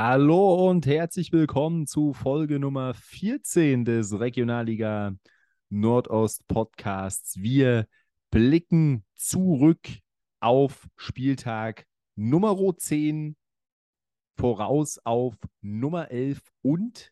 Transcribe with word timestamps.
Hallo 0.00 0.68
und 0.70 0.86
herzlich 0.86 1.32
willkommen 1.32 1.88
zu 1.88 2.12
Folge 2.12 2.60
Nummer 2.60 2.94
14 2.94 3.84
des 3.84 4.20
Regionalliga 4.20 5.16
Nordost 5.70 6.46
Podcasts. 6.46 7.42
Wir 7.42 7.88
blicken 8.30 9.04
zurück 9.16 9.88
auf 10.38 10.86
Spieltag 10.94 11.84
Nummer 12.14 12.56
10, 12.76 13.34
voraus 14.36 15.00
auf 15.02 15.34
Nummer 15.62 16.12
11 16.12 16.42
und 16.62 17.10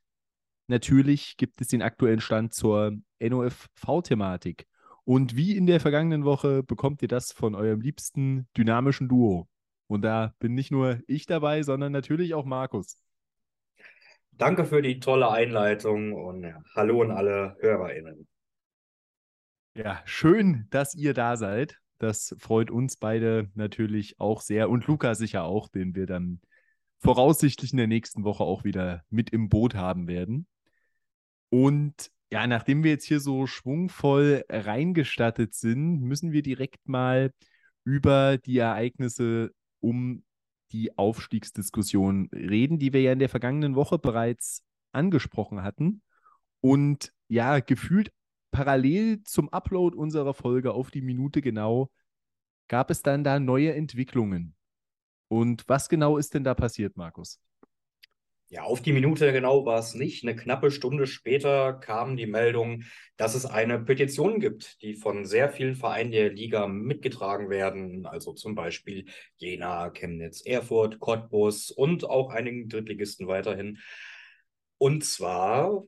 natürlich 0.69 1.37
gibt 1.37 1.61
es 1.61 1.67
den 1.67 1.83
aktuellen 1.83 2.21
Stand 2.21 2.55
zur 2.55 2.93
NOFV-Thematik. 3.19 4.69
Und 5.03 5.35
wie 5.35 5.57
in 5.57 5.67
der 5.67 5.81
vergangenen 5.81 6.25
Woche 6.25 6.63
bekommt 6.63 7.03
ihr 7.03 7.09
das 7.09 7.33
von 7.33 7.57
eurem 7.57 7.81
liebsten 7.81 8.47
dynamischen 8.57 9.09
Duo. 9.09 9.49
Und 9.87 10.03
da 10.03 10.35
bin 10.39 10.55
nicht 10.55 10.71
nur 10.71 11.01
ich 11.07 11.27
dabei, 11.27 11.63
sondern 11.63 11.93
natürlich 11.93 12.35
auch 12.35 12.45
Markus. 12.45 12.99
Danke 14.33 14.65
für 14.65 14.83
die 14.83 15.01
tolle 15.01 15.31
Einleitung 15.31 16.13
und 16.13 16.47
hallo 16.75 17.03
an 17.03 17.11
alle 17.11 17.57
HörerInnen. 17.61 18.27
Ja, 19.75 20.03
schön, 20.05 20.67
dass 20.71 20.95
ihr 20.95 21.15
da 21.15 21.37
seid. 21.37 21.79
Das 21.99 22.35
freut 22.39 22.71
uns 22.71 22.97
beide 22.97 23.51
natürlich 23.55 24.21
auch 24.21 24.43
sehr 24.43 24.69
und 24.69 24.87
Luca 24.87 25.15
sicher 25.15 25.45
auch, 25.45 25.69
den 25.69 25.95
wir 25.95 26.07
dann 26.07 26.41
voraussichtlich 26.99 27.73
in 27.73 27.79
der 27.79 27.87
nächsten 27.87 28.25
Woche 28.25 28.45
auch 28.45 28.65
wieder 28.65 29.05
mit 29.11 29.31
im 29.31 29.49
Boot 29.49 29.75
haben 29.75 30.09
werden. 30.09 30.47
Und 31.49 32.11
ja, 32.31 32.47
nachdem 32.47 32.83
wir 32.83 32.91
jetzt 32.91 33.05
hier 33.05 33.21
so 33.21 33.47
schwungvoll 33.47 34.45
reingestattet 34.49 35.55
sind, 35.55 36.01
müssen 36.01 36.33
wir 36.33 36.43
direkt 36.43 36.89
mal 36.89 37.33
über 37.85 38.37
die 38.39 38.59
Ereignisse 38.59 39.53
um 39.87 40.25
die 40.73 40.99
Aufstiegsdiskussion 40.99 42.29
reden, 42.33 42.81
die 42.81 42.93
wir 42.93 43.01
ja 43.01 43.13
in 43.13 43.21
der 43.21 43.29
vergangenen 43.29 43.77
Woche 43.77 43.99
bereits 43.99 44.65
angesprochen 44.91 45.63
hatten. 45.63 46.03
Und 46.61 47.13
ja, 47.29 47.61
gefühlt 47.61 48.13
parallel 48.51 49.23
zum 49.23 49.49
Upload 49.51 49.97
unserer 49.97 50.35
Folge 50.35 50.73
auf 50.73 50.91
die 50.91 51.03
Minute 51.03 51.41
genau 51.41 51.89
gab 52.69 52.91
es 52.91 53.03
dann 53.03 53.23
da 53.23 53.39
neue 53.39 53.75
Entwicklungen. 53.75 54.57
Und 55.29 55.69
was 55.69 55.89
genau 55.89 56.19
ist 56.19 56.35
denn 56.35 56.43
da 56.43 56.55
passiert, 56.55 56.97
Markus? 56.97 57.41
Ja, 58.49 58.63
auf 58.63 58.81
die 58.81 58.93
Minute 58.93 59.33
genau 59.33 59.67
war 59.67 59.81
es 59.81 59.95
nicht. 59.95 60.23
Eine 60.23 60.37
knappe 60.37 60.71
Stunde 60.71 61.09
später 61.09 61.73
kam 61.75 62.17
die 62.17 62.27
Meldung, 62.27 62.85
dass 63.17 63.35
es 63.35 63.45
eine 63.45 63.81
Petition 63.81 64.39
gibt, 64.39 64.81
die 64.83 64.95
von 64.95 65.25
sehr 65.25 65.49
vielen 65.51 65.75
Vereinen 65.75 66.13
der 66.13 66.33
Liga 66.33 66.69
mitgetragen 66.69 67.51
werden. 67.51 68.07
Also 68.07 68.35
zum 68.35 68.55
Beispiel 68.55 69.07
Jena, 69.37 69.91
Chemnitz, 69.91 70.43
Erfurt, 70.43 71.01
Cottbus 71.01 71.73
und 71.73 72.09
auch 72.09 72.31
einigen 72.31 72.69
Drittligisten 72.69 73.27
weiterhin. 73.27 73.79
Und 74.79 75.05
zwar 75.05 75.83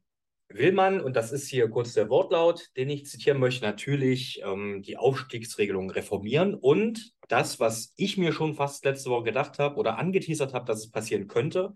will 0.49 0.73
man, 0.73 1.01
und 1.01 1.15
das 1.15 1.31
ist 1.31 1.47
hier 1.49 1.69
kurz 1.71 1.93
der 1.93 2.09
Wortlaut, 2.09 2.71
den 2.77 2.91
ich 2.91 3.07
zitieren 3.07 3.39
möchte, 3.39 3.65
natürlich 3.65 4.43
ähm, 4.45 4.83
die 4.83 4.97
Aufstiegsregelung 4.97 5.91
reformieren 5.91 6.55
und 6.55 7.13
das, 7.29 7.61
was 7.61 7.93
ich 7.97 8.17
mir 8.17 8.33
schon 8.33 8.55
fast 8.55 8.85
letzte 8.85 9.11
Woche 9.11 9.25
gedacht 9.25 9.61
habe 9.61 9.77
oder 9.77 9.99
angeteasert 9.99 10.55
habe, 10.55 10.65
dass 10.65 10.79
es 10.81 10.91
passieren 10.91 11.29
könnte, 11.29 11.75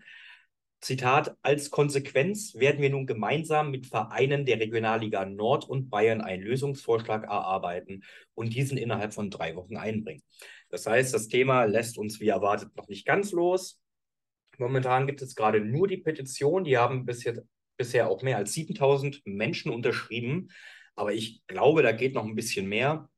Zitat, 0.82 1.36
als 1.42 1.70
Konsequenz 1.70 2.56
werden 2.56 2.82
wir 2.82 2.90
nun 2.90 3.06
gemeinsam 3.06 3.70
mit 3.70 3.86
Vereinen 3.86 4.44
der 4.44 4.58
Regionalliga 4.58 5.24
Nord 5.24 5.68
und 5.68 5.90
Bayern 5.90 6.20
einen 6.20 6.42
Lösungsvorschlag 6.42 7.22
erarbeiten 7.22 8.02
und 8.34 8.52
diesen 8.52 8.76
innerhalb 8.76 9.14
von 9.14 9.30
drei 9.30 9.54
Wochen 9.54 9.76
einbringen. 9.76 10.24
Das 10.70 10.84
heißt, 10.86 11.14
das 11.14 11.28
Thema 11.28 11.64
lässt 11.64 11.98
uns 11.98 12.18
wie 12.18 12.28
erwartet 12.28 12.76
noch 12.76 12.88
nicht 12.88 13.06
ganz 13.06 13.30
los. 13.30 13.80
Momentan 14.58 15.06
gibt 15.06 15.22
es 15.22 15.36
gerade 15.36 15.60
nur 15.60 15.86
die 15.86 15.98
Petition, 15.98 16.64
die 16.64 16.76
haben 16.76 17.06
bisher, 17.06 17.40
bisher 17.76 18.10
auch 18.10 18.22
mehr 18.22 18.38
als 18.38 18.52
7000 18.52 19.22
Menschen 19.24 19.70
unterschrieben. 19.70 20.48
Aber 20.96 21.14
ich 21.14 21.46
glaube, 21.46 21.82
da 21.82 21.92
geht 21.92 22.14
noch 22.14 22.24
ein 22.24 22.34
bisschen 22.34 22.68
mehr. 22.68 23.08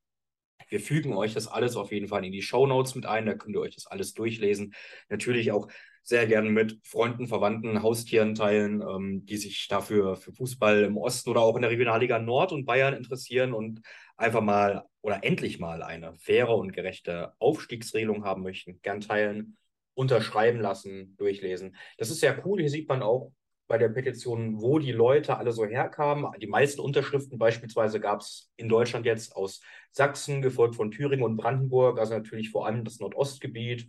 Wir 0.68 0.80
fügen 0.80 1.14
euch 1.14 1.34
das 1.34 1.46
alles 1.46 1.76
auf 1.76 1.92
jeden 1.92 2.08
Fall 2.08 2.24
in 2.24 2.32
die 2.32 2.42
Show 2.42 2.66
Notes 2.66 2.94
mit 2.94 3.06
ein, 3.06 3.26
da 3.26 3.34
könnt 3.34 3.54
ihr 3.54 3.60
euch 3.60 3.74
das 3.74 3.86
alles 3.86 4.14
durchlesen. 4.14 4.74
Natürlich 5.08 5.52
auch 5.52 5.68
sehr 6.02 6.26
gerne 6.26 6.50
mit 6.50 6.78
Freunden, 6.84 7.26
Verwandten, 7.26 7.82
Haustieren 7.82 8.34
teilen, 8.34 8.82
ähm, 8.82 9.24
die 9.24 9.38
sich 9.38 9.68
dafür 9.68 10.16
für 10.16 10.32
Fußball 10.32 10.82
im 10.84 10.98
Osten 10.98 11.30
oder 11.30 11.40
auch 11.40 11.56
in 11.56 11.62
der 11.62 11.70
Regionalliga 11.70 12.18
Nord 12.18 12.52
und 12.52 12.66
Bayern 12.66 12.94
interessieren 12.94 13.54
und 13.54 13.80
einfach 14.16 14.42
mal 14.42 14.84
oder 15.00 15.24
endlich 15.24 15.58
mal 15.58 15.82
eine 15.82 16.14
faire 16.18 16.56
und 16.56 16.72
gerechte 16.72 17.32
Aufstiegsregelung 17.38 18.24
haben 18.24 18.42
möchten. 18.42 18.80
Gern 18.82 19.00
teilen, 19.00 19.56
unterschreiben 19.94 20.60
lassen, 20.60 21.16
durchlesen. 21.16 21.76
Das 21.96 22.10
ist 22.10 22.20
sehr 22.20 22.44
cool. 22.44 22.60
Hier 22.60 22.70
sieht 22.70 22.88
man 22.88 23.02
auch 23.02 23.32
bei 23.66 23.78
der 23.78 23.88
Petition, 23.88 24.60
wo 24.60 24.78
die 24.78 24.92
Leute 24.92 25.38
alle 25.38 25.52
so 25.52 25.64
herkamen. 25.64 26.30
Die 26.40 26.46
meisten 26.46 26.80
Unterschriften 26.80 27.38
beispielsweise 27.38 27.98
gab 28.00 28.20
es 28.20 28.50
in 28.56 28.68
Deutschland 28.68 29.06
jetzt 29.06 29.34
aus 29.36 29.60
Sachsen, 29.90 30.42
gefolgt 30.42 30.76
von 30.76 30.90
Thüringen 30.90 31.24
und 31.24 31.36
Brandenburg, 31.36 31.98
also 31.98 32.14
natürlich 32.14 32.50
vor 32.50 32.66
allem 32.66 32.84
das 32.84 33.00
Nordostgebiet 33.00 33.86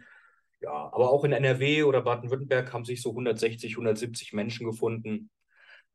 ja, 0.62 0.72
aber 0.72 1.12
auch 1.12 1.24
in 1.24 1.31
NRW 1.31 1.84
oder 1.84 2.02
Baden-Württemberg 2.02 2.74
haben 2.74 2.85
sich 2.85 3.02
so 3.02 3.09
160, 3.12 3.74
170 3.74 4.34
Menschen 4.34 4.66
gefunden. 4.66 5.30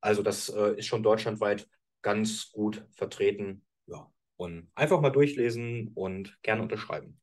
Also 0.00 0.22
das 0.22 0.48
äh, 0.48 0.78
ist 0.78 0.86
schon 0.86 1.02
deutschlandweit 1.02 1.68
ganz 2.02 2.52
gut 2.52 2.86
vertreten. 2.92 3.64
Ja, 3.86 4.10
und 4.36 4.70
einfach 4.74 5.00
mal 5.00 5.10
durchlesen 5.10 5.90
und 5.94 6.38
gerne 6.42 6.62
unterschreiben. 6.62 7.20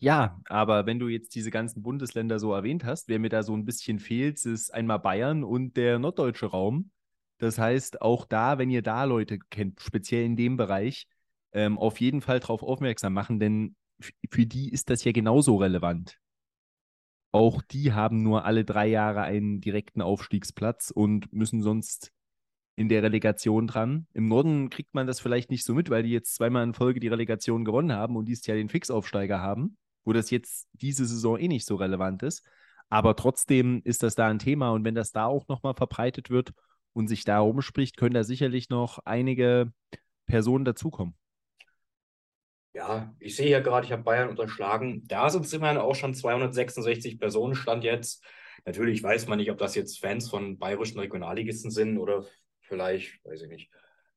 Ja, 0.00 0.40
aber 0.48 0.86
wenn 0.86 1.00
du 1.00 1.08
jetzt 1.08 1.34
diese 1.34 1.50
ganzen 1.50 1.82
Bundesländer 1.82 2.38
so 2.38 2.52
erwähnt 2.52 2.84
hast, 2.84 3.08
wer 3.08 3.18
mir 3.18 3.30
da 3.30 3.42
so 3.42 3.54
ein 3.56 3.64
bisschen 3.64 3.98
fehlt, 3.98 4.44
ist 4.44 4.72
einmal 4.72 5.00
Bayern 5.00 5.42
und 5.42 5.76
der 5.76 5.98
norddeutsche 5.98 6.46
Raum. 6.46 6.90
Das 7.38 7.58
heißt, 7.58 8.00
auch 8.00 8.24
da, 8.24 8.58
wenn 8.58 8.70
ihr 8.70 8.82
da 8.82 9.04
Leute 9.04 9.38
kennt, 9.50 9.80
speziell 9.80 10.24
in 10.24 10.36
dem 10.36 10.56
Bereich, 10.56 11.08
ähm, 11.52 11.78
auf 11.78 12.00
jeden 12.00 12.20
Fall 12.20 12.38
darauf 12.40 12.62
aufmerksam 12.62 13.12
machen, 13.12 13.40
denn 13.40 13.74
für 14.30 14.46
die 14.46 14.70
ist 14.70 14.90
das 14.90 15.02
ja 15.02 15.10
genauso 15.10 15.56
relevant. 15.56 16.18
Auch 17.32 17.60
die 17.62 17.92
haben 17.92 18.22
nur 18.22 18.44
alle 18.44 18.64
drei 18.64 18.86
Jahre 18.86 19.22
einen 19.22 19.60
direkten 19.60 20.00
Aufstiegsplatz 20.00 20.90
und 20.90 21.32
müssen 21.32 21.62
sonst 21.62 22.12
in 22.76 22.88
der 22.88 23.02
Relegation 23.02 23.66
dran. 23.66 24.06
Im 24.14 24.28
Norden 24.28 24.70
kriegt 24.70 24.94
man 24.94 25.08
das 25.08 25.18
vielleicht 25.18 25.50
nicht 25.50 25.64
so 25.64 25.74
mit, 25.74 25.90
weil 25.90 26.04
die 26.04 26.10
jetzt 26.10 26.36
zweimal 26.36 26.62
in 26.62 26.74
Folge 26.74 27.00
die 27.00 27.08
Relegation 27.08 27.64
gewonnen 27.64 27.92
haben 27.92 28.16
und 28.16 28.26
dieses 28.26 28.46
Jahr 28.46 28.56
den 28.56 28.68
Fixaufsteiger 28.68 29.40
haben, 29.40 29.76
wo 30.08 30.14
das 30.14 30.30
jetzt 30.30 30.66
diese 30.72 31.04
Saison 31.04 31.38
eh 31.38 31.48
nicht 31.48 31.66
so 31.66 31.76
relevant 31.76 32.22
ist. 32.22 32.42
Aber 32.88 33.14
trotzdem 33.14 33.82
ist 33.84 34.02
das 34.02 34.14
da 34.14 34.26
ein 34.26 34.38
Thema 34.38 34.70
und 34.70 34.82
wenn 34.82 34.94
das 34.94 35.12
da 35.12 35.26
auch 35.26 35.46
nochmal 35.48 35.74
verbreitet 35.74 36.30
wird 36.30 36.54
und 36.94 37.08
sich 37.08 37.24
da 37.24 37.40
rumspricht, 37.40 37.98
können 37.98 38.14
da 38.14 38.24
sicherlich 38.24 38.70
noch 38.70 39.00
einige 39.04 39.70
Personen 40.24 40.64
dazukommen. 40.64 41.14
Ja, 42.72 43.14
ich 43.18 43.36
sehe 43.36 43.48
hier 43.48 43.60
gerade, 43.60 43.84
ich 43.84 43.92
habe 43.92 44.02
Bayern 44.02 44.30
unterschlagen. 44.30 45.06
Da 45.08 45.28
sind 45.28 45.44
es 45.44 45.52
immerhin 45.52 45.76
auch 45.76 45.94
schon 45.94 46.14
266 46.14 47.18
Personen, 47.18 47.54
stand 47.54 47.84
jetzt. 47.84 48.24
Natürlich 48.64 49.02
weiß 49.02 49.26
man 49.26 49.36
nicht, 49.36 49.50
ob 49.50 49.58
das 49.58 49.74
jetzt 49.74 50.00
Fans 50.00 50.30
von 50.30 50.56
bayerischen 50.56 51.00
Regionalligisten 51.00 51.70
sind 51.70 51.98
oder 51.98 52.24
vielleicht, 52.62 53.22
weiß 53.26 53.42
ich 53.42 53.48
nicht, 53.48 53.70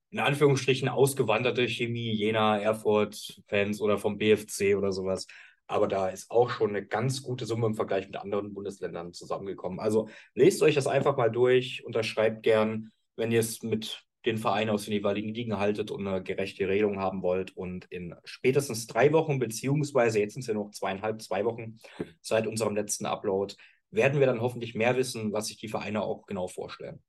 in 0.09 0.19
Anführungsstrichen 0.19 0.87
ausgewanderte 0.87 1.67
Chemie, 1.67 2.13
Jena, 2.13 2.59
Erfurt-Fans 2.59 3.81
oder 3.81 3.97
vom 3.97 4.17
BFC 4.17 4.77
oder 4.77 4.93
sowas. 4.93 5.27
Aber 5.71 5.87
da 5.87 6.09
ist 6.09 6.29
auch 6.29 6.49
schon 6.49 6.71
eine 6.71 6.85
ganz 6.85 7.23
gute 7.23 7.45
Summe 7.45 7.67
im 7.67 7.75
Vergleich 7.75 8.05
mit 8.07 8.17
anderen 8.17 8.53
Bundesländern 8.53 9.13
zusammengekommen. 9.13 9.79
Also 9.79 10.09
lest 10.35 10.61
euch 10.61 10.75
das 10.75 10.85
einfach 10.85 11.15
mal 11.15 11.31
durch, 11.31 11.85
unterschreibt 11.85 12.43
gern, 12.43 12.91
wenn 13.15 13.31
ihr 13.31 13.39
es 13.39 13.63
mit 13.63 14.03
den 14.25 14.37
Verein 14.37 14.69
aus 14.69 14.85
den 14.85 14.93
jeweiligen 14.93 15.33
Ligen 15.33 15.57
haltet 15.57 15.89
und 15.89 16.05
eine 16.05 16.21
gerechte 16.21 16.67
Regelung 16.67 16.99
haben 16.99 17.23
wollt. 17.23 17.55
Und 17.55 17.85
in 17.85 18.13
spätestens 18.23 18.85
drei 18.85 19.13
Wochen, 19.13 19.39
beziehungsweise 19.39 20.19
jetzt 20.19 20.33
sind 20.33 20.41
es 20.41 20.47
ja 20.47 20.53
noch 20.53 20.71
zweieinhalb, 20.71 21.21
zwei 21.21 21.45
Wochen 21.45 21.77
seit 22.21 22.47
unserem 22.47 22.75
letzten 22.75 23.05
Upload, 23.05 23.55
werden 23.89 24.19
wir 24.19 24.27
dann 24.27 24.41
hoffentlich 24.41 24.75
mehr 24.75 24.95
wissen, 24.97 25.31
was 25.31 25.47
sich 25.47 25.57
die 25.57 25.69
Vereine 25.69 26.01
auch 26.01 26.25
genau 26.25 26.47
vorstellen. 26.47 27.01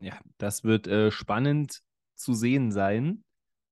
Ja, 0.00 0.18
das 0.38 0.64
wird 0.64 0.86
äh, 0.86 1.10
spannend 1.10 1.82
zu 2.14 2.34
sehen 2.34 2.70
sein. 2.70 3.24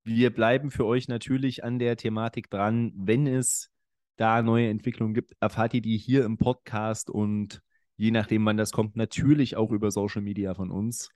Wir 0.03 0.33
bleiben 0.33 0.71
für 0.71 0.87
euch 0.87 1.09
natürlich 1.09 1.65
an 1.65 1.79
der 1.79 1.97
Thematik 1.97 2.51
dran. 2.51 2.93
Wenn 2.95 3.27
es 3.27 3.71
da 4.19 4.43
neue 4.43 4.69
Entwicklungen 4.69 5.15
gibt, 5.15 5.35
erfahrt 5.41 5.75
ihr 5.75 5.81
die 5.81 5.97
hier 5.97 6.25
im 6.25 6.37
Podcast 6.37 7.09
und 7.09 7.63
je 7.97 8.11
nachdem, 8.11 8.45
wann 8.45 8.57
das 8.57 8.73
kommt, 8.73 8.97
natürlich 8.97 9.57
auch 9.57 9.71
über 9.71 9.91
Social 9.91 10.23
Media 10.23 10.55
von 10.55 10.71
uns. 10.71 11.11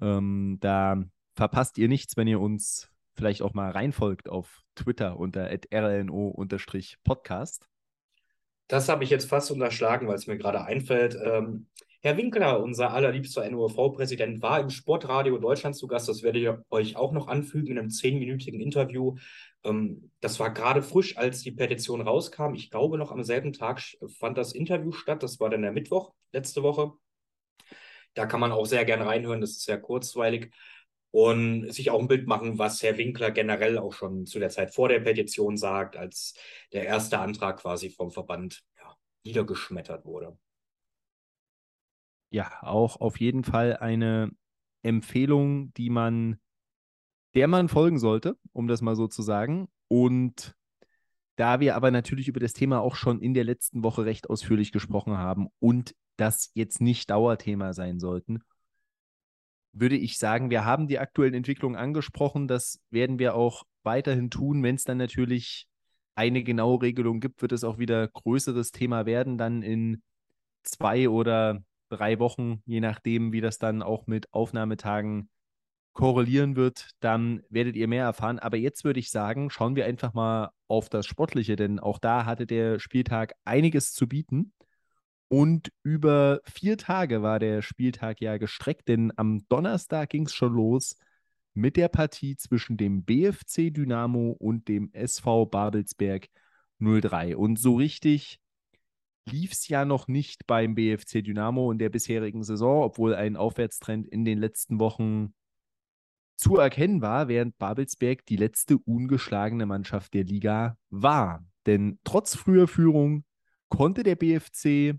Ähm, 0.00 0.58
da 0.60 1.02
verpasst 1.34 1.78
ihr 1.78 1.88
nichts, 1.88 2.16
wenn 2.16 2.26
ihr 2.26 2.40
uns 2.40 2.90
vielleicht 3.14 3.42
auch 3.42 3.54
mal 3.54 3.70
reinfolgt 3.70 4.28
auf 4.28 4.62
Twitter 4.74 5.18
unter 5.18 5.48
rlno-podcast. 5.50 7.68
Das 8.66 8.88
habe 8.88 9.04
ich 9.04 9.10
jetzt 9.10 9.28
fast 9.28 9.50
unterschlagen, 9.50 10.08
weil 10.08 10.16
es 10.16 10.26
mir 10.26 10.38
gerade 10.38 10.64
einfällt. 10.64 11.16
Ähm, 11.22 11.66
Herr 12.02 12.16
Winkler, 12.16 12.62
unser 12.62 12.94
allerliebster 12.94 13.48
NUV-Präsident, 13.50 14.40
war 14.40 14.58
im 14.58 14.70
Sportradio 14.70 15.36
Deutschland 15.36 15.76
zu 15.76 15.86
Gast. 15.86 16.08
Das 16.08 16.22
werde 16.22 16.38
ich 16.38 16.48
euch 16.70 16.96
auch 16.96 17.12
noch 17.12 17.28
anfügen 17.28 17.72
in 17.72 17.78
einem 17.78 17.90
zehnminütigen 17.90 18.58
Interview. 18.58 19.16
Ähm, 19.64 20.10
das 20.20 20.40
war 20.40 20.50
gerade 20.54 20.82
frisch, 20.82 21.18
als 21.18 21.42
die 21.42 21.52
Petition 21.52 22.00
rauskam. 22.00 22.54
Ich 22.54 22.70
glaube, 22.70 22.96
noch 22.96 23.12
am 23.12 23.22
selben 23.22 23.52
Tag 23.52 23.82
fand 24.18 24.38
das 24.38 24.52
Interview 24.54 24.92
statt. 24.92 25.22
Das 25.22 25.40
war 25.40 25.50
dann 25.50 25.60
der 25.60 25.72
Mittwoch 25.72 26.14
letzte 26.32 26.62
Woche. 26.62 26.92
Da 28.14 28.24
kann 28.24 28.40
man 28.40 28.52
auch 28.52 28.64
sehr 28.64 28.86
gern 28.86 29.02
reinhören. 29.02 29.42
Das 29.42 29.50
ist 29.50 29.64
sehr 29.64 29.78
kurzweilig 29.78 30.54
und 31.10 31.70
sich 31.70 31.90
auch 31.90 32.00
ein 32.00 32.08
Bild 32.08 32.26
machen, 32.26 32.58
was 32.58 32.82
Herr 32.82 32.96
Winkler 32.96 33.30
generell 33.30 33.76
auch 33.76 33.92
schon 33.92 34.24
zu 34.24 34.38
der 34.38 34.48
Zeit 34.48 34.74
vor 34.74 34.88
der 34.88 35.00
Petition 35.00 35.58
sagt, 35.58 35.98
als 35.98 36.34
der 36.72 36.86
erste 36.86 37.18
Antrag 37.18 37.58
quasi 37.60 37.90
vom 37.90 38.10
Verband 38.10 38.62
ja, 38.78 38.96
niedergeschmettert 39.24 40.06
wurde 40.06 40.38
ja, 42.30 42.50
auch 42.62 43.00
auf 43.00 43.20
jeden 43.20 43.44
Fall 43.44 43.76
eine 43.76 44.30
Empfehlung, 44.82 45.72
die 45.74 45.90
man, 45.90 46.38
der 47.34 47.48
man 47.48 47.68
folgen 47.68 47.98
sollte, 47.98 48.36
um 48.52 48.68
das 48.68 48.80
mal 48.80 48.96
so 48.96 49.08
zu 49.08 49.22
sagen. 49.22 49.68
Und 49.88 50.54
da 51.36 51.60
wir 51.60 51.74
aber 51.74 51.90
natürlich 51.90 52.28
über 52.28 52.40
das 52.40 52.52
Thema 52.52 52.80
auch 52.80 52.94
schon 52.94 53.20
in 53.20 53.34
der 53.34 53.44
letzten 53.44 53.82
Woche 53.82 54.04
recht 54.04 54.30
ausführlich 54.30 54.72
gesprochen 54.72 55.16
haben 55.16 55.48
und 55.58 55.94
das 56.16 56.50
jetzt 56.54 56.80
nicht 56.80 57.10
Dauerthema 57.10 57.72
sein 57.72 57.98
sollten, 57.98 58.42
würde 59.72 59.96
ich 59.96 60.18
sagen, 60.18 60.50
wir 60.50 60.64
haben 60.64 60.88
die 60.88 60.98
aktuellen 60.98 61.34
Entwicklungen 61.34 61.76
angesprochen. 61.76 62.48
Das 62.48 62.80
werden 62.90 63.18
wir 63.18 63.34
auch 63.34 63.64
weiterhin 63.82 64.30
tun. 64.30 64.62
Wenn 64.62 64.74
es 64.74 64.84
dann 64.84 64.98
natürlich 64.98 65.68
eine 66.14 66.42
genaue 66.42 66.82
Regelung 66.82 67.20
gibt, 67.20 67.40
wird 67.40 67.52
es 67.52 67.64
auch 67.64 67.78
wieder 67.78 68.06
größeres 68.08 68.72
Thema 68.72 69.06
werden, 69.06 69.38
dann 69.38 69.62
in 69.62 70.02
zwei 70.62 71.08
oder 71.08 71.62
drei 71.90 72.18
Wochen, 72.18 72.62
je 72.64 72.80
nachdem, 72.80 73.32
wie 73.32 73.40
das 73.40 73.58
dann 73.58 73.82
auch 73.82 74.06
mit 74.06 74.32
Aufnahmetagen 74.32 75.28
korrelieren 75.92 76.56
wird, 76.56 76.90
dann 77.00 77.42
werdet 77.50 77.76
ihr 77.76 77.88
mehr 77.88 78.04
erfahren. 78.04 78.38
Aber 78.38 78.56
jetzt 78.56 78.84
würde 78.84 79.00
ich 79.00 79.10
sagen, 79.10 79.50
schauen 79.50 79.76
wir 79.76 79.86
einfach 79.86 80.14
mal 80.14 80.50
auf 80.68 80.88
das 80.88 81.06
Sportliche, 81.06 81.56
denn 81.56 81.78
auch 81.78 81.98
da 81.98 82.24
hatte 82.24 82.46
der 82.46 82.78
Spieltag 82.78 83.34
einiges 83.44 83.92
zu 83.92 84.08
bieten. 84.08 84.52
Und 85.28 85.70
über 85.82 86.40
vier 86.44 86.76
Tage 86.76 87.22
war 87.22 87.38
der 87.38 87.62
Spieltag 87.62 88.20
ja 88.20 88.36
gestreckt, 88.38 88.88
denn 88.88 89.12
am 89.16 89.46
Donnerstag 89.48 90.10
ging 90.10 90.26
es 90.26 90.34
schon 90.34 90.54
los 90.54 90.96
mit 91.54 91.76
der 91.76 91.88
Partie 91.88 92.36
zwischen 92.36 92.76
dem 92.76 93.04
BFC 93.04 93.72
Dynamo 93.72 94.32
und 94.32 94.68
dem 94.68 94.92
SV 94.92 95.46
Babelsberg 95.46 96.28
03. 96.80 97.36
Und 97.36 97.58
so 97.58 97.76
richtig 97.76 98.40
lief 99.30 99.52
es 99.52 99.68
ja 99.68 99.84
noch 99.84 100.08
nicht 100.08 100.46
beim 100.46 100.74
BFC 100.74 101.22
Dynamo 101.22 101.70
in 101.72 101.78
der 101.78 101.88
bisherigen 101.88 102.42
Saison, 102.42 102.82
obwohl 102.82 103.14
ein 103.14 103.36
Aufwärtstrend 103.36 104.06
in 104.08 104.24
den 104.24 104.38
letzten 104.38 104.80
Wochen 104.80 105.34
zu 106.36 106.56
erkennen 106.56 107.02
war, 107.02 107.28
während 107.28 107.58
Babelsberg 107.58 108.24
die 108.26 108.36
letzte 108.36 108.78
ungeschlagene 108.78 109.66
Mannschaft 109.66 110.14
der 110.14 110.24
Liga 110.24 110.78
war. 110.88 111.44
Denn 111.66 111.98
trotz 112.04 112.34
früher 112.34 112.66
Führung 112.66 113.24
konnte 113.68 114.02
der 114.02 114.16
BFC, 114.16 114.98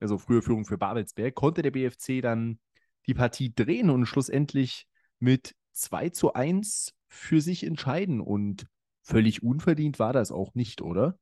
also 0.00 0.18
früher 0.18 0.42
Führung 0.42 0.64
für 0.64 0.78
Babelsberg, 0.78 1.34
konnte 1.34 1.62
der 1.62 1.70
BFC 1.70 2.20
dann 2.20 2.58
die 3.06 3.14
Partie 3.14 3.54
drehen 3.54 3.90
und 3.90 4.06
schlussendlich 4.06 4.86
mit 5.18 5.54
2 5.72 6.10
zu 6.10 6.34
1 6.34 6.94
für 7.08 7.40
sich 7.40 7.64
entscheiden. 7.64 8.20
Und 8.20 8.66
völlig 9.02 9.42
unverdient 9.42 9.98
war 9.98 10.12
das 10.12 10.30
auch 10.30 10.54
nicht, 10.54 10.82
oder? 10.82 11.18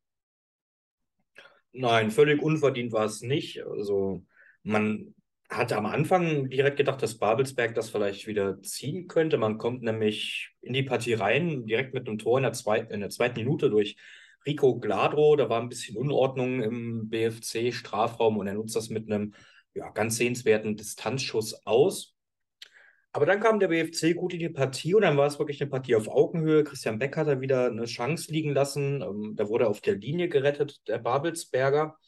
Nein, 1.73 2.11
völlig 2.11 2.43
unverdient 2.43 2.93
war 2.93 3.05
es 3.05 3.23
nicht. 3.23 3.63
Also 3.65 4.25
man 4.63 5.15
hatte 5.49 5.77
am 5.77 5.87
Anfang 5.87 6.49
direkt 6.49 6.77
gedacht, 6.77 7.03
dass 7.03 7.19
Babelsberg 7.19 7.75
das 7.75 7.91
vielleicht 7.91 8.27
wieder 8.27 8.63
ziehen 8.63 9.09
könnte. 9.09 9.37
Man 9.37 9.59
kommt 9.59 9.83
nämlich 9.83 10.51
in 10.63 10.73
die 10.73 10.83
Partie 10.83 11.15
rein, 11.15 11.67
direkt 11.67 11.93
mit 11.93 12.09
einem 12.09 12.19
Tor 12.19 12.39
in 12.39 12.45
der, 12.45 12.53
zweit, 12.53 12.91
in 12.91 13.01
der 13.01 13.11
zweiten 13.11 13.41
Minute 13.41 13.69
durch 13.71 13.97
Rico 14.47 14.79
Gladro. 14.79 15.37
Da 15.37 15.49
war 15.49 15.61
ein 15.61 15.69
bisschen 15.69 15.97
Unordnung 15.97 16.63
im 16.63 17.09
BFC-Strafraum 17.09 18.37
und 18.37 18.47
er 18.47 18.55
nutzt 18.55 18.77
das 18.77 18.91
mit 18.91 19.11
einem 19.11 19.35
ja, 19.75 19.91
ganz 19.91 20.17
sehenswerten 20.17 20.77
Distanzschuss 20.77 21.67
aus. 21.67 22.17
Aber 23.13 23.27
dann 23.27 23.41
kam 23.41 23.59
der 23.59 23.69
BFC 23.69 24.15
gut 24.15 24.35
in 24.35 24.39
die 24.39 24.49
Partie 24.49 24.95
und 24.95 25.03
dann 25.03 25.17
war 25.17 25.27
es 25.27 25.39
wirklich 25.39 25.61
eine 25.61 25.71
Partie 25.71 25.97
auf 25.97 26.09
Augenhöhe. 26.09 26.63
Christian 26.63 26.99
Beck 26.99 27.17
hat 27.17 27.27
da 27.27 27.41
wieder 27.41 27.67
eine 27.67 27.87
Chance 27.87 28.31
liegen 28.31 28.55
lassen. 28.55 29.03
Ähm, 29.03 29.35
da 29.37 29.49
wurde 29.49 29.69
auf 29.69 29.81
der 29.81 29.97
Linie 29.97 30.29
gerettet, 30.29 30.81
der 30.87 30.99
Babelsberger. 30.99 31.99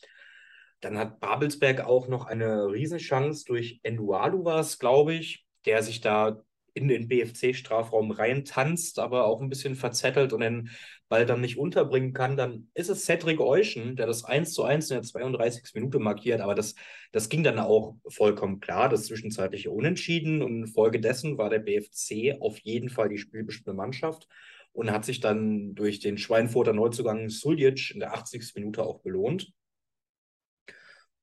Dann 0.80 0.98
hat 0.98 1.20
Babelsberg 1.20 1.80
auch 1.80 2.08
noch 2.08 2.26
eine 2.26 2.66
Riesenchance 2.66 3.44
durch 3.44 3.80
Endualu 3.82 4.44
war 4.44 4.60
es, 4.60 4.78
glaube 4.78 5.14
ich, 5.14 5.44
der 5.64 5.82
sich 5.82 6.00
da 6.00 6.42
in 6.74 6.88
den 6.88 7.08
BFC-Strafraum 7.08 8.10
reintanzt, 8.10 8.98
aber 8.98 9.26
auch 9.26 9.40
ein 9.40 9.48
bisschen 9.48 9.74
verzettelt 9.74 10.32
und 10.32 10.40
den 10.40 10.70
Ball 11.08 11.26
dann 11.26 11.42
nicht 11.42 11.58
unterbringen 11.58 12.14
kann, 12.14 12.36
dann 12.36 12.70
ist 12.72 12.88
es 12.88 13.04
Cedric 13.04 13.40
Euschen, 13.40 13.96
der 13.96 14.06
das 14.06 14.24
1 14.24 14.54
zu 14.54 14.64
1 14.64 14.90
in 14.90 14.96
der 14.96 15.02
32. 15.02 15.74
Minute 15.74 15.98
markiert. 15.98 16.40
Aber 16.40 16.54
das, 16.54 16.74
das 17.12 17.28
ging 17.28 17.42
dann 17.42 17.58
auch 17.58 17.96
vollkommen 18.08 18.60
klar, 18.60 18.88
das 18.88 19.04
zwischenzeitliche 19.04 19.70
Unentschieden. 19.70 20.42
Und 20.42 20.62
infolgedessen 20.62 21.36
war 21.36 21.50
der 21.50 21.58
BFC 21.58 22.40
auf 22.40 22.58
jeden 22.60 22.88
Fall 22.88 23.10
die 23.10 23.18
spielbestimmte 23.18 23.74
Mannschaft 23.74 24.26
und 24.72 24.90
hat 24.90 25.04
sich 25.04 25.20
dann 25.20 25.74
durch 25.74 26.00
den 26.00 26.16
Schweinfurter 26.16 26.72
Neuzugang 26.72 27.28
Suljic 27.28 27.90
in 27.90 28.00
der 28.00 28.14
80. 28.14 28.54
Minute 28.54 28.82
auch 28.82 29.00
belohnt. 29.00 29.52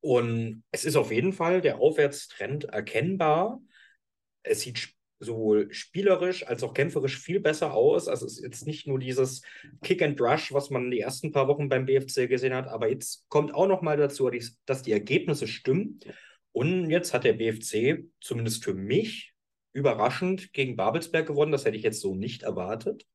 Und 0.02 0.64
es 0.72 0.86
ist 0.86 0.96
auf 0.96 1.12
jeden 1.12 1.34
Fall 1.34 1.62
der 1.62 1.80
Aufwärtstrend 1.80 2.66
erkennbar. 2.66 3.60
Es 4.44 4.62
sieht 4.62 4.94
sowohl 5.20 5.72
spielerisch 5.74 6.48
als 6.48 6.64
auch 6.64 6.74
kämpferisch 6.74 7.20
viel 7.20 7.40
besser 7.40 7.74
aus. 7.74 8.08
Also 8.08 8.26
es 8.26 8.38
ist 8.38 8.44
jetzt 8.44 8.66
nicht 8.66 8.88
nur 8.88 9.00
dieses 9.00 9.42
Kick 9.84 10.02
and 10.02 10.20
Rush, 10.20 10.54
was 10.54 10.70
man 10.70 10.90
die 10.92 11.02
ersten 11.02 11.32
paar 11.32 11.48
Wochen 11.48 11.70
beim 11.70 11.86
BFC 11.86 12.28
gesehen 12.28 12.54
hat, 12.54 12.68
aber 12.68 12.90
jetzt 12.90 13.28
kommt 13.30 13.54
auch 13.54 13.68
noch 13.68 13.82
mal 13.82 13.98
dazu, 13.98 14.30
dass 14.66 14.82
die 14.82 14.92
Ergebnisse 14.92 15.48
stimmen. 15.48 16.00
Und 16.52 16.90
jetzt 16.90 17.14
hat 17.14 17.26
der 17.26 17.34
BFC 17.34 18.06
zumindest 18.22 18.64
für 18.64 18.74
mich 18.74 19.34
überraschend 19.74 20.52
gegen 20.54 20.76
Babelsberg 20.76 21.28
gewonnen. 21.28 21.52
Das 21.52 21.66
hätte 21.66 21.78
ich 21.78 21.84
jetzt 21.84 22.02
so 22.02 22.16
nicht 22.16 22.44
erwartet. 22.44 23.06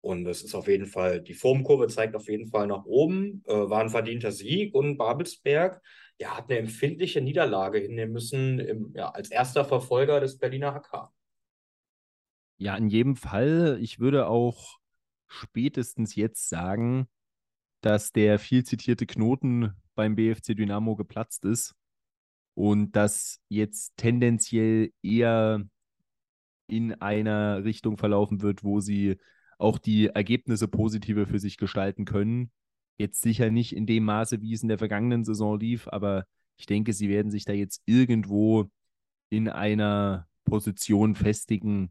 Und 0.00 0.26
es 0.26 0.42
ist 0.42 0.54
auf 0.54 0.68
jeden 0.68 0.86
Fall, 0.86 1.20
die 1.20 1.34
Formkurve 1.34 1.88
zeigt 1.88 2.14
auf 2.14 2.28
jeden 2.28 2.46
Fall 2.46 2.68
nach 2.68 2.84
oben, 2.84 3.42
äh, 3.46 3.52
war 3.52 3.80
ein 3.80 3.90
verdienter 3.90 4.30
Sieg 4.30 4.72
und 4.72 4.98
Babelsberg 4.98 5.82
ja, 6.18 6.36
hat 6.36 6.50
eine 6.50 6.58
empfindliche 6.58 7.20
Niederlage 7.20 7.78
hinnehmen 7.78 8.12
müssen 8.12 8.58
im, 8.58 8.92
ja, 8.94 9.10
als 9.10 9.30
erster 9.30 9.64
Verfolger 9.64 10.20
des 10.20 10.38
Berliner 10.38 10.72
HK. 10.74 11.12
Ja, 12.58 12.76
in 12.76 12.88
jedem 12.88 13.16
Fall. 13.16 13.78
Ich 13.82 13.98
würde 13.98 14.28
auch 14.28 14.78
spätestens 15.28 16.14
jetzt 16.14 16.48
sagen, 16.48 17.06
dass 17.82 18.12
der 18.12 18.38
viel 18.38 18.64
zitierte 18.64 19.06
Knoten 19.06 19.74
beim 19.94 20.16
BFC 20.16 20.56
Dynamo 20.56 20.96
geplatzt 20.96 21.44
ist 21.44 21.74
und 22.54 22.96
das 22.96 23.40
jetzt 23.48 23.96
tendenziell 23.96 24.92
eher 25.02 25.62
in 26.66 26.94
einer 26.94 27.64
Richtung 27.64 27.98
verlaufen 27.98 28.40
wird, 28.40 28.64
wo 28.64 28.80
sie 28.80 29.18
auch 29.58 29.78
die 29.78 30.06
Ergebnisse 30.08 30.68
positive 30.68 31.26
für 31.26 31.38
sich 31.38 31.58
gestalten 31.58 32.04
können. 32.04 32.50
Jetzt 32.98 33.20
sicher 33.22 33.50
nicht 33.50 33.74
in 33.74 33.86
dem 33.86 34.04
Maße, 34.04 34.40
wie 34.40 34.52
es 34.52 34.62
in 34.62 34.68
der 34.68 34.78
vergangenen 34.78 35.24
Saison 35.24 35.58
lief, 35.58 35.88
aber 35.88 36.24
ich 36.56 36.66
denke, 36.66 36.92
sie 36.92 37.08
werden 37.08 37.30
sich 37.30 37.44
da 37.44 37.52
jetzt 37.52 37.82
irgendwo 37.84 38.70
in 39.28 39.48
einer 39.48 40.26
Position 40.44 41.14
festigen, 41.14 41.90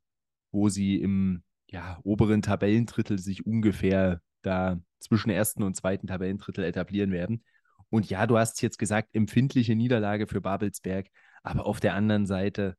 wo 0.52 0.70
sie 0.70 0.96
im 1.00 1.44
ja, 1.70 2.00
oberen 2.04 2.42
Tabellendrittel 2.42 3.20
sich 3.20 3.46
ungefähr 3.46 4.22
da 4.42 4.80
zwischen 5.00 5.30
ersten 5.30 5.64
und 5.64 5.76
zweiten 5.76 6.08
Tabellendrittel 6.08 6.64
etablieren 6.64 7.12
werden. 7.12 7.44
Und 7.90 8.10
ja, 8.10 8.26
du 8.26 8.38
hast 8.38 8.62
jetzt 8.62 8.80
gesagt, 8.80 9.10
empfindliche 9.14 9.76
Niederlage 9.76 10.28
für 10.28 10.42
Babelsberg, 10.42 11.08
aber 11.44 11.66
auf 11.66 11.80
der 11.80 11.94
anderen 11.94 12.26
Seite, 12.26 12.76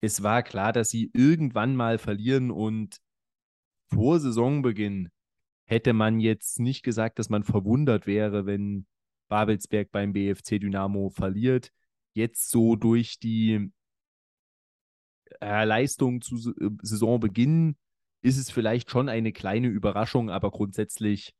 es 0.00 0.22
war 0.22 0.42
klar, 0.42 0.72
dass 0.72 0.90
sie 0.90 1.10
irgendwann 1.12 1.74
mal 1.74 1.98
verlieren 1.98 2.50
und 2.50 2.98
vor 3.88 4.20
Saisonbeginn 4.20 5.08
hätte 5.68 5.92
man 5.92 6.18
jetzt 6.18 6.58
nicht 6.60 6.82
gesagt, 6.82 7.18
dass 7.18 7.28
man 7.28 7.44
verwundert 7.44 8.06
wäre, 8.06 8.46
wenn 8.46 8.86
Babelsberg 9.28 9.90
beim 9.92 10.14
BFC 10.14 10.58
Dynamo 10.58 11.10
verliert. 11.10 11.70
Jetzt 12.14 12.50
so 12.50 12.74
durch 12.74 13.18
die 13.18 13.70
äh, 15.40 15.64
Leistung 15.64 16.22
zu 16.22 16.36
äh, 16.58 16.70
Saisonbeginn 16.82 17.76
ist 18.22 18.38
es 18.38 18.50
vielleicht 18.50 18.90
schon 18.90 19.10
eine 19.10 19.32
kleine 19.32 19.68
Überraschung, 19.68 20.30
aber 20.30 20.50
grundsätzlich 20.50 21.34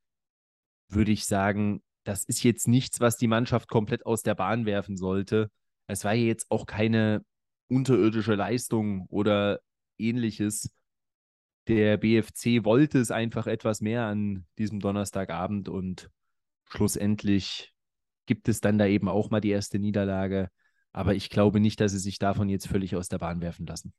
würde 0.91 1.13
ich 1.13 1.25
sagen, 1.25 1.83
das 2.05 2.25
ist 2.25 2.43
jetzt 2.43 2.69
nichts, 2.69 3.01
was 3.01 3.17
die 3.17 3.29
Mannschaft 3.29 3.69
komplett 3.69 4.05
aus 4.05 4.23
der 4.23 4.35
Bahn 4.35 4.67
werfen 4.67 4.99
sollte. 4.99 5.51
Es 5.87 6.05
war 6.05 6.15
jetzt 6.15 6.51
auch 6.51 6.67
keine 6.67 7.25
unterirdische 7.69 8.35
Leistung 8.35 9.07
oder 9.09 9.61
ähnliches 9.99 10.71
der 11.69 11.99
BFC 11.99 12.65
wollte 12.65 12.99
es 12.99 13.11
einfach 13.11 13.47
etwas 13.47 13.81
mehr 13.81 14.05
an 14.07 14.47
diesem 14.59 14.81
Donnerstagabend 14.81 15.69
und 15.69 16.11
schlussendlich 16.65 17.75
gibt 18.27 18.49
es 18.49 18.61
dann 18.61 18.79
da 18.79 18.87
eben 18.87 19.09
auch 19.09 19.31
mal 19.31 19.41
die 19.41 19.51
erste 19.51 19.79
Niederlage. 19.79 20.51
Aber 20.93 21.15
ich 21.15 21.31
glaube 21.31 21.61
nicht, 21.61 21.81
dass 21.81 21.93
sie 21.93 21.99
sich 21.99 22.19
davon 22.19 22.49
jetzt 22.49 22.67
völlig 22.67 22.97
aus 22.97 23.09
der 23.09 23.19
Bahn 23.19 23.41
werfen 23.41 23.67
lassen. 23.67 23.93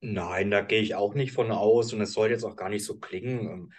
Nein, 0.00 0.50
da 0.50 0.60
gehe 0.60 0.82
ich 0.82 0.94
auch 0.94 1.14
nicht 1.14 1.32
von 1.32 1.50
aus 1.50 1.92
und 1.92 2.00
es 2.00 2.12
soll 2.12 2.30
jetzt 2.30 2.44
auch 2.44 2.56
gar 2.56 2.68
nicht 2.68 2.84
so 2.84 2.98
klingen. 2.98 3.72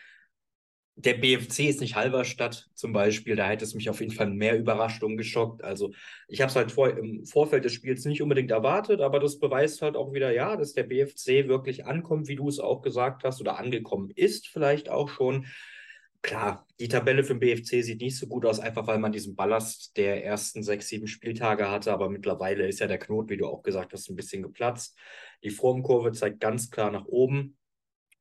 Der 0.99 1.13
BFC 1.13 1.69
ist 1.69 1.79
nicht 1.79 1.95
Halberstadt 1.95 2.71
zum 2.73 2.91
Beispiel, 2.91 3.35
da 3.35 3.47
hätte 3.47 3.63
es 3.63 3.75
mich 3.75 3.87
auf 3.87 3.99
jeden 3.99 4.13
Fall 4.13 4.31
mehr 4.31 4.57
überrascht 4.57 5.03
und 5.03 5.15
geschockt. 5.15 5.63
Also 5.63 5.91
ich 6.27 6.41
habe 6.41 6.49
es 6.49 6.55
halt 6.55 6.71
vor, 6.71 6.89
im 6.89 7.23
Vorfeld 7.23 7.65
des 7.65 7.73
Spiels 7.73 8.05
nicht 8.05 8.23
unbedingt 8.23 8.49
erwartet, 8.49 9.01
aber 9.01 9.19
das 9.19 9.37
beweist 9.37 9.83
halt 9.83 9.95
auch 9.95 10.11
wieder, 10.13 10.31
ja, 10.31 10.57
dass 10.57 10.73
der 10.73 10.83
BFC 10.83 11.47
wirklich 11.47 11.85
ankommt, 11.85 12.27
wie 12.27 12.35
du 12.35 12.49
es 12.49 12.59
auch 12.59 12.81
gesagt 12.81 13.23
hast, 13.23 13.39
oder 13.39 13.59
angekommen 13.59 14.09
ist 14.15 14.47
vielleicht 14.47 14.89
auch 14.89 15.07
schon. 15.07 15.45
Klar, 16.23 16.65
die 16.79 16.87
Tabelle 16.87 17.23
für 17.23 17.35
den 17.35 17.41
BFC 17.41 17.83
sieht 17.83 18.01
nicht 18.01 18.17
so 18.17 18.25
gut 18.25 18.43
aus, 18.47 18.59
einfach 18.59 18.87
weil 18.87 18.97
man 18.97 19.11
diesen 19.11 19.35
Ballast 19.35 19.95
der 19.97 20.25
ersten 20.25 20.63
sechs, 20.63 20.87
sieben 20.87 21.05
Spieltage 21.05 21.69
hatte, 21.69 21.93
aber 21.93 22.09
mittlerweile 22.09 22.67
ist 22.67 22.79
ja 22.79 22.87
der 22.87 22.97
Knot, 22.97 23.29
wie 23.29 23.37
du 23.37 23.45
auch 23.45 23.61
gesagt 23.61 23.93
hast, 23.93 24.09
ein 24.09 24.15
bisschen 24.15 24.41
geplatzt. 24.41 24.97
Die 25.43 25.51
Formkurve 25.51 26.11
zeigt 26.11 26.39
ganz 26.39 26.71
klar 26.71 26.89
nach 26.89 27.05
oben. 27.05 27.55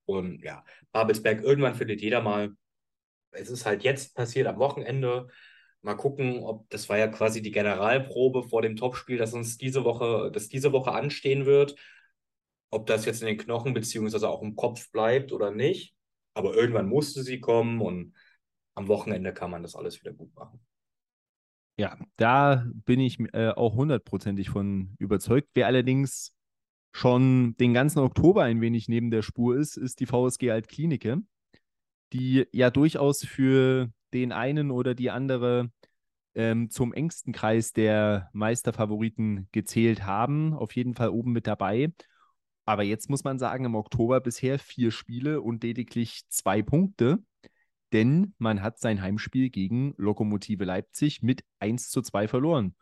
Und 0.04 0.42
ja, 0.44 0.62
Babelsberg, 0.92 1.42
irgendwann 1.42 1.74
findet 1.74 2.02
jeder 2.02 2.20
mal 2.20 2.54
es 3.32 3.50
ist 3.50 3.66
halt 3.66 3.82
jetzt 3.84 4.14
passiert 4.14 4.46
am 4.46 4.58
Wochenende. 4.58 5.28
Mal 5.82 5.94
gucken, 5.94 6.42
ob 6.42 6.68
das 6.70 6.88
war 6.88 6.98
ja 6.98 7.08
quasi 7.08 7.42
die 7.42 7.52
Generalprobe 7.52 8.42
vor 8.42 8.62
dem 8.62 8.76
Topspiel, 8.76 9.18
das 9.18 9.34
uns 9.34 9.56
diese 9.58 9.84
Woche, 9.84 10.30
das 10.32 10.48
diese 10.48 10.72
Woche 10.72 10.92
anstehen 10.92 11.46
wird. 11.46 11.76
Ob 12.70 12.86
das 12.86 13.04
jetzt 13.04 13.22
in 13.22 13.28
den 13.28 13.38
Knochen 13.38 13.74
beziehungsweise 13.74 14.28
auch 14.28 14.42
im 14.42 14.56
Kopf 14.56 14.90
bleibt 14.90 15.32
oder 15.32 15.50
nicht. 15.50 15.94
Aber 16.34 16.54
irgendwann 16.54 16.88
musste 16.88 17.22
sie 17.22 17.40
kommen 17.40 17.80
und 17.80 18.14
am 18.74 18.88
Wochenende 18.88 19.32
kann 19.32 19.50
man 19.50 19.62
das 19.62 19.74
alles 19.74 20.00
wieder 20.00 20.12
gut 20.12 20.34
machen. 20.34 20.60
Ja, 21.78 21.96
da 22.16 22.66
bin 22.84 23.00
ich 23.00 23.18
äh, 23.32 23.50
auch 23.50 23.74
hundertprozentig 23.74 24.48
von 24.48 24.94
überzeugt. 24.98 25.50
Wer 25.54 25.66
allerdings 25.66 26.32
schon 26.92 27.56
den 27.58 27.74
ganzen 27.74 27.98
Oktober 27.98 28.44
ein 28.44 28.60
wenig 28.60 28.88
neben 28.88 29.10
der 29.10 29.22
Spur 29.22 29.56
ist, 29.56 29.76
ist 29.76 30.00
die 30.00 30.06
VSG 30.06 30.50
Altklinike 30.50 31.22
die 32.12 32.46
ja 32.52 32.70
durchaus 32.70 33.24
für 33.24 33.90
den 34.12 34.32
einen 34.32 34.70
oder 34.70 34.94
die 34.94 35.10
andere 35.10 35.70
ähm, 36.34 36.70
zum 36.70 36.92
engsten 36.92 37.32
Kreis 37.32 37.72
der 37.72 38.30
Meisterfavoriten 38.32 39.48
gezählt 39.52 40.04
haben. 40.04 40.54
Auf 40.54 40.74
jeden 40.76 40.94
Fall 40.94 41.08
oben 41.08 41.32
mit 41.32 41.46
dabei. 41.46 41.92
Aber 42.64 42.82
jetzt 42.82 43.08
muss 43.08 43.24
man 43.24 43.38
sagen, 43.38 43.64
im 43.64 43.74
Oktober 43.74 44.20
bisher 44.20 44.58
vier 44.58 44.90
Spiele 44.90 45.40
und 45.40 45.62
lediglich 45.62 46.22
zwei 46.28 46.62
Punkte. 46.62 47.18
Denn 47.92 48.34
man 48.38 48.62
hat 48.62 48.78
sein 48.78 49.00
Heimspiel 49.00 49.50
gegen 49.50 49.94
Lokomotive 49.96 50.64
Leipzig 50.64 51.22
mit 51.22 51.44
1 51.60 51.88
zu 51.90 52.02
2 52.02 52.28
verloren. 52.28 52.74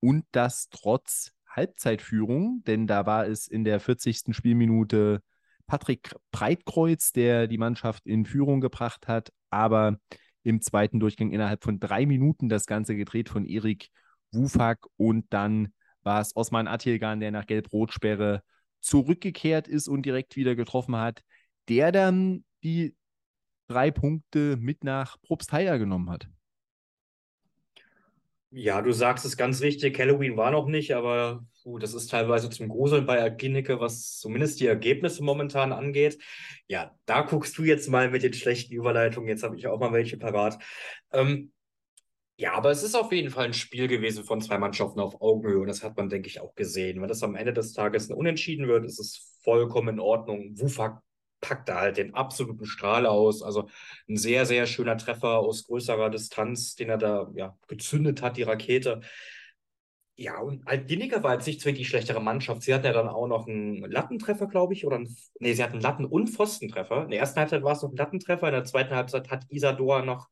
Und 0.00 0.24
das 0.32 0.68
trotz 0.70 1.32
Halbzeitführung, 1.48 2.62
denn 2.66 2.86
da 2.86 3.06
war 3.06 3.26
es 3.26 3.46
in 3.46 3.64
der 3.64 3.80
40. 3.80 4.34
Spielminute 4.34 5.22
Patrick 5.68 6.16
Breitkreuz, 6.32 7.12
der 7.12 7.46
die 7.46 7.58
Mannschaft 7.58 8.04
in 8.06 8.26
Führung 8.26 8.60
gebracht 8.60 9.06
hat, 9.06 9.32
aber 9.50 9.98
im 10.42 10.60
zweiten 10.62 10.98
Durchgang 10.98 11.30
innerhalb 11.30 11.62
von 11.62 11.78
drei 11.78 12.06
Minuten 12.06 12.48
das 12.48 12.66
Ganze 12.66 12.96
gedreht 12.96 13.28
von 13.28 13.44
Erik 13.44 13.90
Wufak 14.32 14.86
und 14.96 15.26
dann 15.30 15.68
war 16.02 16.20
es 16.20 16.34
Osman 16.34 16.68
Atilgan, 16.68 17.20
der 17.20 17.30
nach 17.30 17.46
Gelb-Rot-Sperre 17.46 18.42
zurückgekehrt 18.80 19.68
ist 19.68 19.88
und 19.88 20.06
direkt 20.06 20.36
wieder 20.36 20.54
getroffen 20.54 20.96
hat, 20.96 21.22
der 21.68 21.92
dann 21.92 22.44
die 22.64 22.96
drei 23.68 23.90
Punkte 23.90 24.56
mit 24.56 24.84
nach 24.84 25.20
Probstheia 25.20 25.76
genommen 25.76 26.10
hat. 26.10 26.28
Ja, 28.50 28.80
du 28.80 28.92
sagst 28.92 29.26
es 29.26 29.36
ganz 29.36 29.60
richtig, 29.60 29.98
Halloween 29.98 30.38
war 30.38 30.50
noch 30.50 30.66
nicht, 30.66 30.94
aber 30.94 31.44
puh, 31.62 31.78
das 31.78 31.92
ist 31.92 32.10
teilweise 32.10 32.48
zum 32.48 32.68
Gruseln 32.68 33.04
bei 33.04 33.22
Akinike, 33.22 33.78
was 33.78 34.16
zumindest 34.18 34.60
die 34.60 34.66
Ergebnisse 34.66 35.22
momentan 35.22 35.70
angeht. 35.70 36.18
Ja, 36.66 36.96
da 37.04 37.20
guckst 37.22 37.58
du 37.58 37.64
jetzt 37.64 37.90
mal 37.90 38.10
mit 38.10 38.22
den 38.22 38.32
schlechten 38.32 38.72
Überleitungen, 38.74 39.28
jetzt 39.28 39.42
habe 39.42 39.56
ich 39.56 39.66
auch 39.66 39.78
mal 39.78 39.92
welche 39.92 40.16
parat. 40.16 40.58
Ähm, 41.12 41.52
ja, 42.38 42.54
aber 42.54 42.70
es 42.70 42.82
ist 42.82 42.94
auf 42.94 43.12
jeden 43.12 43.30
Fall 43.30 43.46
ein 43.46 43.52
Spiel 43.52 43.88
gewesen 43.88 44.24
von 44.24 44.40
zwei 44.40 44.58
Mannschaften 44.58 45.00
auf 45.00 45.20
Augenhöhe 45.20 45.58
und 45.60 45.66
das 45.68 45.82
hat 45.82 45.96
man, 45.96 46.08
denke 46.08 46.28
ich, 46.28 46.40
auch 46.40 46.54
gesehen. 46.54 47.02
Wenn 47.02 47.08
das 47.08 47.22
am 47.22 47.34
Ende 47.34 47.52
des 47.52 47.74
Tages 47.74 48.08
ein 48.08 48.16
Unentschieden 48.16 48.68
wird, 48.68 48.84
ist 48.86 48.98
es 48.98 49.38
vollkommen 49.42 49.96
in 49.96 50.00
Ordnung. 50.00 50.58
Wufak 50.58 51.02
packt 51.40 51.68
da 51.68 51.80
halt 51.80 51.96
den 51.96 52.14
absoluten 52.14 52.66
Strahl 52.66 53.06
aus. 53.06 53.42
Also 53.42 53.68
ein 54.08 54.16
sehr, 54.16 54.46
sehr 54.46 54.66
schöner 54.66 54.96
Treffer 54.96 55.38
aus 55.38 55.66
größerer 55.66 56.10
Distanz, 56.10 56.74
den 56.74 56.90
er 56.90 56.98
da 56.98 57.30
ja, 57.34 57.56
gezündet 57.68 58.22
hat, 58.22 58.36
die 58.36 58.42
Rakete. 58.42 59.00
Ja, 60.16 60.40
und 60.40 60.66
Altdiniger 60.66 61.22
war 61.22 61.34
jetzt 61.34 61.46
nicht 61.46 61.60
zwingend 61.60 61.78
die 61.78 61.84
schlechtere 61.84 62.20
Mannschaft. 62.20 62.62
Sie 62.62 62.74
hatten 62.74 62.86
ja 62.86 62.92
dann 62.92 63.08
auch 63.08 63.28
noch 63.28 63.46
einen 63.46 63.88
Lattentreffer, 63.88 64.48
glaube 64.48 64.74
ich, 64.74 64.84
oder 64.84 64.96
einen, 64.96 65.16
nee, 65.38 65.52
sie 65.52 65.62
hatten 65.62 65.74
einen 65.74 65.82
Latten- 65.82 66.06
und 66.06 66.28
Pfostentreffer. 66.28 67.04
In 67.04 67.10
der 67.10 67.20
ersten 67.20 67.38
Halbzeit 67.38 67.62
war 67.62 67.72
es 67.72 67.82
noch 67.82 67.90
ein 67.90 67.96
Lattentreffer, 67.96 68.48
in 68.48 68.54
der 68.54 68.64
zweiten 68.64 68.94
Halbzeit 68.96 69.30
hat 69.30 69.44
Isadora 69.48 70.04
noch 70.04 70.28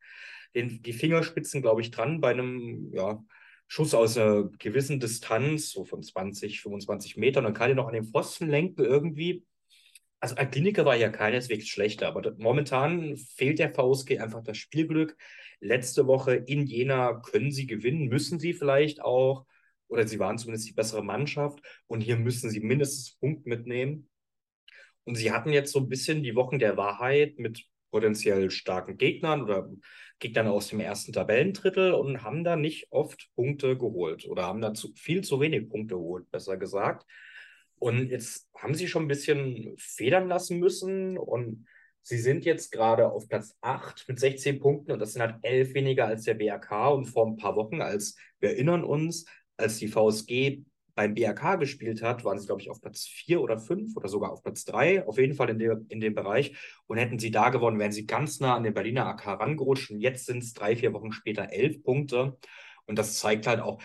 den, 0.57 0.83
die 0.83 0.93
Fingerspitzen, 0.93 1.63
glaube 1.63 1.83
ich, 1.83 1.93
dran 1.93 2.21
bei 2.21 2.31
einem, 2.31 2.91
ja, 2.93 3.23
Schuss 3.69 3.95
aus 3.95 4.17
einer 4.17 4.45
gewissen 4.59 5.01
Distanz, 5.01 5.71
so 5.71 5.85
von 5.85 6.03
20, 6.03 6.61
25 6.61 7.17
Metern. 7.17 7.45
Und 7.45 7.53
dann 7.53 7.59
kann 7.59 7.71
er 7.71 7.77
noch 7.77 7.89
an 7.89 7.95
den 7.95 8.05
Pfosten 8.05 8.49
lenken 8.49 8.85
irgendwie. 8.85 9.45
Also 10.21 10.35
Kliniker 10.35 10.85
war 10.85 10.97
ja 10.97 11.11
keineswegs 11.11 11.69
schlechter, 11.69 12.09
aber 12.09 12.35
momentan 12.39 13.17
fehlt 13.17 13.59
der 13.59 13.75
VSG 13.75 14.19
einfach 14.19 14.43
das 14.43 14.57
Spielglück. 14.57 15.17
Letzte 15.61 16.07
Woche 16.07 16.35
in 16.35 16.67
Jena 16.67 17.21
können 17.21 17.53
sie 17.53 17.67
gewinnen, 17.67 18.09
müssen 18.09 18.39
sie 18.39 18.55
vielleicht 18.55 19.03
auch, 19.03 19.47
oder 19.89 20.07
sie 20.07 20.19
waren 20.19 20.39
zumindest 20.39 20.69
die 20.69 20.73
bessere 20.75 21.05
Mannschaft 21.05 21.61
und 21.87 22.01
hier 22.01 22.17
müssen 22.17 22.51
sie 22.51 22.61
mindestens 22.61 23.19
einen 23.21 23.35
Punkt 23.35 23.47
mitnehmen. 23.47 24.09
Und 25.05 25.15
sie 25.15 25.31
hatten 25.33 25.53
jetzt 25.53 25.73
so 25.73 25.79
ein 25.79 25.89
bisschen 25.89 26.23
die 26.23 26.35
Wochen 26.35 26.59
der 26.59 26.77
Wahrheit 26.77 27.39
mit 27.39 27.65
potenziell 27.91 28.51
starken 28.51 28.99
Gegnern 28.99 29.43
oder 29.43 29.71
Gegnern 30.19 30.49
aus 30.49 30.69
dem 30.69 30.81
ersten 30.81 31.13
Tabellendrittel 31.13 31.93
und 31.93 32.23
haben 32.23 32.43
da 32.43 32.57
nicht 32.57 32.89
oft 32.91 33.29
Punkte 33.35 33.77
geholt 33.77 34.27
oder 34.27 34.45
haben 34.45 34.61
da 34.61 34.75
zu, 34.75 34.93
viel 34.97 35.23
zu 35.23 35.41
wenig 35.41 35.69
Punkte 35.69 35.95
geholt, 35.95 36.31
besser 36.31 36.57
gesagt. 36.57 37.07
Und 37.79 38.09
jetzt 38.11 38.49
haben 38.57 38.75
sie 38.75 38.89
schon 38.89 39.05
ein 39.05 39.09
bisschen 39.09 39.75
federn 39.79 40.29
lassen 40.29 40.59
müssen 40.59 41.19
und 41.19 41.67
sie 42.03 42.19
sind 42.19 42.45
jetzt 42.45 42.73
gerade 42.73 43.11
auf 43.11 43.29
Platz 43.29 43.57
8 43.61 44.07
mit 44.09 44.19
16 44.19 44.61
Punkten 44.61 44.93
und 44.93 44.99
das 44.99 45.13
sind 45.13 45.23
halt 45.23 45.37
elf 45.43 45.75
weniger 45.75 46.07
als 46.07 46.23
der 46.23 46.35
BRK 46.35 46.89
und 46.91 47.07
vor 47.07 47.27
ein 47.27 47.37
paar 47.37 47.57
Wochen, 47.57 47.83
als 47.83 48.17
wir 48.41 48.51
erinnern 48.51 48.85
uns, 48.85 49.27
als 49.57 49.79
die 49.79 49.89
VSG 49.89 50.63
beim 50.97 51.15
BRK 51.15 51.57
gespielt 51.57 52.03
hat, 52.03 52.25
waren 52.25 52.39
sie, 52.39 52.47
glaube 52.47 52.63
ich, 52.63 52.71
auf 52.71 52.81
Platz 52.81 53.07
4 53.07 53.41
oder 53.41 53.59
5 53.59 53.95
oder 53.97 54.09
sogar 54.09 54.33
auf 54.33 54.43
Platz 54.43 54.65
3, 54.65 55.07
auf 55.07 55.19
jeden 55.19 55.35
Fall 55.35 55.51
in, 55.51 55.59
der, 55.59 55.81
in 55.89 56.01
dem 56.01 56.15
Bereich. 56.15 56.57
Und 56.87 56.97
hätten 56.97 57.19
sie 57.19 57.31
da 57.31 57.51
gewonnen, 57.51 57.79
wären 57.79 57.93
sie 57.93 58.07
ganz 58.07 58.41
nah 58.41 58.57
an 58.57 58.65
den 58.65 58.73
Berliner 58.73 59.07
AK 59.07 59.27
rangerutscht. 59.27 59.91
Und 59.91 60.01
jetzt 60.01 60.25
sind 60.25 60.43
es 60.43 60.55
drei, 60.55 60.75
vier 60.75 60.95
Wochen 60.95 61.13
später 61.13 61.53
elf 61.53 61.83
Punkte. 61.83 62.39
Und 62.87 62.99
das 62.99 63.19
zeigt 63.19 63.47
halt 63.47 63.61
auch, 63.61 63.81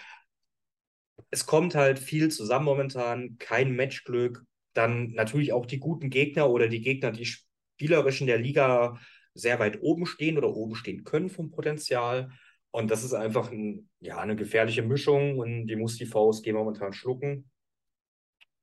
es 1.29 1.45
kommt 1.45 1.75
halt 1.75 1.99
viel 1.99 2.29
zusammen 2.29 2.65
momentan, 2.65 3.37
kein 3.37 3.75
Matchglück. 3.75 4.43
Dann 4.73 5.11
natürlich 5.11 5.53
auch 5.53 5.65
die 5.65 5.79
guten 5.79 6.09
Gegner 6.09 6.49
oder 6.49 6.67
die 6.67 6.81
Gegner, 6.81 7.11
die 7.11 7.25
spielerisch 7.25 8.21
in 8.21 8.27
der 8.27 8.37
Liga 8.39 8.99
sehr 9.33 9.59
weit 9.59 9.81
oben 9.81 10.05
stehen 10.05 10.37
oder 10.37 10.49
oben 10.49 10.75
stehen 10.75 11.03
können 11.03 11.29
vom 11.29 11.51
Potenzial. 11.51 12.29
Und 12.71 12.89
das 12.89 13.03
ist 13.03 13.13
einfach 13.13 13.51
ein, 13.51 13.89
ja, 13.99 14.17
eine 14.17 14.35
gefährliche 14.35 14.81
Mischung 14.81 15.39
und 15.39 15.67
die 15.67 15.75
muss 15.75 15.97
die 15.97 16.05
VSG 16.05 16.53
momentan 16.53 16.93
schlucken. 16.93 17.49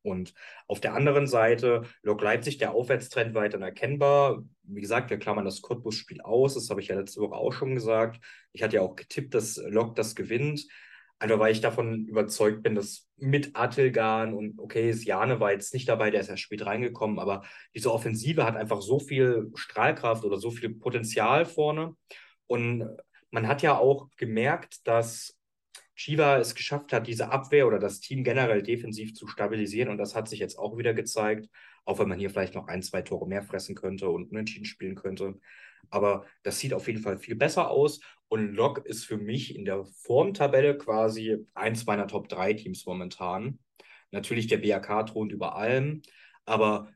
Und 0.03 0.33
auf 0.67 0.81
der 0.81 0.95
anderen 0.95 1.27
Seite, 1.27 1.83
Lok 2.03 2.23
Leipzig, 2.23 2.59
der 2.59 2.73
Aufwärtstrend 2.73 3.35
weiterhin 3.35 3.65
erkennbar. 3.65 4.43
Wie 4.63 4.81
gesagt, 4.81 5.11
wir 5.11 5.19
klammern 5.19 5.45
das 5.45 5.61
Cottbus-Spiel 5.61 6.21
aus. 6.23 6.55
Das 6.55 6.71
habe 6.71 6.81
ich 6.81 6.89
ja 6.89 6.97
letzte 6.97 7.21
Woche 7.21 7.35
auch 7.35 7.53
schon 7.53 7.75
gesagt. 7.75 8.21
Ich 8.53 8.63
hatte 8.63 8.77
ja 8.77 8.83
auch 8.83 8.97
getippt, 8.97 9.35
dass 9.35 9.57
Lok 9.57 9.95
das 9.97 10.15
gewinnt. 10.15 10.67
Einfach 11.21 11.39
weil 11.41 11.53
ich 11.53 11.61
davon 11.61 12.07
überzeugt 12.07 12.63
bin, 12.63 12.77
dass 12.77 13.09
mit 13.17 13.51
Attilgan 13.55 14.35
und 14.35 14.59
okay, 14.59 14.91
Jane 14.91 15.41
war 15.41 15.51
jetzt 15.51 15.75
nicht 15.75 15.89
dabei, 15.89 16.11
der 16.11 16.21
ist 16.21 16.29
ja 16.29 16.37
spät 16.37 16.65
reingekommen, 16.65 17.19
aber 17.19 17.43
diese 17.75 17.93
Offensive 17.93 18.45
hat 18.45 18.57
einfach 18.57 18.81
so 18.81 19.01
viel 19.01 19.51
Strahlkraft 19.55 20.25
oder 20.25 20.39
so 20.39 20.53
viel 20.53 20.71
Potenzial 20.75 21.45
vorne. 21.45 21.97
Und 22.47 22.89
man 23.31 23.49
hat 23.49 23.63
ja 23.63 23.77
auch 23.77 24.09
gemerkt, 24.17 24.87
dass 24.87 25.39
Chiva 25.97 26.39
es 26.39 26.55
geschafft 26.55 26.93
hat, 26.93 27.09
diese 27.09 27.31
Abwehr 27.31 27.67
oder 27.67 27.81
das 27.81 27.99
Team 27.99 28.23
generell 28.23 28.63
defensiv 28.63 29.15
zu 29.15 29.27
stabilisieren. 29.27 29.89
Und 29.91 29.99
das 29.99 30.15
hat 30.15 30.29
sich 30.29 30.39
jetzt 30.39 30.57
auch 30.57 30.79
wieder 30.79 30.95
gezeigt, 30.95 31.49
auch 31.85 31.99
wenn 31.99 32.09
man 32.09 32.21
hier 32.21 32.31
vielleicht 32.31 32.55
noch 32.55 32.69
ein, 32.69 32.83
zwei 32.83 33.03
Tore 33.03 33.27
mehr 33.27 33.43
fressen 33.43 33.75
könnte 33.75 34.09
und 34.09 34.31
unentschieden 34.31 34.65
spielen 34.65 34.95
könnte. 34.95 35.41
Aber 35.91 36.27
das 36.43 36.59
sieht 36.59 36.75
auf 36.75 36.87
jeden 36.87 37.03
Fall 37.03 37.19
viel 37.19 37.37
besser 37.37 37.71
aus. 37.71 38.01
Und 38.29 38.53
Lok 38.55 38.85
ist 38.85 39.05
für 39.05 39.17
mich 39.17 39.57
in 39.57 39.65
der 39.65 39.85
Formtabelle 39.85 40.77
quasi 40.77 41.47
eins 41.55 41.87
meiner 41.87 42.07
Top 42.07 42.29
3 42.29 42.55
Teams 42.55 42.85
momentan. 42.87 43.59
Natürlich 44.11 44.47
der 44.47 44.59
BAK 44.59 45.07
thront 45.07 45.33
über 45.33 45.57
allem, 45.57 46.03
aber 46.45 46.89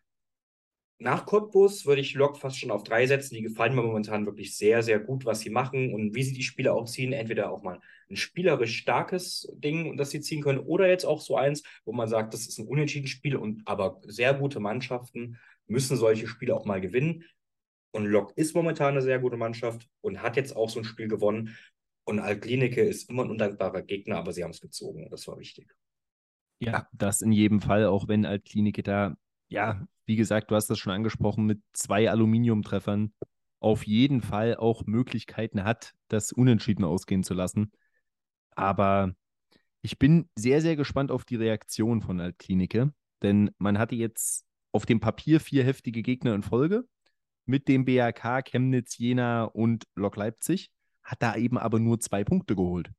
nach 1.03 1.27
Cottbus 1.27 1.85
würde 1.85 2.01
ich 2.01 2.15
Lok 2.15 2.39
fast 2.39 2.59
schon 2.59 2.71
auf 2.71 2.85
drei 2.85 3.07
setzen. 3.07 3.35
Die 3.35 3.43
gefallen 3.43 3.75
mir 3.75 3.83
momentan 3.83 4.25
wirklich 4.25 4.57
sehr, 4.57 4.83
sehr 4.83 5.01
gut, 5.01 5.25
was 5.25 5.41
sie 5.41 5.51
machen 5.51 5.93
und 5.93 6.15
wie 6.15 6.23
sie 6.23 6.33
die 6.33 6.45
Spiele 6.45 6.73
auch 6.73 6.85
ziehen. 6.85 7.13
Entweder 7.13 7.51
auch 7.51 7.63
mal 7.63 7.81
ein 8.09 8.17
spielerisch 8.17 8.77
starkes 8.77 9.53
Ding, 9.57 9.97
das 9.97 10.11
sie 10.11 10.21
ziehen 10.21 10.43
können, 10.43 10.61
oder 10.61 10.89
jetzt 10.89 11.05
auch 11.05 11.21
so 11.21 11.37
eins, 11.37 11.65
wo 11.85 11.93
man 11.93 12.09
sagt, 12.09 12.35
das 12.35 12.47
ist 12.47 12.59
ein 12.59 12.69
unentschieden 12.69 13.09
Spiel 13.09 13.37
und 13.37 13.63
aber 13.67 14.01
sehr 14.07 14.33
gute 14.33 14.61
Mannschaften 14.61 15.39
müssen 15.67 15.97
solche 15.97 16.29
Spiele 16.29 16.55
auch 16.55 16.67
mal 16.67 16.81
gewinnen. 16.81 17.25
Und 17.93 18.07
Lok 18.07 18.33
ist 18.37 18.55
momentan 18.55 18.93
eine 18.93 19.03
sehr 19.03 19.19
gute 19.19 19.37
Mannschaft 19.37 19.89
und 20.01 20.23
hat 20.23 20.37
jetzt 20.37 20.57
auch 20.57 20.71
so 20.71 20.81
ein 20.81 20.85
Spiel 20.85 21.09
gewonnen. 21.09 21.57
Und 22.05 22.19
Altklinike 22.19 22.83
ist 22.83 23.09
immer 23.11 23.25
ein 23.25 23.31
undankbarer 23.31 23.83
Gegner, 23.83 24.17
aber 24.17 24.33
sie 24.33 24.43
haben 24.43 24.51
es 24.51 24.61
gezogen. 24.61 25.09
Das 25.11 25.29
war 25.29 25.39
wichtig. 25.39 25.75
Ja, 26.59 26.89
das 26.93 27.21
in 27.23 27.33
jedem 27.33 27.61
Fall, 27.61 27.87
auch 27.87 28.09
wenn 28.09 28.25
Altklinike 28.25 28.83
da, 28.83 29.17
ja, 29.49 29.87
wie 30.07 30.17
gesagt, 30.17 30.51
du 30.51 30.55
hast 30.55 30.69
das 30.69 30.79
schon 30.79 30.93
angesprochen, 30.93 31.45
mit 31.45 31.61
zwei 31.73 32.11
Aluminiumtreffern 32.11 33.13
auf 33.61 33.87
jeden 33.87 34.23
Fall 34.23 34.57
auch 34.57 34.87
Möglichkeiten 34.87 35.63
hat, 35.65 35.93
das 36.09 36.33
unentschieden 36.33 36.85
ausgehen 36.85 37.23
zu 37.23 37.35
lassen. 37.35 37.73
Aber 38.51 39.15
ich 39.83 39.99
bin 39.99 40.29
sehr, 40.37 40.61
sehr 40.61 40.77
gespannt 40.77 41.11
auf 41.11 41.25
die 41.25 41.37
Reaktion 41.37 42.03
von 42.03 42.21
Altklinike, 42.21 42.93
denn 43.23 43.51
man 43.59 43.79
hatte 43.79 43.95
jetzt 43.95 44.45
auf 44.73 44.87
dem 44.87 45.01
Papier 45.01 45.39
vier 45.41 45.65
heftige 45.65 46.03
Gegner 46.03 46.35
in 46.35 46.43
Folge 46.43 46.85
mit 47.47 47.69
dem 47.69 47.85
BRK, 47.85 48.43
Chemnitz, 48.43 48.99
Jena 48.99 49.45
und 49.45 49.85
Lok 49.95 50.17
Leipzig, 50.17 50.71
hat 51.03 51.23
da 51.23 51.37
eben 51.37 51.59
aber 51.59 51.79
nur 51.81 52.01
zwei 52.01 52.25
Punkte 52.25 52.55
geholt 52.55 52.91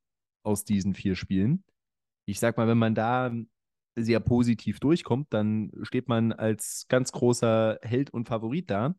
aus 0.44 0.66
diesen 0.66 0.94
vier 0.94 1.16
Spielen. 1.16 1.64
Ich 2.26 2.40
sag 2.40 2.58
mal, 2.58 2.68
wenn 2.68 2.78
man 2.78 2.96
da 2.96 3.32
sehr 3.96 4.20
positiv 4.20 4.80
durchkommt, 4.80 5.28
dann 5.32 5.72
steht 5.84 6.08
man 6.08 6.32
als 6.34 6.86
ganz 6.90 7.12
großer 7.12 7.80
Held 7.82 8.10
und 8.12 8.28
Favorit 8.28 8.70
da. 8.70 8.96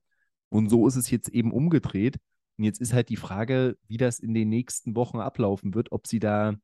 Und 0.48 0.68
so 0.68 0.86
ist 0.86 0.96
es 0.96 1.10
jetzt 1.10 1.28
eben 1.28 1.52
umgedreht. 1.52 2.18
Und 2.56 2.64
jetzt 2.64 2.80
ist 2.80 2.92
halt 2.92 3.08
die 3.08 3.16
Frage, 3.16 3.76
wie 3.88 3.96
das 3.96 4.20
in 4.20 4.34
den 4.34 4.48
nächsten 4.48 4.94
Wochen 4.94 5.18
ablaufen 5.18 5.74
wird, 5.74 5.90
ob 5.90 6.06
sie 6.06 6.20
da 6.20 6.54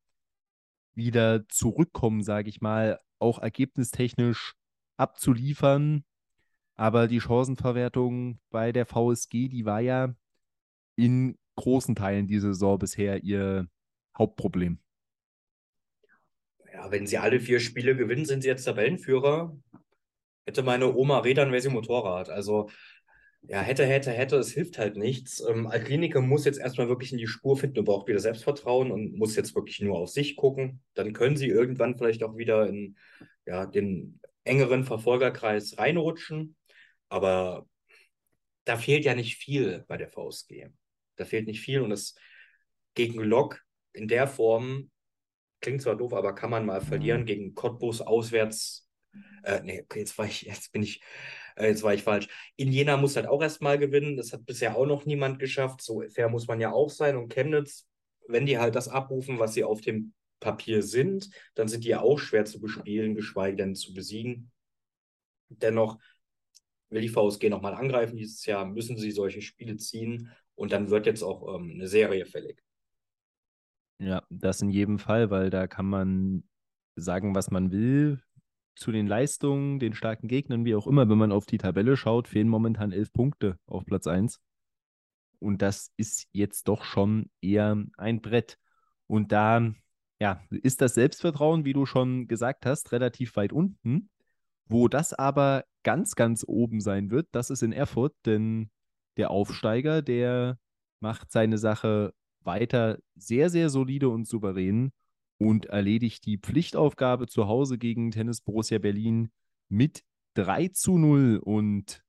wieder 0.95 1.49
zurückkommen, 1.49 2.23
sage 2.23 2.49
ich 2.49 2.61
mal, 2.61 3.01
auch 3.19 3.39
ergebnistechnisch 3.39 4.55
abzuliefern. 4.97 6.05
Aber 6.81 7.09
die 7.09 7.21
Chancenverwertung 7.21 8.39
bei 8.49 8.73
der 8.73 8.87
VSG, 8.87 9.49
die 9.49 9.67
war 9.67 9.81
ja 9.81 10.15
in 10.97 11.37
großen 11.57 11.95
Teilen 11.95 12.27
diese 12.27 12.55
Saison 12.55 12.79
bisher 12.79 13.23
ihr 13.23 13.69
Hauptproblem. 14.17 14.79
Ja, 16.73 16.91
wenn 16.91 17.07
sie 17.07 17.19
alle 17.19 17.39
vier 17.39 17.61
Spiele 17.61 17.95
gewinnen, 17.97 18.25
sind 18.25 18.41
sie 18.41 18.49
jetzt 18.49 18.65
Tabellenführer. 18.65 19.55
Hätte 20.47 20.63
meine 20.63 20.95
Oma 20.95 21.19
Rädern, 21.19 21.53
wäre 21.53 21.61
sie 21.61 21.69
Motorrad. 21.69 22.31
Also, 22.31 22.71
ja, 23.43 23.61
hätte, 23.61 23.85
hätte, 23.85 24.11
hätte, 24.13 24.37
es 24.37 24.53
hilft 24.53 24.79
halt 24.79 24.97
nichts. 24.97 25.45
Ähm, 25.47 25.67
Alkliniker 25.67 26.23
muss 26.23 26.47
jetzt 26.47 26.59
erstmal 26.59 26.89
wirklich 26.89 27.13
in 27.13 27.19
die 27.19 27.27
Spur 27.27 27.59
finden 27.59 27.81
und 27.81 27.85
braucht 27.85 28.09
wieder 28.09 28.21
Selbstvertrauen 28.21 28.91
und 28.91 29.19
muss 29.19 29.37
jetzt 29.37 29.55
wirklich 29.55 29.83
nur 29.83 29.99
auf 29.99 30.09
sich 30.09 30.35
gucken. 30.35 30.81
Dann 30.95 31.13
können 31.13 31.37
sie 31.37 31.49
irgendwann 31.49 31.99
vielleicht 31.99 32.23
auch 32.23 32.39
wieder 32.39 32.67
in 32.67 32.97
ja, 33.45 33.67
den 33.67 34.19
engeren 34.45 34.85
Verfolgerkreis 34.85 35.77
reinrutschen. 35.77 36.57
Aber 37.11 37.69
da 38.65 38.79
fehlt 38.79 39.05
ja 39.05 39.15
nicht 39.15 39.37
viel 39.37 39.85
bei 39.87 39.99
der 39.99 40.09
VSG. 40.09 40.69
Da 41.17 41.27
fehlt 41.27 41.47
nicht 41.47 41.61
viel 41.61 41.83
und 41.83 41.93
es 41.93 42.15
gegen 42.95 43.21
Lok 43.21 43.63
in 43.93 44.09
der 44.09 44.27
Form 44.27 44.91
klingt 45.61 45.83
zwar 45.83 45.97
doof, 45.97 46.15
aber 46.15 46.35
kann 46.35 46.51
man 46.51 46.67
mal 46.67 46.81
verlieren 46.81 47.23
mhm. 47.23 47.27
gegen 47.27 47.55
Cottbus 47.55 48.01
auswärts. 48.01 48.89
Äh, 49.43 49.61
nee, 49.63 49.85
jetzt 49.95 50.17
war 50.19 50.27
ich, 50.27 50.43
jetzt 50.43 50.73
bin 50.73 50.83
ich, 50.83 51.03
äh, 51.57 51.69
jetzt 51.69 51.83
war 51.83 51.95
ich 51.95 52.03
falsch. 52.03 52.29
In 52.57 52.73
Jena 52.73 52.97
muss 52.97 53.17
halt 53.17 53.27
auch 53.27 53.43
erstmal 53.43 53.79
gewinnen. 53.79 54.17
Das 54.17 54.33
hat 54.33 54.47
bisher 54.47 54.77
auch 54.77 54.87
noch 54.87 55.05
niemand 55.05 55.39
geschafft. 55.39 55.83
So 55.83 56.03
fair 56.09 56.29
muss 56.29 56.47
man 56.47 56.61
ja 56.61 56.73
auch 56.73 56.91
sein. 56.91 57.17
Und 57.17 57.33
Chemnitz, 57.33 57.87
wenn 58.27 58.47
die 58.47 58.59
halt 58.59 58.75
das 58.75 58.89
abrufen, 58.89 59.39
was 59.39 59.55
sie 59.55 59.65
auf 59.65 59.81
dem 59.81 60.15
Papier 60.41 60.83
sind, 60.83 61.29
dann 61.55 61.69
sind 61.69 61.85
die 61.85 61.89
ja 61.89 62.01
auch 62.01 62.19
schwer 62.19 62.45
zu 62.45 62.61
bespielen, 62.61 63.15
geschweige 63.15 63.57
denn 63.57 63.75
zu 63.75 63.93
besiegen. 63.93 64.51
Dennoch 65.49 65.99
will 66.91 67.01
die 67.01 67.09
VSG 67.09 67.49
nochmal 67.49 67.75
angreifen 67.75 68.17
dieses 68.17 68.45
Jahr, 68.47 68.67
müssen 68.67 68.99
sie 68.99 69.11
solche 69.11 69.41
Spiele 69.41 69.77
ziehen 69.77 70.31
und 70.55 70.73
dann 70.73 70.91
wird 70.91 71.07
jetzt 71.07 71.23
auch 71.23 71.55
ähm, 71.55 71.73
eine 71.75 71.89
Serie 71.89 72.27
fällig. 72.27 72.63
Ja, 73.99 74.23
das 74.31 74.63
in 74.63 74.71
jedem 74.71 74.99
Fall, 74.99 75.31
weil 75.31 75.51
da 75.51 75.67
kann 75.67 75.87
man 75.87 76.45
sagen, 76.97 77.35
was 77.35 77.51
man 77.51 77.71
will 77.71 78.21
zu 78.75 78.93
den 78.93 79.07
Leistungen, 79.07 79.79
den 79.79 79.95
starken 79.95 80.27
Gegnern, 80.27 80.65
wie 80.65 80.75
auch 80.75 80.87
immer. 80.87 81.09
Wenn 81.09 81.19
man 81.19 81.33
auf 81.33 81.47
die 81.47 81.59
Tabelle 81.59 81.97
schaut, 81.97 82.29
fehlen 82.29 82.49
momentan 82.49 82.93
elf 82.93 83.13
Punkte 83.13 83.59
auf 83.67 83.85
Platz 83.85 84.07
1. 84.07 84.41
Und 85.39 85.63
das 85.63 85.93
ist 85.97 86.29
jetzt 86.33 86.69
doch 86.69 86.85
schon 86.85 87.31
eher 87.41 87.85
ein 87.99 88.21
Brett. 88.21 88.59
Und 89.07 89.33
da 89.33 89.73
ja, 90.21 90.43
ist 90.51 90.81
das 90.81 90.95
Selbstvertrauen, 90.95 91.65
wie 91.65 91.73
du 91.73 91.87
schon 91.87 92.29
gesagt 92.29 92.67
hast, 92.67 92.93
relativ 92.93 93.37
weit 93.37 93.53
unten. 93.53 94.11
Wo 94.71 94.87
das 94.87 95.13
aber 95.13 95.65
ganz, 95.83 96.15
ganz 96.15 96.45
oben 96.47 96.81
sein 96.81 97.11
wird, 97.11 97.27
das 97.33 97.51
ist 97.51 97.65
in 97.65 97.73
Erfurt, 97.73 98.15
denn 98.25 98.71
der 99.17 99.33
Aufsteiger, 99.33 100.01
der 100.01 100.61
macht 101.01 101.33
seine 101.33 101.59
Sache 101.59 102.15
weiter 102.41 103.01
sehr, 103.17 103.51
sehr 103.51 103.69
solide 103.69 104.09
und 104.09 104.29
souverän 104.29 104.93
und 105.39 105.67
erledigt 105.67 106.25
die 106.25 106.39
Pflichtaufgabe 106.39 107.27
zu 107.27 107.49
Hause 107.49 107.79
gegen 107.79 108.13
Tennis 108.13 108.43
Borussia 108.43 108.79
Berlin 108.79 109.33
mit 109.69 110.05
3 110.35 110.69
zu 110.69 110.99
0 110.99 111.41
und 111.43 112.05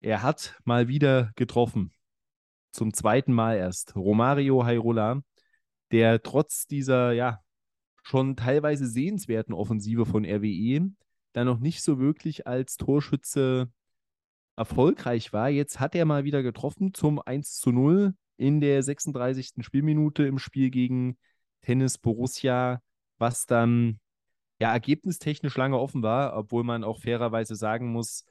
er 0.00 0.22
hat 0.22 0.60
mal 0.64 0.86
wieder 0.86 1.32
getroffen. 1.34 1.92
Zum 2.72 2.92
zweiten 2.92 3.32
Mal 3.32 3.56
erst. 3.56 3.96
Romario 3.96 4.66
Hairola, 4.66 5.22
der 5.92 6.22
trotz 6.22 6.66
dieser, 6.66 7.12
ja, 7.12 7.40
schon 8.02 8.36
teilweise 8.36 8.86
sehenswerten 8.86 9.54
Offensive 9.54 10.04
von 10.04 10.26
RWE 10.26 10.90
dann 11.38 11.46
noch 11.46 11.60
nicht 11.60 11.82
so 11.82 11.98
wirklich 11.98 12.46
als 12.46 12.76
Torschütze 12.76 13.70
erfolgreich 14.56 15.32
war. 15.32 15.48
Jetzt 15.48 15.78
hat 15.80 15.94
er 15.94 16.04
mal 16.04 16.24
wieder 16.24 16.42
getroffen 16.42 16.92
zum 16.92 17.20
1 17.20 17.54
zu 17.58 17.70
0 17.70 18.14
in 18.36 18.60
der 18.60 18.82
36. 18.82 19.54
Spielminute 19.60 20.26
im 20.26 20.38
Spiel 20.38 20.70
gegen 20.70 21.16
Tennis 21.62 21.98
Borussia, 21.98 22.82
was 23.18 23.46
dann 23.46 24.00
ja 24.60 24.72
ergebnistechnisch 24.72 25.56
lange 25.56 25.78
offen 25.78 26.02
war, 26.02 26.36
obwohl 26.36 26.64
man 26.64 26.82
auch 26.82 27.00
fairerweise 27.00 27.54
sagen 27.54 27.92
muss, 27.92 28.24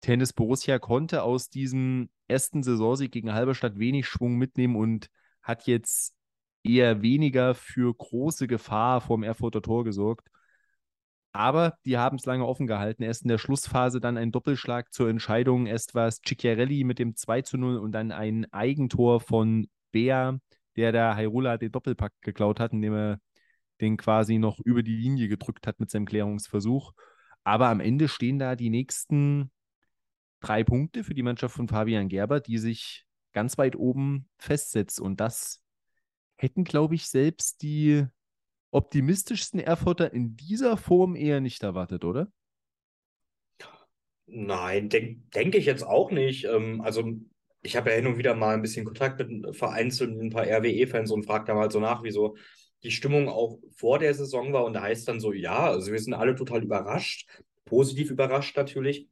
Tennis 0.00 0.32
Borussia 0.32 0.78
konnte 0.78 1.22
aus 1.24 1.50
diesem 1.50 2.10
ersten 2.28 2.62
Saisonsieg 2.62 3.12
gegen 3.12 3.32
Halberstadt 3.32 3.78
wenig 3.78 4.06
Schwung 4.06 4.36
mitnehmen 4.36 4.76
und 4.76 5.10
hat 5.42 5.66
jetzt 5.66 6.14
eher 6.62 7.02
weniger 7.02 7.54
für 7.54 7.92
große 7.92 8.46
Gefahr 8.46 9.00
vom 9.00 9.22
Erfurter 9.24 9.62
Tor 9.62 9.84
gesorgt. 9.84 10.28
Aber 11.32 11.74
die 11.84 11.96
haben 11.96 12.16
es 12.16 12.26
lange 12.26 12.46
offen 12.46 12.66
gehalten. 12.66 13.02
Erst 13.02 13.22
in 13.22 13.28
der 13.28 13.38
Schlussphase 13.38 14.00
dann 14.00 14.16
ein 14.16 14.32
Doppelschlag 14.32 14.92
zur 14.92 15.08
Entscheidung. 15.08 15.66
Erst 15.66 15.94
war 15.94 16.08
es 16.08 16.20
Cicchiarelli 16.26 16.84
mit 16.84 16.98
dem 16.98 17.14
2 17.14 17.42
zu 17.42 17.56
0 17.56 17.78
und 17.78 17.92
dann 17.92 18.10
ein 18.10 18.52
Eigentor 18.52 19.20
von 19.20 19.68
Bea, 19.92 20.38
der 20.76 20.92
der 20.92 21.14
Hairula 21.14 21.56
den 21.56 21.72
Doppelpack 21.72 22.12
geklaut 22.20 22.58
hat, 22.58 22.72
indem 22.72 22.94
er 22.94 23.20
den 23.80 23.96
quasi 23.96 24.38
noch 24.38 24.58
über 24.60 24.82
die 24.82 24.96
Linie 24.96 25.28
gedrückt 25.28 25.66
hat 25.66 25.78
mit 25.80 25.90
seinem 25.90 26.06
Klärungsversuch. 26.06 26.92
Aber 27.44 27.68
am 27.68 27.80
Ende 27.80 28.08
stehen 28.08 28.38
da 28.38 28.56
die 28.56 28.70
nächsten 28.70 29.50
drei 30.40 30.64
Punkte 30.64 31.04
für 31.04 31.14
die 31.14 31.22
Mannschaft 31.22 31.54
von 31.54 31.68
Fabian 31.68 32.08
Gerber, 32.08 32.40
die 32.40 32.58
sich 32.58 33.06
ganz 33.32 33.56
weit 33.56 33.76
oben 33.76 34.28
festsetzt. 34.38 35.00
Und 35.00 35.20
das 35.20 35.62
hätten, 36.36 36.64
glaube 36.64 36.94
ich, 36.94 37.06
selbst 37.06 37.62
die 37.62 38.06
optimistischsten 38.70 39.60
Erfurter 39.60 40.12
in 40.12 40.36
dieser 40.36 40.76
Form 40.76 41.16
eher 41.16 41.40
nicht 41.40 41.62
erwartet, 41.62 42.04
oder? 42.04 42.30
Nein, 44.26 44.88
denke 44.88 45.20
denk 45.34 45.54
ich 45.56 45.66
jetzt 45.66 45.82
auch 45.82 46.10
nicht. 46.12 46.44
Ähm, 46.44 46.80
also 46.82 47.12
ich 47.62 47.76
habe 47.76 47.90
ja 47.90 47.96
hin 47.96 48.06
und 48.06 48.18
wieder 48.18 48.34
mal 48.34 48.54
ein 48.54 48.62
bisschen 48.62 48.84
Kontakt 48.84 49.18
mit 49.18 49.56
vereinzelten 49.56 50.20
ein 50.20 50.30
paar 50.30 50.46
RWE-Fans 50.46 51.10
und 51.10 51.24
frage 51.24 51.46
da 51.46 51.54
mal 51.54 51.70
so 51.70 51.80
nach, 51.80 52.02
wieso 52.02 52.36
die 52.82 52.90
Stimmung 52.90 53.28
auch 53.28 53.58
vor 53.74 53.98
der 53.98 54.14
Saison 54.14 54.52
war. 54.52 54.64
Und 54.64 54.74
da 54.74 54.82
heißt 54.82 55.06
dann 55.08 55.20
so, 55.20 55.32
ja, 55.32 55.66
also 55.66 55.92
wir 55.92 55.98
sind 55.98 56.14
alle 56.14 56.34
total 56.34 56.62
überrascht, 56.62 57.28
positiv 57.64 58.10
überrascht 58.10 58.56
natürlich, 58.56 59.08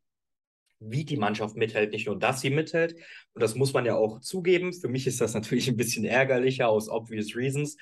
wie 0.80 1.04
die 1.04 1.16
Mannschaft 1.16 1.56
mithält. 1.56 1.92
Nicht 1.92 2.06
nur, 2.06 2.18
dass 2.18 2.40
sie 2.40 2.50
mithält. 2.50 2.94
Und 3.34 3.42
das 3.42 3.54
muss 3.54 3.72
man 3.72 3.84
ja 3.84 3.96
auch 3.96 4.20
zugeben. 4.20 4.72
Für 4.72 4.88
mich 4.88 5.06
ist 5.06 5.20
das 5.20 5.34
natürlich 5.34 5.68
ein 5.68 5.76
bisschen 5.76 6.04
ärgerlicher 6.04 6.68
aus 6.68 6.88
obvious 6.88 7.36
reasons. 7.36 7.76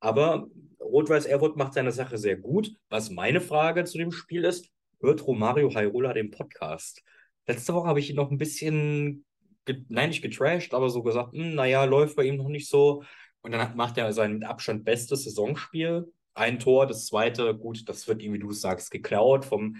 Aber 0.00 0.48
Rot-Weiß 0.80 1.26
Erfurt 1.26 1.56
macht 1.56 1.74
seine 1.74 1.92
Sache 1.92 2.18
sehr 2.18 2.36
gut. 2.36 2.72
Was 2.88 3.10
meine 3.10 3.40
Frage 3.40 3.84
zu 3.84 3.98
dem 3.98 4.12
Spiel 4.12 4.44
ist, 4.44 4.70
hört 5.00 5.26
Romario 5.26 5.74
Hairola 5.74 6.12
den 6.12 6.30
Podcast? 6.30 7.02
Letzte 7.46 7.74
Woche 7.74 7.88
habe 7.88 8.00
ich 8.00 8.10
ihn 8.10 8.16
noch 8.16 8.30
ein 8.30 8.38
bisschen, 8.38 9.24
nein, 9.88 10.10
nicht 10.10 10.22
getrashed, 10.22 10.74
aber 10.74 10.90
so 10.90 11.02
gesagt, 11.02 11.32
hm, 11.32 11.54
naja, 11.54 11.84
läuft 11.84 12.16
bei 12.16 12.24
ihm 12.24 12.36
noch 12.36 12.48
nicht 12.48 12.68
so. 12.68 13.02
Und 13.42 13.52
dann 13.52 13.76
macht 13.76 13.98
er 13.98 14.12
sein 14.12 14.34
mit 14.34 14.44
Abstand 14.44 14.84
bestes 14.84 15.24
Saisonspiel. 15.24 16.12
Ein 16.34 16.58
Tor, 16.58 16.86
das 16.86 17.06
zweite, 17.06 17.54
gut, 17.54 17.88
das 17.88 18.06
wird 18.06 18.22
ihm, 18.22 18.32
wie 18.32 18.38
du 18.38 18.52
sagst, 18.52 18.90
geklaut 18.90 19.44
vom 19.44 19.76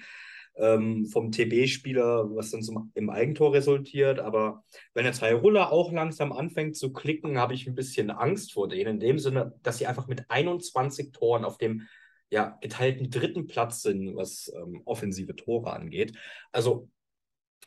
ähm, 0.58 1.06
vom 1.06 1.30
TB-Spieler, 1.30 2.28
was 2.34 2.50
dann 2.50 2.62
zum, 2.62 2.90
im 2.94 3.10
Eigentor 3.10 3.52
resultiert. 3.52 4.18
Aber 4.18 4.64
wenn 4.94 5.06
jetzt 5.06 5.22
Hairulla 5.22 5.70
auch 5.70 5.92
langsam 5.92 6.32
anfängt 6.32 6.76
zu 6.76 6.92
klicken, 6.92 7.38
habe 7.38 7.54
ich 7.54 7.66
ein 7.66 7.74
bisschen 7.74 8.10
Angst 8.10 8.52
vor 8.52 8.68
denen. 8.68 8.94
In 8.94 9.00
dem 9.00 9.18
Sinne, 9.18 9.54
dass 9.62 9.78
sie 9.78 9.86
einfach 9.86 10.08
mit 10.08 10.24
21 10.28 11.12
Toren 11.12 11.44
auf 11.44 11.58
dem 11.58 11.86
ja, 12.30 12.58
geteilten 12.60 13.10
dritten 13.10 13.46
Platz 13.46 13.82
sind, 13.82 14.14
was 14.16 14.52
ähm, 14.54 14.82
offensive 14.84 15.34
Tore 15.34 15.72
angeht. 15.72 16.16
Also 16.52 16.90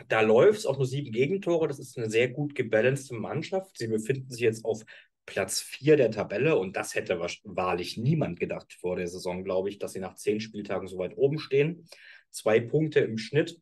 da 0.08 0.22
läuft 0.22 0.60
es 0.60 0.66
auch 0.66 0.78
nur 0.78 0.86
sieben 0.86 1.12
Gegentore. 1.12 1.68
Das 1.68 1.80
ist 1.80 1.98
eine 1.98 2.10
sehr 2.10 2.30
gut 2.30 2.56
gebalancete 2.56 3.16
Mannschaft. 3.16 3.78
Sie 3.78 3.88
befinden 3.88 4.30
sich 4.30 4.42
jetzt 4.42 4.66
auf 4.66 4.84
Platz 5.26 5.62
4 5.62 5.98
der 5.98 6.12
Tabelle 6.12 6.58
und 6.58 6.76
das 6.76 6.96
hätte 6.96 7.20
wahrlich 7.44 7.98
niemand 7.98 8.40
gedacht 8.40 8.74
vor 8.74 8.96
der 8.96 9.08
Saison, 9.08 9.44
glaube 9.44 9.70
ich, 9.70 9.78
dass 9.78 9.94
sie 9.94 10.00
nach 10.00 10.16
zehn 10.16 10.40
Spieltagen 10.40 10.88
so 10.88 10.98
weit 10.98 11.18
oben 11.18 11.40
stehen. 11.40 11.88
Zwei 12.32 12.60
Punkte 12.60 13.00
im 13.02 13.18
Schnitt. 13.18 13.62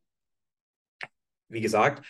Wie 1.47 1.61
gesagt, 1.61 2.05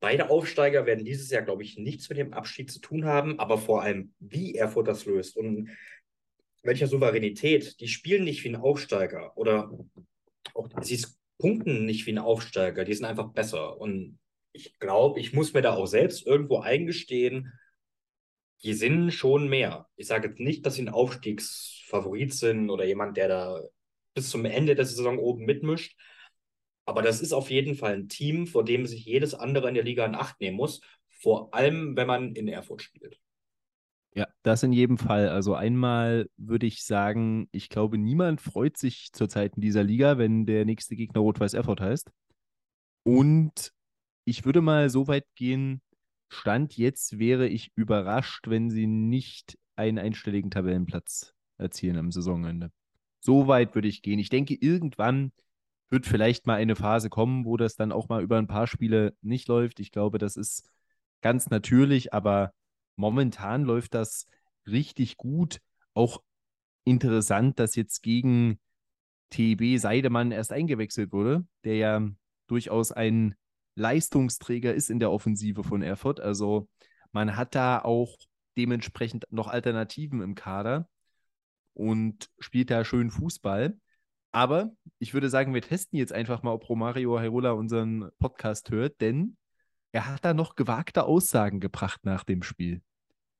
beide 0.00 0.30
Aufsteiger 0.30 0.86
werden 0.86 1.04
dieses 1.04 1.30
Jahr, 1.30 1.42
glaube 1.42 1.62
ich, 1.62 1.78
nichts 1.78 2.08
mit 2.08 2.18
dem 2.18 2.34
Abstieg 2.34 2.70
zu 2.70 2.80
tun 2.80 3.04
haben, 3.04 3.38
aber 3.38 3.58
vor 3.58 3.82
allem, 3.82 4.12
wie 4.18 4.54
Erfurt 4.54 4.88
das 4.88 5.06
löst 5.06 5.36
und 5.36 5.70
welcher 6.62 6.86
Souveränität. 6.86 7.80
Die 7.80 7.88
spielen 7.88 8.24
nicht 8.24 8.42
wie 8.44 8.48
ein 8.48 8.56
Aufsteiger 8.56 9.36
oder 9.36 9.70
auch 10.54 10.68
sie 10.82 11.04
punkten 11.38 11.84
nicht 11.84 12.06
wie 12.06 12.12
ein 12.12 12.18
Aufsteiger, 12.18 12.84
die 12.84 12.94
sind 12.94 13.06
einfach 13.06 13.32
besser. 13.32 13.80
Und 13.80 14.18
ich 14.52 14.78
glaube, 14.78 15.20
ich 15.20 15.32
muss 15.32 15.52
mir 15.52 15.62
da 15.62 15.74
auch 15.74 15.86
selbst 15.86 16.26
irgendwo 16.26 16.58
eingestehen, 16.58 17.52
die 18.62 18.72
sind 18.72 19.12
schon 19.12 19.48
mehr. 19.48 19.88
Ich 19.96 20.06
sage 20.06 20.28
jetzt 20.28 20.40
nicht, 20.40 20.64
dass 20.64 20.74
sie 20.74 20.82
ein 20.82 20.88
Aufstiegsfavorit 20.88 22.32
sind 22.32 22.70
oder 22.70 22.84
jemand, 22.84 23.16
der 23.16 23.28
da 23.28 23.62
bis 24.14 24.30
zum 24.30 24.44
Ende 24.44 24.74
der 24.74 24.86
Saison 24.86 25.18
oben 25.18 25.44
mitmischt. 25.44 25.96
Aber 26.86 27.02
das 27.02 27.20
ist 27.20 27.32
auf 27.32 27.50
jeden 27.50 27.74
Fall 27.74 27.94
ein 27.94 28.08
Team, 28.08 28.46
vor 28.46 28.64
dem 28.64 28.86
sich 28.86 29.04
jedes 29.04 29.34
andere 29.34 29.68
in 29.68 29.74
der 29.74 29.84
Liga 29.84 30.04
in 30.04 30.14
Acht 30.14 30.40
nehmen 30.40 30.56
muss. 30.56 30.80
Vor 31.08 31.54
allem, 31.54 31.96
wenn 31.96 32.06
man 32.06 32.34
in 32.34 32.48
Erfurt 32.48 32.82
spielt. 32.82 33.18
Ja, 34.14 34.28
das 34.42 34.62
in 34.62 34.72
jedem 34.72 34.98
Fall. 34.98 35.28
Also 35.28 35.54
einmal 35.54 36.28
würde 36.36 36.66
ich 36.66 36.84
sagen, 36.84 37.48
ich 37.50 37.68
glaube, 37.68 37.98
niemand 37.98 38.40
freut 38.40 38.76
sich 38.76 39.10
zurzeit 39.12 39.56
in 39.56 39.62
dieser 39.62 39.82
Liga, 39.82 40.18
wenn 40.18 40.46
der 40.46 40.64
nächste 40.64 40.94
Gegner 40.94 41.20
Rot-Weiß 41.20 41.54
Erfurt 41.54 41.80
heißt. 41.80 42.10
Und 43.02 43.72
ich 44.24 44.44
würde 44.44 44.60
mal 44.60 44.88
so 44.88 45.08
weit 45.08 45.26
gehen, 45.34 45.82
Stand 46.28 46.76
jetzt 46.76 47.18
wäre 47.18 47.48
ich 47.48 47.72
überrascht, 47.76 48.48
wenn 48.48 48.70
sie 48.70 48.86
nicht 48.86 49.58
einen 49.76 49.98
einstelligen 49.98 50.50
Tabellenplatz 50.50 51.34
erzielen 51.58 51.96
am 51.96 52.10
Saisonende. 52.10 52.70
So 53.24 53.46
weit 53.48 53.74
würde 53.74 53.88
ich 53.88 54.02
gehen. 54.02 54.18
Ich 54.18 54.28
denke, 54.28 54.54
irgendwann 54.54 55.32
wird 55.88 56.04
vielleicht 56.04 56.46
mal 56.46 56.56
eine 56.56 56.76
Phase 56.76 57.08
kommen, 57.08 57.46
wo 57.46 57.56
das 57.56 57.74
dann 57.74 57.90
auch 57.90 58.10
mal 58.10 58.22
über 58.22 58.36
ein 58.36 58.46
paar 58.46 58.66
Spiele 58.66 59.16
nicht 59.22 59.48
läuft. 59.48 59.80
Ich 59.80 59.92
glaube, 59.92 60.18
das 60.18 60.36
ist 60.36 60.70
ganz 61.22 61.48
natürlich, 61.48 62.12
aber 62.12 62.52
momentan 62.96 63.62
läuft 63.64 63.94
das 63.94 64.26
richtig 64.66 65.16
gut. 65.16 65.60
Auch 65.94 66.22
interessant, 66.84 67.58
dass 67.58 67.76
jetzt 67.76 68.02
gegen 68.02 68.60
TB 69.30 69.78
Seidemann 69.78 70.30
erst 70.30 70.52
eingewechselt 70.52 71.10
wurde, 71.10 71.46
der 71.64 71.76
ja 71.76 72.06
durchaus 72.46 72.92
ein 72.92 73.36
Leistungsträger 73.74 74.74
ist 74.74 74.90
in 74.90 75.00
der 75.00 75.10
Offensive 75.10 75.64
von 75.64 75.80
Erfurt. 75.80 76.20
Also 76.20 76.68
man 77.10 77.36
hat 77.36 77.54
da 77.54 77.78
auch 77.78 78.18
dementsprechend 78.58 79.26
noch 79.30 79.48
Alternativen 79.48 80.20
im 80.20 80.34
Kader 80.34 80.90
und 81.74 82.30
spielt 82.38 82.70
da 82.70 82.84
schön 82.84 83.10
Fußball. 83.10 83.76
Aber 84.32 84.72
ich 84.98 85.14
würde 85.14 85.28
sagen, 85.28 85.54
wir 85.54 85.62
testen 85.62 85.98
jetzt 85.98 86.12
einfach 86.12 86.42
mal, 86.42 86.52
ob 86.52 86.68
Romario 86.68 87.18
Hairola 87.20 87.52
unseren 87.52 88.10
Podcast 88.18 88.70
hört, 88.70 89.00
denn 89.00 89.36
er 89.92 90.08
hat 90.08 90.24
da 90.24 90.34
noch 90.34 90.56
gewagte 90.56 91.04
Aussagen 91.04 91.60
gebracht 91.60 92.00
nach 92.04 92.24
dem 92.24 92.42
Spiel. 92.42 92.82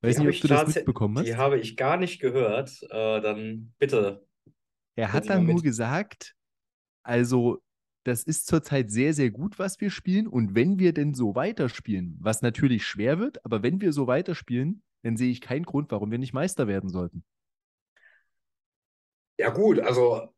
Weiß 0.02 0.16
die 0.16 0.24
nicht, 0.24 0.44
ob 0.44 0.48
du 0.48 0.54
das 0.54 0.74
mitbekommen 0.74 1.18
hast. 1.18 1.26
Die 1.26 1.36
habe 1.36 1.58
ich 1.58 1.76
gar 1.76 1.96
nicht 1.96 2.20
gehört. 2.20 2.80
Äh, 2.90 3.20
dann 3.20 3.72
bitte. 3.78 4.24
Er 4.96 5.12
hat 5.12 5.28
dann 5.28 5.46
nur 5.46 5.62
gesagt, 5.62 6.36
also 7.02 7.60
das 8.04 8.22
ist 8.22 8.46
zurzeit 8.46 8.90
sehr, 8.90 9.14
sehr 9.14 9.30
gut, 9.30 9.58
was 9.58 9.80
wir 9.80 9.90
spielen. 9.90 10.28
Und 10.28 10.54
wenn 10.54 10.78
wir 10.78 10.92
denn 10.92 11.14
so 11.14 11.34
weiterspielen, 11.34 12.16
was 12.20 12.42
natürlich 12.42 12.86
schwer 12.86 13.18
wird, 13.18 13.44
aber 13.44 13.62
wenn 13.62 13.80
wir 13.80 13.92
so 13.92 14.06
weiterspielen, 14.06 14.82
dann 15.02 15.16
sehe 15.16 15.30
ich 15.30 15.40
keinen 15.40 15.64
Grund, 15.64 15.90
warum 15.90 16.10
wir 16.10 16.18
nicht 16.18 16.34
Meister 16.34 16.68
werden 16.68 16.90
sollten. 16.90 17.24
Ja, 19.38 19.50
gut, 19.50 19.78
also 19.80 20.28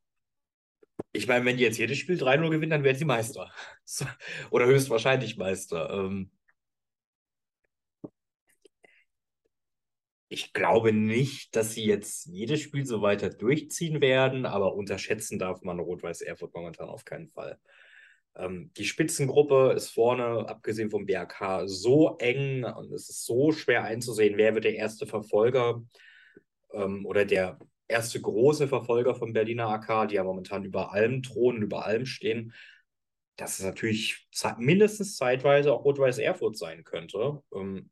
ich 1.12 1.26
meine, 1.26 1.44
wenn 1.44 1.56
die 1.56 1.62
jetzt 1.64 1.78
jedes 1.78 1.98
Spiel 1.98 2.16
3-0 2.18 2.50
gewinnen, 2.50 2.70
dann 2.70 2.85
werden 2.85 2.98
sie 2.98 3.04
Meister. 3.04 3.50
Oder 4.50 4.66
höchstwahrscheinlich 4.66 5.37
Meister. 5.37 5.90
Ähm, 5.90 6.30
ich 10.28 10.52
glaube 10.52 10.92
nicht, 10.92 11.54
dass 11.56 11.72
sie 11.74 11.85
jetzt 11.87 12.26
jedes 12.26 12.61
Spiel 12.61 12.85
so 12.85 13.00
weiter 13.02 13.30
durchziehen 13.30 14.00
werden, 14.00 14.44
aber 14.46 14.74
unterschätzen 14.74 15.38
darf 15.38 15.62
man 15.62 15.78
Rot-Weiß 15.80 16.20
Erfurt 16.22 16.54
momentan 16.54 16.88
auf 16.88 17.04
keinen 17.04 17.28
Fall. 17.28 17.59
Ähm, 18.37 18.72
die 18.76 18.85
Spitzengruppe 18.85 19.72
ist 19.76 19.90
vorne, 19.90 20.48
abgesehen 20.48 20.90
vom 20.90 21.06
BRK, 21.06 21.66
so 21.68 22.16
eng 22.18 22.64
und 22.64 22.92
es 22.92 23.09
ist 23.09 23.24
so 23.24 23.52
schwer 23.52 23.85
einzusehen, 23.85 24.37
wer 24.37 24.54
wird 24.54 24.64
der 24.64 24.74
erste 24.74 25.06
Verfolger 25.06 25.82
ähm, 26.72 27.06
oder 27.06 27.24
der 27.24 27.59
erste 27.88 28.20
große 28.20 28.68
Verfolger 28.68 29.14
von 29.14 29.33
Berliner 29.33 29.68
AK, 29.68 30.09
die 30.09 30.16
ja 30.16 30.25
momentan 30.25 30.64
über 30.64 30.92
allem 30.92 31.22
thronen, 31.22 31.62
über 31.62 31.87
allem 31.87 32.07
stehen. 32.07 32.53
Dass 33.37 33.59
es 33.59 33.64
natürlich 33.64 34.29
mindestens 34.59 35.16
zeitweise 35.16 35.72
auch 35.72 35.85
Rot-Weiß 35.85 36.18
Erfurt 36.18 36.57
sein 36.57 36.85
könnte. 36.85 37.42
Ähm, 37.55 37.90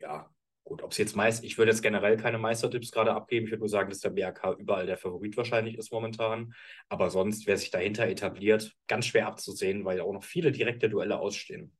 ja, 0.00 0.30
Gut, 0.66 0.82
ob 0.82 0.90
es 0.90 0.98
jetzt 0.98 1.14
meist, 1.14 1.44
ich 1.44 1.58
würde 1.58 1.70
jetzt 1.70 1.80
generell 1.80 2.16
keine 2.16 2.38
Meistertipps 2.38 2.90
gerade 2.90 3.14
abgeben. 3.14 3.46
Ich 3.46 3.52
würde 3.52 3.60
nur 3.60 3.68
sagen, 3.68 3.88
dass 3.88 4.00
der 4.00 4.10
BRK 4.10 4.54
überall 4.58 4.84
der 4.84 4.98
Favorit 4.98 5.36
wahrscheinlich 5.36 5.78
ist 5.78 5.92
momentan. 5.92 6.54
Aber 6.88 7.08
sonst, 7.08 7.46
wer 7.46 7.56
sich 7.56 7.70
dahinter 7.70 8.08
etabliert, 8.08 8.74
ganz 8.88 9.06
schwer 9.06 9.28
abzusehen, 9.28 9.84
weil 9.84 10.00
auch 10.00 10.12
noch 10.12 10.24
viele 10.24 10.50
direkte 10.50 10.88
Duelle 10.88 11.20
ausstehen. 11.20 11.72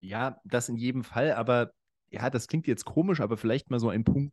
Ja, 0.00 0.40
das 0.44 0.70
in 0.70 0.76
jedem 0.76 1.04
Fall. 1.04 1.32
Aber 1.32 1.70
ja, 2.08 2.30
das 2.30 2.48
klingt 2.48 2.66
jetzt 2.66 2.86
komisch, 2.86 3.20
aber 3.20 3.36
vielleicht 3.36 3.68
mal 3.68 3.78
so 3.78 3.90
ein 3.90 4.04
Punkt 4.04 4.32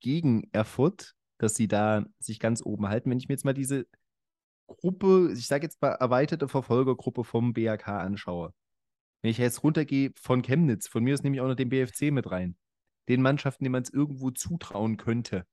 gegen 0.00 0.48
Erfurt, 0.52 1.14
dass 1.38 1.54
sie 1.54 1.68
da 1.68 2.04
sich 2.18 2.40
ganz 2.40 2.64
oben 2.64 2.88
halten. 2.88 3.10
Wenn 3.10 3.18
ich 3.18 3.28
mir 3.28 3.34
jetzt 3.34 3.44
mal 3.44 3.54
diese 3.54 3.86
Gruppe, 4.66 5.32
ich 5.36 5.46
sage 5.46 5.64
jetzt 5.64 5.80
mal 5.80 5.92
erweiterte 5.92 6.48
Verfolgergruppe 6.48 7.24
vom 7.24 7.52
BRK 7.52 8.00
anschaue. 8.00 8.52
Wenn 9.22 9.30
ich 9.30 9.38
jetzt 9.38 9.62
runtergehe 9.62 10.12
von 10.20 10.42
Chemnitz, 10.42 10.88
von 10.88 11.02
mir 11.02 11.14
ist 11.14 11.24
nämlich 11.24 11.40
auch 11.40 11.48
noch 11.48 11.54
den 11.54 11.68
BFC 11.68 12.12
mit 12.12 12.30
rein 12.30 12.56
den 13.08 13.22
Mannschaften, 13.22 13.64
denen 13.64 13.72
man 13.72 13.82
es 13.82 13.90
irgendwo 13.90 14.30
zutrauen 14.30 14.96
könnte. 14.96 15.46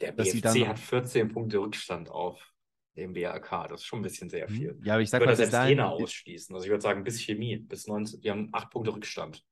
Der 0.00 0.12
BFC 0.12 0.66
hat 0.66 0.78
14 0.78 1.28
Punkte 1.28 1.58
Rückstand 1.58 2.10
auf 2.10 2.52
dem 2.96 3.14
BAK. 3.14 3.68
Das 3.68 3.80
ist 3.80 3.86
schon 3.86 4.00
ein 4.00 4.02
bisschen 4.02 4.28
sehr 4.28 4.48
mhm. 4.48 4.54
viel. 4.54 4.80
Ja, 4.84 4.94
aber 4.94 5.02
ich 5.02 5.10
sage 5.10 5.24
mal, 5.24 5.36
selbst 5.36 5.54
Jena 5.66 5.88
ausschließen. 5.90 6.54
Also 6.54 6.64
ich 6.64 6.70
würde 6.70 6.82
sagen, 6.82 7.04
bis 7.04 7.20
Chemie, 7.20 7.56
bis 7.56 7.86
19, 7.86 8.20
die 8.20 8.30
haben 8.30 8.48
8 8.52 8.70
Punkte 8.70 8.94
Rückstand. 8.94 9.42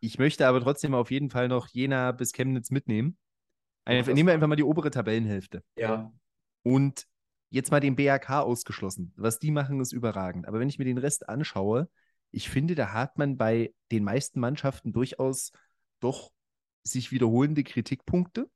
Ich 0.00 0.18
möchte 0.18 0.46
aber 0.46 0.60
trotzdem 0.60 0.94
auf 0.94 1.10
jeden 1.10 1.30
Fall 1.30 1.48
noch 1.48 1.68
Jena 1.68 2.12
bis 2.12 2.32
Chemnitz 2.32 2.70
mitnehmen. 2.70 3.18
Einfach, 3.86 4.12
nehmen 4.12 4.26
wir 4.26 4.34
einfach 4.34 4.48
mal 4.48 4.56
die 4.56 4.64
obere 4.64 4.90
Tabellenhälfte. 4.90 5.62
Ja. 5.76 6.12
Und 6.62 7.06
jetzt 7.50 7.70
mal 7.70 7.80
den 7.80 7.94
BAK 7.94 8.30
ausgeschlossen. 8.30 9.12
Was 9.16 9.38
die 9.38 9.52
machen, 9.52 9.80
ist 9.80 9.92
überragend. 9.92 10.46
Aber 10.46 10.58
wenn 10.58 10.68
ich 10.68 10.78
mir 10.78 10.84
den 10.84 10.98
Rest 10.98 11.28
anschaue, 11.28 11.88
ich 12.32 12.50
finde, 12.50 12.74
da 12.74 12.92
hat 12.92 13.16
man 13.16 13.36
bei 13.36 13.72
den 13.92 14.02
meisten 14.02 14.40
Mannschaften 14.40 14.92
durchaus 14.92 15.52
doch 16.00 16.32
sich 16.82 17.12
wiederholende 17.12 17.62
Kritikpunkte, 17.62 18.50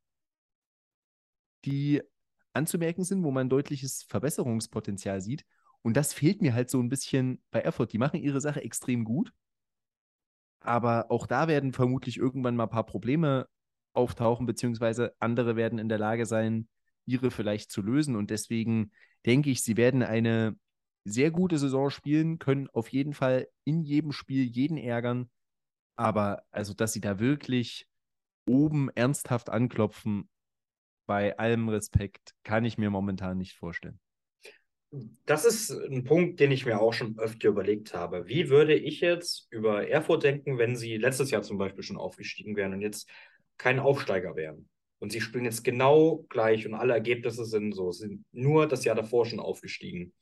die 1.65 2.03
anzumerken 2.53 3.05
sind, 3.05 3.23
wo 3.23 3.31
man 3.31 3.49
deutliches 3.49 4.03
Verbesserungspotenzial 4.03 5.21
sieht. 5.21 5.45
Und 5.83 5.97
das 5.97 6.13
fehlt 6.13 6.43
mir 6.43 6.55
halt 6.55 6.69
so 6.71 6.81
ein 6.81 6.89
bisschen 6.89 7.41
bei 7.53 7.61
Erfurt. 7.61 7.93
Die 7.93 7.99
machen 7.99 8.21
ihre 8.21 8.41
Sache 8.41 8.63
extrem 8.63 9.05
gut, 9.05 9.33
aber 10.61 11.11
auch 11.11 11.27
da 11.27 11.47
werden 11.49 11.73
vermutlich 11.73 12.19
irgendwann 12.19 12.57
mal 12.57 12.65
ein 12.65 12.71
paar 12.71 12.85
Probleme 12.85 13.49
auftauchen, 13.93 14.47
beziehungsweise 14.47 15.15
andere 15.19 15.57
werden 15.57 15.79
in 15.79 15.89
der 15.89 15.99
Lage 15.99 16.27
sein, 16.27 16.69
ihre 17.07 17.31
vielleicht 17.31 17.71
zu 17.71 17.83
lösen. 17.83 18.17
Und 18.17 18.31
deswegen 18.31 18.93
denke 19.27 19.51
ich, 19.51 19.63
sie 19.63 19.77
werden 19.77 20.03
eine 20.03 20.57
sehr 21.05 21.31
gute 21.31 21.59
Saison 21.59 21.91
spielen, 21.91 22.39
können 22.39 22.69
auf 22.69 22.89
jeden 22.89 23.15
Fall 23.15 23.49
in 23.65 23.83
jedem 23.83 24.13
Spiel 24.13 24.45
jeden 24.45 24.77
ärgern. 24.77 25.31
Aber 25.97 26.43
also, 26.51 26.75
dass 26.75 26.93
sie 26.93 27.01
da 27.01 27.19
wirklich 27.19 27.87
oben 28.47 28.91
ernsthaft 28.95 29.51
anklopfen, 29.51 30.29
bei 31.07 31.37
allem 31.39 31.69
Respekt, 31.69 32.35
kann 32.45 32.65
ich 32.65 32.79
mir 32.79 32.89
momentan 32.89 33.37
nicht 33.37 33.57
vorstellen. 33.57 33.99
Das 35.27 35.45
ist 35.45 35.71
ein 35.71 36.05
Punkt, 36.05 36.39
den 36.39 36.53
ich 36.53 36.67
mir 36.67 36.81
auch 36.81 36.93
schon 36.93 37.19
öfter 37.19 37.49
überlegt 37.49 37.95
habe. 37.95 38.29
Wie 38.29 38.49
würde 38.49 38.75
ich 38.75 39.01
jetzt 39.01 39.49
über 39.51 39.89
Erfurt 39.89 40.23
denken, 40.23 40.59
wenn 40.59 40.77
sie 40.77 40.97
letztes 40.97 41.33
Jahr 41.33 41.43
zum 41.43 41.59
Beispiel 41.59 41.83
schon 41.83 41.97
aufgestiegen 41.97 42.55
wären 42.55 42.75
und 42.75 42.81
jetzt 42.81 43.09
kein 43.61 43.79
Aufsteiger 43.79 44.37
wären? 44.37 44.69
Und 45.01 45.13
sie 45.13 45.21
spielen 45.21 45.47
jetzt 45.47 45.65
genau 45.65 46.27
gleich 46.29 46.67
und 46.67 46.75
alle 46.75 46.93
Ergebnisse 46.93 47.47
sind 47.47 47.73
so, 47.73 47.91
sind 47.91 48.25
nur 48.33 48.67
das 48.69 48.85
Jahr 48.85 48.95
davor 48.95 49.25
schon 49.25 49.41
aufgestiegen. 49.41 50.13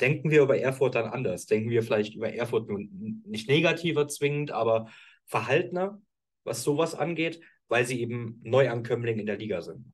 Denken 0.00 0.30
wir 0.30 0.42
über 0.42 0.58
Erfurt 0.58 0.94
dann 0.94 1.06
anders? 1.06 1.46
Denken 1.46 1.70
wir 1.70 1.82
vielleicht 1.82 2.14
über 2.14 2.32
Erfurt 2.32 2.68
nicht 2.68 3.48
negativer 3.48 4.08
zwingend, 4.08 4.50
aber 4.50 4.90
verhaltener, 5.24 6.02
was 6.44 6.62
sowas 6.62 6.94
angeht, 6.94 7.40
weil 7.68 7.86
sie 7.86 8.00
eben 8.00 8.40
Neuankömmling 8.42 9.18
in 9.18 9.26
der 9.26 9.38
Liga 9.38 9.62
sind? 9.62 9.92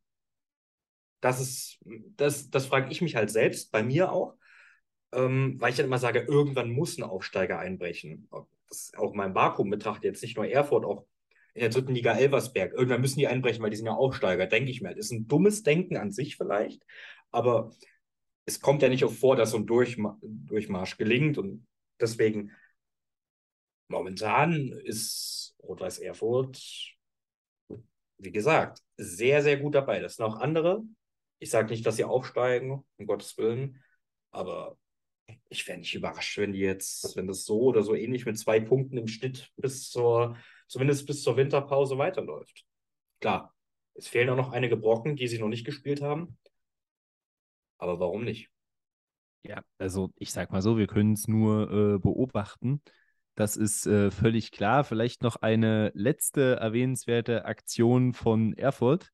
Das 1.21 1.41
ist, 1.41 1.79
das, 2.17 2.51
das 2.51 2.67
frage 2.67 2.91
ich 2.91 3.01
mich 3.01 3.15
halt 3.15 3.31
selbst, 3.31 3.71
bei 3.71 3.85
mir 3.85 4.11
auch, 4.11 4.35
ähm, 5.13 5.55
weil 5.61 5.71
ich 5.71 5.77
dann 5.77 5.87
immer 5.87 5.99
sage, 5.99 6.27
irgendwann 6.29 6.73
muss 6.73 6.99
ein 6.99 7.05
Aufsteiger 7.05 7.61
einbrechen. 7.61 8.29
Das 8.69 8.79
ist 8.81 8.99
auch 8.99 9.15
mein 9.15 9.37
Vakuum 9.37 9.71
betrachtet, 9.71 10.05
jetzt 10.05 10.23
nicht 10.23 10.37
nur 10.37 10.49
Erfurt, 10.49 10.85
auch 10.85 11.07
in 11.55 11.61
der 11.61 11.71
dritten 11.71 11.95
Liga 11.95 12.15
Elversberg. 12.15 12.73
Irgendwann 12.73 13.01
müssen 13.01 13.19
die 13.19 13.29
einbrechen, 13.29 13.63
weil 13.63 13.71
die 13.71 13.77
sind 13.77 13.87
ja 13.87 13.95
Aufsteiger, 13.95 14.47
denke 14.47 14.71
ich 14.71 14.81
mir. 14.81 14.95
Das 14.95 15.07
ist 15.07 15.13
ein 15.13 15.29
dummes 15.29 15.63
Denken 15.63 15.97
an 15.97 16.11
sich 16.11 16.37
vielleicht, 16.37 16.83
aber 17.31 17.73
es 18.45 18.61
kommt 18.61 18.83
ja 18.83 18.89
nicht 18.89 19.05
auch 19.05 19.13
vor, 19.13 19.37
dass 19.37 19.51
so 19.53 19.59
ein 19.59 19.67
Durchma 19.67 20.19
Durchmarsch 20.23 20.97
gelingt 20.97 21.39
und 21.39 21.67
deswegen 22.01 22.53
momentan 23.89 24.73
ist 24.85 25.55
Rot-Weiß 25.63 25.99
Erfurt, 25.99 26.61
wie 28.19 28.33
gesagt, 28.33 28.81
sehr, 28.97 29.43
sehr 29.43 29.59
gut 29.59 29.75
dabei. 29.75 30.01
Das 30.01 30.17
sind 30.17 30.25
auch 30.25 30.37
andere. 30.37 30.83
Ich 31.39 31.51
sage 31.51 31.69
nicht, 31.71 31.85
dass 31.85 31.97
sie 31.97 32.05
aufsteigen, 32.05 32.85
um 32.97 33.07
Gottes 33.07 33.37
Willen, 33.37 33.83
aber 34.31 34.79
ich 35.49 35.67
wäre 35.69 35.79
nicht 35.79 35.95
überrascht, 35.95 36.39
wenn 36.39 36.53
die 36.53 36.61
jetzt, 36.61 37.17
wenn 37.17 37.27
das 37.27 37.45
so 37.45 37.61
oder 37.61 37.83
so 37.83 37.95
ähnlich 37.95 38.27
mit 38.27 38.39
zwei 38.39 38.61
Punkten 38.61 38.97
im 38.97 39.09
Schnitt 39.09 39.51
bis 39.57 39.91
zur 39.91 40.37
zumindest 40.73 41.07
bis 41.07 41.23
zur 41.23 41.37
Winterpause 41.37 41.99
weiterläuft. 41.99 42.65
Klar, 43.21 43.55
es 43.93 44.09
fehlen 44.09 44.31
auch 44.31 44.37
noch 44.37 44.53
einige 44.53 44.79
Brocken, 44.79 45.17
die 45.17 45.29
sie 45.29 45.39
noch 45.39 45.49
nicht 45.49 45.67
gespielt 45.67 46.01
haben. 46.01 46.39
Aber 47.77 48.01
warum 48.01 48.25
nicht? 48.25 48.49
Ja, 49.43 49.61
also 49.77 50.11
ich 50.17 50.33
sag 50.33 50.51
mal 50.51 50.63
so, 50.63 50.79
wir 50.79 50.87
können 50.87 51.13
es 51.13 51.29
nur 51.29 51.71
äh, 51.71 51.99
beobachten. 51.99 52.81
Das 53.35 53.59
ist 53.59 53.87
äh, 53.87 54.11
völlig 54.11 54.51
klar. 54.51 54.83
Vielleicht 54.85 55.23
noch 55.23 55.37
eine 55.37 55.93
letzte 55.95 56.57
erwähnenswerte 56.57 57.45
Aktion 57.45 58.15
von 58.15 58.55
Erfurt. 58.55 59.11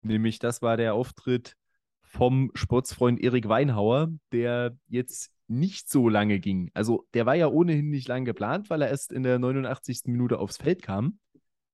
Nämlich, 0.00 0.38
das 0.38 0.62
war 0.62 0.78
der 0.78 0.94
Auftritt 0.94 1.54
vom 2.00 2.50
Sportsfreund 2.54 3.20
Erik 3.20 3.48
Weinhauer, 3.48 4.08
der 4.32 4.74
jetzt 4.88 5.33
nicht 5.46 5.90
so 5.90 6.08
lange 6.08 6.40
ging. 6.40 6.70
Also 6.74 7.06
der 7.14 7.26
war 7.26 7.34
ja 7.34 7.48
ohnehin 7.48 7.90
nicht 7.90 8.08
lang 8.08 8.24
geplant, 8.24 8.70
weil 8.70 8.82
er 8.82 8.88
erst 8.88 9.12
in 9.12 9.22
der 9.22 9.38
89. 9.38 10.02
Minute 10.06 10.38
aufs 10.38 10.56
Feld 10.56 10.82
kam. 10.82 11.18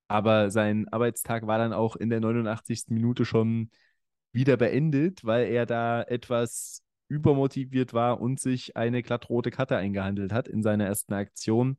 Aber 0.09 0.50
sein 0.50 0.88
Arbeitstag 0.88 1.46
war 1.46 1.59
dann 1.59 1.72
auch 1.72 1.96
in 1.96 2.11
der 2.11 2.20
89. 2.20 2.85
Minute 2.88 3.24
schon 3.24 3.70
wieder 4.33 4.56
beendet, 4.56 5.24
weil 5.24 5.46
er 5.46 5.66
da 5.66 6.02
etwas 6.02 6.83
übermotiviert 7.09 7.92
war 7.92 8.20
und 8.20 8.40
sich 8.40 8.76
eine 8.76 9.02
glattrote 9.02 9.50
Karte 9.50 9.76
eingehandelt 9.76 10.33
hat 10.33 10.48
in 10.48 10.62
seiner 10.62 10.87
ersten 10.87 11.12
Aktion, 11.12 11.76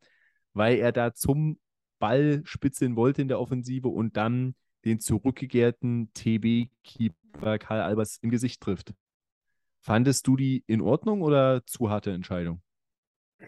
weil 0.54 0.78
er 0.78 0.92
da 0.92 1.14
zum 1.14 1.60
Ball 2.00 2.42
spitzeln 2.44 2.96
wollte 2.96 3.22
in 3.22 3.28
der 3.28 3.40
Offensive 3.40 3.88
und 3.88 4.18
dann 4.18 4.56
den 4.86 5.00
zurückgekehrten 5.00 6.12
TB-Keeper 6.14 7.60
Karl 7.60 7.82
Albers 7.82 8.18
im 8.22 8.30
Gesicht 8.30 8.62
trifft. 8.62 8.94
Fandest 9.82 10.28
du 10.28 10.38
die 10.38 10.64
in 10.68 10.82
Ordnung 10.82 11.22
oder 11.22 11.66
zu 11.66 11.90
harte 11.90 12.12
Entscheidung? 12.12 12.62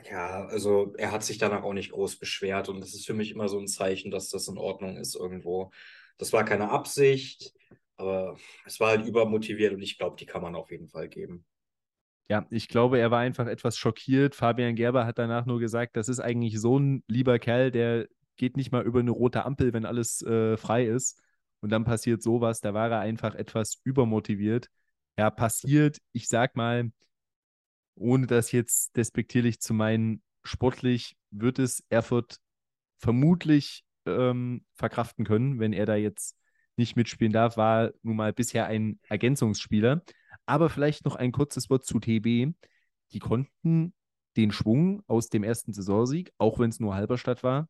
Ja, 0.10 0.46
also 0.48 0.94
er 0.98 1.12
hat 1.12 1.24
sich 1.24 1.38
danach 1.38 1.64
auch 1.64 1.74
nicht 1.74 1.92
groß 1.92 2.18
beschwert 2.18 2.68
und 2.68 2.82
das 2.82 2.94
ist 2.94 3.06
für 3.06 3.14
mich 3.14 3.32
immer 3.32 3.48
so 3.48 3.60
ein 3.60 3.68
Zeichen, 3.68 4.10
dass 4.12 4.30
das 4.30 4.48
in 4.48 4.58
Ordnung 4.58 4.98
ist 4.98 5.16
irgendwo. 5.16 5.72
Das 6.18 6.34
war 6.34 6.44
keine 6.44 6.70
Absicht, 6.72 7.54
aber 7.96 8.38
es 8.66 8.80
war 8.80 8.90
halt 8.90 9.06
übermotiviert 9.06 9.74
und 9.74 9.82
ich 9.82 9.98
glaube, 9.98 10.16
die 10.20 10.26
kann 10.26 10.42
man 10.42 10.56
auf 10.56 10.72
jeden 10.72 10.90
Fall 10.90 11.10
geben. 11.10 11.46
Ja, 12.30 12.46
ich 12.50 12.68
glaube, 12.70 13.00
er 13.00 13.12
war 13.12 13.20
einfach 13.20 13.48
etwas 13.48 13.78
schockiert. 13.78 14.34
Fabian 14.36 14.76
Gerber 14.76 15.06
hat 15.06 15.20
danach 15.20 15.46
nur 15.46 15.60
gesagt, 15.60 15.96
das 15.98 16.08
ist 16.10 16.20
eigentlich 16.20 16.60
so 16.60 16.80
ein 16.80 17.04
lieber 17.08 17.38
Kerl, 17.38 17.70
der 17.72 18.08
geht 18.38 18.58
nicht 18.58 18.72
mal 18.72 18.84
über 18.84 19.00
eine 19.00 19.12
rote 19.12 19.46
Ampel, 19.46 19.74
wenn 19.74 19.86
alles 19.86 20.22
äh, 20.24 20.58
frei 20.58 20.86
ist. 20.86 21.22
Und 21.62 21.70
dann 21.72 21.84
passiert 21.84 22.22
sowas. 22.24 22.62
Da 22.62 22.74
war 22.74 22.90
er 22.90 23.00
einfach 23.00 23.36
etwas 23.36 23.80
übermotiviert 23.84 24.70
ja, 25.18 25.30
passiert, 25.30 26.00
ich 26.12 26.28
sag 26.28 26.56
mal, 26.56 26.92
ohne 27.96 28.28
das 28.28 28.52
jetzt 28.52 28.96
despektierlich 28.96 29.60
zu 29.60 29.74
meinen, 29.74 30.24
sportlich 30.44 31.16
wird 31.32 31.60
es 31.60 31.84
Erfurt 31.90 32.38
vermutlich 32.98 33.84
ähm, 34.06 34.66
verkraften 34.76 35.26
können, 35.26 35.60
wenn 35.60 35.74
er 35.74 35.86
da 35.86 35.96
jetzt 35.96 36.38
nicht 36.76 36.96
mitspielen 36.96 37.34
darf, 37.34 37.58
war 37.58 37.92
nun 38.02 38.16
mal 38.16 38.34
bisher 38.34 38.66
ein 38.66 39.00
Ergänzungsspieler. 39.08 40.02
Aber 40.46 40.70
vielleicht 40.70 41.06
noch 41.06 41.16
ein 41.16 41.32
kurzes 41.32 41.70
Wort 41.70 41.86
zu 41.86 42.00
TB. 42.00 42.54
Die 43.12 43.20
konnten 43.20 43.94
den 44.36 44.52
Schwung 44.52 45.04
aus 45.08 45.30
dem 45.30 45.44
ersten 45.44 45.74
Saisonsieg, 45.74 46.32
auch 46.38 46.58
wenn 46.60 46.70
es 46.70 46.80
nur 46.80 46.96
Halberstadt 46.96 47.44
war, 47.44 47.70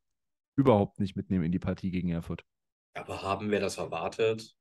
überhaupt 0.56 1.00
nicht 1.00 1.16
mitnehmen 1.16 1.44
in 1.44 1.52
die 1.52 1.60
Partie 1.60 1.92
gegen 1.92 2.10
Erfurt. 2.10 2.46
Aber 2.94 3.22
haben 3.22 3.52
wir 3.52 3.60
das 3.60 3.78
erwartet? 3.78 4.56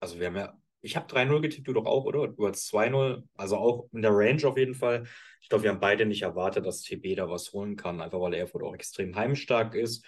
Also 0.00 0.18
wir 0.18 0.28
haben 0.28 0.36
ja 0.36 0.56
ich 0.84 0.96
habe 0.96 1.06
3-0 1.06 1.40
getippt, 1.40 1.66
du 1.66 1.72
doch 1.72 1.86
auch, 1.86 2.04
oder? 2.04 2.28
Du 2.28 2.46
hast 2.46 2.72
2-0, 2.72 3.24
also 3.36 3.56
auch 3.56 3.88
in 3.92 4.02
der 4.02 4.12
Range 4.12 4.44
auf 4.46 4.58
jeden 4.58 4.74
Fall. 4.74 5.04
Ich 5.40 5.48
glaube, 5.48 5.64
wir 5.64 5.70
haben 5.70 5.80
beide 5.80 6.04
nicht 6.04 6.22
erwartet, 6.22 6.66
dass 6.66 6.82
TB 6.82 7.16
da 7.16 7.28
was 7.28 7.52
holen 7.52 7.76
kann, 7.76 8.00
einfach 8.00 8.20
weil 8.20 8.34
Erfurt 8.34 8.62
auch 8.62 8.74
extrem 8.74 9.16
heimstark 9.16 9.74
ist. 9.74 10.04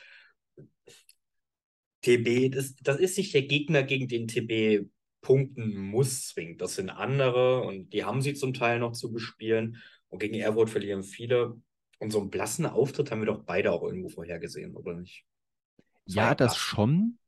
TB, 2.03 2.55
das, 2.55 2.77
das 2.77 2.99
ist 2.99 3.17
nicht 3.17 3.35
der 3.35 3.43
Gegner, 3.43 3.83
gegen 3.83 4.07
den 4.07 4.29
TB 4.29 4.89
punkten 5.23 5.77
muss 5.77 6.29
zwingend. 6.29 6.61
Das 6.61 6.77
sind 6.77 6.91
andere 6.91 7.62
und 7.62 7.93
die 7.93 8.05
haben 8.05 8.21
sie 8.21 8.35
zum 8.35 8.55
Teil 8.55 8.79
noch 8.79 8.93
zu 8.93 9.11
bespielen. 9.11 9.83
Und 10.09 10.21
gegen 10.21 10.35
Erfurt 10.35 10.71
verlieren 10.71 11.03
viele. 11.03 11.61
Und 11.99 12.11
so 12.11 12.21
einen 12.21 12.31
blassen 12.31 12.67
Auftritt 12.67 13.11
haben 13.11 13.21
wir 13.21 13.27
doch 13.27 13.43
beide 13.45 13.73
auch 13.73 13.83
irgendwo 13.83 14.11
vorhergesehen, 14.11 14.77
oder 14.77 14.95
nicht? 14.95 15.25
Das 16.05 16.15
ja, 16.15 16.35
das 16.35 16.57
schon. 16.57 17.19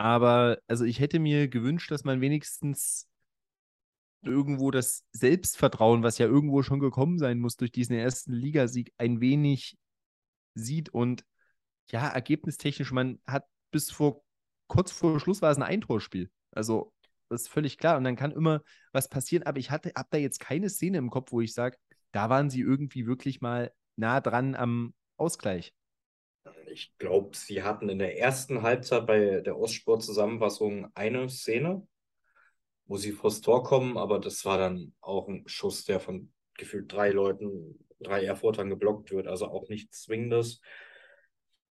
Aber 0.00 0.58
also 0.66 0.86
ich 0.86 0.98
hätte 0.98 1.18
mir 1.18 1.46
gewünscht, 1.48 1.90
dass 1.90 2.04
man 2.04 2.22
wenigstens 2.22 3.06
irgendwo 4.22 4.70
das 4.70 5.04
Selbstvertrauen, 5.12 6.02
was 6.02 6.16
ja 6.16 6.24
irgendwo 6.24 6.62
schon 6.62 6.80
gekommen 6.80 7.18
sein 7.18 7.38
muss 7.38 7.56
durch 7.58 7.70
diesen 7.70 7.94
ersten 7.96 8.32
Ligasieg, 8.32 8.94
ein 8.96 9.20
wenig 9.20 9.76
sieht. 10.54 10.88
Und 10.88 11.26
ja, 11.90 12.08
ergebnistechnisch, 12.08 12.92
man 12.92 13.20
hat 13.26 13.44
bis 13.72 13.90
vor 13.90 14.22
kurz 14.68 14.90
vor 14.90 15.20
Schluss 15.20 15.42
war 15.42 15.50
es 15.50 15.58
ein 15.58 15.62
Eintorspiel. 15.62 16.30
Also, 16.50 16.94
das 17.28 17.42
ist 17.42 17.48
völlig 17.48 17.76
klar. 17.76 17.98
Und 17.98 18.04
dann 18.04 18.16
kann 18.16 18.32
immer 18.32 18.62
was 18.92 19.10
passieren. 19.10 19.42
Aber 19.46 19.58
ich 19.58 19.70
hatte, 19.70 19.92
habe 19.94 20.08
da 20.12 20.16
jetzt 20.16 20.40
keine 20.40 20.70
Szene 20.70 20.96
im 20.96 21.10
Kopf, 21.10 21.30
wo 21.30 21.42
ich 21.42 21.52
sage, 21.52 21.76
da 22.12 22.30
waren 22.30 22.48
sie 22.48 22.62
irgendwie 22.62 23.06
wirklich 23.06 23.42
mal 23.42 23.70
nah 23.96 24.22
dran 24.22 24.54
am 24.54 24.94
Ausgleich. 25.18 25.74
Ich 26.66 26.92
glaube, 26.98 27.36
sie 27.36 27.62
hatten 27.62 27.88
in 27.88 27.98
der 27.98 28.18
ersten 28.18 28.62
Halbzeit 28.62 29.06
bei 29.06 29.40
der 29.40 29.58
Ostsport-Zusammenfassung 29.58 30.88
eine 30.94 31.28
Szene, 31.28 31.86
wo 32.86 32.96
sie 32.96 33.12
vors 33.12 33.40
Tor 33.40 33.62
kommen, 33.62 33.96
aber 33.96 34.18
das 34.18 34.44
war 34.44 34.58
dann 34.58 34.94
auch 35.00 35.28
ein 35.28 35.46
Schuss, 35.46 35.84
der 35.84 36.00
von 36.00 36.32
gefühlt 36.54 36.92
drei 36.92 37.10
Leuten, 37.10 37.86
drei 38.00 38.24
Erfurtern 38.24 38.68
geblockt 38.68 39.10
wird, 39.10 39.26
also 39.26 39.46
auch 39.46 39.68
nichts 39.68 40.02
Zwingendes. 40.02 40.60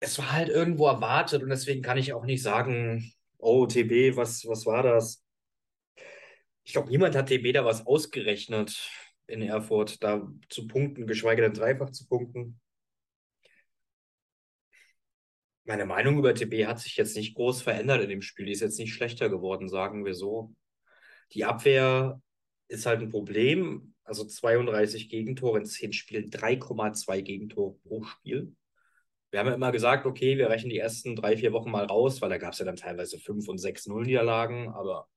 Es 0.01 0.19
war 0.19 0.33
halt 0.33 0.49
irgendwo 0.49 0.87
erwartet 0.87 1.43
und 1.43 1.49
deswegen 1.49 1.83
kann 1.83 1.99
ich 1.99 2.13
auch 2.13 2.25
nicht 2.25 2.43
sagen, 2.43 3.13
oh, 3.39 3.67
TB, 3.67 4.17
was, 4.17 4.47
was 4.47 4.67
war 4.67 4.83
das? 4.83 5.25
Ich 6.65 6.73
glaube, 6.73 6.89
niemand 6.89 7.15
hat 7.15 7.29
TB 7.29 7.53
da 7.53 7.65
was 7.65 7.87
ausgerechnet 7.87 8.91
in 9.27 9.43
Erfurt, 9.43 10.03
da 10.03 10.27
zu 10.49 10.67
punkten, 10.67 11.07
geschweige 11.07 11.43
denn 11.43 11.55
dreifach 11.55 11.91
zu 11.91 12.07
punkten 12.07 12.61
meine 15.65 15.87
Meinung 15.87 16.19
über 16.19 16.35
TB 16.35 16.67
hat 16.67 16.81
sich 16.81 16.97
jetzt 16.97 17.17
nicht 17.17 17.35
groß 17.35 17.63
verändert 17.63 18.03
in 18.03 18.11
dem 18.11 18.23
Spiel. 18.23 18.47
Die 18.47 18.53
ist 18.53 18.61
jetzt 18.61 18.79
nicht 18.79 18.93
schlechter 18.93 19.29
geworden, 19.29 19.69
sagen 19.69 20.05
wir 20.05 20.15
so. 20.15 20.55
Die 21.33 21.45
Abwehr 21.45 22.21
ist 22.69 22.87
halt 22.87 23.01
ein 23.01 23.11
Problem. 23.11 23.95
Also 24.05 24.25
32 24.25 25.09
Gegentore 25.09 25.59
in 25.59 25.65
10 25.65 25.93
Spielen, 25.95 26.31
3,2 26.31 27.23
Gegentore 27.23 27.77
pro 27.83 28.03
Spiel. 28.03 28.55
Wir 29.31 29.41
haben 29.41 29.49
ja 29.49 29.55
immer 29.55 29.73
gesagt, 29.73 30.07
okay, 30.07 30.37
wir 30.37 30.51
rechnen 30.51 30.71
die 30.71 30.79
ersten 30.79 31.17
drei, 31.17 31.37
vier 31.37 31.53
Wochen 31.53 31.71
mal 31.71 31.87
raus, 31.87 32.21
weil 32.21 32.29
da 32.29 32.39
gab 32.39 32.53
es 32.53 32.59
ja 32.59 32.67
dann 32.67 32.77
teilweise 32.77 33.19
5 33.19 33.49
und 33.49 33.59
6 33.59 33.87
Null-Niederlagen, 33.87 34.69
aber 34.69 35.09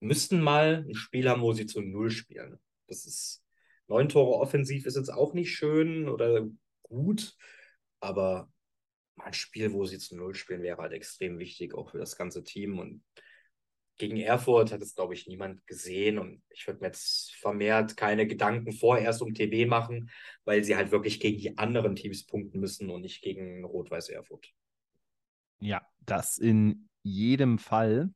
müssten 0.00 0.40
mal 0.40 0.84
ein 0.88 0.94
Spiel 0.94 1.28
haben, 1.28 1.42
wo 1.42 1.52
sie 1.52 1.66
zu 1.66 1.80
Null 1.80 2.10
spielen. 2.10 2.58
Das 2.86 3.06
ist 3.06 3.42
neun 3.88 4.08
Tore 4.08 4.38
offensiv 4.38 4.86
ist 4.86 4.96
jetzt 4.96 5.12
auch 5.12 5.34
nicht 5.34 5.52
schön 5.52 6.08
oder 6.08 6.46
gut, 6.82 7.36
aber 8.00 8.50
ein 9.24 9.32
Spiel, 9.32 9.72
wo 9.72 9.84
sie 9.84 9.98
zu 9.98 10.16
Null 10.16 10.34
spielen, 10.34 10.62
wäre 10.62 10.78
halt 10.78 10.92
extrem 10.92 11.38
wichtig, 11.38 11.74
auch 11.74 11.90
für 11.90 11.98
das 11.98 12.16
ganze 12.16 12.42
Team. 12.42 12.78
Und 12.78 13.02
gegen 13.98 14.16
Erfurt 14.16 14.72
hat 14.72 14.80
es, 14.80 14.94
glaube 14.94 15.14
ich, 15.14 15.26
niemand 15.26 15.66
gesehen. 15.66 16.18
Und 16.18 16.42
ich 16.50 16.66
würde 16.66 16.80
mir 16.80 16.86
jetzt 16.86 17.34
vermehrt 17.34 17.96
keine 17.96 18.26
Gedanken 18.26 18.72
vorerst 18.72 19.22
um 19.22 19.34
TB 19.34 19.68
machen, 19.68 20.10
weil 20.44 20.64
sie 20.64 20.76
halt 20.76 20.90
wirklich 20.90 21.20
gegen 21.20 21.38
die 21.38 21.58
anderen 21.58 21.96
Teams 21.96 22.26
punkten 22.26 22.60
müssen 22.60 22.90
und 22.90 23.02
nicht 23.02 23.22
gegen 23.22 23.64
Rot-Weiß 23.64 24.08
Erfurt. 24.08 24.52
Ja, 25.60 25.86
das 26.00 26.38
in 26.38 26.88
jedem 27.02 27.58
Fall. 27.58 28.12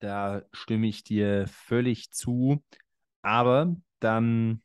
Da 0.00 0.42
stimme 0.52 0.86
ich 0.86 1.04
dir 1.04 1.46
völlig 1.48 2.10
zu. 2.10 2.62
Aber 3.22 3.76
dann 4.00 4.62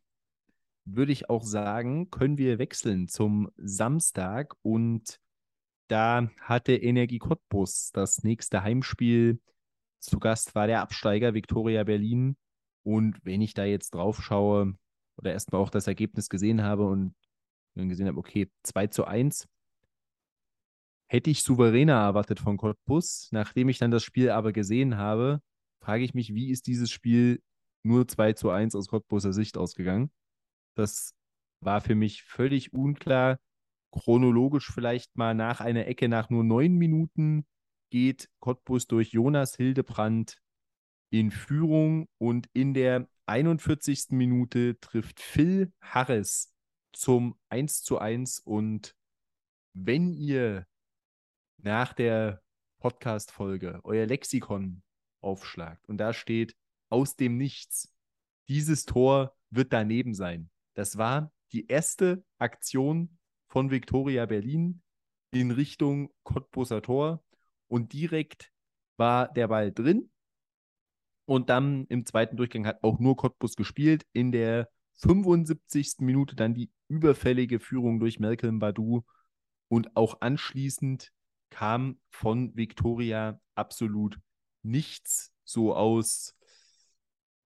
würde 0.85 1.11
ich 1.11 1.29
auch 1.29 1.43
sagen, 1.43 2.09
können 2.09 2.37
wir 2.37 2.59
wechseln 2.59 3.07
zum 3.07 3.51
Samstag 3.57 4.55
und 4.61 5.19
da 5.87 6.29
hatte 6.39 6.75
Energie 6.75 7.19
Cottbus 7.19 7.91
das 7.93 8.23
nächste 8.23 8.63
Heimspiel. 8.63 9.39
Zu 9.99 10.19
Gast 10.19 10.55
war 10.55 10.67
der 10.67 10.81
Absteiger 10.81 11.33
Viktoria 11.33 11.83
Berlin. 11.83 12.37
Und 12.83 13.17
wenn 13.23 13.41
ich 13.41 13.53
da 13.53 13.65
jetzt 13.65 13.95
drauf 13.95 14.21
schaue 14.21 14.75
oder 15.17 15.31
erstmal 15.31 15.61
auch 15.61 15.69
das 15.69 15.87
Ergebnis 15.87 16.29
gesehen 16.29 16.63
habe 16.63 16.85
und 16.85 17.15
dann 17.75 17.89
gesehen 17.89 18.07
habe, 18.07 18.19
okay, 18.19 18.49
2 18.63 18.87
zu 18.87 19.05
1, 19.05 19.47
hätte 21.07 21.29
ich 21.29 21.43
souveräner 21.43 21.93
erwartet 21.93 22.39
von 22.39 22.57
Cottbus. 22.57 23.29
Nachdem 23.31 23.69
ich 23.69 23.77
dann 23.77 23.91
das 23.91 24.03
Spiel 24.03 24.29
aber 24.29 24.51
gesehen 24.53 24.97
habe, 24.97 25.41
frage 25.79 26.03
ich 26.03 26.13
mich, 26.13 26.33
wie 26.33 26.49
ist 26.49 26.67
dieses 26.67 26.91
Spiel 26.91 27.41
nur 27.83 28.07
2 28.07 28.33
zu 28.33 28.49
1 28.49 28.75
aus 28.75 28.87
Cottbuser 28.87 29.33
Sicht 29.33 29.57
ausgegangen? 29.57 30.11
Das 30.75 31.13
war 31.61 31.81
für 31.81 31.95
mich 31.95 32.23
völlig 32.23 32.73
unklar. 32.73 33.39
Chronologisch 33.95 34.71
vielleicht 34.73 35.15
mal 35.15 35.33
nach 35.33 35.61
einer 35.61 35.87
Ecke 35.87 36.09
nach 36.09 36.29
nur 36.29 36.43
neun 36.43 36.75
Minuten 36.75 37.45
geht 37.91 38.29
Cottbus 38.39 38.87
durch 38.87 39.13
Jonas 39.13 39.55
Hildebrand 39.55 40.37
in 41.11 41.31
Führung 41.31 42.09
und 42.17 42.49
in 42.51 42.73
der 42.73 43.07
41. 43.27 44.07
Minute 44.09 44.77
trifft 44.81 45.21
Phil 45.21 45.71
Harris 45.79 46.53
zum 46.91 47.39
1 47.47 47.83
zu 47.83 47.97
1 47.97 48.39
und 48.39 48.95
wenn 49.73 50.13
ihr 50.13 50.67
nach 51.57 51.93
der 51.93 52.43
Podcast-Folge 52.79 53.79
euer 53.83 54.05
Lexikon 54.05 54.83
aufschlagt 55.21 55.87
und 55.87 55.97
da 55.99 56.11
steht 56.11 56.55
aus 56.89 57.15
dem 57.15 57.37
Nichts, 57.37 57.93
dieses 58.49 58.83
Tor 58.83 59.37
wird 59.51 59.71
daneben 59.71 60.13
sein. 60.13 60.49
Das 60.73 60.97
war 60.97 61.31
die 61.53 61.67
erste 61.67 62.25
Aktion 62.37 63.17
von 63.55 63.71
Viktoria 63.71 64.25
Berlin 64.25 64.81
in 65.31 65.49
Richtung 65.49 66.11
Cottbuser 66.23 66.81
Tor 66.81 67.23
und 67.69 67.93
direkt 67.93 68.51
war 68.97 69.31
der 69.31 69.47
Ball 69.47 69.71
drin. 69.71 70.11
Und 71.23 71.49
dann 71.49 71.85
im 71.85 72.05
zweiten 72.05 72.35
Durchgang 72.35 72.67
hat 72.67 72.83
auch 72.83 72.99
nur 72.99 73.15
Cottbus 73.15 73.55
gespielt. 73.55 74.05
In 74.11 74.33
der 74.33 74.67
75. 74.95 75.99
Minute 75.99 76.35
dann 76.35 76.53
die 76.53 76.69
überfällige 76.89 77.61
Führung 77.61 78.01
durch 78.01 78.19
Malcolm 78.19 78.59
Badu. 78.59 79.05
Und 79.69 79.95
auch 79.95 80.19
anschließend 80.19 81.13
kam 81.49 81.97
von 82.09 82.57
Viktoria 82.57 83.39
absolut 83.55 84.19
nichts 84.63 85.31
so 85.45 85.73
aus 85.73 86.35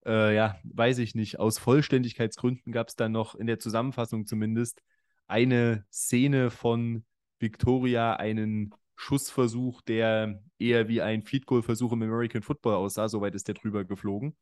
äh, 0.07 0.33
ja, 0.33 0.57
weiß 0.63 0.97
ich 0.97 1.13
nicht, 1.13 1.37
aus 1.37 1.59
Vollständigkeitsgründen 1.59 2.73
gab 2.73 2.87
es 2.87 2.95
dann 2.95 3.11
noch 3.11 3.35
in 3.35 3.45
der 3.45 3.59
Zusammenfassung 3.59 4.25
zumindest 4.25 4.81
eine 5.29 5.85
Szene 5.91 6.49
von 6.51 7.05
Victoria, 7.39 8.15
einen 8.15 8.73
Schussversuch, 8.95 9.81
der 9.81 10.43
eher 10.57 10.89
wie 10.89 11.01
ein 11.01 11.23
Field 11.23 11.45
Goal 11.45 11.61
Versuch 11.63 11.93
im 11.93 12.01
American 12.01 12.41
Football 12.41 12.75
aussah, 12.75 13.07
soweit 13.07 13.35
ist 13.35 13.47
der 13.47 13.55
drüber 13.55 13.85
geflogen. 13.85 14.35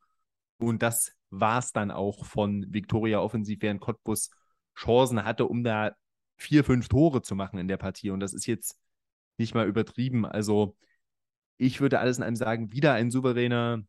Und 0.58 0.82
das 0.82 1.12
war 1.30 1.58
es 1.58 1.72
dann 1.72 1.90
auch 1.90 2.24
von 2.24 2.66
Victoria 2.72 3.20
offensiv, 3.20 3.62
während 3.62 3.80
Cottbus 3.80 4.30
Chancen 4.76 5.24
hatte, 5.24 5.46
um 5.46 5.62
da 5.62 5.92
vier, 6.36 6.64
fünf 6.64 6.88
Tore 6.88 7.22
zu 7.22 7.36
machen 7.36 7.58
in 7.58 7.68
der 7.68 7.76
Partie. 7.76 8.10
Und 8.10 8.20
das 8.20 8.32
ist 8.32 8.46
jetzt 8.46 8.78
nicht 9.36 9.54
mal 9.54 9.68
übertrieben. 9.68 10.24
Also 10.26 10.76
ich 11.58 11.80
würde 11.80 12.00
alles 12.00 12.18
in 12.18 12.24
einem 12.24 12.36
sagen, 12.36 12.72
wieder 12.72 12.94
ein 12.94 13.10
souveräner 13.10 13.84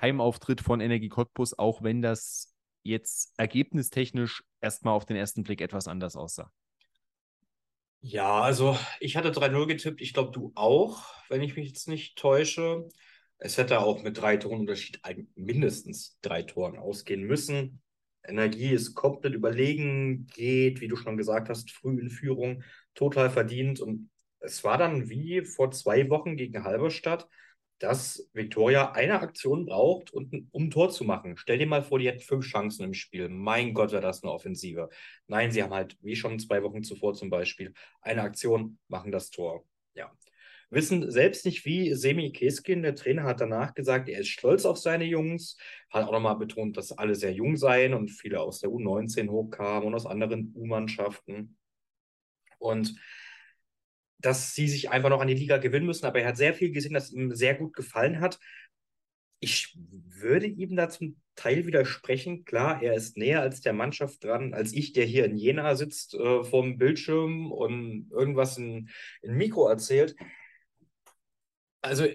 Heimauftritt 0.00 0.60
von 0.60 0.80
Energie 0.80 1.08
Cottbus, 1.08 1.58
auch 1.58 1.82
wenn 1.82 2.02
das 2.02 2.54
jetzt 2.88 3.32
ergebnistechnisch 3.36 4.42
erstmal 4.60 4.94
auf 4.94 5.06
den 5.06 5.16
ersten 5.16 5.42
Blick 5.42 5.60
etwas 5.60 5.86
anders 5.86 6.16
aussah. 6.16 6.50
Ja, 8.00 8.40
also 8.40 8.78
ich 9.00 9.16
hatte 9.16 9.30
3-0 9.30 9.66
getippt, 9.66 10.00
ich 10.00 10.14
glaube 10.14 10.30
du 10.32 10.52
auch, 10.54 11.04
wenn 11.28 11.42
ich 11.42 11.56
mich 11.56 11.68
jetzt 11.68 11.88
nicht 11.88 12.16
täusche. 12.16 12.88
Es 13.38 13.56
hätte 13.58 13.80
auch 13.80 14.02
mit 14.02 14.18
drei 14.18 14.36
Toren 14.36 14.60
Unterschied 14.60 15.00
mindestens 15.34 16.18
drei 16.22 16.42
Toren 16.42 16.78
ausgehen 16.78 17.22
müssen. 17.22 17.82
Energie 18.24 18.70
ist 18.70 18.94
komplett 18.94 19.34
überlegen, 19.34 20.26
geht, 20.26 20.80
wie 20.80 20.88
du 20.88 20.96
schon 20.96 21.16
gesagt 21.16 21.48
hast, 21.48 21.70
früh 21.70 22.00
in 22.00 22.10
Führung, 22.10 22.62
total 22.94 23.30
verdient. 23.30 23.80
Und 23.80 24.10
es 24.40 24.64
war 24.64 24.78
dann 24.78 25.08
wie 25.08 25.42
vor 25.42 25.70
zwei 25.70 26.08
Wochen 26.10 26.36
gegen 26.36 26.64
Halberstadt 26.64 27.28
dass 27.78 28.28
Victoria 28.32 28.92
eine 28.92 29.20
Aktion 29.20 29.66
braucht, 29.66 30.12
um 30.12 30.28
ein 30.52 30.70
Tor 30.70 30.90
zu 30.90 31.04
machen. 31.04 31.36
Stell 31.36 31.58
dir 31.58 31.66
mal 31.66 31.82
vor, 31.82 31.98
die 31.98 32.08
hätten 32.08 32.20
fünf 32.20 32.46
Chancen 32.46 32.84
im 32.84 32.94
Spiel. 32.94 33.28
Mein 33.28 33.72
Gott, 33.72 33.92
wäre 33.92 34.02
das 34.02 34.22
eine 34.22 34.32
Offensive. 34.32 34.88
Nein, 35.26 35.52
sie 35.52 35.62
haben 35.62 35.72
halt, 35.72 35.96
wie 36.00 36.16
schon 36.16 36.38
zwei 36.38 36.62
Wochen 36.62 36.82
zuvor 36.82 37.14
zum 37.14 37.30
Beispiel, 37.30 37.72
eine 38.00 38.22
Aktion, 38.22 38.78
machen 38.88 39.12
das 39.12 39.30
Tor. 39.30 39.64
Ja. 39.94 40.10
Wissen 40.70 41.10
selbst 41.10 41.46
nicht 41.46 41.64
wie. 41.64 41.94
Semi 41.94 42.30
Keskin, 42.32 42.82
der 42.82 42.94
Trainer, 42.94 43.22
hat 43.22 43.40
danach 43.40 43.74
gesagt, 43.74 44.08
er 44.08 44.20
ist 44.20 44.28
stolz 44.28 44.66
auf 44.66 44.76
seine 44.76 45.04
Jungs, 45.04 45.56
hat 45.88 46.06
auch 46.06 46.12
nochmal 46.12 46.36
betont, 46.36 46.76
dass 46.76 46.92
alle 46.92 47.14
sehr 47.14 47.32
jung 47.32 47.56
seien 47.56 47.94
und 47.94 48.10
viele 48.10 48.40
aus 48.40 48.60
der 48.60 48.70
U19 48.70 49.30
hochkamen 49.30 49.88
und 49.88 49.94
aus 49.94 50.04
anderen 50.04 50.52
U-Mannschaften. 50.54 51.56
Und 52.58 52.96
dass 54.18 54.54
sie 54.54 54.68
sich 54.68 54.90
einfach 54.90 55.10
noch 55.10 55.20
an 55.20 55.28
die 55.28 55.34
Liga 55.34 55.58
gewinnen 55.58 55.86
müssen. 55.86 56.06
Aber 56.06 56.20
er 56.20 56.28
hat 56.28 56.36
sehr 56.36 56.54
viel 56.54 56.72
gesehen, 56.72 56.94
das 56.94 57.10
ihm 57.10 57.34
sehr 57.34 57.54
gut 57.54 57.74
gefallen 57.74 58.20
hat. 58.20 58.38
Ich 59.40 59.76
würde 60.08 60.46
ihm 60.46 60.74
da 60.76 60.88
zum 60.88 61.20
Teil 61.36 61.66
widersprechen. 61.66 62.44
Klar, 62.44 62.82
er 62.82 62.94
ist 62.94 63.16
näher 63.16 63.40
als 63.40 63.60
der 63.60 63.72
Mannschaft 63.72 64.24
dran, 64.24 64.54
als 64.54 64.72
ich, 64.72 64.92
der 64.92 65.04
hier 65.04 65.24
in 65.24 65.36
Jena 65.36 65.76
sitzt 65.76 66.14
äh, 66.14 66.42
vorm 66.42 66.78
Bildschirm 66.78 67.52
und 67.52 68.10
irgendwas 68.10 68.58
in, 68.58 68.88
in 69.22 69.36
Mikro 69.36 69.68
erzählt. 69.68 70.16
Also, 71.80 72.06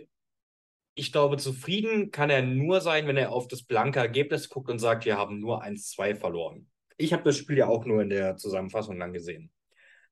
ich 0.95 1.11
glaube, 1.13 1.37
zufrieden 1.37 2.11
kann 2.11 2.29
er 2.29 2.41
nur 2.41 2.81
sein, 2.81 3.07
wenn 3.07 3.17
er 3.17 3.31
auf 3.31 3.47
das 3.47 3.63
blanke 3.63 3.99
Ergebnis 3.99 4.49
guckt 4.49 4.69
und 4.69 4.79
sagt, 4.79 5.05
wir 5.05 5.17
haben 5.17 5.39
nur 5.39 5.63
1-2 5.63 6.15
verloren. 6.15 6.69
Ich 6.97 7.13
habe 7.13 7.23
das 7.23 7.37
Spiel 7.37 7.57
ja 7.57 7.67
auch 7.67 7.85
nur 7.85 8.01
in 8.01 8.09
der 8.09 8.35
Zusammenfassung 8.35 8.99
dann 8.99 9.13
gesehen. 9.13 9.52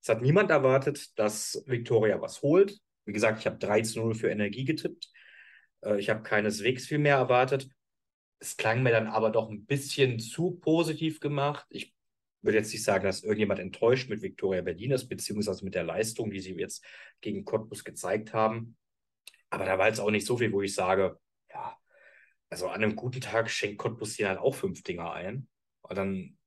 Es 0.02 0.08
hat 0.08 0.20
niemand 0.20 0.50
erwartet, 0.50 1.16
dass 1.18 1.62
Victoria 1.66 2.20
was 2.20 2.42
holt. 2.42 2.76
Wie 3.04 3.12
gesagt, 3.12 3.38
ich 3.38 3.46
habe 3.46 3.58
3 3.58 3.82
zu 3.82 4.00
0 4.00 4.14
für 4.14 4.30
Energie 4.30 4.64
getippt. 4.64 5.08
Äh, 5.82 6.00
ich 6.00 6.10
habe 6.10 6.22
keineswegs 6.22 6.86
viel 6.86 6.98
mehr 6.98 7.16
erwartet. 7.16 7.68
Es 8.40 8.56
klang 8.56 8.82
mir 8.82 8.90
dann 8.90 9.06
aber 9.06 9.30
doch 9.30 9.48
ein 9.48 9.64
bisschen 9.64 10.18
zu 10.18 10.56
positiv 10.56 11.20
gemacht. 11.20 11.66
Ich 11.70 11.94
würde 12.40 12.58
jetzt 12.58 12.72
nicht 12.72 12.82
sagen, 12.82 13.04
dass 13.04 13.22
irgendjemand 13.22 13.60
enttäuscht 13.60 14.10
mit 14.10 14.22
Victoria 14.22 14.62
Berlin 14.62 14.90
ist, 14.90 15.08
beziehungsweise 15.08 15.64
mit 15.64 15.76
der 15.76 15.84
Leistung, 15.84 16.32
die 16.32 16.40
sie 16.40 16.54
jetzt 16.54 16.84
gegen 17.20 17.44
Cottbus 17.44 17.84
gezeigt 17.84 18.34
haben. 18.34 18.76
Aber 19.50 19.64
da 19.64 19.78
war 19.78 19.86
jetzt 19.86 20.00
auch 20.00 20.10
nicht 20.10 20.26
so 20.26 20.38
viel, 20.38 20.52
wo 20.52 20.62
ich 20.62 20.74
sage, 20.74 21.16
ja, 21.50 21.76
also 22.50 22.66
an 22.68 22.82
einem 22.82 22.96
guten 22.96 23.20
Tag 23.20 23.48
schenkt 23.48 23.78
Cottbus 23.78 24.16
hier 24.16 24.28
halt 24.28 24.40
auch 24.40 24.56
fünf 24.56 24.82
Dinger 24.82 25.12
ein. 25.12 25.46
Und 25.82 25.96
dann 25.96 26.38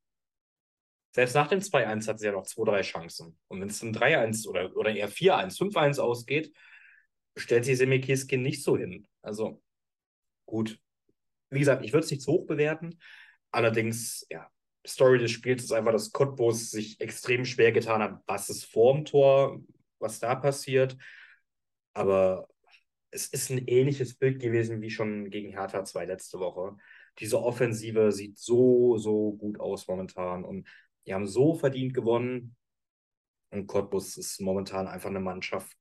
selbst 1.15 1.33
nach 1.33 1.47
dem 1.47 1.61
2-1 1.61 2.09
hat 2.09 2.19
sie 2.19 2.25
ja 2.25 2.33
noch 2.33 2.43
zwei, 2.43 2.65
drei 2.65 2.81
Chancen. 2.81 3.39
Und 3.47 3.61
wenn 3.61 3.69
es 3.69 3.81
ein 3.81 3.95
3-1 3.95 4.49
oder, 4.49 4.75
oder 4.75 4.93
eher 4.93 5.09
4-1, 5.09 5.57
5-1 5.57 6.01
ausgeht, 6.01 6.53
stellt 7.37 7.63
sich 7.63 7.77
Semikiskin 7.77 8.41
nicht 8.41 8.61
so 8.61 8.75
hin. 8.75 9.07
Also 9.21 9.63
gut. 10.45 10.77
Wie 11.49 11.59
gesagt, 11.59 11.85
ich 11.85 11.93
würde 11.93 12.03
es 12.03 12.11
nicht 12.11 12.21
zu 12.21 12.33
hoch 12.33 12.45
bewerten. 12.45 12.99
Allerdings, 13.51 14.27
ja, 14.29 14.51
Story 14.85 15.17
des 15.17 15.31
Spiels 15.31 15.63
ist 15.63 15.71
einfach, 15.71 15.93
dass 15.93 16.11
Cottbus 16.11 16.69
sich 16.69 16.99
extrem 16.99 17.45
schwer 17.45 17.71
getan 17.71 18.03
hat. 18.03 18.21
Was 18.27 18.49
ist 18.49 18.65
vorm 18.65 19.05
Tor, 19.05 19.61
was 19.99 20.19
da 20.19 20.35
passiert. 20.35 20.97
Aber 21.93 22.49
es 23.11 23.27
ist 23.27 23.51
ein 23.51 23.69
ähnliches 23.69 24.15
Bild 24.15 24.41
gewesen 24.41 24.81
wie 24.81 24.89
schon 24.89 25.29
gegen 25.29 25.51
Hertha 25.51 25.85
2 25.85 26.03
letzte 26.07 26.39
Woche. 26.39 26.75
Diese 27.19 27.41
Offensive 27.41 28.11
sieht 28.11 28.37
so, 28.37 28.97
so 28.97 29.31
gut 29.31 29.61
aus 29.61 29.87
momentan. 29.87 30.43
Und 30.43 30.67
die 31.05 31.13
haben 31.13 31.27
so 31.27 31.55
verdient 31.55 31.93
gewonnen. 31.93 32.55
Und 33.51 33.67
Cottbus 33.67 34.17
ist 34.17 34.41
momentan 34.41 34.87
einfach 34.87 35.09
eine 35.09 35.19
Mannschaft, 35.19 35.77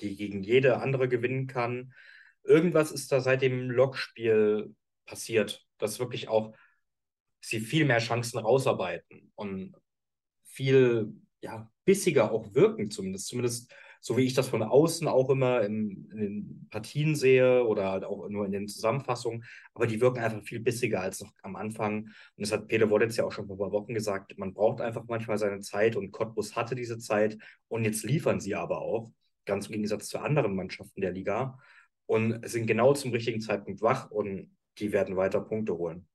die 0.00 0.16
gegen 0.16 0.42
jede 0.42 0.80
andere 0.80 1.08
gewinnen 1.08 1.46
kann. 1.46 1.94
Irgendwas 2.42 2.90
ist 2.90 3.12
da 3.12 3.20
seit 3.20 3.42
dem 3.42 3.70
Lokspiel 3.70 4.74
passiert, 5.06 5.66
dass 5.78 5.98
wirklich 5.98 6.28
auch 6.28 6.54
sie 7.40 7.60
viel 7.60 7.84
mehr 7.84 7.98
Chancen 7.98 8.38
rausarbeiten 8.38 9.32
und 9.34 9.74
viel 10.44 11.14
ja, 11.40 11.70
bissiger 11.84 12.32
auch 12.32 12.54
wirken, 12.54 12.90
zumindest. 12.90 13.28
Zumindest 13.28 13.72
so 14.04 14.18
wie 14.18 14.24
ich 14.24 14.34
das 14.34 14.50
von 14.50 14.62
außen 14.62 15.08
auch 15.08 15.30
immer 15.30 15.62
in, 15.62 16.10
in, 16.12 16.18
den 16.18 16.66
Partien 16.68 17.16
sehe 17.16 17.64
oder 17.64 17.90
halt 17.90 18.04
auch 18.04 18.28
nur 18.28 18.44
in 18.44 18.52
den 18.52 18.68
Zusammenfassungen, 18.68 19.44
aber 19.72 19.86
die 19.86 19.98
wirken 19.98 20.18
einfach 20.18 20.42
viel 20.42 20.60
bissiger 20.60 21.00
als 21.00 21.22
noch 21.22 21.32
am 21.42 21.56
Anfang. 21.56 22.02
Und 22.02 22.12
das 22.36 22.52
hat 22.52 22.68
Peter 22.68 22.90
Wollitz 22.90 23.16
ja 23.16 23.24
auch 23.24 23.32
schon 23.32 23.46
vor 23.46 23.56
ein 23.56 23.60
paar 23.60 23.72
Wochen 23.72 23.94
gesagt, 23.94 24.36
man 24.36 24.52
braucht 24.52 24.82
einfach 24.82 25.04
manchmal 25.08 25.38
seine 25.38 25.60
Zeit 25.60 25.96
und 25.96 26.12
Cottbus 26.12 26.54
hatte 26.54 26.74
diese 26.74 26.98
Zeit 26.98 27.38
und 27.68 27.84
jetzt 27.84 28.04
liefern 28.04 28.40
sie 28.40 28.54
aber 28.54 28.82
auch. 28.82 29.10
ganz 29.46 29.66
im 29.68 29.72
Gegensatz 29.72 30.08
zu 30.08 30.18
anderen 30.18 30.54
Mannschaften 30.54 31.00
der 31.00 31.12
Liga 31.12 31.58
und 32.04 32.46
sind 32.46 32.66
genau 32.66 32.92
zum 32.92 33.10
richtigen 33.12 33.40
Zeitpunkt 33.40 33.80
wach 33.80 34.10
und 34.10 34.54
die 34.78 34.92
werden 34.92 35.16
weiter 35.16 35.40
Punkte 35.40 35.78
holen. 35.78 36.06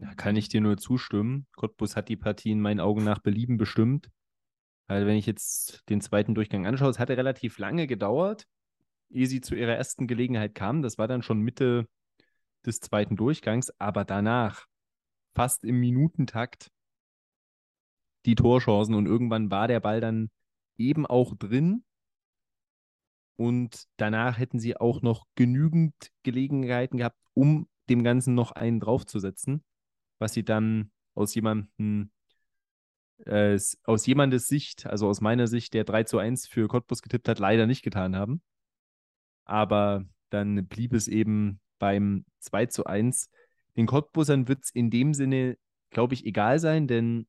Ja, 0.00 0.12
kann 0.14 0.34
ich 0.34 0.48
dir 0.48 0.60
nur 0.60 0.76
zustimmen. 0.76 1.46
Cottbus 1.54 1.94
hat 1.94 2.08
die 2.08 2.16
Partie 2.16 2.50
in 2.50 2.60
meinen 2.60 2.80
Augen 2.80 3.04
nach 3.04 3.20
Belieben 3.20 3.58
bestimmt. 3.58 4.10
Also 4.90 5.06
wenn 5.06 5.16
ich 5.16 5.26
jetzt 5.26 5.88
den 5.88 6.00
zweiten 6.00 6.34
Durchgang 6.34 6.66
anschaue, 6.66 6.90
es 6.90 6.98
hatte 6.98 7.16
relativ 7.16 7.58
lange 7.58 7.86
gedauert, 7.86 8.48
ehe 9.08 9.28
sie 9.28 9.40
zu 9.40 9.54
ihrer 9.54 9.76
ersten 9.76 10.08
Gelegenheit 10.08 10.52
kamen. 10.52 10.82
Das 10.82 10.98
war 10.98 11.06
dann 11.06 11.22
schon 11.22 11.38
Mitte 11.38 11.86
des 12.66 12.80
zweiten 12.80 13.14
Durchgangs, 13.14 13.70
aber 13.78 14.04
danach, 14.04 14.66
fast 15.32 15.62
im 15.62 15.78
Minutentakt, 15.78 16.72
die 18.26 18.34
Torchancen 18.34 18.96
und 18.96 19.06
irgendwann 19.06 19.52
war 19.52 19.68
der 19.68 19.78
Ball 19.78 20.00
dann 20.00 20.28
eben 20.76 21.06
auch 21.06 21.36
drin. 21.36 21.84
Und 23.36 23.84
danach 23.96 24.38
hätten 24.38 24.58
sie 24.58 24.76
auch 24.76 25.02
noch 25.02 25.24
genügend 25.36 25.94
Gelegenheiten 26.24 26.98
gehabt, 26.98 27.16
um 27.34 27.68
dem 27.88 28.02
Ganzen 28.02 28.34
noch 28.34 28.50
einen 28.50 28.80
draufzusetzen, 28.80 29.62
was 30.18 30.32
sie 30.32 30.44
dann 30.44 30.90
aus 31.14 31.32
jemandem, 31.36 32.10
äh, 33.26 33.58
aus 33.84 34.06
jemandes 34.06 34.46
Sicht, 34.46 34.86
also 34.86 35.08
aus 35.08 35.20
meiner 35.20 35.46
Sicht, 35.46 35.74
der 35.74 35.84
3 35.84 36.04
zu 36.04 36.18
1 36.18 36.46
für 36.46 36.68
Cottbus 36.68 37.02
getippt 37.02 37.28
hat, 37.28 37.38
leider 37.38 37.66
nicht 37.66 37.82
getan 37.82 38.16
haben. 38.16 38.42
Aber 39.44 40.04
dann 40.30 40.66
blieb 40.66 40.92
es 40.92 41.08
eben 41.08 41.60
beim 41.78 42.24
2 42.40 42.66
zu 42.66 42.84
1. 42.84 43.30
Den 43.76 43.86
Cottbusern 43.86 44.48
wird 44.48 44.64
es 44.64 44.70
in 44.70 44.90
dem 44.90 45.14
Sinne, 45.14 45.56
glaube 45.90 46.14
ich, 46.14 46.24
egal 46.24 46.58
sein, 46.58 46.86
denn 46.86 47.26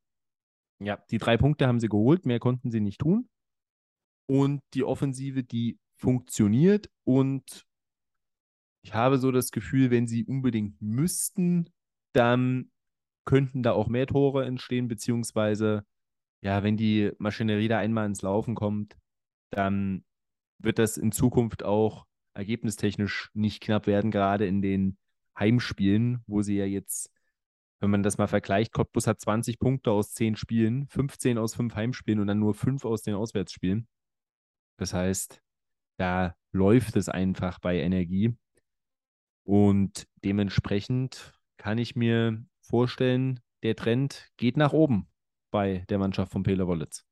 ja, 0.80 0.98
die 1.12 1.18
drei 1.18 1.38
Punkte 1.38 1.68
haben 1.68 1.80
sie 1.80 1.89
geholt, 1.89 2.26
mehr 2.26 2.39
konnten 2.39 2.72
sie 2.72 2.82
nicht 2.82 3.00
tun. 3.00 3.30
Und 4.28 4.62
die 4.74 4.84
Offensive, 4.84 5.44
die 5.44 5.78
funktioniert 5.96 6.89
und 7.04 7.66
ich 8.84 8.94
habe 8.94 9.20
so 9.20 9.32
das 9.32 9.52
Gefühl, 9.52 9.92
wenn 9.92 10.08
sie 10.08 10.26
unbedingt 10.26 10.82
müssten, 10.82 11.70
dann 12.14 12.70
könnten 13.26 13.63
da 13.63 13.74
auch 13.74 13.88
mehr 13.88 14.07
Tore 14.07 14.45
entstehen, 14.45 14.88
beziehungsweise 14.88 15.86
ja, 16.41 16.63
wenn 16.63 16.78
die 16.78 17.11
Maschinerie 17.19 17.67
da 17.67 17.78
einmal 17.80 18.05
ins 18.07 18.22
Laufen 18.22 18.55
kommt, 18.55 18.97
dann 19.51 20.03
wird 20.59 20.80
das 20.80 20.97
in 20.97 21.11
Zukunft 21.11 21.63
auch 21.63 22.05
ergebnistechnisch 22.34 23.30
nicht 23.34 23.61
knapp 23.61 23.88
werden, 23.88 24.11
gerade 24.11 24.47
in 24.47 24.61
den 24.61 24.97
Heimspielen, 25.38 26.24
wo 26.28 26.41
sie 26.41 26.57
ja 26.57 26.65
jetzt 26.65 27.11
wenn 27.82 27.89
man 27.89 28.03
das 28.03 28.19
mal 28.19 28.28
vergleicht, 28.28 28.74
Cottbus 28.74 29.07
hat 29.07 29.19
20 29.19 29.57
Punkte 29.57 29.91
aus 29.91 30.13
10 30.13 30.36
Spielen, 30.36 30.88
15 30.88 31.39
aus 31.39 31.55
5 31.55 31.74
Heimspielen 31.76 32.19
und 32.19 32.28
dann 32.28 32.39
nur 32.39 32.53
5 32.53 32.86
aus 32.86 33.01
den 33.01 33.15
Auswärtsspielen. 33.15 33.88
Das 34.78 34.93
heißt, 34.93 35.41
da 35.97 36.36
läuft 36.51 36.95
es 36.95 37.09
einfach 37.09 37.59
bei 37.59 37.80
Energie. 37.80 38.36
Und 39.43 40.07
dementsprechend 40.24 41.34
kann 41.57 41.80
ich 41.80 41.95
mir 41.95 42.45
vorstellen, 42.72 43.39
der 43.63 43.76
Trend 43.76 44.32
geht 44.38 44.57
nach 44.57 44.74
oben 44.74 45.07
bei 45.51 45.86
der 45.89 45.99
Mannschaft 45.99 46.32
von 46.32 46.43
Pele 46.43 46.65
Wollitz. 46.65 47.05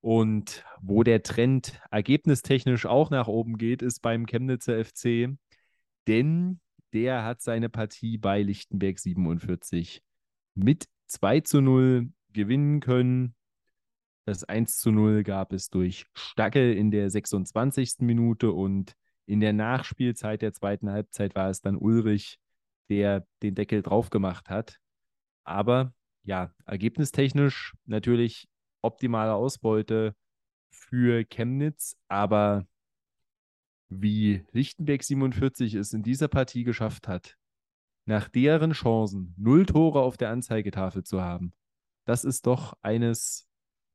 Und 0.00 0.64
wo 0.80 1.04
der 1.04 1.22
Trend 1.22 1.80
ergebnistechnisch 1.90 2.86
auch 2.86 3.10
nach 3.10 3.28
oben 3.28 3.56
geht, 3.56 3.82
ist 3.82 4.00
beim 4.02 4.26
Chemnitzer 4.26 4.84
FC. 4.84 5.36
Denn 6.08 6.60
der 6.92 7.24
hat 7.24 7.40
seine 7.40 7.68
Partie 7.68 8.18
bei 8.18 8.42
Lichtenberg 8.42 8.98
47 8.98 10.02
mit 10.54 10.88
2 11.06 11.40
zu 11.40 11.60
0 11.60 12.10
gewinnen 12.32 12.80
können. 12.80 13.34
Das 14.24 14.44
1 14.44 14.78
zu 14.78 14.90
0 14.90 15.22
gab 15.22 15.52
es 15.52 15.70
durch 15.70 16.06
Stackel 16.14 16.74
in 16.74 16.90
der 16.90 17.08
26. 17.08 18.00
Minute 18.00 18.52
und 18.52 18.96
in 19.26 19.40
der 19.40 19.52
Nachspielzeit 19.52 20.42
der 20.42 20.52
zweiten 20.52 20.90
Halbzeit 20.90 21.34
war 21.34 21.50
es 21.50 21.60
dann 21.60 21.76
Ulrich, 21.76 22.38
der 22.88 23.26
den 23.42 23.54
Deckel 23.54 23.82
drauf 23.82 24.10
gemacht 24.10 24.50
hat. 24.50 24.78
Aber 25.44 25.94
ja, 26.24 26.52
ergebnistechnisch 26.66 27.74
natürlich 27.84 28.48
optimale 28.80 29.34
Ausbeute 29.34 30.14
für 30.70 31.24
Chemnitz, 31.24 31.96
aber 32.08 32.66
wie 33.88 34.44
Lichtenberg 34.52 35.02
47 35.02 35.74
es 35.74 35.92
in 35.92 36.02
dieser 36.02 36.28
Partie 36.28 36.64
geschafft 36.64 37.08
hat, 37.08 37.36
nach 38.06 38.28
deren 38.28 38.72
Chancen 38.72 39.34
null 39.36 39.66
Tore 39.66 40.00
auf 40.00 40.16
der 40.16 40.30
Anzeigetafel 40.30 41.04
zu 41.04 41.20
haben, 41.20 41.52
das 42.04 42.24
ist 42.24 42.46
doch 42.46 42.74
eines 42.82 43.48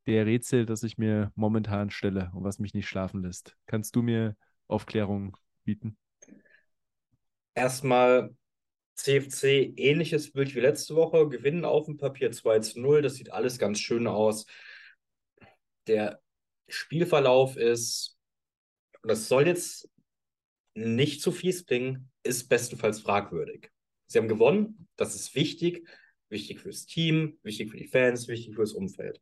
der 0.06 0.26
Rätsel, 0.26 0.66
das 0.66 0.84
ich 0.84 0.98
mir 0.98 1.32
momentan 1.36 1.90
stelle 1.90 2.32
und 2.34 2.44
was 2.44 2.60
mich 2.60 2.74
nicht 2.74 2.88
schlafen 2.88 3.22
lässt. 3.22 3.58
Kannst 3.66 3.96
du 3.96 4.02
mir 4.02 4.38
Aufklärung 4.68 5.38
bieten? 5.64 5.98
Erstmal 7.56 8.36
CFC 8.96 9.74
ähnliches 9.78 10.32
Bild 10.32 10.56
wie 10.56 10.60
letzte 10.60 10.96
Woche, 10.96 11.30
gewinnen 11.30 11.66
auf 11.66 11.86
dem 11.86 11.98
Papier 11.98 12.32
2 12.32 12.60
zu 12.60 12.80
0, 12.80 13.02
das 13.02 13.16
sieht 13.16 13.32
alles 13.32 13.60
ganz 13.60 13.80
schön 13.80 14.08
aus. 14.08 14.46
Der 15.88 16.22
Spielverlauf 16.68 17.56
ist 17.56 18.18
und 19.02 19.10
das 19.10 19.28
soll 19.28 19.48
jetzt 19.48 19.90
nicht 20.74 21.22
zu 21.22 21.32
fies 21.32 21.66
klingen, 21.66 22.12
ist 22.24 22.50
bestenfalls 22.50 23.00
fragwürdig. 23.00 23.72
Sie 24.08 24.18
haben 24.18 24.28
gewonnen, 24.28 24.88
das 24.96 25.16
ist 25.16 25.36
wichtig, 25.36 25.88
wichtig 26.30 26.60
fürs 26.60 26.86
Team, 26.86 27.40
wichtig 27.44 27.72
für 27.72 27.78
die 27.78 27.88
Fans, 27.88 28.28
wichtig 28.28 28.56
fürs 28.56 28.74
Umfeld. 28.74 29.22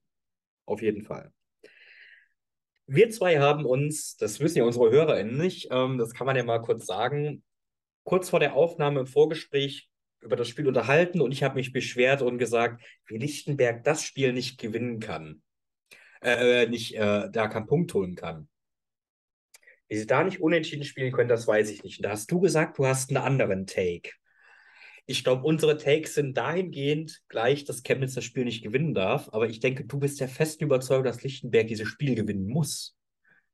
Auf 0.66 0.82
jeden 0.82 1.04
Fall. 1.04 1.32
Wir 2.88 3.10
zwei 3.10 3.40
haben 3.40 3.66
uns, 3.66 4.16
das 4.18 4.40
wissen 4.40 4.60
ja 4.60 4.64
unsere 4.64 4.92
HörerInnen 4.92 5.38
nicht, 5.38 5.70
ähm, 5.72 5.98
das 5.98 6.14
kann 6.14 6.28
man 6.28 6.36
ja 6.36 6.44
mal 6.44 6.62
kurz 6.62 6.86
sagen, 6.86 7.44
kurz 8.04 8.30
vor 8.30 8.40
der 8.40 8.54
Aufnahme 8.54 9.02
im 9.02 9.08
Vorgespräch 9.08 9.90
über 10.22 10.36
das 10.36 10.50
Spiel 10.50 10.68
unterhalten 10.68 11.22
und 11.22 11.32
ich 11.32 11.44
habe 11.44 11.56
mich 11.56 11.72
beschwert 11.72 12.22
und 12.22 12.38
gesagt, 12.38 12.84
wie 13.08 13.18
Lichtenberg 13.18 13.84
das 13.84 14.04
Spiel 14.04 14.34
nicht 14.34 14.60
gewinnen 14.60 15.00
kann. 15.00 15.42
Äh, 16.22 16.64
äh 16.64 16.68
nicht, 16.68 16.96
äh, 16.96 17.30
da 17.32 17.48
keinen 17.48 17.68
Punkt 17.68 17.94
holen 17.94 18.16
kann. 18.16 18.48
Wie 19.88 19.98
sie 19.98 20.08
da 20.08 20.24
nicht 20.24 20.42
unentschieden 20.42 20.84
spielen 20.84 21.12
können, 21.12 21.30
das 21.30 21.48
weiß 21.48 21.70
ich 21.70 21.84
nicht. 21.84 22.00
Und 22.00 22.04
da 22.04 22.12
hast 22.12 22.32
du 22.32 22.40
gesagt, 22.40 22.78
du 22.78 22.88
hast 22.88 23.10
einen 23.10 23.24
anderen 23.24 23.68
Take. 23.68 24.12
Ich 25.08 25.24
glaube, 25.24 25.44
unsere 25.44 25.78
Takes 25.78 26.16
sind 26.16 26.36
dahingehend 26.36 27.22
gleich, 27.28 27.64
dass 27.64 27.84
Chemnitz 27.84 28.16
das 28.16 28.24
Spiel 28.24 28.44
nicht 28.44 28.64
gewinnen 28.64 28.94
darf. 28.94 29.30
Aber 29.32 29.48
ich 29.48 29.60
denke, 29.60 29.86
du 29.86 30.00
bist 30.00 30.20
der 30.20 30.30
festen 30.30 30.64
Überzeugung, 30.64 31.04
dass 31.04 31.24
Lichtenberg 31.24 31.68
dieses 31.68 31.88
Spiel 31.88 32.16
gewinnen 32.16 32.48
muss. 32.48 32.98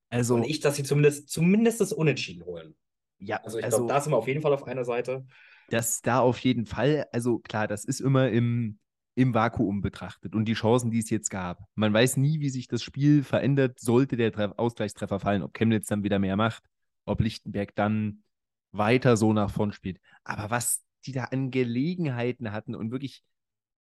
Also, 0.09 0.35
Und 0.35 0.43
ich, 0.45 0.59
dass 0.59 0.75
sie 0.75 0.83
zumindest, 0.83 1.29
zumindest 1.29 1.81
das 1.81 1.93
Unentschieden 1.93 2.45
holen. 2.45 2.75
Ja, 3.19 3.37
also 3.43 3.59
ich 3.59 3.65
also, 3.65 3.77
glaube, 3.77 3.93
da 3.93 4.01
sind 4.01 4.13
wir 4.13 4.17
auf 4.17 4.27
jeden 4.27 4.41
Fall 4.41 4.53
auf 4.53 4.63
einer 4.63 4.85
Seite. 4.85 5.25
Das 5.69 6.01
da 6.01 6.19
auf 6.19 6.39
jeden 6.39 6.65
Fall. 6.65 7.05
Also 7.11 7.39
klar, 7.39 7.67
das 7.67 7.85
ist 7.85 8.01
immer 8.01 8.29
im, 8.29 8.79
im 9.15 9.33
Vakuum 9.33 9.81
betrachtet 9.81 10.35
und 10.35 10.45
die 10.45 10.53
Chancen, 10.53 10.91
die 10.91 10.99
es 10.99 11.09
jetzt 11.09 11.29
gab. 11.29 11.63
Man 11.75 11.93
weiß 11.93 12.17
nie, 12.17 12.39
wie 12.39 12.49
sich 12.49 12.67
das 12.67 12.83
Spiel 12.83 13.23
verändert, 13.23 13.79
sollte 13.79 14.17
der 14.17 14.31
Treff 14.31 14.51
Ausgleichstreffer 14.57 15.19
fallen, 15.19 15.43
ob 15.43 15.53
Chemnitz 15.53 15.87
dann 15.87 16.03
wieder 16.03 16.19
mehr 16.19 16.35
macht, 16.35 16.63
ob 17.05 17.21
Lichtenberg 17.21 17.75
dann 17.75 18.23
weiter 18.71 19.15
so 19.17 19.33
nach 19.33 19.51
vorn 19.51 19.71
spielt. 19.71 19.99
Aber 20.23 20.49
was 20.49 20.81
die 21.01 21.11
da 21.11 21.25
an 21.25 21.51
Gelegenheiten 21.51 22.51
hatten 22.51 22.75
und 22.75 22.91
wirklich, 22.91 23.23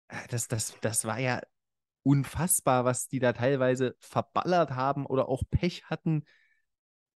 äh, 0.08 0.16
das, 0.30 0.48
das, 0.48 0.76
das 0.80 1.04
war 1.04 1.18
ja 1.18 1.40
unfassbar, 2.02 2.84
was 2.84 3.08
die 3.08 3.18
da 3.18 3.32
teilweise 3.32 3.96
verballert 3.98 4.70
haben 4.70 5.06
oder 5.06 5.28
auch 5.28 5.42
Pech 5.50 5.84
hatten. 5.84 6.24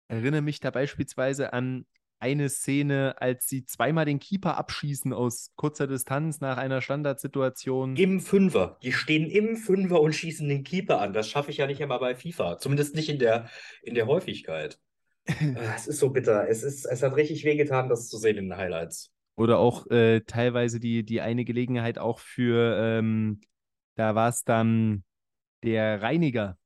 Erinnere 0.08 0.42
mich 0.42 0.60
da 0.60 0.72
beispielsweise 0.72 1.54
an 1.54 1.86
eine 2.20 2.50
Szene, 2.50 3.16
als 3.20 3.48
sie 3.48 3.66
zweimal 3.66 4.06
den 4.06 4.20
Keeper 4.20 4.58
abschießen 4.58 5.14
aus 5.14 5.52
kurzer 5.56 5.88
Distanz 5.88 6.42
nach 6.42 6.58
einer 6.58 6.82
Standardsituation. 6.82 7.96
Im 7.96 8.20
Fünfer. 8.20 8.78
Die 8.84 8.92
stehen 8.92 9.30
im 9.30 9.56
Fünfer 9.56 10.02
und 10.02 10.14
schießen 10.14 10.48
den 10.48 10.64
Keeper 10.64 11.00
an. 11.00 11.14
Das 11.14 11.30
schaffe 11.30 11.52
ich 11.52 11.58
ja 11.58 11.68
nicht 11.68 11.82
einmal 11.82 12.00
bei 12.00 12.16
FIFA. 12.16 12.58
Zumindest 12.58 12.96
nicht 12.96 13.10
in 13.10 13.20
der, 13.20 13.50
in 13.84 13.96
der 13.96 14.08
Häufigkeit. 14.08 14.80
Ah, 15.30 15.76
es 15.76 15.86
ist 15.86 16.00
so 16.00 16.10
bitter. 16.10 16.48
Es, 16.50 16.64
ist, 16.64 16.86
es 16.86 17.04
hat 17.04 17.16
richtig 17.16 17.46
wehgetan, 17.46 17.88
das 17.88 18.08
zu 18.08 18.18
sehen 18.18 18.38
in 18.38 18.50
den 18.50 18.58
Highlights. 18.58 19.12
Oder 19.40 19.58
auch 19.58 19.88
äh, 19.90 20.20
teilweise 20.20 20.82
die, 20.82 21.06
die 21.06 21.22
eine 21.22 21.46
Gelegenheit 21.46 21.98
auch 21.98 22.20
für, 22.20 22.78
ähm, 22.78 23.40
da 23.96 24.14
war 24.14 24.28
es 24.28 24.44
dann 24.44 25.06
der 25.64 26.02
Reiniger, 26.02 26.58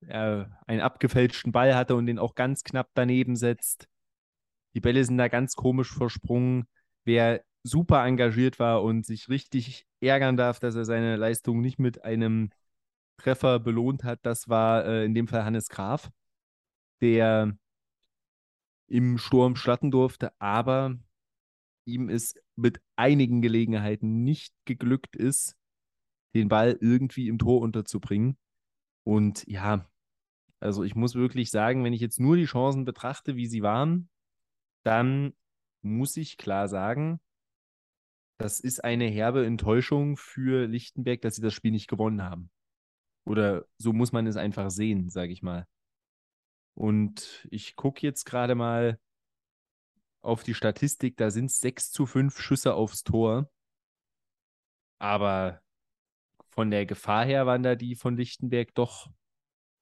der 0.00 0.58
einen 0.66 0.80
abgefälschten 0.80 1.52
Ball 1.52 1.74
hatte 1.76 1.94
und 1.94 2.06
den 2.06 2.18
auch 2.18 2.34
ganz 2.34 2.64
knapp 2.64 2.88
daneben 2.94 3.36
setzt. 3.36 3.86
Die 4.74 4.80
Bälle 4.80 5.04
sind 5.04 5.18
da 5.18 5.28
ganz 5.28 5.56
komisch 5.56 5.92
versprungen. 5.92 6.66
Wer 7.04 7.44
super 7.64 8.02
engagiert 8.06 8.58
war 8.58 8.82
und 8.82 9.04
sich 9.04 9.28
richtig 9.28 9.86
ärgern 10.00 10.38
darf, 10.38 10.60
dass 10.60 10.76
er 10.76 10.86
seine 10.86 11.16
Leistung 11.16 11.60
nicht 11.60 11.78
mit 11.78 12.02
einem 12.02 12.48
Treffer 13.18 13.60
belohnt 13.60 14.04
hat, 14.04 14.20
das 14.22 14.48
war 14.48 14.86
äh, 14.86 15.04
in 15.04 15.12
dem 15.12 15.28
Fall 15.28 15.44
Hannes 15.44 15.68
Graf, 15.68 16.10
der 17.02 17.58
im 18.86 19.18
Sturm 19.18 19.54
starten 19.54 19.90
durfte, 19.90 20.32
aber 20.40 20.96
ihm 21.86 22.08
es 22.08 22.34
mit 22.56 22.80
einigen 22.96 23.42
Gelegenheiten 23.42 24.22
nicht 24.22 24.54
geglückt 24.64 25.16
ist, 25.16 25.56
den 26.34 26.48
Ball 26.48 26.76
irgendwie 26.80 27.28
im 27.28 27.38
Tor 27.38 27.60
unterzubringen. 27.60 28.36
Und 29.06 29.46
ja, 29.46 29.88
also 30.60 30.82
ich 30.82 30.94
muss 30.94 31.14
wirklich 31.14 31.50
sagen, 31.50 31.84
wenn 31.84 31.92
ich 31.92 32.00
jetzt 32.00 32.20
nur 32.20 32.36
die 32.36 32.46
Chancen 32.46 32.84
betrachte, 32.84 33.36
wie 33.36 33.46
sie 33.46 33.62
waren, 33.62 34.08
dann 34.84 35.34
muss 35.82 36.16
ich 36.16 36.38
klar 36.38 36.68
sagen, 36.68 37.20
das 38.38 38.60
ist 38.60 38.82
eine 38.82 39.06
herbe 39.06 39.46
Enttäuschung 39.46 40.16
für 40.16 40.66
Lichtenberg, 40.66 41.20
dass 41.20 41.36
sie 41.36 41.42
das 41.42 41.54
Spiel 41.54 41.70
nicht 41.70 41.88
gewonnen 41.88 42.22
haben. 42.22 42.50
Oder 43.26 43.66
so 43.78 43.92
muss 43.92 44.12
man 44.12 44.26
es 44.26 44.36
einfach 44.36 44.70
sehen, 44.70 45.08
sage 45.08 45.32
ich 45.32 45.42
mal. 45.42 45.66
Und 46.76 47.46
ich 47.50 47.76
gucke 47.76 48.02
jetzt 48.02 48.24
gerade 48.24 48.54
mal 48.54 48.98
auf 50.24 50.42
die 50.42 50.54
Statistik, 50.54 51.16
da 51.16 51.30
sind 51.30 51.46
es 51.46 51.60
6 51.60 51.90
zu 51.90 52.06
5 52.06 52.38
Schüsse 52.38 52.74
aufs 52.74 53.02
Tor. 53.02 53.50
Aber 54.98 55.60
von 56.48 56.70
der 56.70 56.86
Gefahr 56.86 57.24
her 57.24 57.46
waren 57.46 57.62
da 57.62 57.74
die 57.74 57.94
von 57.94 58.16
Lichtenberg 58.16 58.74
doch 58.74 59.08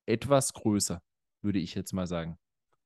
etwas 0.07 0.53
größer, 0.53 1.03
würde 1.43 1.59
ich 1.59 1.75
jetzt 1.75 1.93
mal 1.93 2.07
sagen. 2.07 2.39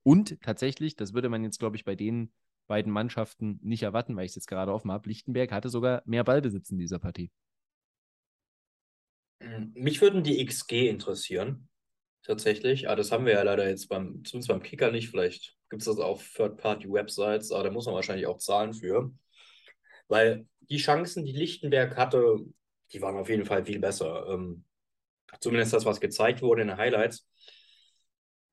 Und 0.02 0.40
tatsächlich, 0.42 0.96
das 0.96 1.14
würde 1.14 1.28
man 1.28 1.42
jetzt, 1.42 1.58
glaube 1.58 1.76
ich, 1.76 1.84
bei 1.84 1.94
den 1.94 2.32
beiden 2.66 2.92
Mannschaften 2.92 3.58
nicht 3.62 3.82
erwarten, 3.82 4.16
weil 4.16 4.24
ich 4.24 4.32
es 4.32 4.36
jetzt 4.36 4.48
gerade 4.48 4.72
offen 4.72 4.90
habe. 4.90 5.08
Lichtenberg 5.08 5.52
hatte 5.52 5.68
sogar 5.68 6.02
mehr 6.04 6.24
Ballbesitz 6.24 6.70
in 6.70 6.78
dieser 6.78 6.98
Partie. 6.98 7.30
Mich 9.74 10.00
würden 10.00 10.22
die 10.22 10.44
XG 10.44 10.88
interessieren, 10.88 11.68
tatsächlich. 12.26 12.86
Aber 12.86 12.92
ah, 12.92 12.96
das 12.96 13.12
haben 13.12 13.26
wir 13.26 13.32
ja 13.32 13.42
leider 13.42 13.68
jetzt 13.68 13.88
beim, 13.88 14.24
zumindest 14.24 14.48
beim 14.48 14.62
Kicker 14.62 14.90
nicht. 14.90 15.08
Vielleicht 15.08 15.56
gibt 15.70 15.82
es 15.82 15.86
das 15.86 15.98
auf 15.98 16.26
Third-Party-Websites, 16.34 17.52
aber 17.52 17.64
da 17.64 17.70
muss 17.70 17.86
man 17.86 17.94
wahrscheinlich 17.94 18.26
auch 18.26 18.38
zahlen 18.38 18.74
für. 18.74 19.12
Weil 20.08 20.46
die 20.60 20.78
Chancen, 20.78 21.24
die 21.24 21.32
Lichtenberg 21.32 21.96
hatte, 21.96 22.38
die 22.92 23.02
waren 23.02 23.16
auf 23.16 23.28
jeden 23.28 23.44
Fall 23.44 23.64
viel 23.64 23.78
besser. 23.78 24.26
Ähm, 24.28 24.64
zumindest 25.40 25.72
das, 25.72 25.84
was 25.84 26.00
gezeigt 26.00 26.42
wurde 26.42 26.62
in 26.62 26.68
den 26.68 26.76
Highlights. 26.76 27.28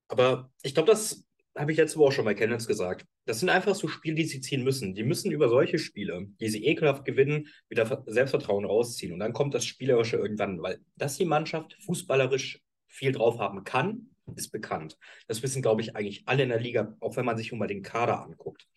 Aber 0.07 0.51
ich 0.61 0.74
glaube, 0.74 0.91
das 0.91 1.26
habe 1.55 1.71
ich 1.71 1.78
letzte 1.78 1.99
Woche 1.99 2.13
schon 2.13 2.26
bei 2.26 2.34
Chemnitz 2.34 2.67
gesagt. 2.67 3.05
Das 3.26 3.39
sind 3.39 3.49
einfach 3.49 3.76
so 3.76 3.88
Spiele, 3.88 4.15
die 4.15 4.26
sie 4.26 4.41
ziehen 4.41 4.63
müssen. 4.63 4.95
Die 4.95 5.03
müssen 5.03 5.32
über 5.32 5.49
solche 5.49 5.78
Spiele, 5.78 6.28
die 6.39 6.49
sie 6.49 6.65
ekelhaft 6.65 7.05
gewinnen, 7.05 7.47
wieder 7.69 8.03
Selbstvertrauen 8.07 8.65
rausziehen. 8.65 9.13
Und 9.13 9.19
dann 9.19 9.34
kommt 9.34 9.53
das 9.53 9.65
Spielerische 9.65 10.17
irgendwann, 10.17 10.61
weil 10.61 10.80
dass 10.95 11.17
die 11.17 11.26
Mannschaft 11.26 11.78
fußballerisch 11.86 12.61
viel 12.94 13.12
drauf 13.12 13.39
haben 13.39 13.64
kann, 13.64 14.10
ist 14.36 14.52
bekannt. 14.52 14.98
Das 15.28 15.44
wissen, 15.44 15.62
glaube 15.62 15.82
ich, 15.82 15.96
eigentlich 15.96 16.24
alle 16.28 16.44
in 16.44 16.50
der 16.50 16.60
Liga, 16.60 16.96
auch 17.00 17.16
wenn 17.18 17.26
man 17.26 17.38
sich 17.38 17.52
mal 17.52 17.68
den 17.68 17.82
Kader 17.82 18.24
anguckt. 18.24 18.68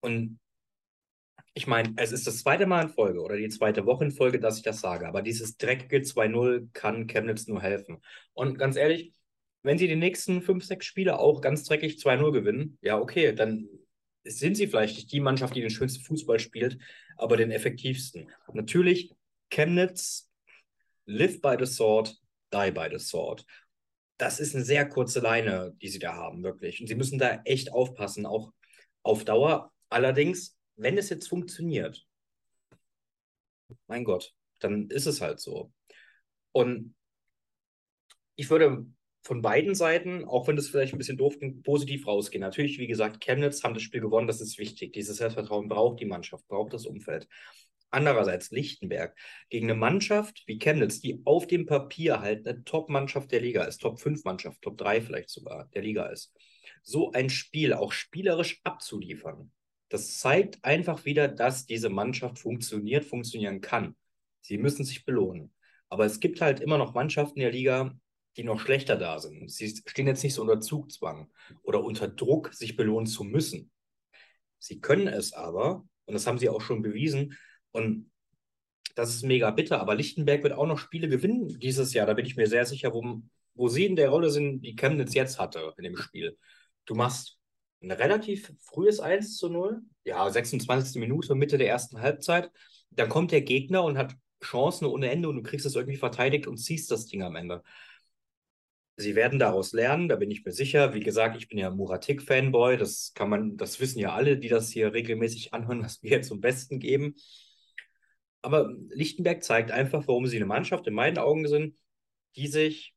Und 0.00 0.38
ich 1.54 1.66
meine, 1.66 1.94
es 1.96 2.12
ist 2.12 2.26
das 2.26 2.40
zweite 2.40 2.66
Mal 2.66 2.82
in 2.82 2.88
Folge 2.90 3.22
oder 3.22 3.36
die 3.36 3.48
zweite 3.48 3.86
Woche 3.86 4.04
in 4.04 4.10
Folge, 4.10 4.38
dass 4.38 4.58
ich 4.58 4.62
das 4.62 4.80
sage. 4.80 5.08
Aber 5.08 5.22
dieses 5.22 5.56
dreckige 5.56 5.98
2-0 5.98 6.68
kann 6.74 7.06
Chemnitz 7.06 7.46
nur 7.46 7.62
helfen. 7.62 8.02
Und 8.34 8.58
ganz 8.58 8.76
ehrlich, 8.76 9.14
wenn 9.62 9.78
sie 9.78 9.88
die 9.88 9.96
nächsten 9.96 10.42
fünf, 10.42 10.64
sechs 10.64 10.84
Spiele 10.84 11.18
auch 11.18 11.40
ganz 11.40 11.64
dreckig 11.64 11.96
2-0 11.96 12.30
gewinnen, 12.32 12.78
ja, 12.82 12.98
okay, 12.98 13.32
dann 13.32 13.68
sind 14.24 14.56
sie 14.56 14.66
vielleicht 14.66 14.96
nicht 14.96 15.12
die 15.12 15.20
Mannschaft, 15.20 15.56
die 15.56 15.60
den 15.60 15.70
schönsten 15.70 16.04
Fußball 16.04 16.38
spielt, 16.38 16.78
aber 17.16 17.36
den 17.36 17.50
effektivsten. 17.50 18.30
Natürlich, 18.52 19.14
Chemnitz, 19.50 20.30
live 21.06 21.40
by 21.40 21.56
the 21.58 21.66
sword, 21.66 22.16
die 22.64 22.72
by 22.72 22.88
the 22.90 22.98
sword. 22.98 23.44
Das 24.18 24.40
ist 24.40 24.54
eine 24.54 24.64
sehr 24.64 24.88
kurze 24.88 25.20
Leine, 25.20 25.74
die 25.82 25.88
sie 25.88 25.98
da 25.98 26.14
haben, 26.14 26.42
wirklich. 26.42 26.80
Und 26.80 26.86
sie 26.86 26.94
müssen 26.94 27.18
da 27.18 27.42
echt 27.44 27.72
aufpassen, 27.72 28.24
auch 28.24 28.52
auf 29.02 29.24
Dauer. 29.24 29.72
Allerdings, 29.88 30.56
wenn 30.76 30.96
es 30.96 31.10
jetzt 31.10 31.28
funktioniert, 31.28 32.06
mein 33.86 34.04
Gott, 34.04 34.32
dann 34.60 34.88
ist 34.88 35.06
es 35.06 35.20
halt 35.20 35.40
so. 35.40 35.72
Und 36.52 36.94
ich 38.36 38.48
würde 38.50 38.86
von 39.22 39.42
beiden 39.42 39.74
Seiten, 39.74 40.24
auch 40.24 40.46
wenn 40.46 40.56
das 40.56 40.68
vielleicht 40.68 40.94
ein 40.94 40.98
bisschen 40.98 41.18
doof 41.18 41.36
klingt, 41.38 41.64
positiv 41.64 42.06
rausgehen. 42.06 42.40
Natürlich, 42.40 42.78
wie 42.78 42.86
gesagt, 42.86 43.20
Chemnitz 43.20 43.64
haben 43.64 43.74
das 43.74 43.82
Spiel 43.82 44.00
gewonnen, 44.00 44.28
das 44.28 44.40
ist 44.40 44.56
wichtig. 44.56 44.92
Dieses 44.92 45.16
Selbstvertrauen 45.16 45.68
braucht 45.68 46.00
die 46.00 46.06
Mannschaft, 46.06 46.46
braucht 46.46 46.72
das 46.72 46.86
Umfeld. 46.86 47.26
Andererseits 47.90 48.50
Lichtenberg 48.50 49.16
gegen 49.48 49.70
eine 49.70 49.78
Mannschaft 49.78 50.42
wie 50.46 50.58
Chemnitz, 50.58 51.00
die 51.00 51.22
auf 51.24 51.46
dem 51.46 51.66
Papier 51.66 52.20
halt 52.20 52.46
eine 52.46 52.64
Top-Mannschaft 52.64 53.30
der 53.32 53.40
Liga 53.40 53.64
ist, 53.64 53.78
Top-5-Mannschaft, 53.78 54.60
Top 54.60 54.76
3 54.76 55.00
vielleicht 55.00 55.30
sogar 55.30 55.68
der 55.74 55.82
Liga 55.82 56.06
ist. 56.06 56.34
So 56.82 57.12
ein 57.12 57.30
Spiel 57.30 57.72
auch 57.72 57.92
spielerisch 57.92 58.60
abzuliefern, 58.64 59.50
das 59.88 60.18
zeigt 60.18 60.64
einfach 60.64 61.04
wieder, 61.04 61.28
dass 61.28 61.66
diese 61.66 61.88
Mannschaft 61.88 62.38
funktioniert, 62.38 63.04
funktionieren 63.04 63.60
kann. 63.60 63.96
Sie 64.40 64.58
müssen 64.58 64.84
sich 64.84 65.04
belohnen. 65.04 65.52
Aber 65.88 66.04
es 66.04 66.18
gibt 66.18 66.40
halt 66.40 66.60
immer 66.60 66.78
noch 66.78 66.94
Mannschaften 66.94 67.40
der 67.40 67.52
Liga, 67.52 67.96
die 68.36 68.42
noch 68.42 68.60
schlechter 68.60 68.96
da 68.96 69.18
sind. 69.20 69.50
Sie 69.50 69.80
stehen 69.86 70.08
jetzt 70.08 70.24
nicht 70.24 70.34
so 70.34 70.42
unter 70.42 70.60
Zugzwang 70.60 71.30
oder 71.62 71.82
unter 71.82 72.08
Druck, 72.08 72.52
sich 72.52 72.76
belohnen 72.76 73.06
zu 73.06 73.22
müssen. 73.22 73.70
Sie 74.58 74.80
können 74.80 75.06
es 75.06 75.32
aber, 75.32 75.86
und 76.06 76.14
das 76.14 76.26
haben 76.26 76.38
sie 76.38 76.48
auch 76.48 76.60
schon 76.60 76.82
bewiesen, 76.82 77.36
und 77.76 78.10
das 78.96 79.14
ist 79.14 79.22
mega 79.24 79.50
bitter, 79.50 79.80
aber 79.80 79.94
Lichtenberg 79.94 80.42
wird 80.42 80.54
auch 80.54 80.66
noch 80.66 80.78
Spiele 80.78 81.08
gewinnen 81.08 81.58
dieses 81.60 81.92
Jahr. 81.92 82.06
Da 82.06 82.14
bin 82.14 82.26
ich 82.26 82.36
mir 82.36 82.46
sehr 82.46 82.64
sicher, 82.64 82.94
wo, 82.94 83.20
wo 83.54 83.68
sie 83.68 83.84
in 83.84 83.96
der 83.96 84.08
Rolle 84.08 84.30
sind, 84.30 84.62
die 84.62 84.74
Chemnitz 84.74 85.14
jetzt 85.14 85.38
hatte 85.38 85.74
in 85.76 85.84
dem 85.84 85.96
Spiel. 85.96 86.36
Du 86.86 86.94
machst 86.94 87.38
ein 87.82 87.90
relativ 87.90 88.52
frühes 88.60 89.00
1 89.00 89.36
zu 89.36 89.50
0, 89.50 89.82
ja, 90.04 90.28
26. 90.28 90.98
Minute, 91.00 91.34
Mitte 91.34 91.58
der 91.58 91.68
ersten 91.68 92.00
Halbzeit. 92.00 92.50
Dann 92.90 93.08
kommt 93.10 93.32
der 93.32 93.42
Gegner 93.42 93.84
und 93.84 93.98
hat 93.98 94.14
Chancen 94.42 94.86
ohne 94.86 95.10
Ende 95.10 95.28
und 95.28 95.36
du 95.36 95.42
kriegst 95.42 95.66
es 95.66 95.74
irgendwie 95.76 95.98
verteidigt 95.98 96.46
und 96.46 96.56
ziehst 96.56 96.90
das 96.90 97.06
Ding 97.06 97.22
am 97.22 97.36
Ende. 97.36 97.62
Sie 98.98 99.14
werden 99.14 99.38
daraus 99.38 99.72
lernen, 99.72 100.08
da 100.08 100.16
bin 100.16 100.30
ich 100.30 100.44
mir 100.44 100.52
sicher. 100.52 100.94
Wie 100.94 101.00
gesagt, 101.00 101.36
ich 101.36 101.48
bin 101.48 101.58
ja 101.58 101.68
Muratik-Fanboy. 101.70 102.78
Das 102.78 103.12
kann 103.14 103.28
man, 103.28 103.58
das 103.58 103.78
wissen 103.78 103.98
ja 103.98 104.14
alle, 104.14 104.38
die 104.38 104.48
das 104.48 104.70
hier 104.70 104.94
regelmäßig 104.94 105.52
anhören, 105.52 105.82
was 105.82 106.02
wir 106.02 106.22
zum 106.22 106.40
Besten 106.40 106.80
geben. 106.80 107.14
Aber 108.42 108.72
Lichtenberg 108.88 109.42
zeigt 109.42 109.70
einfach, 109.70 110.06
warum 110.06 110.26
sie 110.26 110.36
eine 110.36 110.46
Mannschaft 110.46 110.86
in 110.86 110.94
meinen 110.94 111.18
Augen 111.18 111.48
sind, 111.48 111.76
die 112.36 112.46
sich 112.46 112.94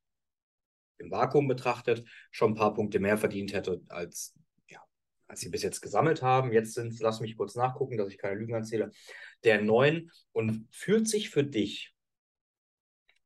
im 0.97 1.11
Vakuum 1.11 1.47
betrachtet 1.47 2.05
schon 2.29 2.51
ein 2.51 2.55
paar 2.55 2.73
Punkte 2.73 2.99
mehr 2.99 3.17
verdient 3.17 3.53
hätte, 3.53 3.81
als, 3.87 4.37
ja, 4.67 4.79
als 5.27 5.39
sie 5.39 5.49
bis 5.49 5.63
jetzt 5.63 5.81
gesammelt 5.81 6.21
haben. 6.21 6.51
Jetzt 6.51 6.73
sind 6.73 6.99
lass 6.99 7.21
mich 7.21 7.37
kurz 7.37 7.55
nachgucken, 7.55 7.97
dass 7.97 8.09
ich 8.09 8.17
keine 8.17 8.35
Lügen 8.35 8.53
erzähle, 8.53 8.91
der 9.43 9.61
neun 9.61 10.11
und 10.33 10.67
fühlt 10.71 11.07
sich 11.07 11.29
für 11.29 11.43
dich 11.43 11.95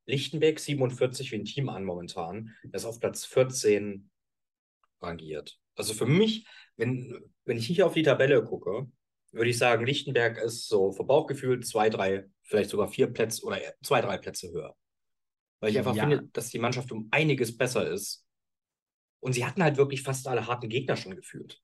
Lichtenberg 0.06 0.60
47 0.60 1.32
wie 1.32 1.36
ein 1.38 1.46
Team 1.46 1.70
an 1.70 1.84
momentan. 1.84 2.56
Ist 2.72 2.86
auf 2.86 3.00
Platz 3.00 3.26
14 3.26 4.10
rangiert. 5.02 5.60
Also 5.76 5.94
für 5.94 6.06
mich, 6.06 6.46
wenn, 6.78 7.20
wenn 7.46 7.58
ich 7.58 7.68
hier 7.68 7.86
auf 7.86 7.94
die 7.94 8.04
Tabelle 8.04 8.44
gucke, 8.44 8.88
würde 9.34 9.50
ich 9.50 9.58
sagen, 9.58 9.86
Lichtenberg 9.86 10.38
ist 10.38 10.68
so 10.68 10.92
vom 10.92 11.08
Bauchgefühl 11.08 11.60
zwei, 11.62 11.90
drei, 11.90 12.26
vielleicht 12.44 12.70
sogar 12.70 12.88
vier 12.88 13.08
Plätze 13.08 13.44
oder 13.46 13.60
zwei, 13.82 14.00
drei 14.02 14.18
Plätze 14.18 14.52
höher. 14.52 14.76
Weil 15.60 15.72
ich 15.72 15.78
einfach 15.78 15.96
ja. 15.96 16.08
finde, 16.08 16.30
dass 16.34 16.50
die 16.50 16.60
Mannschaft 16.60 16.92
um 16.92 17.08
einiges 17.12 17.58
besser 17.58 17.90
ist. 17.90 18.26
Und 19.20 19.34
sie 19.34 19.46
hatten 19.46 19.64
halt 19.64 19.78
wirklich 19.78 20.04
fast 20.04 20.28
alle 20.28 20.48
harten 20.48 20.70
Gegner 20.70 20.98
schon 20.98 21.16
gefühlt. 21.16 21.62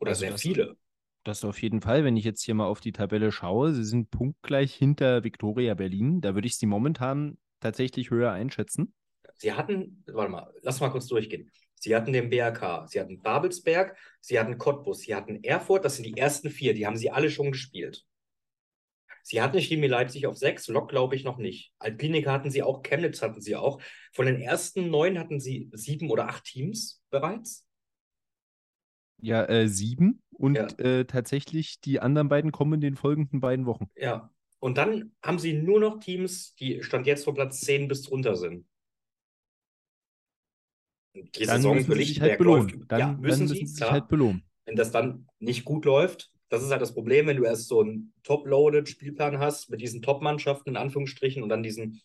Oder 0.00 0.10
also 0.10 0.20
sehr 0.20 0.38
viele. 0.38 0.76
Das 1.24 1.44
auf 1.44 1.60
jeden 1.60 1.80
Fall, 1.80 2.04
wenn 2.04 2.16
ich 2.16 2.24
jetzt 2.24 2.42
hier 2.42 2.54
mal 2.54 2.66
auf 2.66 2.80
die 2.80 2.92
Tabelle 2.92 3.32
schaue, 3.32 3.72
sie 3.72 3.84
sind 3.84 4.10
punktgleich 4.10 4.74
hinter 4.74 5.24
Viktoria 5.24 5.74
Berlin. 5.74 6.20
Da 6.20 6.34
würde 6.34 6.46
ich 6.46 6.56
sie 6.56 6.66
momentan 6.66 7.38
tatsächlich 7.60 8.10
höher 8.10 8.30
einschätzen. 8.30 8.94
Sie 9.36 9.52
hatten, 9.52 10.04
warte 10.06 10.30
mal, 10.30 10.54
lass 10.62 10.80
mal 10.80 10.90
kurz 10.90 11.06
durchgehen. 11.06 11.50
Sie 11.84 11.94
hatten 11.94 12.14
den 12.14 12.30
BRK, 12.30 12.86
sie 12.88 12.98
hatten 12.98 13.20
Babelsberg, 13.20 13.94
sie 14.18 14.40
hatten 14.40 14.56
Cottbus, 14.56 15.00
sie 15.00 15.14
hatten 15.14 15.44
Erfurt, 15.44 15.84
das 15.84 15.96
sind 15.96 16.06
die 16.06 16.16
ersten 16.16 16.48
vier, 16.48 16.72
die 16.72 16.86
haben 16.86 16.96
sie 16.96 17.10
alle 17.10 17.28
schon 17.28 17.52
gespielt. 17.52 18.06
Sie 19.22 19.42
hatten 19.42 19.60
Chemie 19.60 19.86
Leipzig 19.86 20.26
auf 20.26 20.38
sechs, 20.38 20.66
Lok 20.68 20.88
glaube 20.88 21.14
ich 21.14 21.24
noch 21.24 21.36
nicht. 21.36 21.74
Alpinik 21.78 22.26
hatten 22.26 22.50
sie 22.50 22.62
auch, 22.62 22.82
Chemnitz 22.82 23.20
hatten 23.20 23.42
sie 23.42 23.54
auch. 23.54 23.82
Von 24.14 24.24
den 24.24 24.40
ersten 24.40 24.88
neun 24.88 25.18
hatten 25.18 25.40
sie 25.40 25.68
sieben 25.74 26.10
oder 26.10 26.26
acht 26.26 26.44
Teams 26.44 27.04
bereits. 27.10 27.68
Ja, 29.20 29.44
äh, 29.44 29.68
sieben. 29.68 30.22
Und 30.30 30.54
ja. 30.54 30.66
äh, 30.78 31.04
tatsächlich 31.04 31.82
die 31.82 32.00
anderen 32.00 32.30
beiden 32.30 32.50
kommen 32.50 32.74
in 32.74 32.80
den 32.80 32.96
folgenden 32.96 33.40
beiden 33.40 33.66
Wochen. 33.66 33.90
Ja. 33.94 34.30
Und 34.58 34.78
dann 34.78 35.12
haben 35.22 35.38
sie 35.38 35.52
nur 35.52 35.80
noch 35.80 36.00
Teams, 36.00 36.54
die 36.54 36.82
Stand 36.82 37.06
jetzt 37.06 37.24
von 37.24 37.34
Platz 37.34 37.60
10 37.60 37.88
bis 37.88 38.00
drunter 38.00 38.36
sind. 38.36 38.64
Die 41.14 41.46
dann 41.46 41.56
Saison 41.56 41.76
müssen 41.76 41.92
für 41.92 41.96
sich 41.98 42.20
halt 42.20 42.38
belohnen. 42.38 42.84
Dann, 42.88 43.00
ja, 43.00 43.06
müssen, 43.12 43.20
dann 43.20 43.48
müssen 43.48 43.48
sie 43.48 43.66
sich 43.66 43.90
halt 43.90 44.08
belohnen. 44.08 44.42
Wenn 44.66 44.76
das 44.76 44.90
dann 44.90 45.26
nicht 45.38 45.64
gut 45.64 45.84
läuft, 45.84 46.30
das 46.48 46.62
ist 46.62 46.70
halt 46.70 46.82
das 46.82 46.94
Problem, 46.94 47.26
wenn 47.26 47.36
du 47.36 47.44
erst 47.44 47.68
so 47.68 47.80
einen 47.80 48.12
top-loaded 48.22 48.88
Spielplan 48.88 49.38
hast 49.38 49.70
mit 49.70 49.80
diesen 49.80 50.02
Top-Mannschaften 50.02 50.70
in 50.70 50.76
Anführungsstrichen 50.76 51.42
und 51.42 51.48
dann 51.48 51.62
diesen 51.62 52.00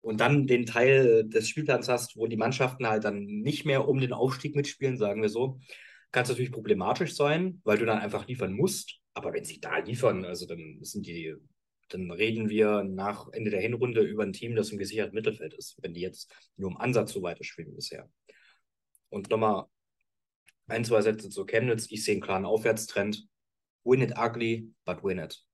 und 0.00 0.20
dann 0.20 0.46
den 0.46 0.66
Teil 0.66 1.28
des 1.28 1.48
Spielplans 1.48 1.88
hast, 1.88 2.16
wo 2.16 2.28
die 2.28 2.36
Mannschaften 2.36 2.86
halt 2.86 3.02
dann 3.02 3.24
nicht 3.24 3.64
mehr 3.66 3.88
um 3.88 3.98
den 3.98 4.12
Aufstieg 4.12 4.54
mitspielen, 4.54 4.96
sagen 4.96 5.20
wir 5.20 5.28
so, 5.28 5.58
kann 6.12 6.22
es 6.22 6.28
natürlich 6.28 6.52
problematisch 6.52 7.16
sein, 7.16 7.60
weil 7.64 7.76
du 7.78 7.86
dann 7.86 7.98
einfach 7.98 8.28
liefern 8.28 8.52
musst. 8.52 9.00
Aber 9.14 9.32
wenn 9.32 9.44
sie 9.44 9.60
da 9.60 9.78
liefern, 9.78 10.24
also 10.24 10.46
dann 10.46 10.78
sind 10.82 11.06
die 11.06 11.34
dann 11.88 12.10
reden 12.10 12.48
wir 12.48 12.84
nach 12.84 13.28
Ende 13.32 13.50
der 13.50 13.60
Hinrunde 13.60 14.02
über 14.02 14.22
ein 14.22 14.32
Team, 14.32 14.56
das 14.56 14.70
im 14.70 14.78
gesicherten 14.78 15.14
Mittelfeld 15.14 15.54
ist, 15.54 15.76
wenn 15.82 15.94
die 15.94 16.00
jetzt 16.00 16.34
nur 16.56 16.70
im 16.70 16.76
Ansatz 16.76 17.12
so 17.12 17.22
weiterspielen 17.22 17.74
bisher. 17.74 18.10
Und 19.08 19.30
nochmal 19.30 19.66
ein, 20.68 20.84
zwei 20.84 21.00
Sätze 21.02 21.30
zu 21.30 21.44
Chemnitz. 21.46 21.86
Ich 21.90 22.04
sehe 22.04 22.14
einen 22.14 22.22
klaren 22.22 22.44
Aufwärtstrend. 22.44 23.26
Win 23.84 24.02
it 24.02 24.18
ugly, 24.18 24.72
but 24.84 25.04
win 25.04 25.18
it. 25.18 25.44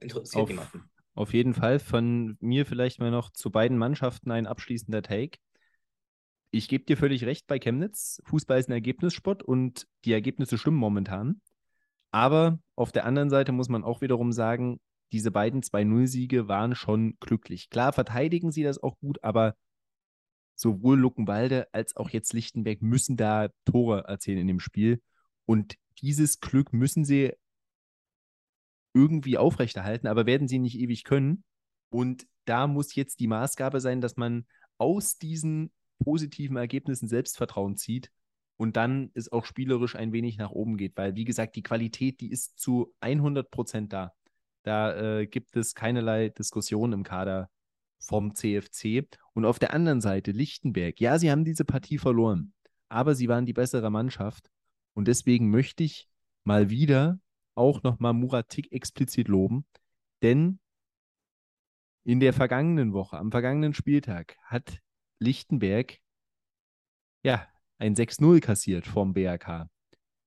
Interessiert 0.00 0.42
auf, 0.42 0.48
jemanden. 0.48 0.90
Auf 1.14 1.34
jeden 1.34 1.54
Fall. 1.54 1.80
Von 1.80 2.36
mir 2.40 2.64
vielleicht 2.64 3.00
mal 3.00 3.10
noch 3.10 3.32
zu 3.32 3.50
beiden 3.50 3.78
Mannschaften 3.78 4.30
ein 4.30 4.46
abschließender 4.46 5.02
Take. 5.02 5.38
Ich 6.50 6.68
gebe 6.68 6.84
dir 6.84 6.96
völlig 6.96 7.24
recht 7.24 7.46
bei 7.46 7.58
Chemnitz. 7.58 8.22
Fußball 8.24 8.58
ist 8.58 8.68
ein 8.68 8.72
Ergebnissport 8.72 9.42
und 9.42 9.86
die 10.04 10.12
Ergebnisse 10.12 10.56
stimmen 10.56 10.78
momentan. 10.78 11.40
Aber 12.10 12.58
auf 12.74 12.92
der 12.92 13.04
anderen 13.04 13.28
Seite 13.28 13.52
muss 13.52 13.68
man 13.68 13.84
auch 13.84 14.00
wiederum 14.00 14.32
sagen, 14.32 14.80
diese 15.12 15.30
beiden 15.30 15.62
2-0-Siege 15.62 16.48
waren 16.48 16.74
schon 16.74 17.16
glücklich. 17.20 17.70
Klar 17.70 17.92
verteidigen 17.92 18.52
sie 18.52 18.62
das 18.62 18.82
auch 18.82 18.98
gut, 18.98 19.22
aber 19.22 19.56
sowohl 20.54 20.98
Luckenwalde 20.98 21.68
als 21.72 21.96
auch 21.96 22.10
jetzt 22.10 22.32
Lichtenberg 22.32 22.82
müssen 22.82 23.16
da 23.16 23.48
Tore 23.64 24.04
erzielen 24.04 24.38
in 24.38 24.48
dem 24.48 24.60
Spiel. 24.60 25.00
Und 25.46 25.76
dieses 26.00 26.40
Glück 26.40 26.72
müssen 26.72 27.04
sie 27.04 27.32
irgendwie 28.94 29.38
aufrechterhalten, 29.38 30.06
aber 30.08 30.26
werden 30.26 30.48
sie 30.48 30.58
nicht 30.58 30.78
ewig 30.78 31.04
können. 31.04 31.44
Und 31.90 32.26
da 32.44 32.66
muss 32.66 32.94
jetzt 32.94 33.20
die 33.20 33.28
Maßgabe 33.28 33.80
sein, 33.80 34.00
dass 34.00 34.16
man 34.16 34.46
aus 34.78 35.18
diesen 35.18 35.72
positiven 36.02 36.56
Ergebnissen 36.56 37.08
Selbstvertrauen 37.08 37.76
zieht 37.76 38.10
und 38.56 38.76
dann 38.76 39.10
es 39.14 39.30
auch 39.30 39.44
spielerisch 39.44 39.96
ein 39.96 40.12
wenig 40.12 40.36
nach 40.38 40.50
oben 40.50 40.76
geht, 40.76 40.96
weil 40.96 41.14
wie 41.14 41.24
gesagt, 41.24 41.56
die 41.56 41.62
Qualität, 41.62 42.20
die 42.20 42.30
ist 42.30 42.58
zu 42.58 42.92
100 43.00 43.50
Prozent 43.50 43.92
da. 43.92 44.12
Da 44.62 45.20
äh, 45.20 45.26
gibt 45.26 45.56
es 45.56 45.74
keinerlei 45.74 46.28
Diskussion 46.30 46.92
im 46.92 47.02
Kader 47.02 47.50
vom 47.98 48.34
CFC. 48.34 49.06
Und 49.34 49.44
auf 49.44 49.58
der 49.58 49.72
anderen 49.72 50.00
Seite 50.00 50.32
Lichtenberg. 50.32 51.00
Ja, 51.00 51.18
sie 51.18 51.30
haben 51.30 51.44
diese 51.44 51.64
Partie 51.64 51.98
verloren, 51.98 52.52
aber 52.88 53.14
sie 53.14 53.28
waren 53.28 53.46
die 53.46 53.52
bessere 53.52 53.90
Mannschaft. 53.90 54.50
Und 54.94 55.08
deswegen 55.08 55.50
möchte 55.50 55.84
ich 55.84 56.08
mal 56.44 56.70
wieder 56.70 57.20
auch 57.54 57.82
nochmal 57.82 58.14
Muratik 58.14 58.72
explizit 58.72 59.28
loben, 59.28 59.66
denn 60.22 60.60
in 62.04 62.20
der 62.20 62.32
vergangenen 62.32 62.92
Woche, 62.92 63.18
am 63.18 63.30
vergangenen 63.30 63.74
Spieltag, 63.74 64.36
hat 64.44 64.80
Lichtenberg 65.18 65.98
ja 67.22 67.46
ein 67.78 67.94
6-0 67.94 68.40
kassiert 68.40 68.86
vom 68.86 69.12
BRK. 69.12 69.68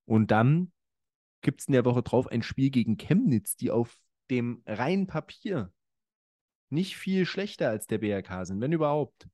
Und 0.05 0.29
dann 0.29 0.71
gibt 1.41 1.61
es 1.61 1.67
in 1.67 1.73
der 1.73 1.85
Woche 1.85 2.03
drauf 2.03 2.27
ein 2.27 2.43
Spiel 2.43 2.69
gegen 2.69 2.97
Chemnitz, 2.97 3.55
die 3.55 3.71
auf 3.71 3.99
dem 4.31 4.63
reinen 4.65 5.05
Papier 5.07 5.71
nicht 6.69 6.95
viel 6.95 7.25
schlechter 7.25 7.69
als 7.69 7.85
der 7.85 7.99
BRK 7.99 8.45
sind, 8.45 8.61
wenn 8.61 8.71
überhaupt. 8.71 9.27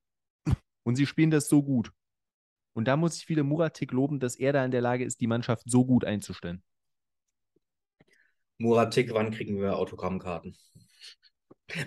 Und 0.84 0.95
sie 0.95 1.06
spielen 1.06 1.32
das 1.32 1.48
so 1.48 1.64
gut. 1.64 1.91
Und 2.74 2.86
da 2.86 2.98
muss 2.98 3.18
ich 3.18 3.30
wieder 3.30 3.43
Muratik 3.43 3.91
loben, 3.91 4.20
dass 4.20 4.36
er 4.36 4.54
da 4.54 4.64
in 4.66 4.72
der 4.72 4.82
Lage 4.82 5.04
ist, 5.04 5.22
die 5.22 5.28
Mannschaft 5.28 5.64
so 5.66 5.86
gut 5.86 6.06
einzustellen. 6.06 6.64
Muratik, 8.58 9.14
wann 9.14 9.32
kriegen 9.32 9.60
wir 9.60 9.78
Autogrammkarten? 9.78 10.58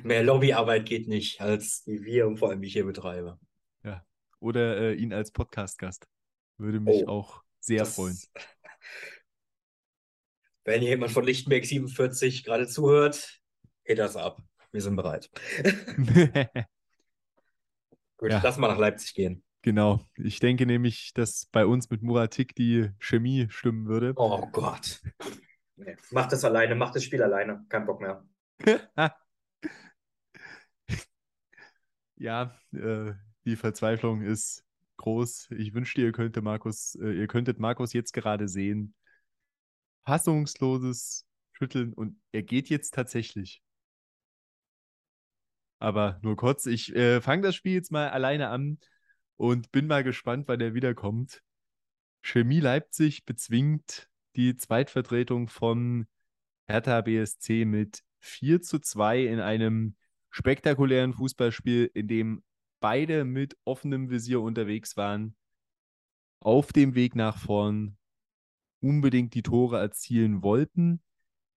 Mehr 0.02 0.22
Lobbyarbeit 0.22 0.86
geht 0.86 1.08
nicht, 1.08 1.40
als 1.40 1.82
die 1.84 2.04
wir 2.04 2.26
und 2.26 2.36
vor 2.36 2.50
allem 2.50 2.62
ich 2.62 2.72
hier 2.72 2.84
betreibe. 2.84 3.38
Ja. 3.82 4.04
Oder 4.38 4.78
äh, 4.78 4.94
ihn 4.94 5.12
als 5.12 5.32
Podcast-Gast. 5.32 6.06
Würde 6.58 6.80
mich 6.80 7.04
oh, 7.06 7.08
auch 7.08 7.42
sehr 7.58 7.86
freuen. 7.86 8.18
Wenn 10.64 10.82
jemand 10.82 11.12
von 11.12 11.24
Lichtenberg 11.24 11.64
47 11.64 12.44
gerade 12.44 12.66
zuhört, 12.66 13.40
geht 13.84 13.98
das 13.98 14.16
ab. 14.16 14.42
Wir 14.72 14.82
sind 14.82 14.96
bereit. 14.96 15.30
Gut, 18.16 18.30
ja. 18.30 18.40
lass 18.42 18.58
mal 18.58 18.68
nach 18.68 18.78
Leipzig 18.78 19.14
gehen. 19.14 19.42
Genau. 19.62 20.04
Ich 20.16 20.40
denke 20.40 20.66
nämlich, 20.66 21.12
dass 21.14 21.46
bei 21.46 21.66
uns 21.66 21.90
mit 21.90 22.02
Muratik 22.02 22.54
die 22.54 22.90
Chemie 22.98 23.46
stimmen 23.50 23.86
würde. 23.86 24.12
Oh 24.16 24.46
Gott. 24.52 25.00
Nee, 25.76 25.96
mach 26.10 26.26
das 26.28 26.44
alleine, 26.44 26.74
mach 26.74 26.92
das 26.92 27.04
Spiel 27.04 27.22
alleine. 27.22 27.64
Kein 27.68 27.86
Bock 27.86 28.00
mehr. 28.00 28.24
ja, 32.16 32.54
äh, 32.72 33.12
die 33.44 33.56
Verzweiflung 33.56 34.20
ist 34.22 34.64
groß. 34.98 35.48
Ich 35.52 35.72
wünschte, 35.74 36.02
ihr 36.02 36.12
könntet 36.12 36.44
Markus, 36.44 36.94
äh, 36.96 37.12
ihr 37.12 37.26
könntet 37.26 37.58
Markus 37.58 37.94
jetzt 37.94 38.12
gerade 38.12 38.48
sehen. 38.48 38.94
Fassungsloses 40.10 41.24
Schütteln 41.52 41.92
und 41.92 42.20
er 42.32 42.42
geht 42.42 42.68
jetzt 42.68 42.94
tatsächlich. 42.94 43.62
Aber 45.78 46.18
nur 46.22 46.34
kurz, 46.34 46.66
ich 46.66 46.92
äh, 46.96 47.20
fange 47.20 47.42
das 47.42 47.54
Spiel 47.54 47.74
jetzt 47.74 47.92
mal 47.92 48.08
alleine 48.08 48.48
an 48.48 48.80
und 49.36 49.70
bin 49.70 49.86
mal 49.86 50.02
gespannt, 50.02 50.48
wann 50.48 50.60
er 50.60 50.74
wiederkommt. 50.74 51.44
Chemie 52.22 52.58
Leipzig 52.58 53.24
bezwingt 53.24 54.08
die 54.34 54.56
Zweitvertretung 54.56 55.46
von 55.46 56.08
Hertha 56.66 57.02
BSC 57.02 57.64
mit 57.64 58.02
4 58.18 58.62
zu 58.62 58.80
2 58.80 59.26
in 59.26 59.38
einem 59.38 59.94
spektakulären 60.30 61.14
Fußballspiel, 61.14 61.88
in 61.94 62.08
dem 62.08 62.42
beide 62.80 63.24
mit 63.24 63.56
offenem 63.64 64.10
Visier 64.10 64.40
unterwegs 64.40 64.96
waren, 64.96 65.36
auf 66.40 66.72
dem 66.72 66.96
Weg 66.96 67.14
nach 67.14 67.38
vorn 67.38 67.96
unbedingt 68.80 69.34
die 69.34 69.42
Tore 69.42 69.78
erzielen 69.78 70.42
wollten. 70.42 71.00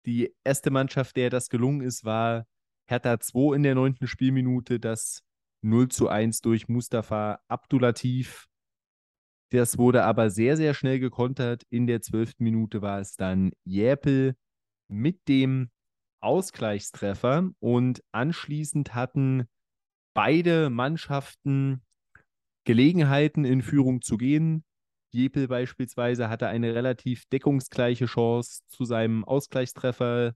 Die 0.06 0.34
erste 0.44 0.70
Mannschaft, 0.70 1.16
der 1.16 1.30
das 1.30 1.48
gelungen 1.48 1.80
ist, 1.80 2.04
war 2.04 2.46
Hertha 2.86 3.18
2 3.18 3.56
in 3.56 3.62
der 3.62 3.74
neunten 3.74 4.06
Spielminute, 4.06 4.78
das 4.78 5.22
0 5.62 5.88
zu 5.88 6.08
1 6.08 6.42
durch 6.42 6.68
Mustafa 6.68 7.40
Abdulatif. 7.48 8.46
Das 9.50 9.78
wurde 9.78 10.04
aber 10.04 10.30
sehr, 10.30 10.56
sehr 10.56 10.74
schnell 10.74 10.98
gekontert. 10.98 11.62
In 11.70 11.86
der 11.86 12.02
zwölften 12.02 12.44
Minute 12.44 12.82
war 12.82 13.00
es 13.00 13.16
dann 13.16 13.52
Jäpel 13.64 14.36
mit 14.88 15.26
dem 15.28 15.70
Ausgleichstreffer 16.20 17.50
und 17.60 18.02
anschließend 18.12 18.94
hatten 18.94 19.46
beide 20.14 20.70
Mannschaften 20.70 21.82
Gelegenheiten 22.64 23.44
in 23.44 23.62
Führung 23.62 24.02
zu 24.02 24.16
gehen. 24.16 24.64
Jepel 25.14 25.48
beispielsweise 25.48 26.28
hatte 26.28 26.48
eine 26.48 26.74
relativ 26.74 27.24
deckungsgleiche 27.26 28.06
Chance 28.06 28.62
zu 28.68 28.84
seinem 28.84 29.24
Ausgleichstreffer. 29.24 30.34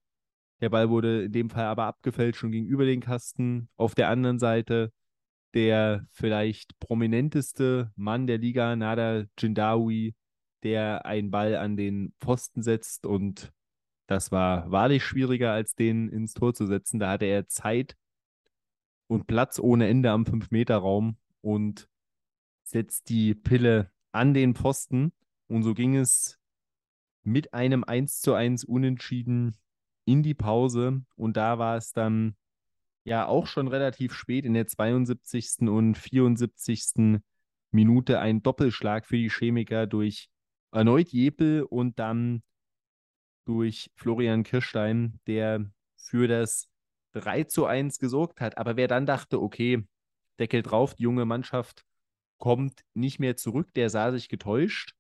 Der 0.61 0.71
Ball 0.71 0.89
wurde 0.89 1.25
in 1.25 1.33
dem 1.33 1.51
Fall 1.51 1.65
aber 1.65 1.85
abgefällt, 1.85 2.37
schon 2.37 2.53
gegenüber 2.53 2.85
den 2.85 3.01
Kasten. 3.01 3.69
Auf 3.77 3.95
der 3.95 4.09
anderen 4.09 4.39
Seite 4.39 4.93
der 5.55 6.07
vielleicht 6.11 6.79
prominenteste 6.79 7.93
Mann 7.97 8.27
der 8.27 8.39
Liga, 8.39 8.77
Nada 8.77 9.25
Jindawi, 9.39 10.15
der 10.63 11.07
einen 11.07 11.31
Ball 11.31 11.57
an 11.57 11.77
den 11.77 12.13
Pfosten 12.21 12.63
setzt 12.63 13.07
und 13.07 13.53
das 14.07 14.33
war 14.33 14.71
wahrlich 14.71 15.05
schwieriger, 15.05 15.53
als 15.53 15.75
den 15.75 16.09
ins 16.09 16.33
Tor 16.33 16.55
zu 16.55 16.67
setzen. 16.67 16.99
Da 16.99 17.11
hatte 17.11 17.27
er 17.27 17.47
Zeit 17.47 17.97
und 19.07 19.27
Platz 19.27 19.59
ohne 19.59 19.89
Ende 19.89 20.11
am 20.11 20.25
5-Meter-Raum 20.25 21.17
und 21.41 21.89
setzt 22.65 23.09
die 23.09 23.35
Pille 23.35 23.91
an 24.13 24.35
den 24.35 24.55
Pfosten. 24.55 25.13
Und 25.47 25.63
so 25.63 25.75
ging 25.75 25.97
es 25.97 26.39
mit 27.23 27.55
einem 27.55 27.85
1 27.85 28.21
zu 28.21 28.35
1 28.35 28.65
Unentschieden 28.65 29.57
in 30.05 30.23
die 30.23 30.35
Pause. 30.35 31.03
Und 31.17 31.37
da 31.37 31.59
war 31.59 31.77
es 31.77 31.93
dann 31.93 32.37
ja 33.05 33.27
auch 33.27 33.47
schon 33.47 33.69
relativ 33.69 34.13
spät 34.15 34.45
in 34.45 34.55
der 34.55 34.67
72. 34.67 35.69
und 35.69 35.97
74. 35.97 37.21
Minute 37.71 38.19
ein 38.21 38.43
Doppelschlag 38.43 39.07
für 39.07 39.17
die 39.17 39.31
Chemiker 39.31 39.87
durch 39.87 40.31
erneut 40.73 41.09
Jepel 41.09 41.63
und 41.63 41.99
dann 41.99 42.43
durch 43.45 43.91
Florian 43.95 44.43
Kirstein, 44.43 45.21
der 45.27 45.71
für 45.97 46.29
das 46.29 46.69
3 47.13 47.45
zu 47.45 47.67
1 47.67 47.99
gesorgt 47.99 48.41
hat. 48.41 48.59
Aber 48.59 48.77
wer 48.77 48.89
dann 48.89 49.07
dachte, 49.07 49.41
okay, 49.41 49.87
Deckel 50.39 50.63
drauf, 50.63 50.95
die 50.95 51.03
junge 51.05 51.25
Mannschaft 51.25 51.85
kommt 52.39 52.85
nicht 52.95 53.19
mehr 53.19 53.37
zurück, 53.37 53.73
der 53.75 53.91
sah 53.91 54.11
sich 54.13 54.29
getäuscht 54.29 54.95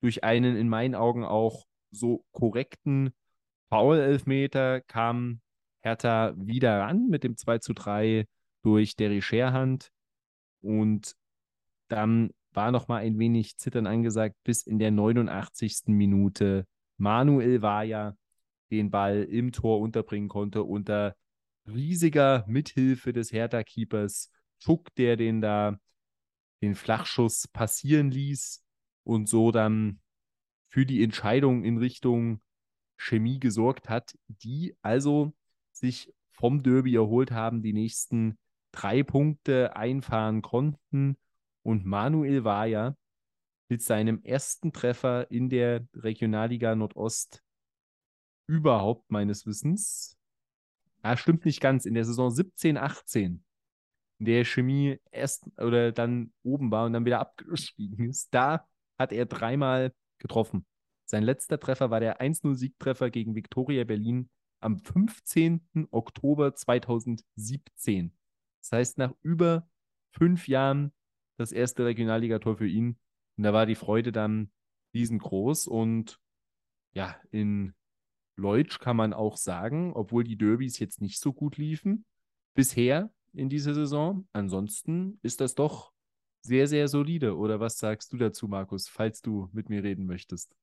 durch 0.00 0.22
einen 0.22 0.56
in 0.56 0.68
meinen 0.68 0.94
Augen 0.94 1.24
auch 1.24 1.66
so 1.90 2.24
korrekten 2.32 3.14
Foul-Elfmeter 3.70 4.82
kam 4.82 5.40
Hertha 5.80 6.34
wieder 6.36 6.80
ran 6.80 7.08
mit 7.08 7.24
dem 7.24 7.36
2 7.36 7.58
zu 7.58 7.72
3 7.72 8.26
durch 8.62 8.96
Derry 8.96 9.22
Scherhand. 9.22 9.90
Und 10.60 11.14
dann 11.88 12.30
war 12.52 12.70
noch 12.70 12.88
mal 12.88 12.98
ein 12.98 13.18
wenig 13.18 13.56
Zittern 13.56 13.86
angesagt, 13.86 14.36
bis 14.44 14.62
in 14.66 14.78
der 14.78 14.90
89. 14.90 15.84
Minute. 15.86 16.66
Manuel 16.96 17.62
Vaya 17.62 18.16
den 18.70 18.90
Ball 18.90 19.24
im 19.24 19.52
Tor 19.52 19.80
unterbringen 19.80 20.28
konnte 20.28 20.62
unter 20.62 21.16
riesiger 21.66 22.44
Mithilfe 22.46 23.12
des 23.12 23.32
Hertha-Keepers. 23.32 24.30
Schuck, 24.58 24.94
der 24.96 25.16
den 25.16 25.40
da 25.40 25.78
den 26.64 26.74
Flachschuss 26.74 27.46
passieren 27.48 28.10
ließ 28.10 28.64
und 29.04 29.28
so 29.28 29.52
dann 29.52 30.00
für 30.68 30.86
die 30.86 31.02
Entscheidung 31.02 31.64
in 31.64 31.78
Richtung 31.78 32.40
Chemie 32.96 33.38
gesorgt 33.38 33.88
hat, 33.88 34.16
die 34.28 34.76
also 34.82 35.32
sich 35.72 36.12
vom 36.32 36.62
Derby 36.62 36.96
erholt 36.96 37.30
haben, 37.30 37.62
die 37.62 37.72
nächsten 37.72 38.38
drei 38.72 39.02
Punkte 39.02 39.76
einfahren 39.76 40.42
konnten. 40.42 41.16
Und 41.62 41.86
Manuel 41.86 42.44
Vaya 42.44 42.96
mit 43.68 43.82
seinem 43.82 44.22
ersten 44.22 44.72
Treffer 44.72 45.30
in 45.30 45.48
der 45.48 45.86
Regionalliga 45.94 46.74
Nordost 46.74 47.42
überhaupt 48.46 49.10
meines 49.10 49.46
Wissens. 49.46 50.18
Ah, 51.02 51.16
stimmt 51.16 51.44
nicht 51.44 51.60
ganz. 51.60 51.86
In 51.86 51.94
der 51.94 52.04
Saison 52.04 52.30
17, 52.30 52.76
18, 52.76 53.22
in 53.32 53.43
der 54.18 54.44
Chemie 54.44 54.98
erst 55.10 55.46
oder 55.58 55.92
dann 55.92 56.32
oben 56.42 56.70
war 56.70 56.86
und 56.86 56.92
dann 56.92 57.04
wieder 57.04 57.20
abgestiegen 57.20 58.08
ist, 58.08 58.32
da 58.32 58.66
hat 58.98 59.12
er 59.12 59.26
dreimal 59.26 59.92
getroffen. 60.18 60.66
Sein 61.06 61.22
letzter 61.22 61.60
Treffer 61.60 61.90
war 61.90 62.00
der 62.00 62.20
1-0-Siegtreffer 62.20 63.10
gegen 63.10 63.34
Viktoria 63.34 63.84
Berlin 63.84 64.30
am 64.60 64.78
15. 64.78 65.88
Oktober 65.90 66.54
2017. 66.54 68.12
Das 68.62 68.72
heißt, 68.72 68.98
nach 68.98 69.12
über 69.20 69.68
fünf 70.12 70.48
Jahren 70.48 70.92
das 71.36 71.52
erste 71.52 71.84
Regionalligator 71.84 72.56
für 72.56 72.66
ihn. 72.66 72.98
Und 73.36 73.44
da 73.44 73.52
war 73.52 73.66
die 73.66 73.74
Freude 73.74 74.12
dann 74.12 74.50
riesengroß. 74.94 75.66
Und 75.66 76.18
ja, 76.94 77.20
in 77.30 77.74
Leutsch 78.36 78.78
kann 78.80 78.96
man 78.96 79.12
auch 79.12 79.36
sagen, 79.36 79.92
obwohl 79.92 80.24
die 80.24 80.36
Derbys 80.36 80.78
jetzt 80.78 81.02
nicht 81.02 81.20
so 81.20 81.32
gut 81.32 81.58
liefen, 81.58 82.06
bisher 82.54 83.12
in 83.34 83.48
dieser 83.48 83.74
Saison, 83.74 84.26
ansonsten 84.32 85.18
ist 85.22 85.40
das 85.40 85.54
doch 85.54 85.92
sehr, 86.42 86.66
sehr 86.66 86.88
solide. 86.88 87.36
Oder 87.36 87.60
was 87.60 87.78
sagst 87.78 88.12
du 88.12 88.16
dazu, 88.16 88.48
Markus, 88.48 88.88
falls 88.88 89.22
du 89.22 89.48
mit 89.52 89.68
mir 89.68 89.82
reden 89.82 90.06
möchtest? 90.06 90.54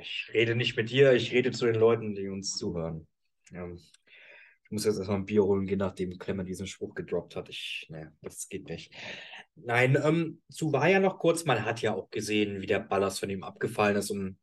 Ich 0.00 0.30
rede 0.32 0.56
nicht 0.56 0.76
mit 0.76 0.90
dir, 0.90 1.12
ich 1.12 1.32
rede 1.32 1.52
zu 1.52 1.66
den 1.66 1.76
Leuten, 1.76 2.14
die 2.14 2.28
uns 2.28 2.56
zuhören. 2.56 3.06
Ja. 3.50 3.68
Ich 3.72 4.72
muss 4.72 4.84
jetzt 4.84 4.96
erstmal 4.96 5.18
ein 5.18 5.26
Bier 5.26 5.44
holen 5.44 5.68
je 5.68 5.76
nachdem 5.76 6.18
Klemmer 6.18 6.42
diesen 6.42 6.66
Spruch 6.66 6.94
gedroppt 6.94 7.36
hat. 7.36 7.48
Ich, 7.48 7.86
naja, 7.88 8.10
das 8.22 8.48
geht 8.48 8.68
nicht. 8.68 8.92
Nein, 9.54 9.96
ähm, 10.02 10.42
zu 10.50 10.72
war 10.72 10.88
ja 10.88 10.98
noch 10.98 11.18
kurz, 11.18 11.44
man 11.44 11.64
hat 11.64 11.82
ja 11.82 11.94
auch 11.94 12.10
gesehen, 12.10 12.60
wie 12.60 12.66
der 12.66 12.80
Ballast 12.80 13.20
von 13.20 13.30
ihm 13.30 13.44
abgefallen 13.44 13.96
ist. 13.96 14.10
Und 14.10 14.38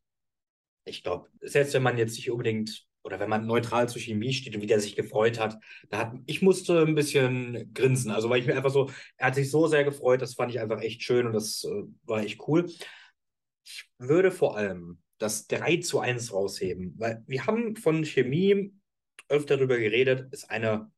ich 0.85 1.03
glaube, 1.03 1.29
selbst 1.41 1.73
wenn 1.73 1.83
man 1.83 1.97
jetzt 1.97 2.15
nicht 2.15 2.31
unbedingt 2.31 2.87
oder 3.03 3.19
wenn 3.19 3.29
man 3.29 3.45
neutral 3.45 3.89
zur 3.89 4.01
Chemie 4.01 4.33
steht 4.33 4.55
und 4.55 4.61
wie 4.61 4.67
der 4.67 4.79
sich 4.79 4.95
gefreut 4.95 5.39
hat, 5.39 5.59
da 5.89 5.99
hat, 5.99 6.13
ich 6.25 6.41
musste 6.41 6.81
ein 6.81 6.95
bisschen 6.95 7.73
grinsen. 7.73 8.11
Also, 8.11 8.29
weil 8.29 8.39
ich 8.39 8.47
mir 8.47 8.55
einfach 8.55 8.71
so, 8.71 8.89
er 9.17 9.27
hat 9.27 9.35
sich 9.35 9.51
so 9.51 9.67
sehr 9.67 9.83
gefreut, 9.83 10.21
das 10.21 10.35
fand 10.35 10.51
ich 10.51 10.59
einfach 10.59 10.81
echt 10.81 11.03
schön 11.03 11.27
und 11.27 11.33
das 11.33 11.63
äh, 11.65 11.83
war 12.03 12.23
echt 12.23 12.39
cool. 12.47 12.65
Ich 13.65 13.89
würde 13.97 14.31
vor 14.31 14.57
allem 14.57 14.99
das 15.17 15.47
3 15.47 15.77
zu 15.77 15.99
1 15.99 16.33
rausheben, 16.33 16.95
weil 16.97 17.23
wir 17.27 17.45
haben 17.45 17.75
von 17.75 18.03
Chemie 18.03 18.73
öfter 19.29 19.57
darüber 19.57 19.77
geredet, 19.77 20.33
ist 20.33 20.49
eine 20.49 20.91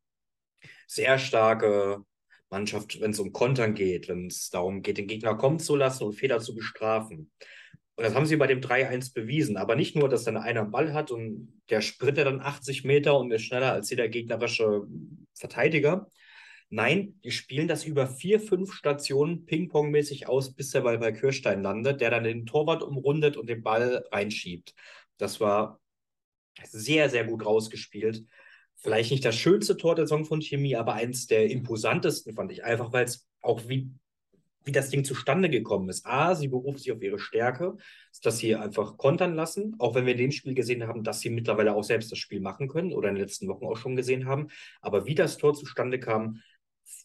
sehr 0.88 1.20
starke 1.20 2.04
Mannschaft, 2.50 3.02
wenn 3.02 3.12
es 3.12 3.20
um 3.20 3.34
Kontern 3.34 3.74
geht, 3.74 4.08
wenn 4.08 4.28
es 4.28 4.50
darum 4.50 4.82
geht, 4.82 4.98
den 4.98 5.08
Gegner 5.08 5.36
kommen 5.36 5.60
zu 5.60 5.76
lassen 5.76 6.04
und 6.04 6.14
Fehler 6.14 6.40
zu 6.40 6.56
bestrafen. 6.56 7.32
Und 7.96 8.04
das 8.04 8.14
haben 8.14 8.26
sie 8.26 8.36
bei 8.36 8.48
dem 8.48 8.60
3-1 8.60 9.14
bewiesen. 9.14 9.58
Aber 9.58 9.76
nicht 9.76 9.96
nur, 9.96 10.10
dass 10.10 10.26
dann 10.26 10.38
einer 10.38 10.62
einen 10.62 10.72
Ball 10.72 10.94
hat 10.94 11.12
und 11.12 11.62
der 11.70 11.82
sprintet 11.82 12.28
dann 12.28 12.42
80 12.42 12.84
Meter 12.84 13.18
und 13.18 13.32
ist 13.32 13.44
schneller 13.44 13.72
als 13.72 13.90
jeder 13.90 14.10
gegnerische 14.10 14.84
Verteidiger. 15.34 16.10
Nein, 16.70 17.20
die 17.24 17.32
spielen 17.32 17.68
das 17.68 17.86
über 17.86 18.08
vier, 18.08 18.40
fünf 18.40 18.74
Stationen 18.74 19.46
Ping-Pong-mäßig 19.46 20.28
aus, 20.28 20.54
bis 20.54 20.72
der 20.72 20.82
Ball 20.82 20.98
bei 20.98 21.12
Kirstein 21.12 21.62
landet, 21.62 22.02
der 22.02 22.10
dann 22.10 22.24
den 22.24 22.46
Torwart 22.46 22.84
umrundet 22.84 23.38
und 23.38 23.48
den 23.48 23.64
Ball 23.64 24.04
reinschiebt. 24.12 24.74
Das 25.18 25.40
war 25.40 25.80
sehr, 26.64 27.10
sehr 27.10 27.26
gut 27.26 27.46
rausgespielt. 27.46 28.26
Vielleicht 28.78 29.12
nicht 29.12 29.24
das 29.24 29.36
schönste 29.36 29.78
Tor 29.78 29.96
der 29.96 30.06
Saison 30.06 30.26
von 30.26 30.42
Chemie, 30.42 30.76
aber 30.76 30.94
eins 30.94 31.28
der 31.28 31.50
imposantesten 31.50 32.34
fand 32.34 32.52
ich. 32.52 32.64
Einfach 32.64 32.92
weil 32.92 33.06
es 33.06 33.28
auch 33.42 33.62
wie, 33.68 33.90
wie 34.66 34.72
das 34.72 34.90
Ding 34.90 35.04
zustande 35.04 35.50
gekommen 35.50 35.90
ist. 35.90 36.06
A, 36.06 36.36
sie 36.36 36.48
berufen 36.48 36.80
sich 36.80 36.92
auf 36.92 37.02
ihre 37.02 37.20
Stärke, 37.20 37.78
dass 38.22 38.40
sie 38.40 38.56
einfach 38.56 38.98
kontern 38.98 39.36
lassen, 39.36 39.76
auch 39.80 39.96
wenn 39.96 40.06
wir 40.06 40.14
in 40.14 40.20
dem 40.20 40.32
Spiel 40.32 40.56
gesehen 40.56 40.88
haben, 40.88 41.04
dass 41.04 41.22
sie 41.22 41.30
mittlerweile 41.30 41.76
auch 41.76 41.84
selbst 41.84 42.12
das 42.12 42.18
Spiel 42.18 42.42
machen 42.42 42.68
können 42.68 42.92
oder 42.92 43.10
in 43.10 43.16
den 43.16 43.22
letzten 43.22 43.48
Wochen 43.48 43.66
auch 43.66 43.78
schon 43.78 43.96
gesehen 43.96 44.26
haben. 44.26 44.48
Aber 44.82 45.06
wie 45.06 45.16
das 45.16 45.38
Tor 45.38 45.54
zustande 45.54 46.00
kam, 46.00 46.42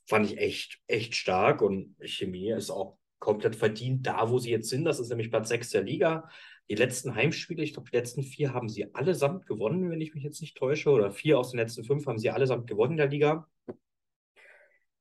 fand 0.06 0.26
ich 0.26 0.38
echt, 0.38 0.80
echt 0.86 1.14
stark. 1.14 1.62
Und 1.62 1.96
Chemie 2.02 2.50
ist 2.50 2.70
auch 2.70 2.98
komplett 3.18 3.56
verdient 3.56 4.06
da, 4.06 4.30
wo 4.30 4.38
sie 4.38 4.50
jetzt 4.50 4.68
sind. 4.68 4.84
Das 4.84 4.98
ist 4.98 5.10
nämlich 5.10 5.30
Platz 5.30 5.48
6 5.50 5.70
der 5.70 5.82
Liga. 5.82 6.28
Die 6.70 6.76
letzten 6.76 7.14
Heimspiele, 7.14 7.62
ich 7.62 7.74
glaube, 7.74 7.90
die 7.90 7.96
letzten 7.96 8.22
vier 8.22 8.54
haben 8.54 8.68
sie 8.68 8.94
allesamt 8.94 9.46
gewonnen, 9.46 9.90
wenn 9.90 10.00
ich 10.00 10.14
mich 10.14 10.24
jetzt 10.24 10.40
nicht 10.40 10.56
täusche. 10.56 10.90
Oder 10.90 11.10
vier 11.10 11.38
aus 11.38 11.50
den 11.50 11.58
letzten 11.58 11.84
fünf 11.84 12.06
haben 12.06 12.18
sie 12.18 12.30
allesamt 12.30 12.66
gewonnen 12.66 12.92
in 12.92 12.98
der 12.98 13.08
Liga. 13.08 13.48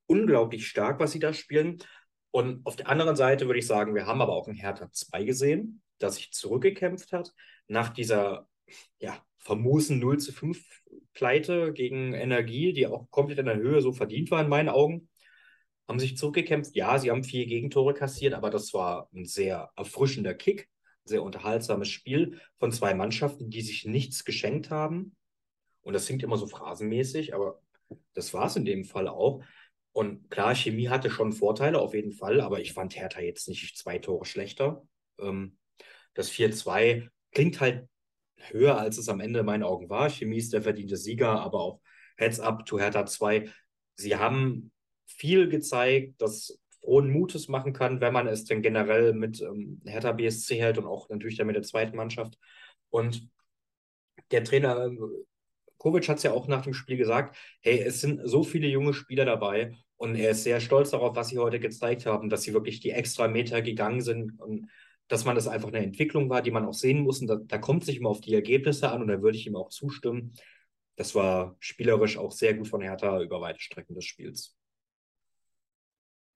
Unglaublich 0.07 0.67
stark, 0.67 0.99
was 0.99 1.11
sie 1.11 1.19
da 1.19 1.33
spielen. 1.33 1.77
Und 2.31 2.65
auf 2.65 2.75
der 2.75 2.87
anderen 2.89 3.15
Seite 3.15 3.47
würde 3.47 3.59
ich 3.59 3.67
sagen, 3.67 3.95
wir 3.95 4.05
haben 4.05 4.21
aber 4.21 4.33
auch 4.33 4.47
ein 4.47 4.55
Hertha 4.55 4.91
2 4.91 5.23
gesehen, 5.23 5.81
das 5.97 6.15
sich 6.15 6.31
zurückgekämpft 6.31 7.11
hat 7.11 7.33
nach 7.67 7.89
dieser 7.89 8.47
ja, 8.99 9.17
famosen 9.39 9.99
0 9.99 10.19
zu 10.19 10.31
5 10.31 10.63
Pleite 11.13 11.73
gegen 11.73 12.13
Energie, 12.13 12.73
die 12.73 12.87
auch 12.87 13.09
komplett 13.09 13.39
in 13.39 13.45
der 13.45 13.57
Höhe 13.57 13.81
so 13.81 13.91
verdient 13.91 14.31
war 14.31 14.41
in 14.41 14.49
meinen 14.49 14.69
Augen. 14.69 15.09
Haben 15.87 15.99
sich 15.99 16.17
zurückgekämpft. 16.17 16.75
Ja, 16.75 16.99
sie 16.99 17.09
haben 17.09 17.23
vier 17.23 17.47
Gegentore 17.47 17.95
kassiert, 17.95 18.35
aber 18.35 18.51
das 18.51 18.73
war 18.73 19.09
ein 19.11 19.25
sehr 19.25 19.71
erfrischender 19.75 20.35
Kick 20.35 20.69
sehr 21.09 21.23
unterhaltsames 21.23 21.89
Spiel 21.89 22.39
von 22.57 22.71
zwei 22.71 22.93
Mannschaften, 22.93 23.49
die 23.49 23.61
sich 23.61 23.85
nichts 23.85 24.23
geschenkt 24.23 24.69
haben. 24.69 25.15
Und 25.81 25.93
das 25.93 26.05
klingt 26.05 26.23
immer 26.23 26.37
so 26.37 26.47
phrasenmäßig, 26.47 27.33
aber 27.33 27.61
das 28.13 28.33
war 28.33 28.45
es 28.45 28.55
in 28.55 28.63
dem 28.63 28.85
Fall 28.85 29.07
auch. 29.07 29.43
Und 29.99 30.29
klar, 30.29 30.55
Chemie 30.55 30.87
hatte 30.87 31.09
schon 31.09 31.33
Vorteile 31.33 31.77
auf 31.81 31.93
jeden 31.93 32.13
Fall, 32.13 32.39
aber 32.39 32.61
ich 32.61 32.71
fand 32.71 32.95
Hertha 32.95 33.19
jetzt 33.19 33.49
nicht 33.49 33.77
zwei 33.77 33.97
Tore 33.97 34.23
schlechter. 34.23 34.87
Ähm, 35.19 35.57
das 36.13 36.29
4-2 36.29 37.09
klingt 37.33 37.59
halt 37.59 37.85
höher, 38.37 38.77
als 38.77 38.97
es 38.97 39.09
am 39.09 39.19
Ende 39.19 39.41
in 39.41 39.45
meinen 39.45 39.63
Augen 39.63 39.89
war. 39.89 40.09
Chemie 40.09 40.37
ist 40.37 40.53
der 40.53 40.61
verdiente 40.61 40.95
Sieger, 40.95 41.41
aber 41.41 41.59
auch 41.59 41.81
Heads 42.15 42.39
up 42.39 42.65
to 42.65 42.79
Hertha 42.79 43.05
2. 43.05 43.49
Sie 43.97 44.15
haben 44.15 44.71
viel 45.05 45.49
gezeigt, 45.49 46.21
dass 46.21 46.57
frohen 46.81 47.11
Mutes 47.11 47.49
machen 47.49 47.73
kann, 47.73 47.99
wenn 47.99 48.13
man 48.13 48.27
es 48.27 48.45
denn 48.45 48.61
generell 48.61 49.11
mit 49.11 49.41
ähm, 49.41 49.81
Hertha 49.83 50.13
BSC 50.13 50.61
hält 50.61 50.77
und 50.77 50.85
auch 50.85 51.09
natürlich 51.09 51.35
dann 51.35 51.47
mit 51.47 51.57
der 51.57 51.63
zweiten 51.63 51.97
Mannschaft. 51.97 52.37
Und 52.89 53.27
der 54.31 54.45
Trainer 54.45 54.85
äh, 54.85 54.97
Kovic 55.77 56.07
hat 56.07 56.17
es 56.17 56.23
ja 56.23 56.31
auch 56.31 56.47
nach 56.47 56.61
dem 56.61 56.73
Spiel 56.73 56.95
gesagt, 56.95 57.35
hey, 57.59 57.81
es 57.81 57.99
sind 57.99 58.21
so 58.23 58.43
viele 58.43 58.69
junge 58.69 58.93
Spieler 58.93 59.25
dabei 59.25 59.75
und 59.99 60.15
er 60.15 60.31
ist 60.31 60.43
sehr 60.43 60.61
stolz 60.61 60.91
darauf, 60.91 61.15
was 61.17 61.27
sie 61.27 61.39
heute 61.39 61.59
gezeigt 61.59 62.05
haben, 62.05 62.29
dass 62.29 62.43
sie 62.43 62.53
wirklich 62.53 62.79
die 62.79 62.91
extra 62.91 63.27
Meter 63.27 63.61
gegangen 63.61 63.99
sind 63.99 64.39
und 64.39 64.69
dass 65.09 65.25
man 65.25 65.35
das 65.35 65.47
einfach 65.47 65.67
eine 65.67 65.79
Entwicklung 65.79 66.29
war, 66.29 66.41
die 66.41 66.51
man 66.51 66.65
auch 66.65 66.73
sehen 66.73 67.01
muss. 67.01 67.19
Und 67.19 67.27
da, 67.27 67.35
da 67.35 67.57
kommt 67.57 67.83
sich 67.83 67.97
immer 67.97 68.09
auf 68.09 68.21
die 68.21 68.33
Ergebnisse 68.33 68.89
an 68.91 69.01
und 69.01 69.09
da 69.09 69.21
würde 69.21 69.37
ich 69.37 69.45
ihm 69.45 69.57
auch 69.57 69.67
zustimmen. 69.69 70.33
Das 70.95 71.15
war 71.15 71.57
spielerisch 71.59 72.17
auch 72.17 72.31
sehr 72.31 72.53
gut 72.53 72.69
von 72.69 72.79
Hertha 72.79 73.21
über 73.21 73.41
weite 73.41 73.59
Strecken 73.59 73.93
des 73.93 74.05
Spiels. 74.05 74.55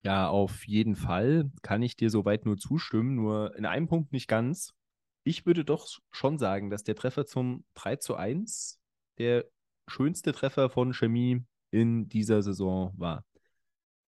Ja, 0.04 0.28
auf 0.28 0.68
jeden 0.68 0.98
Fall 0.98 1.50
kann 1.62 1.82
ich 1.84 1.96
dir 1.96 2.10
soweit 2.10 2.46
nur 2.46 2.58
zustimmen, 2.58 3.16
nur 3.16 3.56
in 3.56 3.66
einem 3.66 3.88
Punkt 3.88 4.12
nicht 4.12 4.28
ganz. 4.28 4.74
Ich 5.24 5.46
würde 5.46 5.64
doch 5.64 5.88
schon 6.12 6.38
sagen, 6.38 6.70
dass 6.70 6.84
der 6.84 6.96
Treffer 6.96 7.26
zum 7.26 7.64
3 7.76 7.96
zu 7.96 8.16
1 8.16 8.82
der 9.20 9.46
schönste 9.88 10.34
Treffer 10.34 10.70
von 10.70 10.92
Chemie 10.94 11.46
in 11.72 12.10
dieser 12.10 12.42
Saison 12.44 12.92
war. 12.98 13.24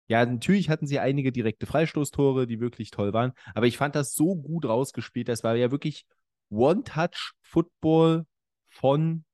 Ja, 0.07 0.25
natürlich 0.25 0.69
hatten 0.69 0.85
sie 0.87 0.99
einige 0.99 1.31
direkte 1.31 1.65
Freistoßtore, 1.65 2.45
die 2.45 2.59
wirklich 2.59 2.91
toll 2.91 3.13
waren, 3.13 3.33
aber 3.55 3.65
ich 3.65 3.77
fand 3.77 3.95
das 3.95 4.13
so 4.13 4.35
gut 4.35 4.65
rausgespielt. 4.65 5.27
Das 5.27 5.43
war 5.43 5.55
ja 5.55 5.71
wirklich 5.71 6.05
One-Touch-Football 6.49 8.25
von 8.69 9.25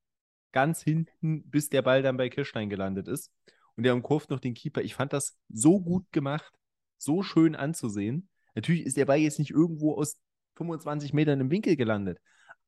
ganz 0.52 0.82
hinten, 0.82 1.48
bis 1.50 1.68
der 1.68 1.82
Ball 1.82 2.02
dann 2.02 2.16
bei 2.16 2.28
Kirschstein 2.28 2.70
gelandet 2.70 3.08
ist 3.08 3.30
und 3.76 3.84
der 3.84 3.94
umkurvt 3.94 4.30
noch 4.30 4.40
den 4.40 4.54
Keeper. 4.54 4.82
Ich 4.82 4.94
fand 4.94 5.12
das 5.12 5.36
so 5.48 5.80
gut 5.80 6.10
gemacht, 6.12 6.52
so 6.96 7.22
schön 7.22 7.54
anzusehen. 7.54 8.28
Natürlich 8.54 8.84
ist 8.84 8.96
der 8.96 9.06
Ball 9.06 9.18
jetzt 9.18 9.38
nicht 9.38 9.50
irgendwo 9.50 9.94
aus 9.94 10.18
25 10.56 11.12
Metern 11.12 11.40
im 11.40 11.50
Winkel 11.50 11.76
gelandet, 11.76 12.18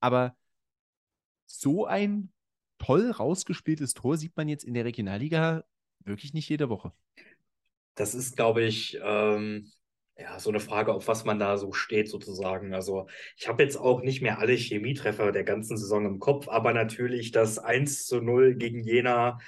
aber 0.00 0.36
so 1.46 1.86
ein 1.86 2.32
toll 2.78 3.10
rausgespieltes 3.10 3.94
Tor 3.94 4.16
sieht 4.16 4.36
man 4.36 4.48
jetzt 4.48 4.64
in 4.64 4.74
der 4.74 4.84
Regionalliga 4.84 5.64
wirklich 6.00 6.34
nicht 6.34 6.48
jede 6.48 6.68
Woche. 6.68 6.92
Das 7.94 8.14
ist, 8.14 8.36
glaube 8.36 8.62
ich, 8.62 8.98
ähm, 9.02 9.70
ja, 10.16 10.38
so 10.38 10.50
eine 10.50 10.60
Frage, 10.60 10.92
auf 10.92 11.08
was 11.08 11.24
man 11.24 11.38
da 11.38 11.56
so 11.58 11.72
steht, 11.72 12.08
sozusagen. 12.08 12.74
Also, 12.74 13.08
ich 13.36 13.48
habe 13.48 13.62
jetzt 13.62 13.76
auch 13.76 14.02
nicht 14.02 14.22
mehr 14.22 14.38
alle 14.38 14.54
Chemietreffer 14.54 15.32
der 15.32 15.44
ganzen 15.44 15.76
Saison 15.76 16.06
im 16.06 16.18
Kopf, 16.20 16.48
aber 16.48 16.72
natürlich 16.72 17.32
das 17.32 17.58
1 17.58 18.06
zu 18.06 18.20
0 18.20 18.54
gegen 18.54 18.82
Jena 18.84 19.38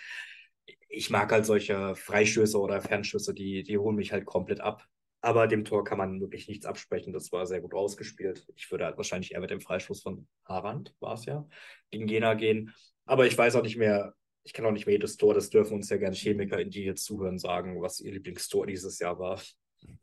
ich 0.96 1.10
mag 1.10 1.30
halt 1.30 1.44
solche 1.44 1.94
Freistöße 1.94 2.58
oder 2.58 2.80
Fernschüsse, 2.80 3.34
die, 3.34 3.62
die 3.62 3.78
holen 3.78 3.96
mich 3.96 4.12
halt 4.12 4.24
komplett 4.24 4.60
ab. 4.60 4.84
Aber 5.20 5.46
dem 5.46 5.64
Tor 5.64 5.84
kann 5.84 5.98
man 5.98 6.20
wirklich 6.20 6.48
nichts 6.48 6.66
absprechen. 6.66 7.12
Das 7.12 7.32
war 7.32 7.46
sehr 7.46 7.60
gut 7.60 7.74
ausgespielt. 7.74 8.46
Ich 8.54 8.70
würde 8.70 8.86
halt 8.86 8.96
wahrscheinlich 8.96 9.32
eher 9.32 9.40
mit 9.40 9.50
dem 9.50 9.60
Freistoß 9.60 10.02
von 10.02 10.26
Harand, 10.44 10.94
war 11.00 11.14
es 11.14 11.26
ja, 11.26 11.46
gegen 11.90 12.08
Jena 12.08 12.34
gehen. 12.34 12.72
Aber 13.04 13.26
ich 13.26 13.36
weiß 13.36 13.56
auch 13.56 13.62
nicht 13.62 13.76
mehr, 13.76 14.14
ich 14.46 14.52
kann 14.52 14.64
auch 14.64 14.70
nicht 14.70 14.86
mehr 14.86 14.94
jedes 14.94 15.16
Tor, 15.16 15.34
das 15.34 15.50
dürfen 15.50 15.74
uns 15.74 15.88
ja 15.90 15.96
gerne 15.96 16.14
Chemiker, 16.14 16.64
die 16.64 16.82
hier 16.82 16.94
zuhören, 16.94 17.36
sagen, 17.36 17.82
was 17.82 17.98
ihr 18.00 18.12
Lieblingstor 18.12 18.64
dieses 18.66 19.00
Jahr 19.00 19.18
war. 19.18 19.40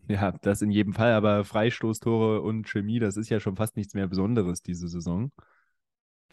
Ja, 0.09 0.33
das 0.41 0.61
in 0.61 0.69
jedem 0.69 0.91
Fall, 0.91 1.13
aber 1.13 1.45
Freistoßtore 1.45 2.41
und 2.41 2.67
Chemie, 2.67 2.99
das 2.99 3.15
ist 3.15 3.29
ja 3.29 3.39
schon 3.39 3.55
fast 3.55 3.77
nichts 3.77 3.93
mehr 3.93 4.07
Besonderes 4.07 4.61
diese 4.61 4.89
Saison. 4.89 5.31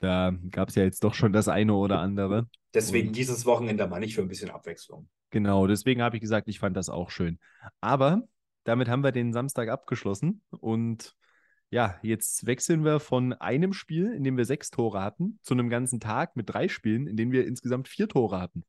Da 0.01 0.33
gab 0.51 0.71
es 0.71 0.75
ja 0.75 0.83
jetzt 0.83 1.05
doch 1.05 1.15
schon 1.15 1.33
das 1.33 1.47
eine 1.47 1.75
oder 1.75 2.01
andere. 2.01 2.49
Deswegen 2.75 3.09
und 3.09 3.17
dieses 3.17 3.47
Wochenende 3.47 3.87
mal 3.87 4.01
nicht 4.01 4.17
für 4.17 4.23
ein 4.23 4.29
bisschen 4.29 4.51
Abwechslung. 4.51 5.09
Genau, 5.31 5.69
deswegen 5.69 6.03
habe 6.03 6.17
ich 6.17 6.21
gesagt, 6.21 6.49
ich 6.49 6.59
fand 6.59 6.77
das 6.77 6.89
auch 6.89 7.11
schön. 7.11 7.39
Aber 7.81 8.23
damit 8.65 8.89
haben 8.89 9.05
wir 9.05 9.13
den 9.13 9.33
Samstag 9.33 9.69
abgeschlossen 9.69 10.43
und 10.51 11.15
ja, 11.71 11.99
jetzt 12.03 12.47
wechseln 12.47 12.85
wir 12.85 13.01
von 13.01 13.33
einem 13.33 13.73
Spiel, 13.73 14.13
in 14.13 14.25
dem 14.25 14.37
wir 14.37 14.45
sechs 14.45 14.71
Tore 14.71 15.03
hatten, 15.03 15.39
zu 15.43 15.55
einem 15.55 15.71
ganzen 15.71 16.01
Tag 16.01 16.37
mit 16.37 16.51
drei 16.51 16.69
Spielen, 16.69 17.07
in 17.07 17.17
denen 17.17 17.33
wir 17.33 17.47
insgesamt 17.47 17.89
vier 17.89 18.09
Tore 18.09 18.41
hatten. 18.41 18.65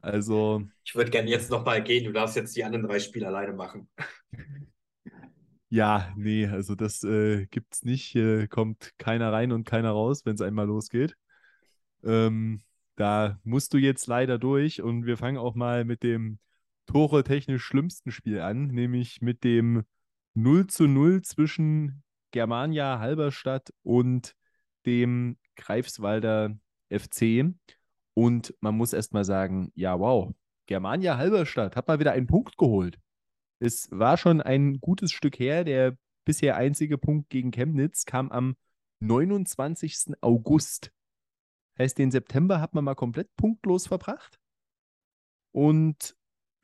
Also. 0.00 0.64
Ich 0.84 0.94
würde 0.94 1.10
gerne 1.10 1.30
jetzt 1.30 1.50
nochmal 1.50 1.82
gehen. 1.82 2.04
Du 2.04 2.12
darfst 2.12 2.36
jetzt 2.36 2.56
die 2.56 2.64
anderen 2.64 2.86
drei 2.86 2.98
Spiele 2.98 3.28
alleine 3.28 3.52
machen. 3.52 3.88
Ja, 5.70 6.12
nee, 6.16 6.46
also 6.46 6.74
das 6.74 7.04
äh, 7.04 7.46
es 7.70 7.84
nicht. 7.84 8.16
Äh, 8.16 8.46
kommt 8.48 8.94
keiner 8.96 9.32
rein 9.32 9.52
und 9.52 9.64
keiner 9.64 9.90
raus, 9.90 10.24
wenn 10.24 10.34
es 10.34 10.40
einmal 10.40 10.66
losgeht. 10.66 11.14
Ähm, 12.02 12.62
da 12.96 13.38
musst 13.44 13.74
du 13.74 13.78
jetzt 13.78 14.06
leider 14.06 14.38
durch 14.38 14.80
und 14.80 15.04
wir 15.04 15.18
fangen 15.18 15.36
auch 15.36 15.54
mal 15.54 15.84
mit 15.84 16.02
dem 16.02 16.38
Tore 16.86 17.22
technisch 17.22 17.64
schlimmsten 17.64 18.10
Spiel 18.10 18.40
an, 18.40 18.68
nämlich 18.68 19.20
mit 19.20 19.44
dem 19.44 19.84
0 20.38 20.68
zu 20.68 20.86
0 20.86 21.22
zwischen 21.22 22.04
Germania 22.30 23.00
Halberstadt 23.00 23.72
und 23.82 24.36
dem 24.86 25.36
Greifswalder 25.56 26.56
FC. 26.90 27.54
Und 28.14 28.54
man 28.60 28.76
muss 28.76 28.92
erst 28.92 29.12
mal 29.12 29.24
sagen, 29.24 29.72
ja, 29.74 29.98
wow, 29.98 30.32
Germania 30.66 31.16
Halberstadt 31.16 31.74
hat 31.74 31.88
mal 31.88 31.98
wieder 31.98 32.12
einen 32.12 32.28
Punkt 32.28 32.56
geholt. 32.56 33.00
Es 33.58 33.88
war 33.90 34.16
schon 34.16 34.40
ein 34.40 34.80
gutes 34.80 35.10
Stück 35.10 35.40
her. 35.40 35.64
Der 35.64 35.96
bisher 36.24 36.56
einzige 36.56 36.98
Punkt 36.98 37.30
gegen 37.30 37.50
Chemnitz 37.50 38.04
kam 38.04 38.30
am 38.30 38.54
29. 39.00 40.14
August. 40.20 40.92
Heißt, 41.78 41.98
den 41.98 42.12
September 42.12 42.60
hat 42.60 42.74
man 42.74 42.84
mal 42.84 42.94
komplett 42.94 43.34
punktlos 43.36 43.88
verbracht. 43.88 44.38
Und 45.50 46.16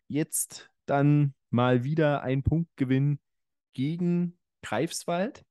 jetzt 0.06 0.70
dann 0.86 1.34
mal 1.50 1.82
wieder 1.82 2.22
ein 2.22 2.44
Punktgewinn 2.44 3.18
gegen 3.74 4.38
Greifswald, 4.62 5.44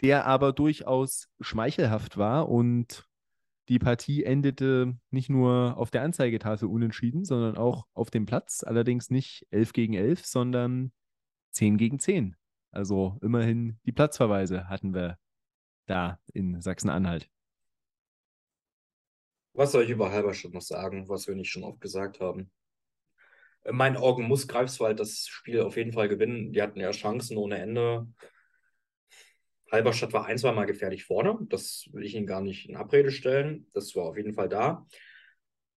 der 0.00 0.26
aber 0.26 0.52
durchaus 0.52 1.28
schmeichelhaft 1.40 2.16
war 2.16 2.48
und 2.48 3.08
die 3.68 3.78
Partie 3.78 4.24
endete 4.24 4.96
nicht 5.10 5.30
nur 5.30 5.76
auf 5.78 5.90
der 5.90 6.02
Anzeigetafel 6.02 6.68
unentschieden, 6.68 7.24
sondern 7.24 7.56
auch 7.56 7.86
auf 7.94 8.10
dem 8.10 8.26
Platz. 8.26 8.62
Allerdings 8.62 9.10
nicht 9.10 9.46
11 9.50 9.72
gegen 9.72 9.94
11, 9.94 10.26
sondern 10.26 10.92
10 11.52 11.78
gegen 11.78 11.98
10. 11.98 12.36
Also 12.72 13.18
immerhin 13.22 13.78
die 13.86 13.92
Platzverweise 13.92 14.68
hatten 14.68 14.92
wir 14.92 15.18
da 15.86 16.18
in 16.32 16.60
Sachsen-Anhalt. 16.60 17.30
Was 19.54 19.72
soll 19.72 19.84
ich 19.84 19.90
über 19.90 20.10
Halberstadt 20.10 20.52
noch 20.52 20.62
sagen, 20.62 21.08
was 21.08 21.28
wir 21.28 21.34
nicht 21.34 21.50
schon 21.50 21.64
oft 21.64 21.80
gesagt 21.80 22.20
haben? 22.20 22.50
In 23.64 23.76
meinen 23.76 23.96
Augen 23.96 24.24
muss 24.24 24.46
Greifswald 24.46 25.00
das 25.00 25.26
Spiel 25.26 25.62
auf 25.62 25.76
jeden 25.76 25.92
Fall 25.92 26.08
gewinnen. 26.08 26.52
Die 26.52 26.62
hatten 26.62 26.80
ja 26.80 26.90
Chancen 26.90 27.36
ohne 27.36 27.58
Ende. 27.58 28.06
Halberstadt 29.72 30.12
war 30.12 30.26
ein, 30.26 30.38
zwei 30.38 30.52
Mal 30.52 30.66
gefährlich 30.66 31.04
vorne. 31.04 31.38
Das 31.48 31.88
will 31.92 32.04
ich 32.04 32.14
Ihnen 32.14 32.26
gar 32.26 32.42
nicht 32.42 32.68
in 32.68 32.76
Abrede 32.76 33.10
stellen. 33.10 33.66
Das 33.72 33.94
war 33.96 34.04
auf 34.04 34.16
jeden 34.16 34.34
Fall 34.34 34.48
da. 34.48 34.86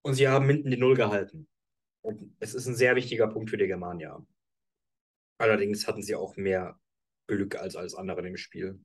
Und 0.01 0.13
sie 0.13 0.27
haben 0.27 0.47
hinten 0.49 0.69
die 0.69 0.77
Null 0.77 0.95
gehalten. 0.95 1.47
Und 2.01 2.35
es 2.39 2.53
ist 2.53 2.67
ein 2.67 2.75
sehr 2.75 2.95
wichtiger 2.95 3.27
Punkt 3.27 3.49
für 3.49 3.57
die 3.57 3.67
Germania. 3.67 4.23
Allerdings 5.37 5.87
hatten 5.87 6.01
sie 6.01 6.15
auch 6.15 6.35
mehr 6.35 6.79
Glück 7.27 7.55
als 7.55 7.75
alles 7.75 7.95
andere 7.95 8.25
im 8.27 8.37
Spiel. 8.37 8.79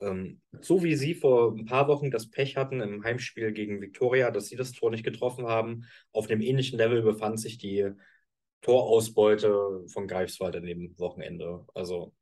Ähm, 0.00 0.40
so 0.60 0.82
wie 0.82 0.96
sie 0.96 1.14
vor 1.14 1.56
ein 1.56 1.64
paar 1.64 1.88
Wochen 1.88 2.10
das 2.10 2.30
Pech 2.30 2.56
hatten 2.56 2.80
im 2.80 3.04
Heimspiel 3.04 3.52
gegen 3.52 3.80
Viktoria, 3.80 4.30
dass 4.30 4.46
sie 4.46 4.56
das 4.56 4.72
Tor 4.72 4.90
nicht 4.90 5.04
getroffen 5.04 5.46
haben, 5.46 5.84
auf 6.12 6.30
einem 6.30 6.40
ähnlichen 6.40 6.78
Level 6.78 7.02
befand 7.02 7.40
sich 7.40 7.58
die 7.58 7.90
Torausbeute 8.60 9.84
von 9.88 10.08
Greifswald 10.08 10.56
an 10.56 10.64
dem 10.64 10.98
Wochenende. 10.98 11.64
Also 11.74 12.12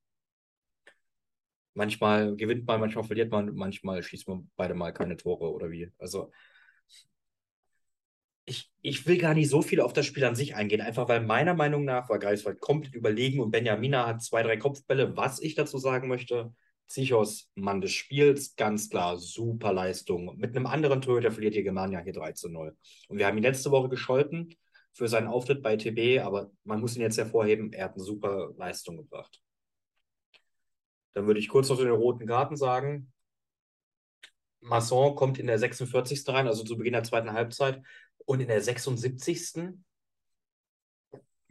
manchmal 1.74 2.36
gewinnt 2.36 2.66
man, 2.66 2.80
manchmal 2.80 3.04
verliert 3.04 3.30
man, 3.30 3.54
manchmal 3.54 4.02
schießt 4.02 4.28
man 4.28 4.50
beide 4.56 4.74
mal 4.74 4.92
keine 4.92 5.16
Tore 5.16 5.52
oder 5.52 5.70
wie. 5.70 5.90
Also 5.98 6.32
ich, 8.44 8.70
ich 8.80 9.06
will 9.06 9.18
gar 9.18 9.34
nicht 9.34 9.50
so 9.50 9.60
viel 9.60 9.80
auf 9.80 9.92
das 9.92 10.06
Spiel 10.06 10.24
an 10.24 10.36
sich 10.36 10.54
eingehen, 10.54 10.80
einfach 10.80 11.08
weil 11.08 11.20
meiner 11.20 11.54
Meinung 11.54 11.84
nach 11.84 12.08
war 12.08 12.18
Greifswald 12.18 12.60
komplett 12.60 12.94
überlegen 12.94 13.40
und 13.40 13.50
Benjamina 13.50 14.06
hat 14.06 14.22
zwei, 14.22 14.42
drei 14.42 14.56
Kopfbälle. 14.56 15.16
Was 15.16 15.40
ich 15.40 15.54
dazu 15.56 15.78
sagen 15.78 16.08
möchte, 16.08 16.54
Zichos, 16.86 17.50
Mann 17.56 17.80
des 17.80 17.92
Spiels, 17.92 18.54
ganz 18.54 18.88
klar, 18.88 19.18
super 19.18 19.72
Leistung. 19.72 20.36
Mit 20.36 20.54
einem 20.54 20.66
anderen 20.66 21.02
Torhüter 21.02 21.32
verliert 21.32 21.54
die 21.56 21.64
Germania 21.64 22.00
hier 22.00 22.12
3 22.12 22.32
zu 22.32 22.48
0. 22.48 22.76
Und 23.08 23.18
wir 23.18 23.26
haben 23.26 23.36
ihn 23.36 23.42
letzte 23.42 23.72
Woche 23.72 23.88
gescholten 23.88 24.54
für 24.96 25.08
seinen 25.08 25.26
Auftritt 25.26 25.62
bei 25.62 25.76
TB, 25.76 26.24
aber 26.24 26.50
man 26.64 26.80
muss 26.80 26.96
ihn 26.96 27.02
jetzt 27.02 27.18
hervorheben, 27.18 27.70
er 27.74 27.84
hat 27.84 27.94
eine 27.94 28.02
super 28.02 28.54
Leistung 28.56 28.96
gebracht. 28.96 29.42
Dann 31.12 31.26
würde 31.26 31.38
ich 31.38 31.48
kurz 31.48 31.68
noch 31.68 31.76
den 31.76 31.90
roten 31.90 32.26
Karten 32.26 32.56
sagen. 32.56 33.12
Masson 34.60 35.14
kommt 35.14 35.38
in 35.38 35.48
der 35.48 35.58
46. 35.58 36.26
rein, 36.28 36.46
also 36.46 36.64
zu 36.64 36.78
Beginn 36.78 36.94
der 36.94 37.04
zweiten 37.04 37.32
Halbzeit. 37.32 37.82
Und 38.24 38.40
in 38.40 38.48
der 38.48 38.62
76. 38.62 39.74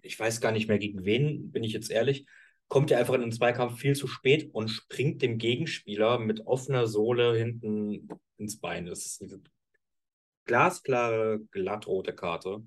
Ich 0.02 0.20
weiß 0.20 0.42
gar 0.42 0.52
nicht 0.52 0.68
mehr 0.68 0.80
gegen 0.80 1.06
wen, 1.06 1.52
bin 1.52 1.64
ich 1.64 1.74
jetzt 1.74 1.92
ehrlich, 1.92 2.26
kommt 2.68 2.90
er 2.90 2.98
einfach 2.98 3.14
in 3.14 3.22
den 3.22 3.32
Zweikampf 3.32 3.78
viel 3.80 3.96
zu 3.96 4.08
spät 4.08 4.50
und 4.54 4.70
springt 4.70 5.22
dem 5.22 5.38
Gegenspieler 5.38 6.18
mit 6.18 6.48
offener 6.48 6.88
Sohle 6.88 7.36
hinten 7.38 8.10
ins 8.38 8.60
Bein. 8.60 8.88
Das 8.88 9.06
ist 9.06 9.22
eine 9.22 9.40
glasklare, 10.46 11.42
glattrote 11.52 12.14
Karte. 12.14 12.64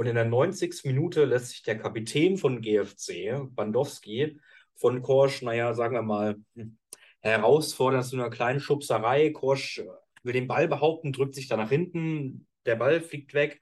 Und 0.00 0.06
in 0.06 0.14
der 0.14 0.24
90. 0.24 0.84
Minute 0.84 1.26
lässt 1.26 1.50
sich 1.50 1.62
der 1.62 1.76
Kapitän 1.76 2.38
von 2.38 2.62
GFC, 2.62 3.54
Bandowski, 3.54 4.40
von 4.74 5.02
Korsch, 5.02 5.42
naja, 5.42 5.74
sagen 5.74 5.94
wir 5.94 6.00
mal, 6.00 6.36
hm, 6.54 6.78
herausfordern 7.20 8.02
zu 8.02 8.16
einer 8.16 8.30
kleinen 8.30 8.60
Schubserei. 8.60 9.28
Korsch 9.28 9.82
will 10.22 10.32
den 10.32 10.48
Ball 10.48 10.68
behaupten, 10.68 11.12
drückt 11.12 11.34
sich 11.34 11.48
da 11.48 11.58
nach 11.58 11.68
hinten, 11.68 12.46
der 12.64 12.76
Ball 12.76 13.02
fliegt 13.02 13.34
weg. 13.34 13.60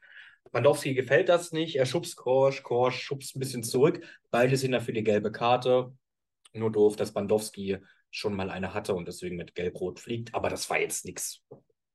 Bandowski 0.52 0.94
gefällt 0.94 1.28
das 1.28 1.50
nicht, 1.50 1.74
er 1.74 1.86
schubst 1.86 2.14
Korsch, 2.14 2.62
Korsch 2.62 3.02
schubst 3.02 3.34
ein 3.34 3.40
bisschen 3.40 3.64
zurück. 3.64 4.06
Beide 4.30 4.56
sind 4.56 4.70
dafür 4.70 4.94
die 4.94 5.02
gelbe 5.02 5.32
Karte. 5.32 5.92
Nur 6.52 6.70
doof, 6.70 6.94
dass 6.94 7.12
Bandowski 7.12 7.78
schon 8.12 8.36
mal 8.36 8.48
eine 8.48 8.74
hatte 8.74 8.94
und 8.94 9.08
deswegen 9.08 9.34
mit 9.34 9.56
Gelb-Rot 9.56 9.98
fliegt. 9.98 10.36
Aber 10.36 10.50
das 10.50 10.70
war 10.70 10.78
jetzt 10.78 11.04
nichts, 11.04 11.42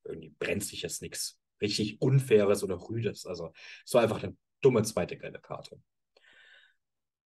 irgendwie 0.03 0.35
brenzliches, 0.37 0.99
nichts 0.99 1.39
richtig 1.63 2.01
Unfaires 2.01 2.63
oder 2.63 2.79
Rüdes. 2.89 3.25
Also 3.25 3.51
es 3.85 3.93
war 3.93 4.03
einfach 4.03 4.21
eine 4.21 4.37
dumme 4.61 4.83
zweite 4.83 5.17
gelbe 5.17 5.39
Karte. 5.39 5.81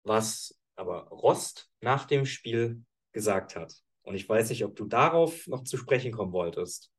Was 0.03 0.59
aber 0.75 1.07
Rost 1.07 1.71
nach 1.79 2.05
dem 2.05 2.25
Spiel 2.25 2.83
gesagt 3.13 3.55
hat, 3.55 3.73
und 4.03 4.15
ich 4.15 4.27
weiß 4.27 4.49
nicht, 4.49 4.65
ob 4.65 4.75
du 4.75 4.85
darauf 4.85 5.47
noch 5.47 5.63
zu 5.63 5.77
sprechen 5.77 6.11
kommen 6.11 6.33
wolltest. 6.33 6.91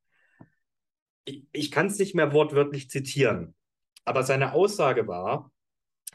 Ich, 1.26 1.44
ich 1.52 1.70
kann 1.70 1.86
es 1.86 1.98
nicht 1.98 2.14
mehr 2.14 2.32
wortwörtlich 2.32 2.88
zitieren, 2.88 3.54
aber 4.04 4.22
seine 4.22 4.52
Aussage 4.52 5.06
war, 5.06 5.50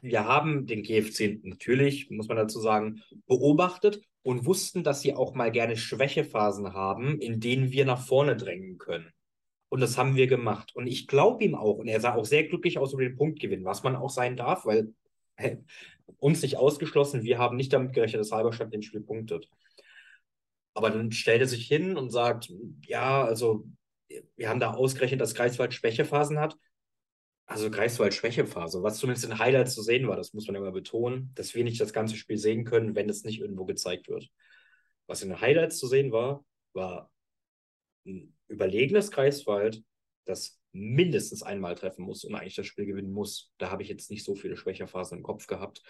wir 0.01 0.25
haben 0.25 0.65
den 0.65 0.83
GFC 0.83 1.43
natürlich, 1.43 2.09
muss 2.09 2.27
man 2.27 2.37
dazu 2.37 2.59
sagen, 2.59 3.03
beobachtet 3.27 4.01
und 4.21 4.45
wussten, 4.45 4.83
dass 4.83 5.01
sie 5.01 5.13
auch 5.13 5.33
mal 5.33 5.51
gerne 5.51 5.75
Schwächephasen 5.75 6.73
haben, 6.73 7.19
in 7.19 7.39
denen 7.39 7.71
wir 7.71 7.85
nach 7.85 8.05
vorne 8.05 8.35
drängen 8.35 8.77
können. 8.77 9.11
Und 9.69 9.81
das 9.81 9.97
haben 9.97 10.15
wir 10.15 10.27
gemacht. 10.27 10.75
Und 10.75 10.87
ich 10.87 11.07
glaube 11.07 11.43
ihm 11.43 11.55
auch. 11.55 11.75
Und 11.75 11.87
er 11.87 12.01
sah 12.01 12.15
auch 12.15 12.25
sehr 12.25 12.43
glücklich 12.47 12.79
aus 12.79 12.93
über 12.93 13.03
den 13.03 13.15
Punktgewinn, 13.15 13.65
was 13.65 13.83
man 13.83 13.95
auch 13.95 14.09
sein 14.09 14.35
darf, 14.35 14.65
weil 14.65 14.93
hey, 15.35 15.63
uns 16.17 16.41
nicht 16.41 16.57
ausgeschlossen, 16.57 17.23
wir 17.23 17.37
haben 17.37 17.55
nicht 17.55 17.71
damit 17.71 17.93
gerechnet, 17.93 18.21
dass 18.21 18.31
Halberstadt 18.31 18.73
den 18.73 18.81
Spiel 18.81 19.01
punktet. 19.01 19.47
Aber 20.73 20.89
dann 20.89 21.11
stellt 21.11 21.41
er 21.41 21.47
sich 21.47 21.67
hin 21.67 21.97
und 21.97 22.09
sagt, 22.09 22.51
ja, 22.85 23.23
also 23.23 23.65
wir 24.35 24.49
haben 24.49 24.59
da 24.59 24.73
ausgerechnet, 24.73 25.21
dass 25.21 25.35
Greifswald 25.35 25.73
Schwächephasen 25.73 26.39
hat. 26.39 26.57
Also 27.45 27.71
Greifswald 27.71 28.13
Schwächephase, 28.13 28.83
was 28.83 28.99
zumindest 28.99 29.25
in 29.25 29.39
Highlights 29.39 29.73
zu 29.73 29.81
sehen 29.81 30.07
war, 30.07 30.15
das 30.15 30.33
muss 30.33 30.45
man 30.47 30.55
immer 30.55 30.71
betonen, 30.71 31.31
dass 31.33 31.55
wir 31.55 31.63
nicht 31.63 31.81
das 31.81 31.93
ganze 31.93 32.15
Spiel 32.15 32.37
sehen 32.37 32.63
können, 32.63 32.95
wenn 32.95 33.09
es 33.09 33.23
nicht 33.23 33.39
irgendwo 33.39 33.65
gezeigt 33.65 34.07
wird. 34.07 34.29
Was 35.07 35.23
in 35.23 35.29
den 35.29 35.41
Highlights 35.41 35.79
zu 35.79 35.87
sehen 35.87 36.11
war, 36.11 36.45
war 36.73 37.11
ein 38.05 38.35
überlegenes 38.49 39.11
Greifswald, 39.11 39.83
das 40.25 40.59
mindestens 40.71 41.41
einmal 41.43 41.75
treffen 41.75 42.03
muss 42.03 42.23
und 42.23 42.35
eigentlich 42.35 42.55
das 42.55 42.67
Spiel 42.67 42.85
gewinnen 42.85 43.11
muss. 43.11 43.51
Da 43.57 43.71
habe 43.71 43.81
ich 43.81 43.89
jetzt 43.89 44.11
nicht 44.11 44.23
so 44.23 44.35
viele 44.35 44.57
Schwächerphasen 44.57 45.17
im 45.17 45.23
Kopf 45.23 45.47
gehabt. 45.47 45.81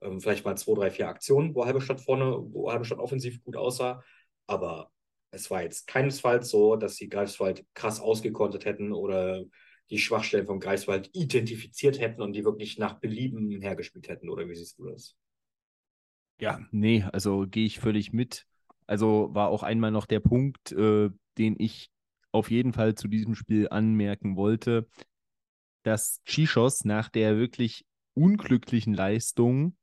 Ähm, 0.00 0.20
vielleicht 0.20 0.44
mal 0.44 0.56
zwei, 0.56 0.74
drei, 0.74 0.90
vier 0.90 1.08
Aktionen, 1.08 1.54
wo 1.54 1.64
Halberstadt 1.64 2.00
vorne, 2.00 2.36
wo 2.52 2.70
Halberstadt 2.70 2.98
offensiv 2.98 3.42
gut 3.42 3.56
aussah. 3.56 4.02
Aber 4.46 4.92
es 5.30 5.50
war 5.50 5.62
jetzt 5.62 5.86
keinesfalls 5.86 6.50
so, 6.50 6.76
dass 6.76 6.96
sie 6.96 7.08
Greifswald 7.08 7.64
krass 7.74 8.00
ausgekontert 8.00 8.64
hätten 8.64 8.92
oder 8.92 9.44
die 9.90 9.98
Schwachstellen 9.98 10.46
von 10.46 10.60
Greifswald 10.60 11.10
identifiziert 11.12 12.00
hätten 12.00 12.22
und 12.22 12.32
die 12.32 12.44
wirklich 12.44 12.78
nach 12.78 13.00
Belieben 13.00 13.60
hergespielt 13.60 14.08
hätten. 14.08 14.28
Oder 14.28 14.48
wie 14.48 14.54
siehst 14.54 14.78
du 14.78 14.88
das? 14.88 15.16
Ja, 16.40 16.60
nee, 16.70 17.04
also 17.12 17.46
gehe 17.48 17.66
ich 17.66 17.80
völlig 17.80 18.12
mit. 18.12 18.46
Also 18.86 19.28
war 19.32 19.48
auch 19.48 19.62
einmal 19.62 19.90
noch 19.90 20.06
der 20.06 20.20
Punkt, 20.20 20.72
äh, 20.72 21.10
den 21.38 21.56
ich 21.58 21.89
auf 22.32 22.50
jeden 22.50 22.72
Fall 22.72 22.94
zu 22.94 23.08
diesem 23.08 23.34
Spiel 23.34 23.68
anmerken 23.68 24.36
wollte, 24.36 24.88
dass 25.82 26.22
Chichos 26.24 26.84
nach 26.84 27.08
der 27.08 27.36
wirklich 27.36 27.84
unglücklichen 28.14 28.94
Leistung 28.94 29.76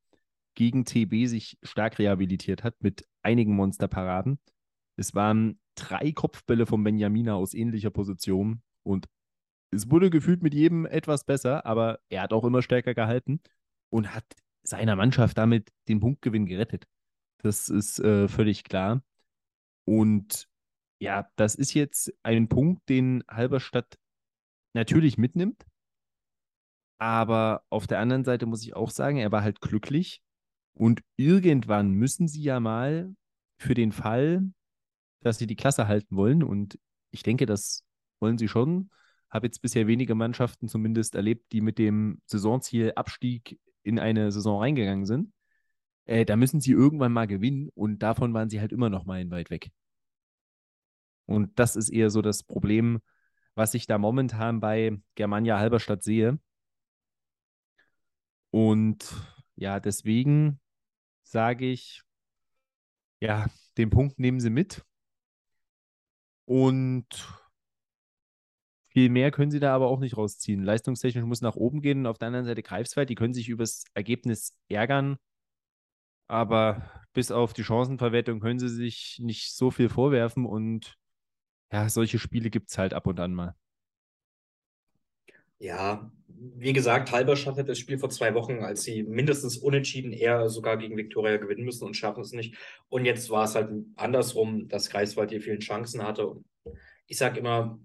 gegen 0.55 0.85
TB 0.85 1.27
sich 1.27 1.57
stark 1.63 1.99
rehabilitiert 1.99 2.63
hat 2.63 2.75
mit 2.81 3.07
einigen 3.21 3.55
Monsterparaden. 3.55 4.39
Es 4.95 5.13
waren 5.13 5.59
drei 5.75 6.11
Kopfbälle 6.11 6.65
von 6.65 6.83
Benjamina 6.83 7.35
aus 7.35 7.53
ähnlicher 7.53 7.91
Position 7.91 8.61
und 8.83 9.07
es 9.71 9.91
wurde 9.91 10.09
gefühlt 10.09 10.41
mit 10.41 10.53
jedem 10.53 10.85
etwas 10.85 11.25
besser, 11.25 11.65
aber 11.65 11.99
er 12.09 12.23
hat 12.23 12.33
auch 12.33 12.45
immer 12.45 12.61
stärker 12.61 12.93
gehalten 12.93 13.41
und 13.89 14.13
hat 14.15 14.25
seiner 14.63 14.95
Mannschaft 14.95 15.37
damit 15.37 15.71
den 15.87 15.99
Punktgewinn 15.99 16.45
gerettet. 16.45 16.85
Das 17.43 17.69
ist 17.69 17.99
äh, 17.99 18.27
völlig 18.27 18.63
klar. 18.63 19.03
Und 19.85 20.47
ja, 20.99 21.27
das 21.35 21.55
ist 21.55 21.73
jetzt 21.73 22.13
ein 22.23 22.47
Punkt, 22.47 22.87
den 22.89 23.23
Halberstadt 23.29 23.97
natürlich 24.73 25.17
mitnimmt. 25.17 25.65
Aber 26.99 27.63
auf 27.69 27.87
der 27.87 27.99
anderen 27.99 28.23
Seite 28.23 28.45
muss 28.45 28.63
ich 28.63 28.75
auch 28.75 28.89
sagen, 28.89 29.17
er 29.17 29.31
war 29.31 29.43
halt 29.43 29.61
glücklich. 29.61 30.21
Und 30.73 31.01
irgendwann 31.15 31.91
müssen 31.91 32.27
sie 32.27 32.41
ja 32.41 32.59
mal 32.59 33.15
für 33.57 33.73
den 33.73 33.91
Fall, 33.91 34.51
dass 35.21 35.37
sie 35.37 35.47
die 35.47 35.55
Klasse 35.55 35.87
halten 35.87 36.15
wollen, 36.15 36.43
und 36.43 36.79
ich 37.11 37.23
denke, 37.23 37.45
das 37.45 37.83
wollen 38.19 38.37
sie 38.37 38.47
schon, 38.47 38.89
habe 39.29 39.47
jetzt 39.47 39.61
bisher 39.61 39.87
wenige 39.87 40.15
Mannschaften 40.15 40.67
zumindest 40.67 41.15
erlebt, 41.15 41.51
die 41.51 41.61
mit 41.61 41.77
dem 41.77 42.21
Saisonziel 42.25 42.93
Abstieg 42.95 43.59
in 43.83 43.99
eine 43.99 44.31
Saison 44.31 44.59
reingegangen 44.61 45.05
sind. 45.05 45.33
Äh, 46.05 46.25
da 46.25 46.35
müssen 46.35 46.61
sie 46.61 46.71
irgendwann 46.71 47.11
mal 47.11 47.27
gewinnen 47.27 47.69
und 47.73 47.99
davon 47.99 48.33
waren 48.33 48.49
sie 48.49 48.61
halt 48.61 48.71
immer 48.71 48.89
noch 48.89 49.05
mal 49.05 49.29
weit 49.31 49.49
weg. 49.49 49.69
Und 51.27 51.59
das 51.59 51.75
ist 51.75 51.89
eher 51.89 52.09
so 52.09 52.23
das 52.23 52.43
Problem, 52.43 53.01
was 53.53 53.75
ich 53.75 53.85
da 53.85 53.97
momentan 53.99 54.59
bei 54.59 54.97
Germania 55.15 55.59
Halberstadt 55.59 56.03
sehe. 56.03 56.39
Und 58.49 59.13
ja, 59.55 59.79
deswegen 59.79 60.59
sage 61.23 61.65
ich, 61.69 62.01
ja, 63.19 63.47
den 63.77 63.89
Punkt 63.89 64.19
nehmen 64.19 64.39
sie 64.39 64.49
mit. 64.49 64.83
Und 66.45 67.07
viel 68.89 69.09
mehr 69.09 69.31
können 69.31 69.51
sie 69.51 69.59
da 69.59 69.75
aber 69.75 69.87
auch 69.89 69.99
nicht 69.99 70.17
rausziehen. 70.17 70.63
Leistungstechnisch 70.63 71.25
muss 71.25 71.41
nach 71.41 71.55
oben 71.55 71.81
gehen. 71.81 72.07
Auf 72.07 72.17
der 72.17 72.27
anderen 72.27 72.45
Seite 72.45 72.63
Greifswald, 72.63 73.09
die 73.09 73.15
können 73.15 73.33
sich 73.33 73.49
übers 73.49 73.83
Ergebnis 73.93 74.55
ärgern. 74.69 75.17
Aber 76.27 76.89
bis 77.13 77.31
auf 77.31 77.53
die 77.53 77.63
Chancenverwertung 77.63 78.39
können 78.39 78.59
sie 78.59 78.69
sich 78.69 79.19
nicht 79.21 79.53
so 79.53 79.71
viel 79.71 79.89
vorwerfen. 79.89 80.45
Und 80.45 80.97
ja, 81.71 81.89
solche 81.89 82.19
Spiele 82.19 82.49
gibt 82.49 82.69
es 82.69 82.77
halt 82.77 82.93
ab 82.93 83.07
und 83.07 83.19
an 83.19 83.33
mal. 83.33 83.55
Ja, 85.59 86.11
wie 86.27 86.73
gesagt, 86.73 87.11
Halberstadt 87.11 87.57
hat 87.57 87.67
das 87.67 87.79
Spiel 87.79 87.97
vor 87.97 88.09
zwei 88.09 88.35
Wochen, 88.35 88.59
als 88.59 88.83
sie 88.83 89.01
mindestens 89.03 89.57
unentschieden 89.57 90.13
eher 90.13 90.49
sogar 90.49 90.77
gegen 90.77 90.97
Viktoria 90.97 91.37
gewinnen 91.37 91.65
müssen 91.65 91.85
und 91.85 91.95
schaffen 91.95 92.21
es 92.21 92.31
nicht. 92.31 92.55
Und 92.89 93.05
jetzt 93.05 93.29
war 93.31 93.45
es 93.45 93.55
halt 93.55 93.71
andersrum, 93.95 94.67
dass 94.67 94.89
Greifswald 94.89 95.31
hier 95.31 95.41
vielen 95.41 95.59
Chancen 95.59 96.03
hatte. 96.03 96.27
Und 96.27 96.45
ich 97.07 97.17
sage 97.17 97.39
immer, 97.39 97.79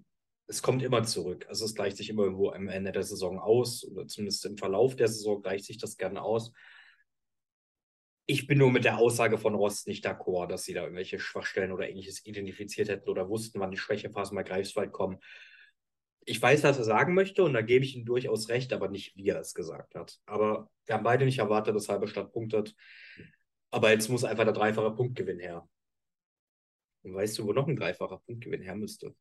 es 0.49 0.61
kommt 0.61 0.83
immer 0.83 1.03
zurück. 1.05 1.47
Also 1.49 1.65
es 1.65 1.75
gleicht 1.75 1.97
sich 1.97 2.11
immer 2.11 2.25
irgendwo 2.25 2.51
am 2.51 2.69
Ende 2.69 2.93
der 2.93 3.05
Saison 3.05 3.39
aus 3.39 3.85
oder 3.85 4.07
zumindest 4.07 4.45
im 4.45 4.59
Verlauf 4.59 4.95
der 4.97 5.09
Saison 5.09 5.41
gleicht 5.41 5.65
sich 5.65 5.79
das 5.79 5.97
gerne 5.97 6.21
aus. 6.21 6.53
Ich 8.27 8.47
bin 8.47 8.59
nur 8.59 8.71
mit 8.71 8.85
der 8.85 8.99
Aussage 8.99 9.37
von 9.37 9.55
Rost 9.55 9.89
nicht 9.89 10.07
d'accord, 10.07 10.47
dass 10.47 10.65
sie 10.65 10.75
da 10.75 10.83
irgendwelche 10.83 11.19
Schwachstellen 11.19 11.73
oder 11.73 11.89
ähnliches 11.89 12.25
identifiziert 12.25 12.89
hätten 12.89 13.09
oder 13.09 13.29
wussten, 13.29 13.59
wann 13.61 13.71
die 13.71 13.77
Schwächephasen 13.77 14.37
bei 14.37 14.43
Greifswald 14.43 14.93
kommen. 14.93 15.19
Ich 16.25 16.41
weiß, 16.41 16.63
was 16.63 16.79
er 16.79 16.85
sagen 16.85 17.15
möchte 17.15 17.43
und 17.43 17.53
da 17.53 17.63
gebe 17.63 17.85
ich 17.85 17.97
ihm 17.97 18.05
durchaus 18.05 18.49
recht, 18.49 18.73
aber 18.73 18.89
nicht, 18.89 19.17
wie 19.17 19.29
er 19.29 19.41
es 19.41 19.55
gesagt 19.55 19.97
hat. 19.97 20.21
Aber 20.27 20.71
wir 20.87 20.95
haben 20.95 21.03
beide 21.03 21.25
nicht 21.25 21.39
erwartet, 21.39 21.75
dass 21.75 21.89
Halberstadt 21.89 22.33
punktet. 22.33 22.77
Aber 23.73 23.91
jetzt 23.91 24.09
muss 24.09 24.23
einfach 24.23 24.45
der 24.45 24.53
dreifache 24.53 24.93
Punktgewinn 24.93 25.41
her. 25.41 25.69
Und 27.03 27.15
weißt 27.15 27.39
du, 27.39 27.47
wo 27.47 27.53
noch 27.53 27.67
ein 27.67 27.77
dreifacher 27.77 28.19
Punktgewinn 28.19 28.63
her 28.63 28.77
müsste? 28.77 29.17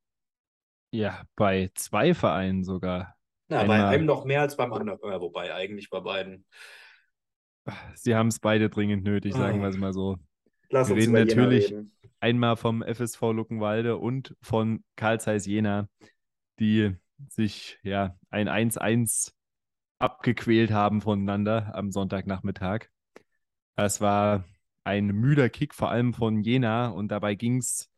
Ja, 0.91 1.24
bei 1.36 1.72
zwei 1.74 2.14
Vereinen 2.14 2.64
sogar. 2.64 3.16
Na, 3.47 3.62
Einmal, 3.62 3.82
bei 3.82 3.88
einem 3.88 4.06
noch 4.06 4.26
mehr 4.26 4.41
als 4.41 4.56
beim 4.56 4.72
anderen. 4.74 4.99
Ja, 5.04 5.20
wobei, 5.22 5.54
eigentlich 5.54 5.89
bei 5.89 6.02
beiden. 6.02 6.45
Sie 7.95 8.16
haben 8.16 8.28
es 8.28 8.39
beide 8.39 8.70
dringend 8.70 9.03
nötig, 9.03 9.34
sagen 9.34 9.59
oh. 9.59 9.62
wir 9.64 9.70
es 9.70 9.78
mal 9.78 9.93
so. 9.93 10.18
Lass 10.70 10.89
wir 10.89 10.95
reden 10.95 11.14
natürlich 11.14 11.72
reden. 11.72 11.91
einmal 12.20 12.55
vom 12.55 12.82
FSV 12.82 13.22
Luckenwalde 13.22 13.97
und 13.97 14.36
von 14.41 14.84
Karl 14.95 15.20
Zeiss 15.20 15.45
Jena, 15.45 15.89
die 16.59 16.95
sich 17.28 17.80
ja 17.84 18.18
ein 18.30 18.49
1-1 18.49 19.34
abgequält 19.99 20.72
haben 20.72 21.01
voneinander 21.01 21.76
am 21.76 21.91
Sonntagnachmittag. 21.91 22.88
Es 23.76 24.01
war 24.01 24.45
ein 24.84 25.07
müder 25.07 25.49
Kick, 25.49 25.76
vor 25.76 25.91
allem 25.91 26.14
von 26.14 26.41
Jena, 26.41 26.88
und 26.88 27.09
dabei 27.09 27.36
ging 27.36 27.57
es 27.57 27.89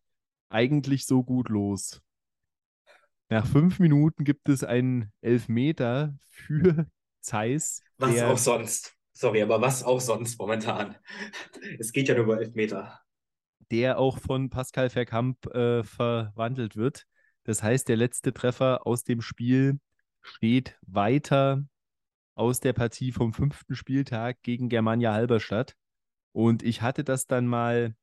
eigentlich 0.50 1.06
so 1.06 1.24
gut 1.24 1.50
los. 1.50 2.02
Nach 3.30 3.48
fünf 3.48 3.80
Minuten 3.80 4.26
gibt 4.26 4.50
es 4.50 4.64
einen 4.64 5.12
Elfmeter 5.22 6.16
für 6.28 6.88
Zeiss. 7.22 7.82
Was 7.98 8.22
auch 8.22 8.38
sonst. 8.38 8.96
Sorry, 9.24 9.42
aber 9.42 9.62
was 9.62 9.86
auch 9.86 10.02
sonst 10.02 10.38
momentan. 10.38 10.98
Es 11.80 11.94
geht 11.94 12.10
ja 12.10 12.14
nur 12.14 12.26
über 12.26 12.42
Elfmeter. 12.42 13.00
Der 13.72 13.98
auch 13.98 14.18
von 14.18 14.50
Pascal 14.50 14.90
Verkamp 14.90 15.46
äh, 15.46 15.82
verwandelt 15.86 16.76
wird. 16.76 17.06
Das 17.46 17.64
heißt, 17.64 17.88
der 17.88 17.96
letzte 17.96 18.34
Treffer 18.34 18.86
aus 18.86 19.06
dem 19.06 19.22
Spiel 19.22 19.80
steht 20.22 20.78
weiter 20.86 21.64
aus 22.36 22.60
der 22.60 22.74
Partie 22.74 23.14
vom 23.14 23.32
fünften 23.32 23.78
Spieltag 23.78 24.42
gegen 24.42 24.68
Germania 24.68 25.14
Halberstadt. 25.14 25.78
Und 26.34 26.62
ich 26.62 26.82
hatte 26.82 27.06
das 27.06 27.26
dann 27.26 27.48
mal 27.48 27.96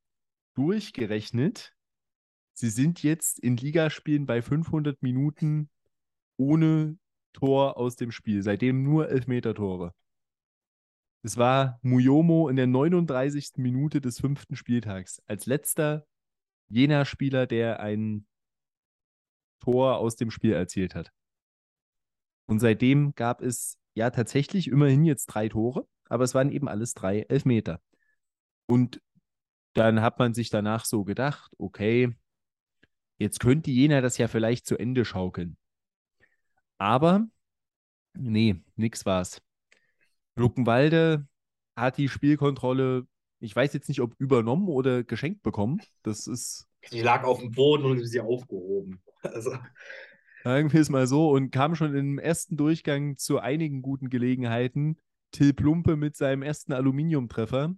durchgerechnet. 0.55 1.75
Sie 2.53 2.71
sind 2.71 3.03
jetzt 3.03 3.37
in 3.37 3.57
Ligaspielen 3.57 4.25
bei 4.25 4.41
500 4.41 5.03
Minuten 5.03 5.69
ohne 6.37 6.97
Tor 7.31 7.77
aus 7.77 7.95
dem 7.95 8.11
Spiel, 8.11 8.41
seitdem 8.41 8.81
nur 8.81 9.09
Elfmeter-Tore. 9.09 9.93
Es 11.23 11.37
war 11.37 11.79
Muyomo 11.83 12.49
in 12.49 12.55
der 12.55 12.67
39. 12.67 13.53
Minute 13.57 14.01
des 14.01 14.19
fünften 14.19 14.55
Spieltags 14.55 15.21
als 15.27 15.45
letzter 15.45 16.07
jener 16.67 17.05
Spieler, 17.05 17.45
der 17.45 17.79
ein 17.79 18.25
Tor 19.59 19.97
aus 19.97 20.15
dem 20.15 20.31
Spiel 20.31 20.53
erzielt 20.53 20.95
hat. 20.95 21.11
Und 22.47 22.59
seitdem 22.59 23.13
gab 23.13 23.41
es 23.41 23.77
ja 23.93 24.09
tatsächlich 24.09 24.67
immerhin 24.67 25.05
jetzt 25.05 25.27
drei 25.27 25.47
Tore, 25.47 25.87
aber 26.05 26.23
es 26.23 26.33
waren 26.33 26.51
eben 26.51 26.67
alles 26.67 26.93
drei 26.93 27.21
Elfmeter. 27.21 27.81
Und 28.67 29.01
dann 29.73 30.01
hat 30.01 30.17
man 30.17 30.33
sich 30.33 30.49
danach 30.49 30.85
so 30.85 31.03
gedacht, 31.03 31.53
okay, 31.57 32.15
jetzt 33.19 33.39
könnte 33.39 33.71
Jena 33.71 34.01
das 34.01 34.17
ja 34.17 34.27
vielleicht 34.27 34.65
zu 34.65 34.77
Ende 34.77 35.05
schaukeln. 35.05 35.57
Aber 36.77 37.27
nee, 38.13 38.63
nix 38.75 39.05
war's. 39.05 39.41
Luckenwalde 40.35 41.27
hat 41.75 41.97
die 41.97 42.09
Spielkontrolle, 42.09 43.07
ich 43.39 43.55
weiß 43.55 43.73
jetzt 43.73 43.89
nicht, 43.89 44.01
ob 44.01 44.13
übernommen 44.17 44.67
oder 44.67 45.03
geschenkt 45.03 45.43
bekommen. 45.43 45.81
Das 46.03 46.27
ist. 46.27 46.67
Die 46.91 47.01
lag 47.01 47.23
auf 47.23 47.39
dem 47.39 47.51
Boden 47.51 47.85
und 47.85 48.05
sie 48.05 48.19
aufgehoben. 48.19 49.01
Also. 49.23 49.55
Sagen 50.43 50.73
wir 50.73 50.81
es 50.81 50.89
mal 50.89 51.05
so 51.05 51.29
und 51.29 51.51
kam 51.51 51.75
schon 51.75 51.95
im 51.95 52.17
ersten 52.17 52.57
Durchgang 52.57 53.17
zu 53.17 53.37
einigen 53.37 53.83
guten 53.83 54.09
Gelegenheiten. 54.09 54.97
Till 55.31 55.53
Plumpe 55.53 55.95
mit 55.95 56.17
seinem 56.17 56.41
ersten 56.41 56.73
Aluminiumtreffer. 56.73 57.75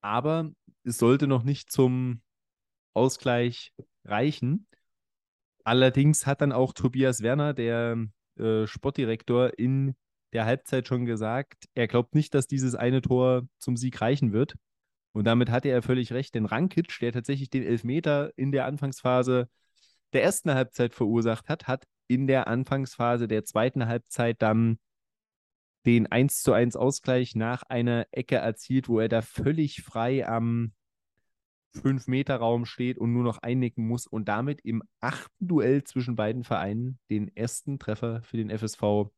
Aber 0.00 0.50
es 0.82 0.98
sollte 0.98 1.28
noch 1.28 1.44
nicht 1.44 1.70
zum 1.70 2.20
Ausgleich 2.92 3.72
reichen. 4.04 4.66
Allerdings 5.62 6.26
hat 6.26 6.40
dann 6.40 6.52
auch 6.52 6.72
Tobias 6.72 7.22
Werner, 7.22 7.54
der 7.54 7.96
äh, 8.36 8.66
Sportdirektor, 8.66 9.58
in 9.58 9.94
der 10.34 10.44
Halbzeit 10.44 10.86
schon 10.88 11.06
gesagt, 11.06 11.68
er 11.74 11.86
glaubt 11.86 12.14
nicht, 12.14 12.34
dass 12.34 12.46
dieses 12.46 12.74
eine 12.74 13.00
Tor 13.00 13.48
zum 13.58 13.76
Sieg 13.76 14.00
reichen 14.00 14.32
wird. 14.32 14.54
Und 15.12 15.24
damit 15.24 15.48
hatte 15.48 15.68
er 15.68 15.80
völlig 15.80 16.12
recht, 16.12 16.34
denn 16.34 16.44
Rankic, 16.44 16.98
der 17.00 17.12
tatsächlich 17.12 17.48
den 17.48 17.62
Elfmeter 17.62 18.32
in 18.36 18.50
der 18.50 18.66
Anfangsphase 18.66 19.48
der 20.12 20.24
ersten 20.24 20.52
Halbzeit 20.52 20.92
verursacht 20.92 21.48
hat, 21.48 21.68
hat 21.68 21.84
in 22.08 22.26
der 22.26 22.48
Anfangsphase 22.48 23.28
der 23.28 23.44
zweiten 23.44 23.86
Halbzeit 23.86 24.42
dann 24.42 24.78
den 25.86 26.10
1 26.10 26.42
zu 26.42 26.52
1 26.52 26.76
Ausgleich 26.76 27.36
nach 27.36 27.62
einer 27.62 28.06
Ecke 28.10 28.36
erzielt, 28.36 28.88
wo 28.88 28.98
er 28.98 29.08
da 29.08 29.22
völlig 29.22 29.82
frei 29.82 30.26
am 30.26 30.72
5-Meter-Raum 31.74 32.66
steht 32.66 32.98
und 32.98 33.12
nur 33.12 33.24
noch 33.24 33.38
einnicken 33.38 33.86
muss 33.86 34.06
und 34.06 34.26
damit 34.26 34.60
im 34.62 34.82
achten 35.00 35.46
Duell 35.46 35.84
zwischen 35.84 36.16
beiden 36.16 36.44
Vereinen 36.44 36.98
den 37.10 37.34
ersten 37.36 37.78
Treffer 37.78 38.22
für 38.22 38.36
den 38.36 38.50
FSV 38.50 39.10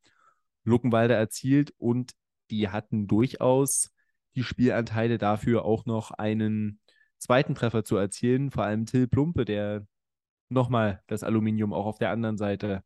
Luckenwalde 0.67 1.15
erzielt 1.15 1.73
und 1.79 2.13
die 2.51 2.69
hatten 2.69 3.07
durchaus 3.07 3.93
die 4.35 4.43
Spielanteile 4.43 5.19
dafür 5.19 5.65
auch 5.65 5.87
noch 5.87 6.11
einen 6.11 6.81
zweiten 7.19 7.55
Treffer 7.55 7.85
zu 7.85 7.97
erzielen. 7.97 8.51
Vor 8.51 8.65
allem 8.65 8.87
Till 8.87 9.09
Plumpe, 9.09 9.45
der 9.45 9.87
nochmal 10.49 11.03
das 11.07 11.23
Aluminium 11.23 11.73
auch 11.73 11.87
auf 11.87 11.99
der 11.99 12.11
anderen 12.11 12.37
Seite 12.37 12.85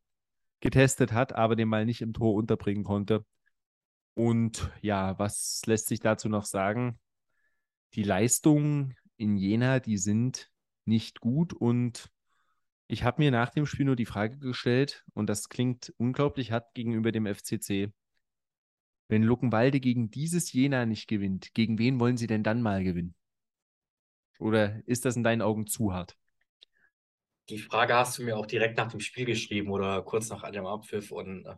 getestet 0.61 1.13
hat, 1.13 1.35
aber 1.35 1.57
den 1.57 1.69
mal 1.69 1.85
nicht 1.85 2.03
im 2.03 2.13
Tor 2.13 2.35
unterbringen 2.35 2.85
konnte. 2.85 3.25
Und 4.15 4.71
ja, 4.81 5.19
was 5.19 5.63
lässt 5.67 5.89
sich 5.89 6.01
dazu 6.01 6.29
noch 6.29 6.45
sagen? 6.45 6.99
Die 7.95 8.03
Leistungen 8.03 8.95
in 9.17 9.37
Jena, 9.37 9.81
die 9.81 9.99
sind 9.99 10.51
nicht 10.85 11.21
gut 11.21 11.53
und 11.53 12.11
ich 12.91 13.05
habe 13.05 13.23
mir 13.23 13.31
nach 13.31 13.51
dem 13.51 13.67
Spiel 13.67 13.87
nur 13.87 13.95
die 13.95 14.05
Frage 14.05 14.37
gestellt, 14.39 15.05
und 15.15 15.29
das 15.29 15.49
klingt 15.49 15.95
unglaublich 15.97 16.51
hart 16.51 16.75
gegenüber 16.75 17.13
dem 17.13 17.25
FCC. 17.25 17.93
Wenn 19.07 19.23
Luckenwalde 19.23 19.79
gegen 19.79 20.11
dieses 20.11 20.53
Jena 20.53 20.87
nicht 20.87 21.07
gewinnt, 21.07 21.55
gegen 21.55 21.79
wen 21.79 22.01
wollen 22.01 22.17
sie 22.17 22.27
denn 22.27 22.43
dann 22.43 22.63
mal 22.63 22.83
gewinnen? 22.83 23.15
Oder 24.41 24.83
ist 24.89 25.05
das 25.05 25.15
in 25.15 25.23
deinen 25.23 25.41
Augen 25.41 25.69
zu 25.69 25.93
hart? 25.93 26.17
Die 27.49 27.59
Frage 27.59 27.95
hast 27.95 28.19
du 28.19 28.25
mir 28.25 28.37
auch 28.37 28.47
direkt 28.47 28.77
nach 28.77 28.91
dem 28.91 29.01
Spiel 29.01 29.25
geschrieben 29.25 29.71
oder 29.71 30.03
kurz 30.03 30.29
nach 30.29 30.51
dem 30.51 30.67
Abpfiff. 30.67 31.13
Und 31.13 31.47
äh, 31.47 31.55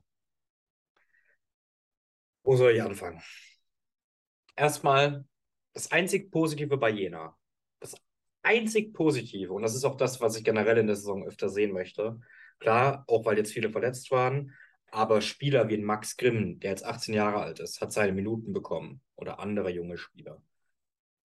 wo 2.42 2.56
soll 2.56 2.72
ich 2.72 2.82
anfangen? 2.82 3.22
Erstmal 4.54 5.24
das 5.72 5.90
einzig 5.90 6.30
Positive 6.30 6.76
bei 6.76 6.90
Jena. 6.90 7.38
Einzig 8.42 8.92
Positive, 8.92 9.52
und 9.52 9.62
das 9.62 9.74
ist 9.74 9.84
auch 9.84 9.96
das, 9.96 10.20
was 10.20 10.36
ich 10.36 10.44
generell 10.44 10.78
in 10.78 10.86
der 10.86 10.96
Saison 10.96 11.24
öfter 11.24 11.48
sehen 11.48 11.72
möchte. 11.72 12.20
Klar, 12.58 13.04
auch 13.06 13.24
weil 13.24 13.38
jetzt 13.38 13.52
viele 13.52 13.70
verletzt 13.70 14.10
waren, 14.10 14.52
aber 14.92 15.22
Spieler 15.22 15.68
wie 15.68 15.78
Max 15.78 16.16
Grimm, 16.16 16.60
der 16.60 16.70
jetzt 16.70 16.84
18 16.84 17.14
Jahre 17.14 17.40
alt 17.40 17.60
ist, 17.60 17.80
hat 17.80 17.92
seine 17.92 18.12
Minuten 18.12 18.52
bekommen. 18.52 19.00
Oder 19.16 19.38
andere 19.38 19.70
junge 19.70 19.96
Spieler. 19.96 20.42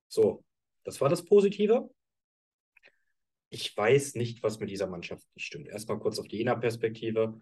So, 0.08 0.46
das 0.84 1.02
war 1.02 1.10
das 1.10 1.26
Positive. 1.26 1.90
Ich 3.50 3.76
weiß 3.76 4.16
nicht, 4.16 4.42
was 4.44 4.60
mit 4.60 4.70
dieser 4.70 4.88
Mannschaft 4.88 5.28
nicht 5.36 5.46
stimmt. 5.46 5.68
Erstmal 5.68 6.00
kurz 6.00 6.18
auf 6.20 6.28
die 6.28 6.38
Jena-Perspektive. 6.38 7.42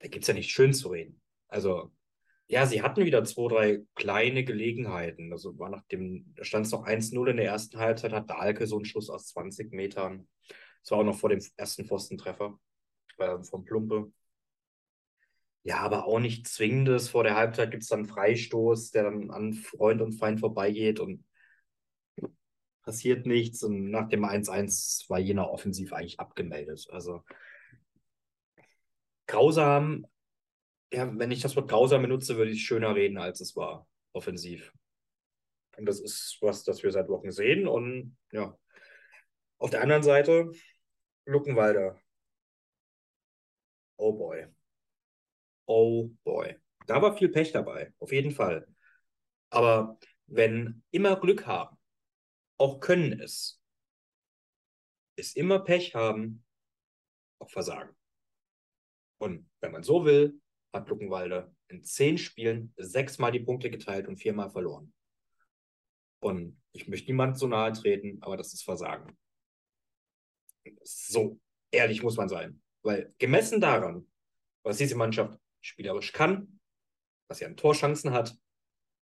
Da 0.00 0.08
gibt 0.08 0.24
es 0.24 0.28
ja 0.28 0.34
nicht 0.34 0.50
schön 0.50 0.72
zu 0.72 0.88
reden. 0.88 1.20
Also, 1.48 1.92
ja, 2.50 2.66
sie 2.66 2.82
hatten 2.82 3.04
wieder 3.04 3.22
zwei, 3.24 3.48
drei 3.48 3.82
kleine 3.94 4.44
Gelegenheiten. 4.44 5.32
Also 5.32 5.56
war 5.58 5.70
nach 5.70 5.84
dem, 5.84 6.34
da 6.34 6.42
stand 6.44 6.66
es 6.66 6.72
noch 6.72 6.84
1-0 6.84 7.30
in 7.30 7.36
der 7.36 7.46
ersten 7.46 7.78
Halbzeit, 7.78 8.12
hat 8.12 8.28
Dahlke 8.28 8.66
so 8.66 8.74
einen 8.76 8.84
Schuss 8.84 9.08
aus 9.08 9.28
20 9.28 9.72
Metern. 9.72 10.28
Das 10.82 10.90
war 10.90 10.98
auch 10.98 11.04
noch 11.04 11.16
vor 11.16 11.30
dem 11.30 11.40
ersten 11.56 11.84
Pfostentreffer 11.84 12.58
äh, 13.18 13.42
vom 13.44 13.64
Plumpe. 13.64 14.12
Ja, 15.62 15.78
aber 15.78 16.06
auch 16.06 16.18
nicht 16.18 16.48
zwingendes. 16.48 17.08
Vor 17.08 17.22
der 17.22 17.36
Halbzeit 17.36 17.70
gibt 17.70 17.84
es 17.84 17.88
dann 17.88 18.00
einen 18.00 18.08
Freistoß, 18.08 18.90
der 18.90 19.04
dann 19.04 19.30
an 19.30 19.52
Freund 19.54 20.02
und 20.02 20.14
Feind 20.14 20.40
vorbeigeht 20.40 20.98
und 20.98 21.24
passiert 22.82 23.26
nichts. 23.26 23.62
Und 23.62 23.90
nach 23.90 24.08
dem 24.08 24.24
1-1 24.24 25.08
war 25.08 25.20
jener 25.20 25.50
offensiv 25.50 25.92
eigentlich 25.92 26.18
abgemeldet. 26.18 26.88
Also 26.90 27.22
grausam, 29.28 30.04
ja, 30.92 31.18
wenn 31.18 31.30
ich 31.30 31.40
das 31.40 31.56
Wort 31.56 31.68
grausam 31.68 32.02
benutze, 32.02 32.36
würde 32.36 32.50
ich 32.50 32.64
schöner 32.64 32.94
reden, 32.94 33.18
als 33.18 33.40
es 33.40 33.56
war, 33.56 33.86
offensiv. 34.12 34.72
Und 35.76 35.86
das 35.86 36.00
ist 36.00 36.38
was, 36.40 36.64
das 36.64 36.82
wir 36.82 36.90
seit 36.90 37.08
Wochen 37.08 37.30
sehen. 37.30 37.66
Und 37.66 38.16
ja, 38.32 38.58
auf 39.58 39.70
der 39.70 39.82
anderen 39.82 40.02
Seite, 40.02 40.50
Luckenwalder. 41.24 42.00
Oh 43.96 44.12
boy. 44.12 44.46
Oh 45.66 46.10
boy. 46.24 46.56
Da 46.86 47.00
war 47.00 47.16
viel 47.16 47.28
Pech 47.28 47.52
dabei, 47.52 47.92
auf 47.98 48.12
jeden 48.12 48.32
Fall. 48.32 48.66
Aber 49.50 49.98
wenn 50.26 50.82
immer 50.90 51.20
Glück 51.20 51.46
haben, 51.46 51.76
auch 52.58 52.80
können 52.80 53.20
es, 53.20 53.60
ist 55.16 55.36
immer 55.36 55.60
Pech 55.60 55.94
haben, 55.94 56.44
auch 57.38 57.50
Versagen. 57.50 57.94
Und 59.18 59.48
wenn 59.60 59.72
man 59.72 59.82
so 59.82 60.04
will, 60.04 60.40
hat 60.72 60.88
Luckenwalde 60.88 61.54
in 61.68 61.82
zehn 61.82 62.18
Spielen 62.18 62.72
sechsmal 62.76 63.32
die 63.32 63.40
Punkte 63.40 63.70
geteilt 63.70 64.08
und 64.08 64.16
viermal 64.16 64.50
verloren. 64.50 64.92
Und 66.20 66.60
ich 66.72 66.86
möchte 66.88 67.10
niemand 67.10 67.38
so 67.38 67.46
nahe 67.46 67.72
treten, 67.72 68.18
aber 68.22 68.36
das 68.36 68.52
ist 68.52 68.62
Versagen. 68.62 69.16
So 70.82 71.40
ehrlich 71.70 72.02
muss 72.02 72.16
man 72.16 72.28
sein. 72.28 72.62
Weil 72.82 73.14
gemessen 73.18 73.60
daran, 73.60 74.06
was 74.62 74.78
diese 74.78 74.96
Mannschaft 74.96 75.38
spielerisch 75.60 76.12
kann, 76.12 76.60
was 77.28 77.38
sie 77.38 77.46
an 77.46 77.56
Torchancen 77.56 78.12
hat, 78.12 78.36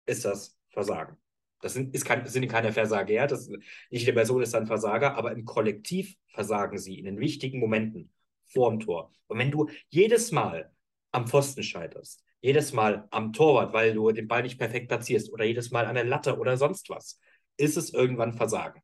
ist 0.05 0.25
das 0.25 0.57
Versagen. 0.69 1.17
Das 1.61 1.73
sind, 1.73 1.95
ist 1.95 2.05
kein, 2.05 2.27
sind 2.27 2.47
keine 2.47 2.71
Versager, 2.73 3.27
das, 3.27 3.47
nicht 3.47 3.65
jede 3.89 4.13
Person 4.13 4.41
ist 4.41 4.53
ein 4.53 4.67
Versager, 4.67 5.15
aber 5.15 5.31
im 5.31 5.45
Kollektiv 5.45 6.15
versagen 6.27 6.77
sie 6.77 6.99
in 6.99 7.05
den 7.05 7.19
wichtigen 7.19 7.59
Momenten 7.59 8.11
vorm 8.45 8.79
Tor. 8.79 9.11
Und 9.27 9.39
wenn 9.39 9.51
du 9.51 9.69
jedes 9.89 10.31
Mal 10.31 10.74
am 11.15 11.27
Pfosten 11.27 11.63
scheiterst, 11.63 12.23
jedes 12.41 12.73
Mal 12.73 13.07
am 13.09 13.33
Torwart, 13.33 13.73
weil 13.73 13.93
du 13.93 14.11
den 14.11 14.27
Ball 14.27 14.43
nicht 14.43 14.59
perfekt 14.59 14.89
platzierst 14.89 15.31
oder 15.31 15.45
jedes 15.45 15.71
Mal 15.71 15.85
an 15.85 15.95
der 15.95 16.03
Latte 16.03 16.37
oder 16.37 16.57
sonst 16.57 16.89
was, 16.89 17.19
ist 17.57 17.77
es 17.77 17.93
irgendwann 17.93 18.33
Versagen. 18.33 18.81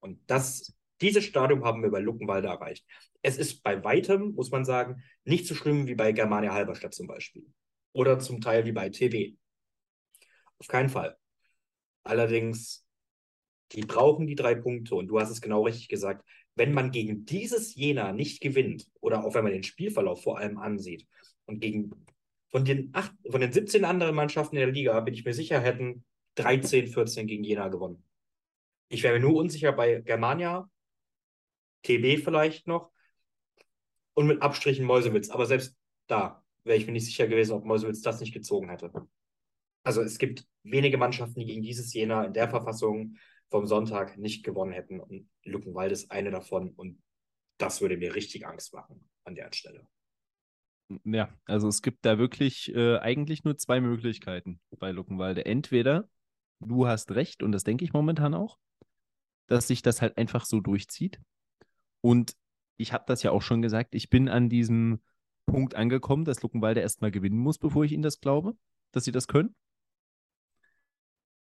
Und 0.00 0.20
das, 0.26 0.76
dieses 1.00 1.24
Stadium 1.24 1.64
haben 1.64 1.82
wir 1.82 1.90
bei 1.90 2.00
Luckenwalde 2.00 2.48
erreicht. 2.48 2.86
Es 3.22 3.38
ist 3.38 3.62
bei 3.62 3.82
weitem, 3.82 4.34
muss 4.34 4.50
man 4.50 4.64
sagen, 4.64 5.02
nicht 5.24 5.46
so 5.46 5.54
schlimm 5.54 5.86
wie 5.86 5.94
bei 5.94 6.12
Germania 6.12 6.52
Halberstadt 6.52 6.94
zum 6.94 7.06
Beispiel. 7.06 7.46
Oder 7.92 8.18
zum 8.18 8.40
Teil 8.40 8.66
wie 8.66 8.72
bei 8.72 8.90
TB. 8.90 9.38
Auf 10.58 10.66
keinen 10.68 10.90
Fall. 10.90 11.16
Allerdings, 12.02 12.86
die 13.72 13.82
brauchen 13.82 14.26
die 14.26 14.34
drei 14.34 14.54
Punkte 14.54 14.94
und 14.94 15.08
du 15.08 15.18
hast 15.18 15.30
es 15.30 15.40
genau 15.40 15.64
richtig 15.64 15.88
gesagt. 15.88 16.28
Wenn 16.54 16.74
man 16.74 16.92
gegen 16.92 17.24
dieses 17.24 17.74
Jena 17.74 18.12
nicht 18.12 18.42
gewinnt 18.42 18.86
oder 19.00 19.24
auch 19.24 19.34
wenn 19.34 19.44
man 19.44 19.52
den 19.54 19.62
Spielverlauf 19.62 20.22
vor 20.22 20.38
allem 20.38 20.58
ansieht 20.58 21.06
und 21.46 21.60
gegen 21.60 21.90
von 22.50 22.64
den, 22.64 22.90
acht, 22.92 23.12
von 23.28 23.40
den 23.40 23.52
17 23.52 23.84
anderen 23.84 24.14
Mannschaften 24.14 24.56
in 24.56 24.60
der 24.60 24.70
Liga 24.70 24.98
bin 25.00 25.14
ich 25.14 25.24
mir 25.24 25.34
sicher, 25.34 25.60
hätten 25.60 26.04
13, 26.36 26.86
14 26.86 27.26
gegen 27.26 27.44
Jena 27.44 27.68
gewonnen. 27.68 28.04
Ich 28.88 29.02
wäre 29.02 29.14
mir 29.14 29.20
nur 29.20 29.34
unsicher 29.34 29.72
bei 29.72 30.00
Germania, 30.00 30.70
TB 31.82 32.22
vielleicht 32.22 32.66
noch 32.66 32.92
und 34.14 34.26
mit 34.26 34.42
Abstrichen 34.42 34.84
Mäusewitz. 34.84 35.30
Aber 35.30 35.46
selbst 35.46 35.76
da 36.06 36.44
wäre 36.64 36.78
ich 36.78 36.86
mir 36.86 36.92
nicht 36.92 37.06
sicher 37.06 37.26
gewesen, 37.26 37.52
ob 37.52 37.64
Mäusewitz 37.64 38.00
das 38.02 38.20
nicht 38.20 38.32
gezogen 38.32 38.68
hätte. 38.70 38.92
Also 39.82 40.02
es 40.02 40.18
gibt 40.18 40.46
wenige 40.62 40.96
Mannschaften, 40.96 41.40
die 41.40 41.46
gegen 41.46 41.62
dieses 41.62 41.92
Jena 41.92 42.24
in 42.24 42.32
der 42.32 42.48
Verfassung 42.48 43.16
vom 43.50 43.66
Sonntag 43.66 44.16
nicht 44.16 44.44
gewonnen 44.44 44.72
hätten. 44.72 45.00
Und 45.00 45.28
Luckenwald 45.44 45.92
ist 45.92 46.10
eine 46.10 46.30
davon. 46.30 46.70
Und 46.70 47.02
das 47.58 47.80
würde 47.80 47.96
mir 47.96 48.14
richtig 48.14 48.46
Angst 48.46 48.72
machen 48.72 49.08
an 49.24 49.34
der 49.34 49.52
Stelle. 49.52 49.86
Ja, 51.04 51.30
also 51.46 51.68
es 51.68 51.82
gibt 51.82 52.04
da 52.04 52.18
wirklich 52.18 52.74
äh, 52.74 52.98
eigentlich 52.98 53.44
nur 53.44 53.56
zwei 53.56 53.80
Möglichkeiten 53.80 54.60
bei 54.78 54.90
Luckenwalde. 54.90 55.46
Entweder 55.46 56.08
du 56.60 56.86
hast 56.86 57.12
recht, 57.12 57.42
und 57.42 57.52
das 57.52 57.64
denke 57.64 57.84
ich 57.84 57.92
momentan 57.92 58.34
auch, 58.34 58.58
dass 59.46 59.66
sich 59.66 59.82
das 59.82 60.02
halt 60.02 60.16
einfach 60.18 60.44
so 60.44 60.60
durchzieht. 60.60 61.20
Und 62.00 62.36
ich 62.76 62.92
habe 62.92 63.04
das 63.06 63.22
ja 63.22 63.30
auch 63.30 63.42
schon 63.42 63.62
gesagt, 63.62 63.94
ich 63.94 64.10
bin 64.10 64.28
an 64.28 64.48
diesem 64.48 65.00
Punkt 65.46 65.74
angekommen, 65.74 66.24
dass 66.24 66.42
Luckenwalde 66.42 66.80
erstmal 66.80 67.10
gewinnen 67.10 67.38
muss, 67.38 67.58
bevor 67.58 67.84
ich 67.84 67.92
ihnen 67.92 68.02
das 68.02 68.20
glaube, 68.20 68.56
dass 68.92 69.04
sie 69.04 69.12
das 69.12 69.28
können. 69.28 69.54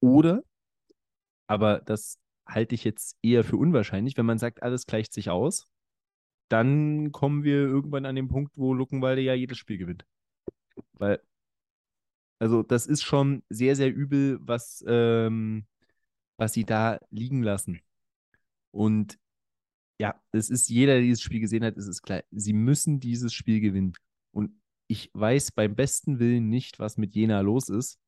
Oder, 0.00 0.42
aber 1.46 1.80
das 1.80 2.18
halte 2.46 2.74
ich 2.74 2.84
jetzt 2.84 3.16
eher 3.22 3.44
für 3.44 3.56
unwahrscheinlich, 3.56 4.16
wenn 4.16 4.26
man 4.26 4.38
sagt, 4.38 4.62
alles 4.62 4.86
gleicht 4.86 5.12
sich 5.12 5.30
aus, 5.30 5.66
dann 6.48 7.12
kommen 7.12 7.44
wir 7.44 7.56
irgendwann 7.56 8.06
an 8.06 8.16
den 8.16 8.28
Punkt, 8.28 8.56
wo 8.56 8.72
Luckenwalde 8.74 9.22
ja 9.22 9.34
jedes 9.34 9.58
Spiel 9.58 9.78
gewinnt. 9.78 10.06
Weil, 10.92 11.20
also 12.38 12.62
das 12.62 12.86
ist 12.86 13.02
schon 13.02 13.42
sehr, 13.48 13.76
sehr 13.76 13.92
übel, 13.92 14.38
was, 14.40 14.84
ähm, 14.86 15.66
was 16.36 16.52
sie 16.52 16.64
da 16.64 17.00
liegen 17.10 17.42
lassen. 17.42 17.80
Und 18.70 19.18
ja, 19.98 20.20
es 20.32 20.50
ist 20.50 20.68
jeder, 20.68 20.94
der 20.94 21.02
dieses 21.02 21.22
Spiel 21.22 21.40
gesehen 21.40 21.64
hat, 21.64 21.76
ist 21.76 21.88
es 21.88 22.02
klar, 22.02 22.22
sie 22.30 22.52
müssen 22.52 23.00
dieses 23.00 23.32
Spiel 23.32 23.60
gewinnen. 23.60 23.94
Und 24.30 24.60
ich 24.88 25.10
weiß 25.14 25.52
beim 25.52 25.74
besten 25.74 26.18
Willen 26.18 26.48
nicht, 26.48 26.78
was 26.78 26.98
mit 26.98 27.14
Jena 27.14 27.40
los 27.40 27.68
ist. 27.68 27.98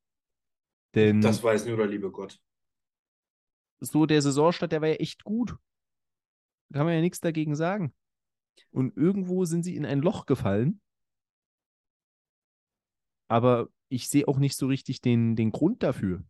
Denn 0.95 1.21
das 1.21 1.43
weiß 1.43 1.65
nur 1.65 1.77
der 1.77 1.87
liebe 1.87 2.11
Gott. 2.11 2.39
So 3.79 4.05
der 4.05 4.21
Saisonstart, 4.21 4.71
der 4.71 4.81
war 4.81 4.89
ja 4.89 4.95
echt 4.95 5.23
gut. 5.23 5.55
Kann 6.73 6.85
man 6.85 6.95
ja 6.95 7.01
nichts 7.01 7.19
dagegen 7.19 7.55
sagen. 7.55 7.93
Und 8.71 8.95
irgendwo 8.97 9.45
sind 9.45 9.63
sie 9.63 9.75
in 9.75 9.85
ein 9.85 10.01
Loch 10.01 10.25
gefallen. 10.25 10.81
Aber 13.27 13.69
ich 13.89 14.09
sehe 14.09 14.27
auch 14.27 14.37
nicht 14.37 14.55
so 14.55 14.67
richtig 14.67 15.01
den, 15.01 15.35
den 15.35 15.51
Grund 15.51 15.83
dafür. 15.83 16.23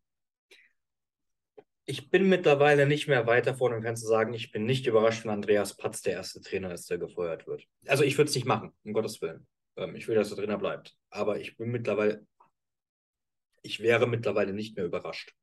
Ich 1.86 2.12
bin 2.12 2.30
mittlerweile 2.30 2.86
nicht 2.86 3.08
mehr 3.08 3.26
weit 3.26 3.48
davon 3.48 3.74
und 3.74 3.82
kannst 3.82 4.04
du 4.04 4.08
sagen, 4.08 4.34
ich 4.34 4.52
bin 4.52 4.66
nicht 4.66 4.86
überrascht, 4.86 5.24
wenn 5.24 5.32
Andreas 5.32 5.76
Patz 5.76 6.02
der 6.02 6.14
erste 6.14 6.40
Trainer 6.40 6.72
ist, 6.72 6.90
der 6.90 7.00
gefeuert 7.00 7.48
wird. 7.48 7.66
Also 7.88 8.04
ich 8.04 8.18
würde 8.18 8.30
es 8.30 8.36
nicht 8.36 8.46
machen, 8.46 8.72
um 8.84 8.94
Gottes 8.94 9.22
Willen. 9.22 9.48
Ähm, 9.76 9.96
ich 9.96 10.08
will, 10.08 10.16
dass 10.16 10.30
der 10.30 10.38
Trainer 10.38 10.58
bleibt. 10.58 10.96
Aber 11.10 11.40
ich 11.40 11.58
bin 11.58 11.72
mittlerweile, 11.72 12.28
ich 13.64 13.80
wäre 13.80 14.08
mittlerweile 14.08 14.54
nicht 14.54 14.76
mehr 14.76 14.86
überrascht. 14.86 15.34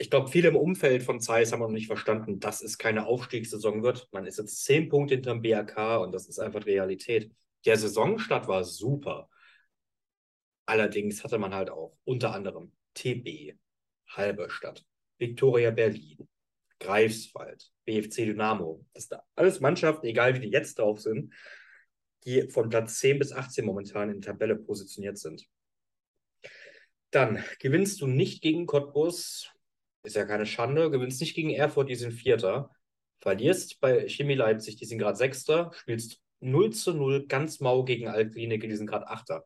Ich 0.00 0.10
glaube, 0.10 0.28
viele 0.28 0.48
im 0.48 0.56
Umfeld 0.56 1.02
von 1.02 1.20
Zeiss 1.20 1.52
haben 1.52 1.58
noch 1.60 1.68
nicht 1.68 1.88
verstanden, 1.88 2.38
dass 2.38 2.62
es 2.62 2.78
keine 2.78 3.06
Aufstiegssaison 3.06 3.82
wird. 3.82 4.08
Man 4.12 4.26
ist 4.26 4.38
jetzt 4.38 4.64
zehn 4.64 4.88
Punkte 4.88 5.14
hinterm 5.14 5.42
BRK 5.42 5.96
und 5.96 6.12
das 6.12 6.28
ist 6.28 6.38
einfach 6.38 6.64
Realität. 6.66 7.32
Der 7.64 7.76
Saisonstart 7.76 8.46
war 8.46 8.62
super. 8.62 9.28
Allerdings 10.66 11.24
hatte 11.24 11.38
man 11.38 11.52
halt 11.52 11.70
auch 11.70 11.96
unter 12.04 12.32
anderem 12.32 12.72
TB, 12.94 13.58
Halberstadt, 14.06 14.84
Viktoria 15.18 15.72
Berlin, 15.72 16.28
Greifswald, 16.78 17.72
BFC 17.84 18.26
Dynamo. 18.26 18.84
Das 18.92 19.06
sind 19.06 19.20
alles 19.34 19.58
Mannschaften, 19.60 20.06
egal 20.06 20.34
wie 20.34 20.40
die 20.40 20.50
jetzt 20.50 20.78
drauf 20.78 21.00
sind, 21.00 21.34
die 22.24 22.48
von 22.50 22.68
Platz 22.68 22.98
10 23.00 23.18
bis 23.18 23.32
18 23.32 23.64
momentan 23.64 24.10
in 24.10 24.20
der 24.20 24.32
Tabelle 24.32 24.56
positioniert 24.56 25.18
sind. 25.18 25.44
Dann 27.10 27.42
gewinnst 27.58 28.00
du 28.00 28.06
nicht 28.06 28.42
gegen 28.42 28.66
Cottbus, 28.66 29.50
ist 30.08 30.16
ja 30.16 30.24
keine 30.24 30.46
Schande, 30.46 30.90
gewinnst 30.90 31.20
nicht 31.20 31.34
gegen 31.34 31.50
Erfurt, 31.50 31.88
die 31.88 31.94
sind 31.94 32.12
Vierter, 32.12 32.70
verlierst 33.20 33.80
bei 33.80 34.08
Chemie 34.08 34.34
Leipzig, 34.34 34.76
die 34.76 34.86
sind 34.86 34.98
gerade 34.98 35.16
Sechster, 35.16 35.70
spielst 35.74 36.22
0 36.40 36.70
zu 36.72 36.94
0 36.94 37.26
ganz 37.26 37.60
mau 37.60 37.84
gegen 37.84 38.08
Altklinike, 38.08 38.68
die 38.68 38.76
sind 38.76 38.86
gerade 38.86 39.08
Achter. 39.08 39.44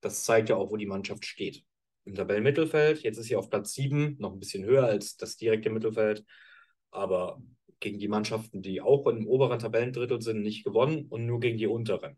Das 0.00 0.24
zeigt 0.24 0.48
ja 0.48 0.56
auch, 0.56 0.70
wo 0.70 0.76
die 0.76 0.86
Mannschaft 0.86 1.24
steht 1.24 1.64
im 2.04 2.14
Tabellenmittelfeld. 2.14 3.02
Jetzt 3.02 3.18
ist 3.18 3.26
sie 3.26 3.36
auf 3.36 3.50
Platz 3.50 3.72
7, 3.74 4.16
noch 4.18 4.32
ein 4.32 4.38
bisschen 4.38 4.64
höher 4.64 4.84
als 4.84 5.16
das 5.16 5.36
direkte 5.36 5.70
Mittelfeld. 5.70 6.24
Aber 6.90 7.42
gegen 7.80 7.98
die 7.98 8.08
Mannschaften, 8.08 8.62
die 8.62 8.80
auch 8.80 9.06
im 9.06 9.26
oberen 9.26 9.58
Tabellendrittel 9.58 10.22
sind, 10.22 10.42
nicht 10.42 10.64
gewonnen 10.64 11.06
und 11.08 11.26
nur 11.26 11.40
gegen 11.40 11.58
die 11.58 11.66
unteren. 11.66 12.16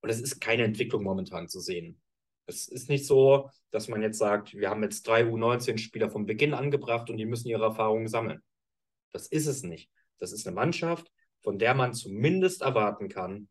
Und 0.00 0.10
es 0.10 0.20
ist 0.20 0.40
keine 0.40 0.64
Entwicklung 0.64 1.02
momentan 1.02 1.48
zu 1.48 1.60
sehen. 1.60 2.00
Es 2.46 2.68
ist 2.68 2.88
nicht 2.88 3.06
so, 3.06 3.50
dass 3.70 3.88
man 3.88 4.02
jetzt 4.02 4.18
sagt, 4.18 4.54
wir 4.54 4.70
haben 4.70 4.82
jetzt 4.82 5.06
drei 5.06 5.24
U19-Spieler 5.24 6.10
vom 6.10 6.26
Beginn 6.26 6.54
angebracht 6.54 7.10
und 7.10 7.16
die 7.16 7.26
müssen 7.26 7.48
ihre 7.48 7.64
Erfahrungen 7.64 8.08
sammeln. 8.08 8.42
Das 9.12 9.26
ist 9.26 9.46
es 9.46 9.62
nicht. 9.62 9.90
Das 10.18 10.32
ist 10.32 10.46
eine 10.46 10.54
Mannschaft, 10.54 11.10
von 11.42 11.58
der 11.58 11.74
man 11.74 11.92
zumindest 11.92 12.62
erwarten 12.62 13.08
kann, 13.08 13.48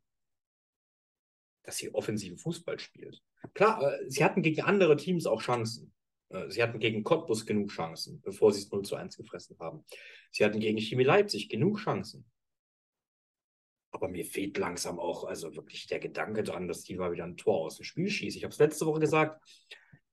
dass 1.63 1.77
sie 1.77 1.93
offensiven 1.93 2.37
Fußball 2.37 2.79
spielt. 2.79 3.21
Klar, 3.53 3.81
äh, 3.81 4.09
sie 4.09 4.23
hatten 4.23 4.41
gegen 4.41 4.61
andere 4.61 4.95
Teams 4.97 5.25
auch 5.25 5.41
Chancen. 5.41 5.93
Äh, 6.29 6.49
sie 6.49 6.61
hatten 6.61 6.79
gegen 6.79 7.03
Cottbus 7.03 7.45
genug 7.45 7.69
Chancen, 7.69 8.21
bevor 8.21 8.53
sie 8.53 8.61
es 8.61 8.71
0 8.71 8.83
zu 8.83 8.95
1 8.95 9.17
gefressen 9.17 9.57
haben. 9.59 9.83
Sie 10.31 10.45
hatten 10.45 10.59
gegen 10.59 10.79
Chemie 10.79 11.03
Leipzig 11.03 11.49
genug 11.49 11.79
Chancen. 11.79 12.25
Aber 13.95 14.09
mir 14.09 14.25
fehlt 14.25 14.57
langsam 14.57 14.99
auch 14.99 15.23
also 15.23 15.55
wirklich 15.55 15.87
der 15.87 15.99
Gedanke 15.99 16.43
dran, 16.43 16.67
dass 16.67 16.83
die 16.83 16.95
mal 16.95 17.13
wieder 17.13 17.23
ein 17.23 17.37
Tor 17.37 17.61
aus 17.61 17.77
dem 17.77 17.85
Spiel 17.85 18.09
schießen. 18.09 18.37
Ich 18.37 18.43
habe 18.43 18.51
es 18.51 18.59
letzte 18.59 18.85
Woche 18.85 18.99
gesagt, 18.99 19.41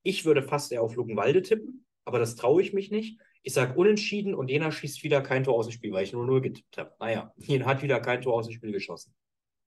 ich 0.04 0.24
würde 0.24 0.44
fast 0.44 0.70
eher 0.70 0.82
auf 0.82 0.94
Luckenwalde 0.94 1.42
tippen, 1.42 1.84
aber 2.04 2.20
das 2.20 2.36
traue 2.36 2.62
ich 2.62 2.72
mich 2.72 2.92
nicht. 2.92 3.18
Ich 3.42 3.54
sage 3.54 3.74
unentschieden 3.74 4.36
und 4.36 4.50
Jena 4.50 4.70
schießt 4.70 5.02
wieder 5.02 5.20
kein 5.20 5.42
Tor 5.42 5.56
aus 5.56 5.66
dem 5.66 5.72
Spiel, 5.72 5.90
weil 5.90 6.04
ich 6.04 6.12
nur 6.12 6.24
0 6.24 6.42
getippt 6.42 6.78
habe. 6.78 6.92
Naja, 7.00 7.32
Jena 7.38 7.66
hat 7.66 7.82
wieder 7.82 7.98
kein 7.98 8.22
Tor 8.22 8.34
aus 8.34 8.46
dem 8.46 8.54
Spiel 8.54 8.70
geschossen. 8.70 9.12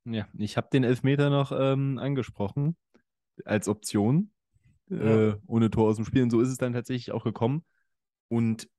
Ja, 0.06 0.30
ich 0.38 0.56
habe 0.56 0.70
den 0.72 0.86
Elfmeter 0.86 1.30
noch 1.30 1.52
ähm, 1.52 1.98
angesprochen 1.98 2.78
als 3.44 3.68
Option, 3.68 4.32
ja. 4.88 5.32
äh, 5.32 5.38
ohne 5.46 5.70
Tor 5.70 5.90
aus 5.90 5.98
dem 5.98 6.06
Spiel. 6.06 6.24
Und 6.24 6.30
so 6.30 6.40
ist 6.40 6.48
es 6.48 6.58
dann 6.58 6.72
tatsächlich 6.72 7.12
auch 7.12 7.26
gekommen. 7.26 7.66
Und 8.30 8.70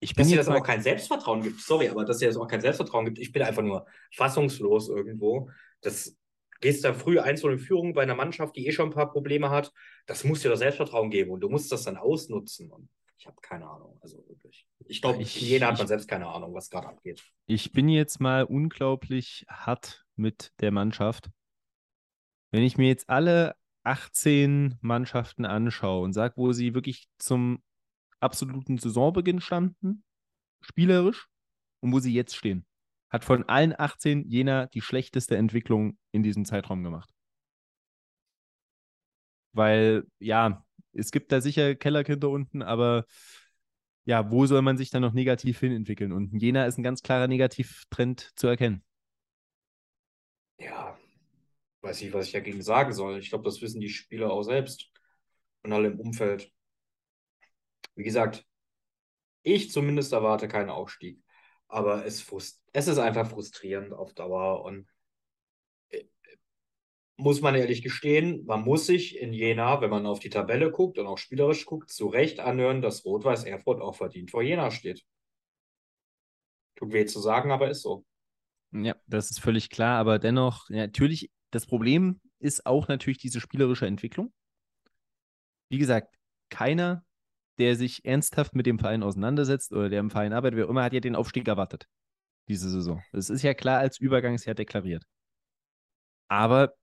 ich 0.00 0.14
bin 0.14 0.22
dass 0.22 0.30
dir 0.30 0.36
das 0.36 0.48
aber 0.48 0.58
auch 0.58 0.66
kein 0.66 0.82
Selbstvertrauen 0.82 1.42
gibt, 1.42 1.60
sorry, 1.60 1.88
aber 1.88 2.04
dass 2.04 2.18
dir 2.18 2.28
das 2.28 2.36
auch 2.36 2.48
kein 2.48 2.60
Selbstvertrauen 2.60 3.04
gibt, 3.04 3.18
ich 3.18 3.32
bin 3.32 3.42
einfach 3.42 3.62
nur 3.62 3.86
fassungslos 4.14 4.88
irgendwo. 4.88 5.50
Das 5.82 6.16
gehst 6.60 6.84
da 6.84 6.94
früh 6.94 7.18
einzeln 7.18 7.54
in 7.54 7.58
Führung 7.58 7.92
bei 7.92 8.02
einer 8.02 8.14
Mannschaft, 8.14 8.56
die 8.56 8.66
eh 8.66 8.72
schon 8.72 8.88
ein 8.88 8.94
paar 8.94 9.10
Probleme 9.10 9.50
hat. 9.50 9.72
Das 10.06 10.24
muss 10.24 10.40
dir 10.40 10.48
das 10.48 10.60
Selbstvertrauen 10.60 11.10
geben 11.10 11.30
und 11.30 11.40
du 11.40 11.48
musst 11.48 11.70
das 11.70 11.84
dann 11.84 11.96
ausnutzen. 11.96 12.70
Und 12.70 12.88
ich 13.18 13.26
habe 13.26 13.36
keine 13.42 13.68
Ahnung, 13.68 13.98
also 14.00 14.24
wirklich. 14.26 14.66
Ich 14.86 15.02
glaube, 15.02 15.22
Jena 15.22 15.68
hat 15.68 15.78
man 15.78 15.86
selbst 15.86 16.08
keine 16.08 16.26
Ahnung, 16.26 16.54
was 16.54 16.70
gerade 16.70 16.88
abgeht. 16.88 17.22
Ich 17.46 17.72
bin 17.72 17.88
jetzt 17.88 18.20
mal 18.20 18.44
unglaublich 18.44 19.46
hart 19.48 20.04
mit 20.16 20.52
der 20.60 20.70
Mannschaft. 20.70 21.30
Wenn 22.50 22.62
ich 22.62 22.78
mir 22.78 22.88
jetzt 22.88 23.08
alle 23.08 23.54
18 23.84 24.78
Mannschaften 24.80 25.44
anschaue 25.44 26.02
und 26.02 26.12
sage, 26.12 26.34
wo 26.36 26.52
sie 26.52 26.74
wirklich 26.74 27.08
zum 27.18 27.62
absoluten 28.20 28.78
Saisonbeginn 28.78 29.40
standen, 29.40 30.04
spielerisch, 30.60 31.28
und 31.80 31.92
wo 31.92 31.98
sie 31.98 32.12
jetzt 32.12 32.36
stehen, 32.36 32.66
hat 33.08 33.24
von 33.24 33.48
allen 33.48 33.74
18 33.78 34.28
jener 34.28 34.66
die 34.68 34.82
schlechteste 34.82 35.36
Entwicklung 35.36 35.98
in 36.12 36.22
diesem 36.22 36.44
Zeitraum 36.44 36.82
gemacht. 36.82 37.10
Weil, 39.52 40.04
ja, 40.18 40.64
es 40.92 41.10
gibt 41.10 41.32
da 41.32 41.40
sicher 41.40 41.74
Kellerkinder 41.74 42.28
unten, 42.28 42.62
aber 42.62 43.06
ja, 44.04 44.30
wo 44.30 44.46
soll 44.46 44.62
man 44.62 44.76
sich 44.76 44.90
dann 44.90 45.02
noch 45.02 45.12
negativ 45.12 45.60
hin 45.60 45.72
entwickeln? 45.72 46.12
Und 46.12 46.32
Jena 46.40 46.66
ist 46.66 46.78
ein 46.78 46.82
ganz 46.82 47.02
klarer 47.02 47.28
Negativtrend 47.28 48.30
zu 48.36 48.46
erkennen 48.46 48.84
ja, 50.60 50.98
weiß 51.82 52.02
nicht, 52.02 52.12
was 52.12 52.26
ich 52.26 52.32
dagegen 52.32 52.62
sagen 52.62 52.92
soll. 52.92 53.18
Ich 53.18 53.30
glaube, 53.30 53.44
das 53.44 53.60
wissen 53.62 53.80
die 53.80 53.88
Spieler 53.88 54.30
auch 54.30 54.42
selbst 54.42 54.90
und 55.62 55.72
alle 55.72 55.88
im 55.88 55.98
Umfeld. 55.98 56.52
Wie 57.94 58.04
gesagt, 58.04 58.46
ich 59.42 59.70
zumindest 59.70 60.12
erwarte 60.12 60.48
keinen 60.48 60.70
Aufstieg. 60.70 61.22
Aber 61.68 62.04
es, 62.04 62.26
es 62.72 62.88
ist 62.88 62.98
einfach 62.98 63.28
frustrierend 63.30 63.92
auf 63.92 64.12
Dauer 64.12 64.64
und 64.64 64.88
äh, 65.90 66.04
muss 67.16 67.40
man 67.40 67.54
ehrlich 67.54 67.82
gestehen, 67.82 68.44
man 68.46 68.62
muss 68.62 68.86
sich 68.86 69.18
in 69.18 69.32
Jena, 69.32 69.80
wenn 69.80 69.90
man 69.90 70.06
auf 70.06 70.18
die 70.18 70.30
Tabelle 70.30 70.70
guckt 70.70 70.98
und 70.98 71.06
auch 71.06 71.18
spielerisch 71.18 71.66
guckt, 71.66 71.90
zu 71.90 72.08
Recht 72.08 72.40
anhören, 72.40 72.82
dass 72.82 73.04
Rot-Weiß 73.04 73.44
Erfurt 73.44 73.80
auch 73.80 73.94
verdient 73.94 74.30
vor 74.30 74.42
Jena 74.42 74.70
steht. 74.70 75.04
Tut 76.76 76.92
weh 76.92 77.06
zu 77.06 77.20
sagen, 77.20 77.52
aber 77.52 77.70
ist 77.70 77.82
so. 77.82 78.04
Ja, 78.72 78.96
das 79.06 79.30
ist 79.30 79.40
völlig 79.40 79.68
klar, 79.70 79.98
aber 79.98 80.18
dennoch, 80.18 80.70
ja, 80.70 80.78
natürlich, 80.78 81.30
das 81.50 81.66
Problem 81.66 82.20
ist 82.38 82.66
auch 82.66 82.88
natürlich 82.88 83.18
diese 83.18 83.40
spielerische 83.40 83.86
Entwicklung. 83.86 84.32
Wie 85.68 85.78
gesagt, 85.78 86.16
keiner, 86.48 87.04
der 87.60 87.76
sich 87.76 88.04
ernsthaft 88.04 88.54
mit 88.54 88.66
dem 88.66 88.78
Verein 88.78 89.02
auseinandersetzt 89.02 89.72
oder 89.72 89.88
der 89.88 90.00
im 90.00 90.10
Verein 90.10 90.32
arbeitet, 90.32 90.58
wer 90.58 90.68
immer, 90.68 90.82
hat 90.82 90.92
ja 90.92 91.00
den 91.00 91.14
Aufstieg 91.14 91.46
erwartet, 91.46 91.86
diese 92.48 92.70
Saison. 92.70 93.02
Das 93.12 93.30
ist 93.30 93.42
ja 93.42 93.54
klar 93.54 93.78
als 93.78 94.00
Übergangsjahr 94.00 94.54
deklariert. 94.54 95.04
Aber 96.28 96.74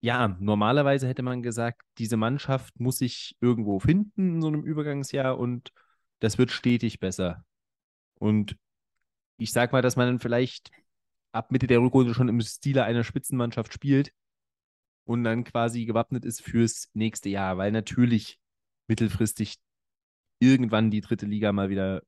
ja, 0.00 0.36
normalerweise 0.40 1.06
hätte 1.06 1.22
man 1.22 1.42
gesagt, 1.42 1.82
diese 1.98 2.16
Mannschaft 2.16 2.80
muss 2.80 2.98
sich 2.98 3.36
irgendwo 3.40 3.78
finden 3.78 4.36
in 4.36 4.42
so 4.42 4.48
einem 4.48 4.64
Übergangsjahr 4.64 5.38
und 5.38 5.70
das 6.18 6.38
wird 6.38 6.50
stetig 6.50 6.98
besser. 6.98 7.44
Und 8.18 8.56
ich 9.36 9.52
sag 9.52 9.72
mal, 9.72 9.82
dass 9.82 9.96
man 9.96 10.08
dann 10.08 10.20
vielleicht 10.20 10.70
ab 11.32 11.52
Mitte 11.52 11.66
der 11.66 11.80
Rückrunde 11.80 12.14
schon 12.14 12.28
im 12.28 12.40
Stile 12.40 12.84
einer 12.84 13.04
Spitzenmannschaft 13.04 13.72
spielt 13.72 14.12
und 15.04 15.24
dann 15.24 15.44
quasi 15.44 15.84
gewappnet 15.84 16.24
ist 16.24 16.42
fürs 16.42 16.88
nächste 16.94 17.28
Jahr, 17.28 17.56
weil 17.58 17.70
natürlich 17.70 18.40
mittelfristig 18.88 19.56
irgendwann 20.38 20.90
die 20.90 21.00
dritte 21.00 21.26
Liga 21.26 21.52
mal 21.52 21.70
wieder 21.70 22.02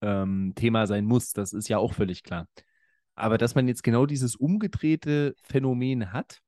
ähm, 0.00 0.52
Thema 0.54 0.86
sein 0.86 1.04
muss. 1.04 1.32
Das 1.32 1.52
ist 1.52 1.68
ja 1.68 1.78
auch 1.78 1.94
völlig 1.94 2.22
klar. 2.22 2.48
Aber 3.14 3.38
dass 3.38 3.54
man 3.54 3.68
jetzt 3.68 3.82
genau 3.82 4.06
dieses 4.06 4.36
umgedrehte 4.36 5.34
Phänomen 5.42 6.12
hat, 6.12 6.40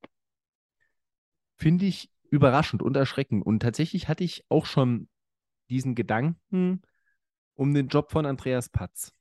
finde 1.57 1.87
ich 1.87 2.11
überraschend 2.31 2.83
und 2.83 2.97
erschreckend. 2.97 3.45
Und 3.45 3.61
tatsächlich 3.61 4.09
hatte 4.09 4.25
ich 4.25 4.45
auch 4.49 4.67
schon 4.67 5.09
diesen 5.69 5.95
Gedanken 5.95 6.83
um 7.55 7.75
den 7.75 7.89
Job 7.89 8.11
von 8.11 8.25
Andreas 8.27 8.69
Patz 8.71 9.13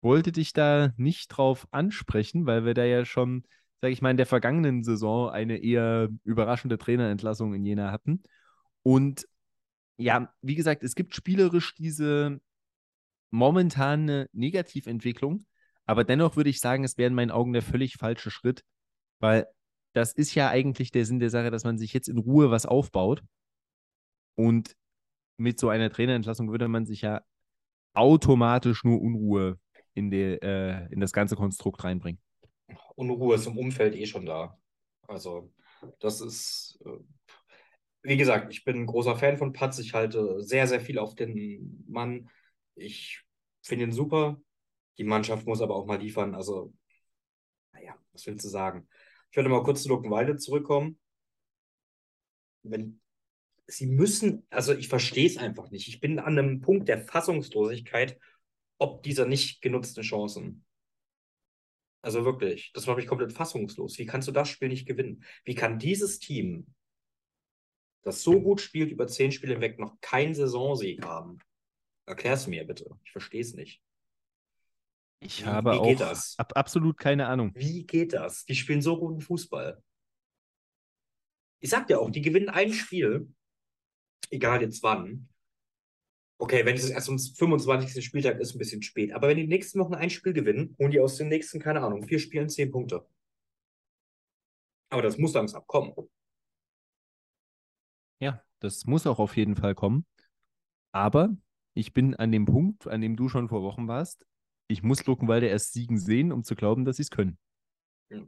wollte 0.00 0.32
dich 0.32 0.52
da 0.52 0.92
nicht 0.96 1.28
drauf 1.28 1.66
ansprechen, 1.70 2.46
weil 2.46 2.64
wir 2.64 2.74
da 2.74 2.84
ja 2.84 3.04
schon, 3.04 3.44
sage 3.80 3.92
ich 3.92 4.02
mal, 4.02 4.10
in 4.10 4.16
der 4.16 4.26
vergangenen 4.26 4.84
Saison 4.84 5.30
eine 5.30 5.58
eher 5.58 6.08
überraschende 6.24 6.78
Trainerentlassung 6.78 7.54
in 7.54 7.64
Jena 7.64 7.90
hatten. 7.90 8.22
Und 8.82 9.26
ja, 9.96 10.32
wie 10.42 10.54
gesagt, 10.54 10.82
es 10.82 10.94
gibt 10.94 11.14
spielerisch 11.14 11.74
diese 11.74 12.40
momentane 13.30 14.28
Negativentwicklung, 14.32 15.44
aber 15.86 16.04
dennoch 16.04 16.36
würde 16.36 16.50
ich 16.50 16.60
sagen, 16.60 16.84
es 16.84 16.98
wäre 16.98 17.08
in 17.08 17.14
meinen 17.14 17.30
Augen 17.30 17.52
der 17.52 17.62
völlig 17.62 17.96
falsche 17.96 18.30
Schritt, 18.30 18.64
weil 19.20 19.46
das 19.94 20.12
ist 20.12 20.34
ja 20.34 20.48
eigentlich 20.48 20.90
der 20.92 21.04
Sinn 21.04 21.18
der 21.18 21.30
Sache, 21.30 21.50
dass 21.50 21.64
man 21.64 21.78
sich 21.78 21.92
jetzt 21.92 22.08
in 22.08 22.18
Ruhe 22.18 22.50
was 22.50 22.66
aufbaut. 22.66 23.22
Und 24.36 24.76
mit 25.38 25.58
so 25.58 25.68
einer 25.68 25.90
Trainerentlassung 25.90 26.50
würde 26.50 26.68
man 26.68 26.86
sich 26.86 27.02
ja 27.02 27.22
automatisch 27.94 28.84
nur 28.84 29.00
Unruhe 29.00 29.58
in, 29.94 30.10
die, 30.10 30.40
äh, 30.40 30.86
in 30.92 31.00
das 31.00 31.12
ganze 31.12 31.36
Konstrukt 31.36 31.82
reinbringen. 31.82 32.20
Unruhe 32.94 33.34
ist 33.34 33.46
im 33.46 33.56
Umfeld 33.56 33.96
eh 33.96 34.06
schon 34.06 34.26
da. 34.26 34.58
Also, 35.06 35.52
das 36.00 36.20
ist. 36.20 36.78
Wie 38.08 38.16
gesagt, 38.16 38.50
ich 38.50 38.64
bin 38.64 38.76
ein 38.76 38.86
großer 38.86 39.16
Fan 39.16 39.36
von 39.36 39.52
Patz. 39.52 39.78
Ich 39.78 39.92
halte 39.92 40.42
sehr, 40.42 40.66
sehr 40.66 40.80
viel 40.80 40.98
auf 40.98 41.14
den 41.14 41.84
Mann. 41.86 42.30
Ich 42.74 43.22
finde 43.60 43.84
ihn 43.84 43.92
super. 43.92 44.40
Die 44.96 45.04
Mannschaft 45.04 45.46
muss 45.46 45.60
aber 45.60 45.76
auch 45.76 45.84
mal 45.84 46.00
liefern. 46.00 46.34
Also, 46.34 46.72
naja, 47.72 47.94
was 48.12 48.26
willst 48.26 48.46
du 48.46 48.48
sagen? 48.48 48.88
Ich 49.30 49.36
werde 49.36 49.50
mal 49.50 49.62
kurz 49.62 49.82
zu 49.82 49.90
Luckenwalde 49.90 50.38
zurückkommen. 50.38 50.98
Wenn 52.62 52.98
sie 53.66 53.86
müssen, 53.86 54.46
also 54.48 54.72
ich 54.72 54.88
verstehe 54.88 55.26
es 55.26 55.36
einfach 55.36 55.70
nicht. 55.70 55.86
Ich 55.88 56.00
bin 56.00 56.18
an 56.18 56.38
einem 56.38 56.62
Punkt 56.62 56.88
der 56.88 57.04
Fassungslosigkeit, 57.04 58.18
ob 58.78 59.02
dieser 59.02 59.26
nicht 59.26 59.60
genutzten 59.60 60.02
Chancen. 60.02 60.64
Also 62.00 62.24
wirklich, 62.24 62.72
das 62.72 62.86
macht 62.86 62.96
mich 62.96 63.06
komplett 63.06 63.34
fassungslos. 63.34 63.98
Wie 63.98 64.06
kannst 64.06 64.28
du 64.28 64.32
das 64.32 64.48
Spiel 64.48 64.68
nicht 64.68 64.86
gewinnen? 64.86 65.24
Wie 65.44 65.54
kann 65.54 65.78
dieses 65.78 66.18
Team, 66.20 66.68
das 68.02 68.22
so 68.22 68.40
gut 68.40 68.60
spielt, 68.60 68.90
über 68.90 69.06
zehn 69.06 69.32
Spiele 69.32 69.54
hinweg 69.54 69.78
noch 69.78 70.00
keinen 70.00 70.34
Saisonsieg 70.34 71.04
haben? 71.04 71.38
Erklär's 72.06 72.46
mir 72.46 72.66
bitte. 72.66 72.98
Ich 73.04 73.12
verstehe 73.12 73.40
es 73.40 73.54
nicht. 73.54 73.82
Ich 75.20 75.42
wie, 75.42 75.46
habe 75.46 75.72
wie 75.72 75.96
auch 75.96 76.16
ab, 76.38 76.52
absolut 76.54 76.96
keine 76.96 77.26
Ahnung. 77.26 77.52
Wie 77.54 77.84
geht 77.84 78.12
das? 78.12 78.44
Die 78.44 78.54
spielen 78.54 78.82
so 78.82 78.98
guten 78.98 79.20
Fußball. 79.20 79.82
Ich 81.60 81.70
sag 81.70 81.88
dir 81.88 82.00
auch, 82.00 82.10
die 82.10 82.22
gewinnen 82.22 82.48
ein 82.48 82.72
Spiel, 82.72 83.28
egal 84.30 84.62
jetzt 84.62 84.82
wann, 84.82 85.28
Okay, 86.40 86.64
wenn 86.64 86.76
es 86.76 86.88
erst 86.88 87.08
am 87.08 87.18
25. 87.18 88.04
Spieltag 88.04 88.38
ist, 88.38 88.54
ein 88.54 88.58
bisschen 88.58 88.82
spät. 88.82 89.12
Aber 89.12 89.26
wenn 89.26 89.36
die 89.36 89.48
nächsten 89.48 89.80
Wochen 89.80 89.94
ein 89.94 90.08
Spiel 90.08 90.32
gewinnen, 90.32 90.76
holen 90.78 90.92
die 90.92 91.00
aus 91.00 91.16
den 91.16 91.28
nächsten, 91.28 91.58
keine 91.58 91.82
Ahnung, 91.82 92.06
vier 92.06 92.20
Spielen 92.20 92.48
zehn 92.48 92.70
Punkte. 92.70 93.04
Aber 94.88 95.02
das 95.02 95.18
muss 95.18 95.34
langsam 95.34 95.66
kommen. 95.66 95.92
Ja, 98.20 98.42
das 98.60 98.86
muss 98.86 99.06
auch 99.06 99.18
auf 99.18 99.36
jeden 99.36 99.56
Fall 99.56 99.74
kommen. 99.74 100.06
Aber 100.92 101.36
ich 101.74 101.92
bin 101.92 102.14
an 102.16 102.32
dem 102.32 102.44
Punkt, 102.44 102.88
an 102.88 103.00
dem 103.00 103.16
du 103.16 103.28
schon 103.28 103.48
vor 103.48 103.62
Wochen 103.62 103.88
warst. 103.88 104.26
Ich 104.66 104.82
muss 104.82 105.06
Luckenwalde 105.06 105.46
erst 105.46 105.72
siegen 105.72 105.98
sehen, 105.98 106.32
um 106.32 106.42
zu 106.42 106.54
glauben, 106.54 106.84
dass 106.84 106.96
sie 106.96 107.02
es 107.02 107.10
können. 107.10 107.38
Ja. 108.10 108.22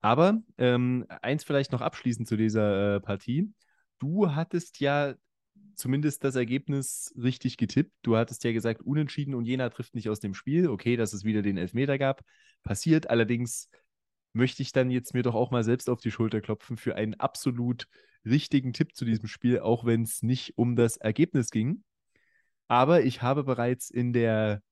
Aber 0.00 0.42
ähm, 0.58 1.06
eins 1.22 1.44
vielleicht 1.44 1.72
noch 1.72 1.80
abschließend 1.80 2.28
zu 2.28 2.36
dieser 2.36 2.96
äh, 2.96 3.00
Partie. 3.00 3.52
Du 3.98 4.34
hattest 4.34 4.80
ja 4.80 5.14
zumindest 5.74 6.24
das 6.24 6.34
Ergebnis 6.34 7.14
richtig 7.16 7.56
getippt. 7.56 7.92
Du 8.02 8.16
hattest 8.16 8.44
ja 8.44 8.52
gesagt, 8.52 8.82
unentschieden 8.82 9.34
und 9.34 9.44
Jena 9.44 9.70
trifft 9.70 9.94
nicht 9.94 10.10
aus 10.10 10.20
dem 10.20 10.34
Spiel. 10.34 10.68
Okay, 10.68 10.96
dass 10.96 11.12
es 11.12 11.24
wieder 11.24 11.42
den 11.42 11.56
Elfmeter 11.56 11.98
gab. 11.98 12.22
Passiert. 12.64 13.10
Allerdings 13.10 13.70
möchte 14.32 14.62
ich 14.62 14.72
dann 14.72 14.90
jetzt 14.90 15.14
mir 15.14 15.22
doch 15.22 15.34
auch 15.34 15.50
mal 15.50 15.64
selbst 15.64 15.88
auf 15.88 16.00
die 16.00 16.10
Schulter 16.10 16.40
klopfen 16.40 16.76
für 16.76 16.94
einen 16.96 17.14
absolut 17.14 17.86
richtigen 18.28 18.72
Tipp 18.72 18.94
zu 18.94 19.04
diesem 19.04 19.26
Spiel, 19.26 19.60
auch 19.60 19.84
wenn 19.84 20.02
es 20.02 20.22
nicht 20.22 20.56
um 20.56 20.76
das 20.76 20.96
Ergebnis 20.96 21.50
ging. 21.50 21.82
Aber 22.68 23.02
ich 23.02 23.22
habe 23.22 23.44
bereits 23.44 23.90
in 23.90 24.12
der 24.12 24.62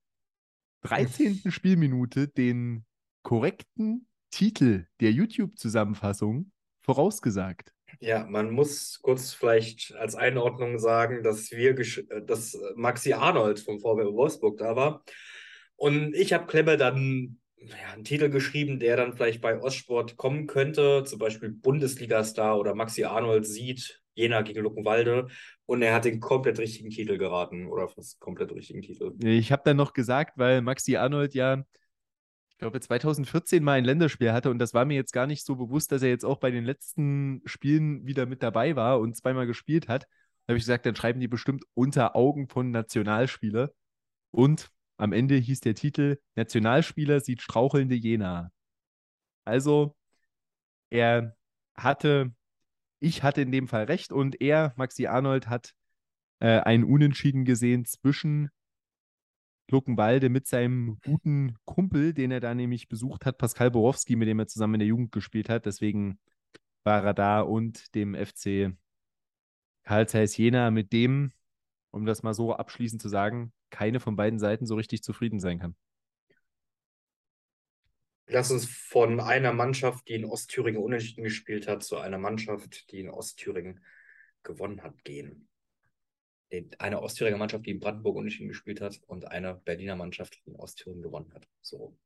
13. 0.82 1.50
Spielminute 1.50 2.28
den 2.28 2.84
korrekten 3.22 4.06
Titel 4.30 4.86
der 5.00 5.12
YouTube-Zusammenfassung 5.12 6.52
vorausgesagt. 6.82 7.72
Ja, 8.00 8.26
man 8.26 8.50
muss 8.50 9.00
kurz 9.00 9.32
vielleicht 9.32 9.94
als 9.94 10.14
Einordnung 10.14 10.78
sagen, 10.78 11.22
dass 11.22 11.50
wir, 11.50 11.74
dass 12.24 12.58
Maxi 12.74 13.14
Arnold 13.14 13.60
vom 13.60 13.80
VW 13.80 14.04
Wolfsburg 14.12 14.58
da 14.58 14.76
war. 14.76 15.02
Und 15.76 16.14
ich 16.14 16.32
habe 16.32 16.46
Klemme 16.46 16.76
dann 16.76 17.38
ja, 17.58 17.92
einen 17.92 18.04
Titel 18.04 18.28
geschrieben, 18.30 18.78
der 18.78 18.96
dann 18.96 19.12
vielleicht 19.14 19.40
bei 19.40 19.60
Ostsport 19.60 20.16
kommen 20.16 20.46
könnte, 20.46 21.04
zum 21.04 21.18
Beispiel 21.18 21.50
Bundesliga-Star 21.50 22.58
oder 22.58 22.74
Maxi 22.74 23.04
Arnold 23.04 23.46
sieht 23.46 24.02
Jena 24.14 24.42
gegen 24.42 24.62
Luckenwalde 24.62 25.28
und 25.66 25.82
er 25.82 25.94
hat 25.94 26.04
den 26.04 26.20
komplett 26.20 26.58
richtigen 26.58 26.90
Titel 26.90 27.18
geraten 27.18 27.66
oder 27.66 27.88
fast 27.88 28.18
komplett 28.20 28.52
richtigen 28.52 28.82
Titel. 28.82 29.12
Ich 29.22 29.52
habe 29.52 29.62
dann 29.64 29.76
noch 29.76 29.92
gesagt, 29.92 30.38
weil 30.38 30.62
Maxi 30.62 30.96
Arnold 30.96 31.34
ja 31.34 31.64
ich 32.56 32.60
glaube, 32.60 32.80
2014 32.80 33.62
mal 33.62 33.74
ein 33.74 33.84
Länderspiel 33.84 34.32
hatte 34.32 34.48
und 34.48 34.58
das 34.58 34.72
war 34.72 34.86
mir 34.86 34.94
jetzt 34.94 35.12
gar 35.12 35.26
nicht 35.26 35.44
so 35.44 35.56
bewusst, 35.56 35.92
dass 35.92 36.00
er 36.00 36.08
jetzt 36.08 36.24
auch 36.24 36.38
bei 36.38 36.50
den 36.50 36.64
letzten 36.64 37.42
Spielen 37.44 38.06
wieder 38.06 38.24
mit 38.24 38.42
dabei 38.42 38.76
war 38.76 38.98
und 38.98 39.14
zweimal 39.14 39.46
gespielt 39.46 39.88
hat. 39.88 40.04
Da 40.04 40.52
habe 40.52 40.56
ich 40.56 40.62
gesagt, 40.62 40.86
dann 40.86 40.96
schreiben 40.96 41.20
die 41.20 41.28
bestimmt 41.28 41.64
unter 41.74 42.16
Augen 42.16 42.48
von 42.48 42.70
Nationalspieler. 42.70 43.72
Und 44.30 44.70
am 44.96 45.12
Ende 45.12 45.36
hieß 45.36 45.60
der 45.60 45.74
Titel 45.74 46.18
Nationalspieler 46.34 47.20
sieht 47.20 47.42
strauchelnde 47.42 47.94
Jena. 47.94 48.50
Also, 49.44 49.96
er 50.90 51.36
hatte, 51.74 52.34
ich 53.00 53.22
hatte 53.22 53.42
in 53.42 53.52
dem 53.52 53.68
Fall 53.68 53.84
recht 53.84 54.12
und 54.12 54.40
er, 54.40 54.72
Maxi 54.76 55.06
Arnold, 55.06 55.48
hat 55.48 55.74
äh, 56.40 56.60
einen 56.60 56.84
Unentschieden 56.84 57.44
gesehen 57.44 57.84
zwischen 57.84 58.50
Luckenwalde 59.68 60.28
mit 60.28 60.46
seinem 60.46 60.98
guten 61.04 61.56
Kumpel, 61.64 62.14
den 62.14 62.30
er 62.30 62.40
da 62.40 62.54
nämlich 62.54 62.88
besucht 62.88 63.26
hat, 63.26 63.38
Pascal 63.38 63.70
Borowski, 63.70 64.16
mit 64.16 64.28
dem 64.28 64.38
er 64.38 64.46
zusammen 64.46 64.74
in 64.74 64.80
der 64.80 64.88
Jugend 64.88 65.12
gespielt 65.12 65.48
hat. 65.48 65.66
Deswegen 65.66 66.18
war 66.84 67.04
er 67.04 67.14
da 67.14 67.40
und 67.40 67.94
dem 67.94 68.14
FC 68.14 68.76
Karl 69.82 70.08
Zeiss 70.08 70.36
Jena, 70.36 70.70
mit 70.70 70.92
dem, 70.92 71.32
um 71.90 72.06
das 72.06 72.22
mal 72.22 72.34
so 72.34 72.54
abschließend 72.54 73.02
zu 73.02 73.08
sagen, 73.08 73.52
keine 73.70 74.00
von 74.00 74.16
beiden 74.16 74.38
Seiten 74.38 74.66
so 74.66 74.74
richtig 74.74 75.02
zufrieden 75.02 75.40
sein 75.40 75.58
kann. 75.58 75.76
Lass 78.28 78.50
uns 78.50 78.66
von 78.66 79.20
einer 79.20 79.52
Mannschaft, 79.52 80.08
die 80.08 80.14
in 80.14 80.24
Ostthüringen 80.24 80.82
unentschieden 80.82 81.24
gespielt 81.24 81.68
hat, 81.68 81.84
zu 81.84 81.96
einer 81.96 82.18
Mannschaft, 82.18 82.90
die 82.90 83.00
in 83.00 83.10
Ostthüringen 83.10 83.84
gewonnen 84.42 84.82
hat, 84.82 85.04
gehen 85.04 85.48
eine 86.78 87.02
Ostthüringer 87.02 87.38
Mannschaft, 87.38 87.66
die 87.66 87.70
in 87.70 87.80
Brandenburg 87.80 88.16
unentschieden 88.16 88.48
gespielt 88.48 88.80
hat 88.80 89.00
und 89.06 89.26
eine 89.30 89.54
Berliner 89.54 89.96
Mannschaft, 89.96 90.40
die 90.44 90.50
in 90.50 90.56
Ostthüringen 90.56 91.02
gewonnen 91.02 91.32
hat. 91.34 91.46
So. 91.60 91.96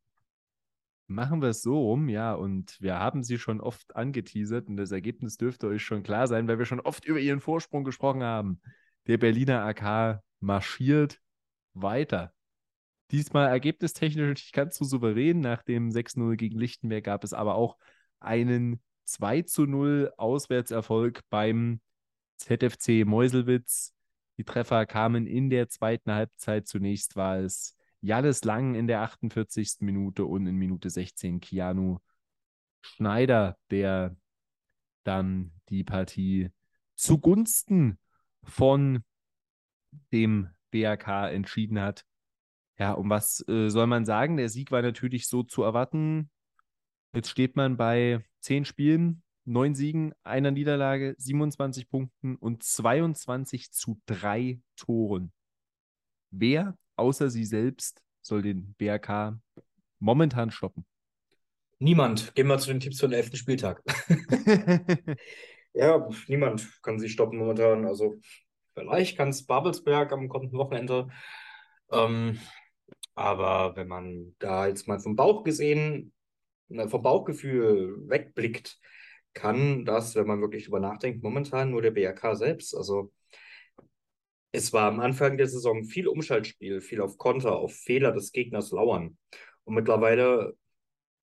Machen 1.07 1.43
wir 1.43 1.49
es 1.49 1.63
so 1.63 1.77
rum, 1.77 2.09
ja, 2.09 2.35
und 2.35 2.81
wir 2.81 2.99
haben 2.99 3.25
sie 3.25 3.39
schon 3.39 3.61
oft 3.61 3.97
angeteasert 3.97 4.69
und 4.69 4.77
das 4.77 4.93
Ergebnis 4.93 5.37
dürfte 5.37 5.67
euch 5.67 5.83
schon 5.83 6.03
klar 6.03 6.29
sein, 6.29 6.47
weil 6.47 6.59
wir 6.59 6.67
schon 6.67 6.81
oft 6.81 7.05
über 7.05 7.19
ihren 7.19 7.41
Vorsprung 7.41 7.85
gesprochen 7.85 8.23
haben. 8.23 8.61
Der 9.07 9.19
Berliner 9.19 9.65
AK 9.65 10.23
marschiert 10.39 11.21
weiter. 11.75 12.33
Diesmal 13.11 13.49
ergebnistechnisch 13.49 14.45
nicht 14.45 14.53
ganz 14.53 14.79
so 14.79 14.85
souverän. 14.85 15.41
Nach 15.41 15.63
dem 15.63 15.91
6-0 15.91 16.37
gegen 16.37 16.59
Lichtenberg 16.59 17.05
gab 17.05 17.25
es 17.25 17.33
aber 17.33 17.57
auch 17.57 17.77
einen 18.21 18.81
2-0 19.09 20.11
Auswärtserfolg 20.17 21.23
beim 21.29 21.81
ZFC 22.37 23.05
Meuselwitz. 23.05 23.95
Die 24.39 24.45
Treffer 24.45 24.87
kamen 24.87 25.27
in 25.27 25.51
der 25.51 25.69
zweiten 25.69 26.13
Halbzeit. 26.13 26.67
Zunächst 26.69 27.17
war 27.17 27.39
es 27.39 27.77
Jalles 28.01 28.45
Lang 28.45 28.75
in 28.75 28.87
der 28.87 29.01
48. 29.03 29.81
Minute 29.81 30.25
und 30.25 30.47
in 30.47 30.57
Minute 30.57 30.89
16 30.89 31.41
Keanu 31.41 31.99
Schneider, 32.81 33.59
der 33.71 34.17
dann 35.05 35.53
die 35.69 35.85
Partie 35.85 36.51
zugunsten 36.95 37.99
von 38.43 39.05
dem 40.13 40.49
BRK 40.71 41.31
entschieden 41.31 41.81
hat. 41.81 42.05
Ja, 42.79 42.93
um 42.93 43.11
was 43.11 43.47
äh, 43.49 43.69
soll 43.69 43.87
man 43.87 44.05
sagen? 44.05 44.37
Der 44.37 44.49
Sieg 44.49 44.71
war 44.71 44.83
natürlich 44.83 45.29
so 45.29 45.43
zu 45.43 45.63
erwarten. 45.63 46.31
Jetzt 47.13 47.31
steht 47.31 47.57
man 47.57 47.77
bei 47.77 48.25
zehn 48.41 48.65
Spielen, 48.65 49.23
neun 49.45 49.75
Siegen, 49.75 50.15
einer 50.23 50.51
Niederlage, 50.51 51.15
27 51.19 51.91
Punkten 51.91 52.37
und 52.37 52.63
22 52.63 53.73
zu 53.73 54.01
drei 54.07 54.61
Toren. 54.77 55.33
Wer 56.31 56.77
außer 56.97 57.31
sie 57.31 57.45
selbst 57.45 58.03
soll 58.23 58.43
den 58.43 58.75
BRK 58.75 59.41
momentan 59.99 60.51
stoppen? 60.51 60.87
Niemand. 61.79 62.35
Gehen 62.35 62.47
wir 62.47 62.59
zu 62.59 62.69
den 62.69 62.81
Tipps 62.81 63.01
für 63.01 63.09
den 63.09 63.19
elften 63.19 63.37
Spieltag. 63.37 63.83
ja, 65.75 66.09
niemand 66.29 66.83
kann 66.83 66.99
sie 66.99 67.09
stoppen 67.09 67.39
momentan. 67.39 67.87
Also 67.87 68.21
vielleicht 68.75 69.19
es 69.19 69.47
Babelsberg 69.47 70.13
am 70.13 70.29
kommenden 70.29 70.59
Wochenende. 70.59 71.09
Ähm, 71.93 72.39
aber 73.15 73.77
wenn 73.77 73.89
man 73.89 74.35
da 74.39 74.67
jetzt 74.67 74.89
mal 74.89 75.01
vom 75.01 75.17
Bauch 75.17 75.45
gesehen, 75.45 76.13
vom 76.87 77.03
Bauchgefühl 77.03 78.09
wegblickt, 78.09 78.79
kann 79.35 79.85
das, 79.85 80.15
wenn 80.15 80.27
man 80.27 80.41
wirklich 80.41 80.65
drüber 80.65 80.81
nachdenkt, 80.81 81.23
momentan 81.23 81.71
nur 81.71 81.83
der 81.83 81.91
BRK 81.91 82.35
selbst. 82.35 82.75
Also 82.77 83.13
es 84.53 84.73
war 84.73 84.89
am 84.89 85.01
Anfang 85.01 85.37
der 85.37 85.47
Saison 85.47 85.85
viel 85.85 86.09
Umschaltspiel, 86.09 86.81
viel 86.81 87.01
auf 87.01 87.19
Konter, 87.19 87.57
auf 87.57 87.75
Fehler 87.75 88.13
des 88.13 88.33
Gegners 88.33 88.71
lauern. 88.73 89.17
Und 89.65 89.75
mittlerweile 89.75 90.57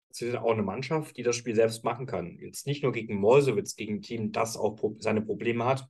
sind 0.09 0.31
sie 0.31 0.41
auch 0.41 0.51
eine 0.51 0.63
Mannschaft, 0.63 1.17
die 1.17 1.23
das 1.23 1.35
Spiel 1.35 1.55
selbst 1.55 1.83
machen 1.83 2.05
kann. 2.05 2.37
Jetzt 2.39 2.67
nicht 2.67 2.83
nur 2.83 2.91
gegen 2.91 3.15
Morsewitz, 3.15 3.75
gegen 3.75 3.95
ein 3.95 4.01
Team, 4.01 4.31
das 4.31 4.57
auch 4.57 4.77
seine 4.99 5.21
Probleme 5.21 5.65
hat, 5.65 5.87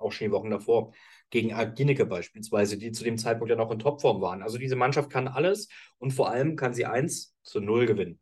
auch 0.00 0.12
schon 0.12 0.28
die 0.28 0.32
Wochen 0.32 0.50
davor, 0.50 0.92
gegen 1.30 1.52
Alginike 1.52 2.06
beispielsweise, 2.06 2.76
die 2.76 2.92
zu 2.92 3.04
dem 3.04 3.18
Zeitpunkt 3.18 3.50
ja 3.50 3.56
noch 3.56 3.70
in 3.70 3.78
Topform 3.78 4.20
waren. 4.20 4.42
Also 4.42 4.58
diese 4.58 4.76
Mannschaft 4.76 5.10
kann 5.10 5.28
alles 5.28 5.68
und 5.98 6.12
vor 6.12 6.30
allem 6.30 6.56
kann 6.56 6.74
sie 6.74 6.86
eins 6.86 7.36
zu 7.42 7.60
null 7.60 7.86
gewinnen. 7.86 8.20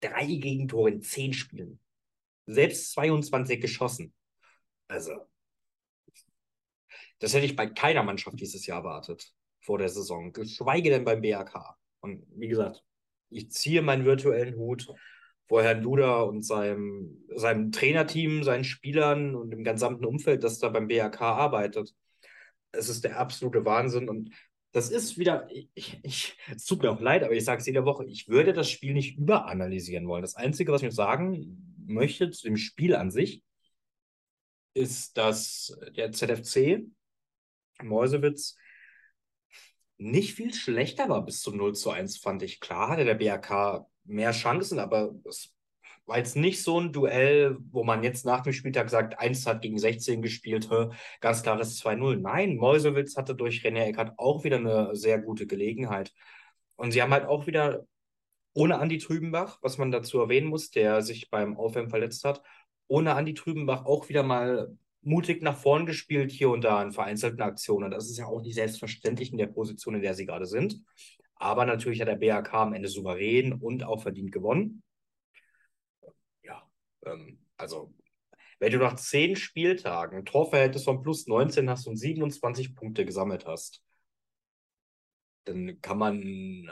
Drei 0.00 0.26
Gegentore 0.26 0.90
in 0.90 1.02
zehn 1.02 1.32
Spielen 1.32 1.78
selbst 2.46 2.92
22 2.92 3.60
geschossen. 3.60 4.12
Also, 4.88 5.12
das 7.18 7.34
hätte 7.34 7.46
ich 7.46 7.56
bei 7.56 7.66
keiner 7.66 8.02
Mannschaft 8.02 8.38
dieses 8.40 8.66
Jahr 8.66 8.78
erwartet 8.78 9.32
vor 9.60 9.78
der 9.78 9.88
Saison, 9.88 10.32
geschweige 10.32 10.90
denn 10.90 11.04
beim 11.04 11.22
BAK. 11.22 11.76
Und 12.00 12.26
wie 12.34 12.48
gesagt, 12.48 12.82
ich 13.30 13.50
ziehe 13.50 13.80
meinen 13.80 14.04
virtuellen 14.04 14.56
Hut 14.56 14.92
vor 15.52 15.62
Herrn 15.62 15.82
Duda 15.82 16.22
und 16.22 16.46
seinem, 16.46 17.26
seinem 17.28 17.72
Trainerteam, 17.72 18.42
seinen 18.42 18.64
Spielern 18.64 19.34
und 19.34 19.50
dem 19.50 19.64
gesamten 19.64 20.06
Umfeld, 20.06 20.44
das 20.44 20.58
da 20.58 20.70
beim 20.70 20.88
BAK 20.88 21.20
arbeitet. 21.20 21.94
Es 22.70 22.88
ist 22.88 23.04
der 23.04 23.18
absolute 23.20 23.62
Wahnsinn 23.66 24.08
und 24.08 24.30
das 24.70 24.90
ist 24.90 25.18
wieder, 25.18 25.46
ich, 25.50 26.00
ich, 26.02 26.38
es 26.50 26.64
tut 26.64 26.80
mir 26.80 26.90
auch 26.90 27.02
leid, 27.02 27.22
aber 27.22 27.34
ich 27.34 27.44
sage 27.44 27.60
es 27.60 27.66
jede 27.66 27.84
Woche, 27.84 28.06
ich 28.06 28.28
würde 28.28 28.54
das 28.54 28.70
Spiel 28.70 28.94
nicht 28.94 29.18
überanalysieren 29.18 30.08
wollen. 30.08 30.22
Das 30.22 30.36
Einzige, 30.36 30.72
was 30.72 30.82
ich 30.82 30.94
sagen 30.94 31.76
möchte 31.86 32.30
zu 32.30 32.46
dem 32.46 32.56
Spiel 32.56 32.94
an 32.94 33.10
sich, 33.10 33.42
ist, 34.72 35.18
dass 35.18 35.78
der 35.94 36.12
ZFC 36.12 36.86
Mäusewitz 37.82 38.56
nicht 39.98 40.32
viel 40.32 40.54
schlechter 40.54 41.10
war 41.10 41.22
bis 41.26 41.42
zum 41.42 41.58
0 41.58 41.74
zu 41.74 41.90
1, 41.90 42.16
fand 42.16 42.42
ich. 42.42 42.58
Klar 42.58 42.88
hatte 42.88 43.04
der 43.04 43.16
BRK 43.16 43.86
mehr 44.04 44.32
Chancen, 44.32 44.78
aber 44.78 45.14
es 45.28 45.54
war 46.06 46.18
jetzt 46.18 46.36
nicht 46.36 46.62
so 46.62 46.80
ein 46.80 46.92
Duell, 46.92 47.56
wo 47.70 47.84
man 47.84 48.02
jetzt 48.02 48.26
nach 48.26 48.40
dem 48.40 48.52
Spieltag 48.52 48.90
sagt, 48.90 49.18
1 49.18 49.46
hat 49.46 49.62
gegen 49.62 49.78
16 49.78 50.20
gespielt, 50.20 50.68
ganz 51.20 51.42
klares 51.42 51.80
2-0. 51.82 52.16
Nein, 52.16 52.56
Mäusewitz 52.56 53.16
hatte 53.16 53.34
durch 53.34 53.64
René 53.64 53.84
Eckert 53.84 54.18
auch 54.18 54.42
wieder 54.44 54.56
eine 54.56 54.96
sehr 54.96 55.20
gute 55.20 55.46
Gelegenheit. 55.46 56.12
Und 56.76 56.90
sie 56.90 57.00
haben 57.02 57.12
halt 57.12 57.26
auch 57.26 57.46
wieder 57.46 57.86
ohne 58.54 58.78
Andi 58.78 58.98
Trübenbach, 58.98 59.58
was 59.62 59.78
man 59.78 59.92
dazu 59.92 60.18
erwähnen 60.18 60.48
muss, 60.48 60.70
der 60.70 61.02
sich 61.02 61.30
beim 61.30 61.56
Aufwärmen 61.56 61.90
verletzt 61.90 62.24
hat, 62.24 62.42
ohne 62.88 63.14
Andi 63.14 63.34
Trübenbach 63.34 63.84
auch 63.86 64.08
wieder 64.08 64.24
mal 64.24 64.76
mutig 65.02 65.42
nach 65.42 65.56
vorn 65.56 65.86
gespielt, 65.86 66.30
hier 66.30 66.50
und 66.50 66.62
da 66.62 66.82
in 66.82 66.92
vereinzelten 66.92 67.42
Aktionen. 67.42 67.90
Das 67.90 68.10
ist 68.10 68.18
ja 68.18 68.26
auch 68.26 68.42
nicht 68.42 68.54
selbstverständlich 68.54 69.32
in 69.32 69.38
der 69.38 69.46
Position, 69.46 69.94
in 69.94 70.02
der 70.02 70.14
sie 70.14 70.26
gerade 70.26 70.46
sind. 70.46 70.82
Aber 71.42 71.66
natürlich 71.66 72.00
hat 72.00 72.06
der 72.06 72.14
BAK 72.14 72.54
am 72.54 72.72
Ende 72.72 72.88
souverän 72.88 73.52
und 73.52 73.82
auch 73.82 74.00
verdient 74.00 74.30
gewonnen. 74.30 74.84
Ja, 76.44 76.70
ähm, 77.04 77.44
also 77.56 77.92
wenn 78.60 78.70
du 78.70 78.78
nach 78.78 78.94
zehn 78.94 79.34
Spieltagen 79.34 80.18
ein 80.18 80.24
Torverhältnis 80.24 80.84
von 80.84 81.02
plus 81.02 81.26
19 81.26 81.68
hast 81.68 81.88
und 81.88 81.96
27 81.96 82.76
Punkte 82.76 83.04
gesammelt 83.04 83.44
hast, 83.44 83.82
dann 85.42 85.80
kann 85.80 85.98
man 85.98 86.70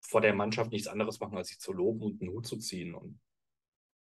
vor 0.00 0.20
der 0.20 0.34
Mannschaft 0.34 0.70
nichts 0.70 0.86
anderes 0.86 1.18
machen, 1.18 1.36
als 1.36 1.48
sich 1.48 1.58
zu 1.58 1.72
loben 1.72 2.02
und 2.02 2.22
einen 2.22 2.30
Hut 2.30 2.46
zu 2.46 2.58
ziehen. 2.58 2.94
Und 2.94 3.18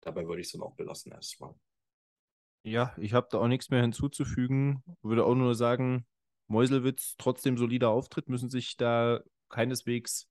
dabei 0.02 0.28
würde 0.28 0.42
ich 0.42 0.46
es 0.46 0.52
dann 0.52 0.62
auch 0.62 0.76
belassen 0.76 1.10
erstmal. 1.10 1.56
Ja, 2.62 2.94
ich 2.98 3.14
habe 3.14 3.26
da 3.32 3.38
auch 3.38 3.48
nichts 3.48 3.68
mehr 3.70 3.82
hinzuzufügen. 3.82 4.84
Würde 5.02 5.24
auch 5.24 5.34
nur 5.34 5.56
sagen, 5.56 6.06
Meuselwitz 6.46 7.16
trotzdem 7.18 7.58
solider 7.58 7.90
Auftritt, 7.90 8.28
müssen 8.28 8.48
sich 8.48 8.76
da 8.76 9.24
keineswegs 9.48 10.28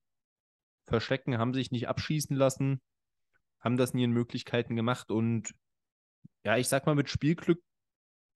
verstecken, 0.85 1.37
haben 1.37 1.53
sich 1.53 1.71
nicht 1.71 1.87
abschießen 1.87 2.35
lassen, 2.35 2.81
haben 3.59 3.77
das 3.77 3.91
in 3.91 3.99
ihren 3.99 4.11
Möglichkeiten 4.11 4.75
gemacht 4.75 5.11
und 5.11 5.53
ja, 6.43 6.57
ich 6.57 6.67
sag 6.67 6.85
mal, 6.85 6.95
mit 6.95 7.09
Spielglück 7.09 7.61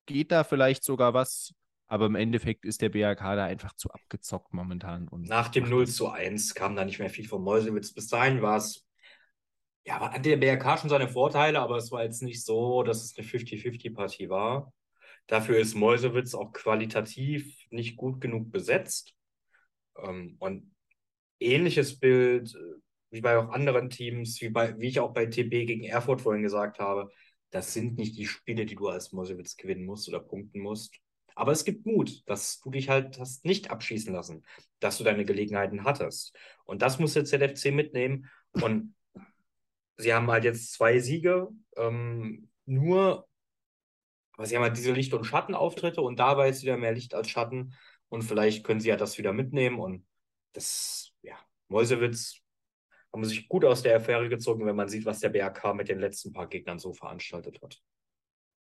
geht 0.06 0.32
da 0.32 0.44
vielleicht 0.44 0.84
sogar 0.84 1.14
was, 1.14 1.54
aber 1.88 2.06
im 2.08 2.16
Endeffekt 2.16 2.66
ist 2.66 2.82
der 2.82 2.90
BRK 2.90 3.36
da 3.36 3.46
einfach 3.46 3.74
zu 3.74 3.90
abgezockt 3.92 4.54
momentan. 4.54 5.08
Und 5.08 5.28
Nach 5.30 5.50
dem 5.50 5.70
0 5.70 5.88
zu 5.88 6.10
1 6.10 6.54
kam 6.56 6.76
da 6.76 6.84
nicht 6.84 7.00
mehr 7.00 7.10
viel 7.10 7.28
von 7.28 7.44
Meuselwitz. 7.44 7.94
Bis 7.94 8.08
dahin 8.08 8.42
war 8.42 8.58
es 8.58 8.86
ja, 9.86 10.00
hat 10.00 10.26
der 10.26 10.38
BRK 10.38 10.78
schon 10.78 10.90
seine 10.90 11.08
Vorteile, 11.08 11.60
aber 11.60 11.78
es 11.78 11.92
war 11.92 12.04
jetzt 12.04 12.22
nicht 12.22 12.44
so, 12.44 12.84
dass 12.84 13.04
es 13.04 13.18
eine 13.18 13.28
50-50-Partie 13.28 14.30
war. 14.30 14.74
Dafür 15.28 15.58
ist 15.58 15.76
Mäusewitz 15.76 16.36
auch 16.36 16.52
qualitativ 16.54 17.66
nicht 17.70 17.96
gut 17.96 18.22
genug 18.22 18.52
besetzt. 18.52 19.14
Ähm, 19.98 20.36
und 20.40 20.71
ähnliches 21.42 22.00
Bild 22.00 22.56
äh, 22.56 22.80
wie 23.12 23.22
bei 23.22 23.38
auch 23.38 23.50
anderen 23.50 23.90
Teams, 23.90 24.42
wie, 24.42 24.50
bei, 24.50 24.80
wie 24.80 24.88
ich 24.88 25.00
auch 25.00 25.14
bei 25.14 25.26
TB 25.26 25.50
gegen 25.50 25.84
Erfurt 25.84 26.22
vorhin 26.22 26.44
gesagt 26.44 26.80
habe, 26.80 27.12
das 27.50 27.74
sind 27.74 27.98
nicht 27.98 28.18
die 28.18 28.26
Spiele, 28.26 28.66
die 28.66 28.76
du 28.76 28.88
als 28.88 29.12
Mäusewitz 29.12 29.58
gewinnen 29.58 29.86
musst 29.86 30.08
oder 30.08 30.22
punkten 30.22 30.62
musst. 30.62 30.96
Aber 31.36 31.52
es 31.52 31.66
gibt 31.66 31.86
Mut, 31.86 32.24
dass 32.28 32.62
du 32.62 32.72
dich 32.72 32.90
halt 32.90 33.20
hast 33.20 33.46
nicht 33.46 33.72
abschießen 33.72 34.14
lassen, 34.14 34.46
dass 34.80 34.98
du 34.98 35.04
deine 35.04 35.26
Gelegenheiten 35.26 35.84
hattest. 35.84 36.36
Und 36.66 36.82
das 36.82 37.00
muss 37.00 37.14
der 37.14 37.26
ZFC 37.26 37.72
mitnehmen. 37.72 38.30
Und 38.54 38.96
sie 39.98 40.14
haben 40.14 40.30
halt 40.32 40.44
jetzt 40.44 40.74
zwei 40.74 41.00
Siege, 41.00 41.50
ähm, 41.78 42.50
nur, 42.66 43.28
aber 44.34 44.46
sie 44.46 44.56
haben 44.56 44.64
halt 44.64 44.78
diese 44.78 44.94
Licht- 44.94 45.14
und 45.14 45.26
Schattenauftritte 45.26 46.02
und 46.02 46.20
dabei 46.20 46.50
ist 46.50 46.64
wieder 46.64 46.78
mehr 46.78 46.94
Licht 46.94 47.14
als 47.14 47.30
Schatten 47.30 47.74
und 48.10 48.24
vielleicht 48.24 48.64
können 48.64 48.80
sie 48.80 48.90
ja 48.90 48.98
das 48.98 49.18
wieder 49.18 49.34
mitnehmen 49.34 49.80
und 49.80 50.06
das, 50.54 51.11
Mäusewitz 51.72 52.40
haben 53.12 53.26
sich 53.26 53.48
gut 53.50 53.66
aus 53.66 53.82
der 53.82 53.96
Affäre 53.96 54.30
gezogen, 54.30 54.66
wenn 54.66 54.76
man 54.76 54.88
sieht, 54.88 55.06
was 55.06 55.20
der 55.20 55.30
BRK 55.30 55.74
mit 55.74 55.90
den 55.90 56.00
letzten 56.00 56.32
paar 56.32 56.48
Gegnern 56.48 56.80
so 56.80 56.94
veranstaltet 56.94 57.62
hat. 57.62 57.82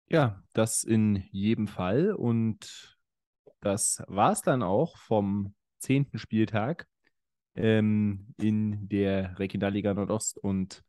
Ja, 0.09 0.43
das 0.53 0.83
in 0.83 1.23
jedem 1.31 1.67
Fall 1.67 2.13
und 2.13 2.97
das 3.61 4.03
war 4.07 4.31
es 4.31 4.41
dann 4.41 4.63
auch 4.63 4.97
vom 4.97 5.53
zehnten 5.79 6.17
Spieltag 6.17 6.87
ähm, 7.55 8.33
in 8.37 8.89
der 8.89 9.39
Regionalliga 9.39 9.93
Nordost 9.93 10.37
und 10.37 10.83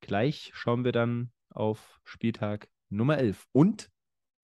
Gleich 0.00 0.50
schauen 0.54 0.84
wir 0.84 0.92
dann 0.92 1.32
auf 1.50 2.00
Spieltag 2.04 2.68
Nummer 2.88 3.18
11. 3.18 3.46
Und 3.52 3.90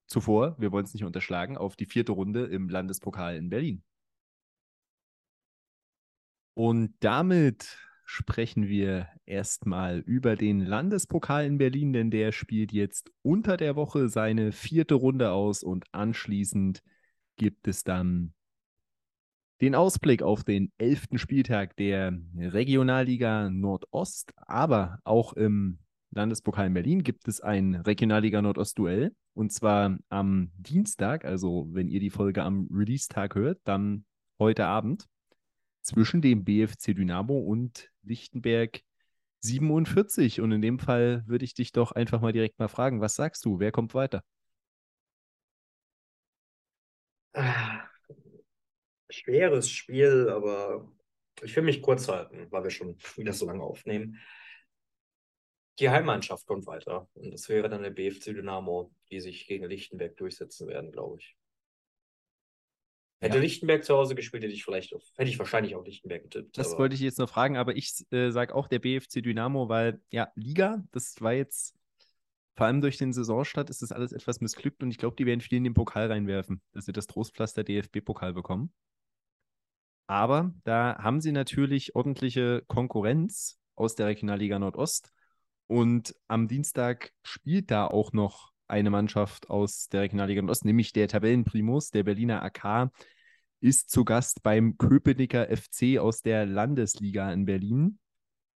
zuvor, 0.07 0.57
wir 0.59 0.73
wollen 0.73 0.85
es 0.85 0.95
nicht 0.95 1.05
unterschlagen, 1.05 1.57
auf 1.57 1.77
die 1.77 1.87
vierte 1.87 2.13
Runde 2.13 2.45
im 2.47 2.69
Landespokal 2.69 3.37
in 3.37 3.51
Berlin. 3.51 3.83
Und 6.55 6.95
damit 7.01 7.79
sprechen 8.05 8.69
wir 8.69 9.09
erstmal 9.27 9.99
über 10.01 10.37
den 10.37 10.61
Landespokal 10.61 11.47
in 11.47 11.59
Berlin, 11.59 11.93
denn 11.93 12.11
der 12.11 12.33
spielt 12.33 12.73
jetzt 12.73 13.11
unter 13.23 13.57
der 13.57 13.77
Woche 13.77 14.09
seine 14.09 14.53
vierte 14.53 14.95
Runde 14.95 15.33
aus 15.33 15.63
und 15.63 15.85
anschließend 15.93 16.83
gibt 17.37 17.67
es 17.67 17.83
dann 17.83 18.35
den 19.61 19.75
Ausblick 19.75 20.23
auf 20.23 20.45
den 20.45 20.73
elften 20.79 21.19
Spieltag 21.19 21.77
der 21.77 22.13
Regionalliga 22.37 23.51
Nordost, 23.51 24.33
aber 24.37 24.99
auch 25.05 25.33
im 25.33 25.79
Landespokal 26.11 26.67
in 26.67 26.75
Berlin 26.75 27.03
gibt 27.03 27.27
es 27.29 27.41
ein 27.41 27.75
Regionalliga 27.75 28.41
Nordost-Duell. 28.41 29.15
Und 29.33 29.53
zwar 29.53 29.99
am 30.11 30.53
Dienstag, 30.57 31.25
also 31.25 31.67
wenn 31.73 31.89
ihr 31.89 31.99
die 31.99 32.11
Folge 32.11 32.43
am 32.43 32.69
Release-Tag 32.71 33.35
hört, 33.35 33.59
dann 33.65 34.05
heute 34.39 34.67
Abend, 34.67 35.09
zwischen 35.85 36.23
dem 36.23 36.45
BFC 36.45 36.95
Dynamo 36.95 37.39
und 37.39 37.91
Lichtenberg 38.03 38.81
47. 39.41 40.41
Und 40.41 40.53
in 40.53 40.63
dem 40.63 40.79
Fall 40.79 41.23
würde 41.27 41.45
ich 41.45 41.55
dich 41.55 41.73
doch 41.73 41.93
einfach 41.93 42.21
mal 42.21 42.33
direkt 42.33 42.59
mal 42.59 42.69
fragen, 42.69 43.01
was 43.01 43.15
sagst 43.15 43.45
du? 43.45 43.61
Wer 43.61 43.73
kommt 43.73 43.95
weiter? 43.95 44.23
Ah 47.35 47.85
schweres 49.15 49.71
Spiel, 49.71 50.29
aber 50.29 50.91
ich 51.43 51.55
will 51.57 51.63
mich 51.63 51.83
kurz 51.83 52.09
halten, 52.09 52.47
weil 52.51 52.65
wir 52.65 52.71
schon 52.71 52.97
wieder 53.17 53.33
so 53.33 53.47
lange 53.47 53.63
aufnehmen. 53.63 54.21
Die 55.81 55.91
Heimmannschaft 55.91 56.47
kommt 56.47 56.67
weiter 56.67 57.09
und 57.15 57.33
das 57.33 57.49
wäre 57.49 57.69
dann 57.69 57.83
der 57.83 57.91
BFC 57.91 58.27
Dynamo, 58.27 58.93
die 59.11 59.21
sich 59.21 59.47
gegen 59.47 59.65
Lichtenberg 59.65 60.17
durchsetzen 60.17 60.69
werden, 60.69 60.93
glaube 60.93 61.19
ich. 61.19 61.37
Hätte 63.21 63.37
ja. 63.37 63.43
Lichtenberg 63.43 63.85
zu 63.85 63.95
Hause 63.95 64.15
gespielt, 64.15 64.43
hätte 64.43 64.53
ich 64.53 64.65
vielleicht, 64.65 64.95
auf, 64.95 65.03
hätte 65.17 65.31
ich 65.31 65.39
wahrscheinlich 65.39 65.75
auf 65.75 65.87
Lichtenberg 65.87 66.25
getippt. 66.25 66.59
Das 66.59 66.77
wollte 66.79 66.95
ich 66.95 67.01
jetzt 67.01 67.19
noch 67.19 67.29
fragen, 67.29 67.57
aber 67.57 67.77
ich 67.77 68.05
äh, 68.11 68.31
sage 68.31 68.55
auch 68.55 68.69
der 68.69 68.81
BFC 68.81 69.23
Dynamo, 69.23 69.69
weil 69.69 70.01
ja, 70.11 70.29
Liga, 70.35 70.85
das 70.93 71.21
war 71.21 71.33
jetzt 71.33 71.75
vor 72.57 72.67
allem 72.67 72.81
durch 72.81 72.99
den 72.99 73.13
Saisonstart 73.13 73.69
ist 73.69 73.83
das 73.83 73.93
alles 73.93 74.13
etwas 74.13 74.41
missglückt 74.41 74.83
und 74.83 74.91
ich 74.91 74.99
glaube, 74.99 75.17
die 75.17 75.27
werden 75.27 75.41
viel 75.41 75.59
in 75.59 75.65
den 75.65 75.75
Pokal 75.75 76.11
reinwerfen, 76.11 76.63
dass 76.73 76.85
sie 76.85 76.93
das 76.93 77.07
Trostpflaster 77.07 77.65
DFB-Pokal 77.65 78.33
bekommen. 78.33 78.73
Aber 80.07 80.55
da 80.65 80.99
haben 80.99 81.21
sie 81.21 81.33
natürlich 81.33 81.97
ordentliche 81.97 82.63
Konkurrenz 82.67 83.59
aus 83.75 83.95
der 83.95 84.07
Regionalliga 84.07 84.59
Nordost. 84.59 85.13
Und 85.67 86.15
am 86.29 86.47
Dienstag 86.47 87.13
spielt 87.23 87.71
da 87.71 87.87
auch 87.87 88.13
noch 88.13 88.53
eine 88.75 88.91
Mannschaft 88.91 89.49
aus 89.51 89.89
der 89.89 90.03
Regionalliga 90.03 90.43
Nordost, 90.43 90.65
nämlich 90.65 90.93
der 90.93 91.07
Tabellenprimus, 91.07 91.91
der 91.91 92.03
Berliner 92.03 92.43
AK, 92.43 92.91
ist 93.61 93.89
zu 93.89 94.05
Gast 94.05 94.43
beim 94.43 94.77
Köpenicker 94.77 95.47
FC 95.47 95.99
aus 95.99 96.23
der 96.23 96.45
Landesliga 96.45 97.33
in 97.33 97.45
Berlin. 97.47 97.99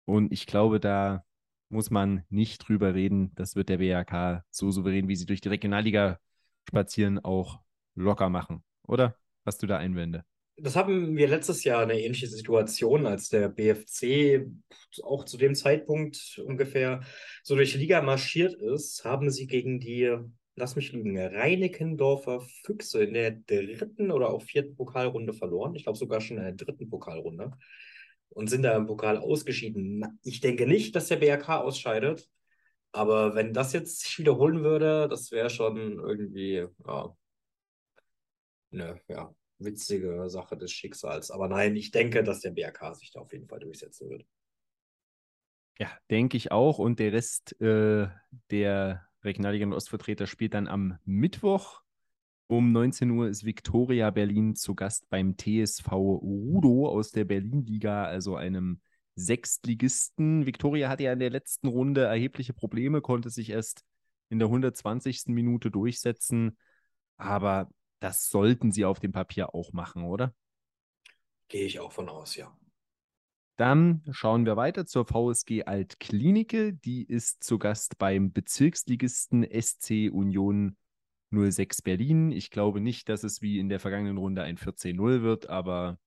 Und 0.07 0.33
ich 0.33 0.47
glaube, 0.47 0.81
da 0.81 1.23
muss 1.69 1.91
man 1.91 2.25
nicht 2.31 2.67
drüber 2.67 2.95
reden. 2.95 3.33
Das 3.35 3.57
wird 3.57 3.69
der 3.69 3.79
BRK 3.79 4.43
so 4.51 4.71
souverän, 4.71 5.07
wie 5.07 5.17
sie 5.17 5.27
durch 5.27 5.43
die 5.43 5.51
Regionalliga 5.51 6.19
spazieren, 6.67 7.19
auch 7.19 7.61
locker 7.95 8.31
machen. 8.31 8.65
Oder? 8.83 9.17
Hast 9.45 9.63
du 9.63 9.67
da 9.67 9.77
Einwände? 9.77 10.25
Das 10.57 10.77
haben 10.77 11.17
wir 11.17 11.29
letztes 11.29 11.65
Jahr 11.65 11.83
eine 11.83 12.01
ähnliche 12.01 12.29
Situation, 12.29 13.07
als 13.07 13.29
der 13.29 13.49
BFC 13.49 14.47
auch 15.03 15.25
zu 15.25 15.37
dem 15.37 15.55
Zeitpunkt 15.55 16.41
ungefähr 16.45 17.03
so 17.43 17.57
durch 17.57 17.73
die 17.73 17.79
Liga 17.79 18.03
marschiert 18.03 18.55
ist, 18.55 19.05
haben 19.05 19.31
sie 19.31 19.47
gegen 19.47 19.81
die 19.81 20.17
lass 20.57 20.75
mich 20.75 20.93
lügen, 20.93 21.19
Reinickendorfer 21.19 22.41
Füchse 22.65 23.05
in 23.05 23.15
der 23.15 23.31
dritten 23.33 24.11
oder 24.11 24.31
auch 24.31 24.43
vierten 24.43 24.75
Pokalrunde 24.75 25.33
verloren. 25.35 25.75
Ich 25.75 25.85
glaube 25.85 25.99
sogar 25.99 26.21
schon 26.21 26.39
in 26.39 26.45
der 26.45 26.53
dritten 26.55 26.89
Pokalrunde. 26.89 27.53
Und 28.31 28.49
sind 28.49 28.63
da 28.63 28.77
im 28.77 28.87
Pokal 28.87 29.19
ausgeschieden. 29.19 30.19
Ich 30.23 30.41
denke 30.41 30.67
nicht, 30.67 30.95
dass 30.95 31.09
der 31.09 31.17
BRK 31.17 31.61
ausscheidet. 31.61 32.29
Aber 32.93 33.35
wenn 33.35 33.55
das 33.55 33.73
jetzt 33.73 34.01
sich 34.01 34.19
wiederholen 34.19 34.63
würde, 34.63 35.09
das 35.09 35.31
wäre 35.31 35.51
schon 35.51 35.99
irgendwie 35.99 36.67
ja, 36.87 37.17
eine 38.73 39.01
ja, 39.09 39.35
witzige 39.59 40.29
Sache 40.29 40.57
des 40.57 40.73
Schicksals. 40.73 41.31
Aber 41.31 41.49
nein, 41.49 41.77
ich 41.77 41.91
denke, 41.91 42.23
dass 42.23 42.41
der 42.41 42.51
BRK 42.51 42.95
sich 42.95 43.11
da 43.11 43.21
auf 43.21 43.33
jeden 43.33 43.47
Fall 43.47 43.61
durchsetzen 43.61 44.11
wird. 44.11 44.27
Ja, 45.79 45.91
denke 46.11 46.37
ich 46.37 46.53
auch. 46.53 46.79
Und 46.79 46.99
der 46.99 47.13
Rest 47.13 47.61
äh, 47.61 48.09
der 48.51 49.07
Regionalliga 49.23 49.69
Ostvertreter 49.69 50.27
spielt 50.27 50.55
dann 50.55 50.69
am 50.69 50.99
Mittwoch. 51.05 51.83
Um 52.49 52.71
19 52.71 53.11
Uhr 53.11 53.29
ist 53.29 53.45
Viktoria 53.45 54.11
Berlin 54.11 54.55
zu 54.55 54.75
Gast 54.75 55.09
beim 55.09 55.37
TSV 55.37 55.91
Rudo 55.93 56.89
aus 56.89 57.11
der 57.11 57.25
Berlin-Liga, 57.25 58.05
also 58.05 58.37
einem 58.37 58.81
Sechstligisten. 59.17 60.47
Viktoria 60.47 60.89
hatte 60.89 61.05
ja 61.05 61.13
in 61.13 61.19
der 61.19 61.31
letzten 61.31 61.67
Runde 61.67 62.05
erhebliche 62.05 62.53
Probleme, 62.53 63.01
konnte 63.01 63.31
sich 63.31 63.51
erst 63.51 63.85
in 64.29 64.39
der 64.39 64.47
120. 64.47 65.25
Minute 65.29 65.71
durchsetzen. 65.71 66.57
Aber 67.17 67.69
das 68.01 68.29
sollten 68.29 68.73
sie 68.73 68.85
auf 68.85 69.01
dem 69.01 69.13
Papier 69.13 69.55
auch 69.55 69.73
machen, 69.73 70.05
oder? 70.05 70.35
Gehe 71.49 71.67
ich 71.67 71.81
auch 71.81 71.93
von 71.93 72.09
aus, 72.09 72.37
ja. 72.37 72.57
Dann 73.57 74.03
schauen 74.11 74.45
wir 74.45 74.57
weiter 74.57 74.85
zur 74.85 75.07
VSG 75.07 75.65
Altklinike. 75.65 76.75
Die 76.75 77.05
ist 77.05 77.43
zu 77.43 77.59
Gast 77.59 77.97
beim 77.97 78.33
Bezirksligisten 78.33 79.45
SC 79.45 80.11
Union 80.13 80.77
06 81.33 81.83
Berlin. 81.83 82.31
Ich 82.33 82.51
glaube 82.51 82.81
nicht, 82.81 83.09
dass 83.09 83.25
es 83.25 83.41
wie 83.41 83.59
in 83.59 83.69
der 83.69 83.81
vergangenen 83.81 84.19
Runde 84.19 84.43
ein 84.43 84.59
14-0 84.59 85.23
wird, 85.23 85.49
aber 85.49 85.99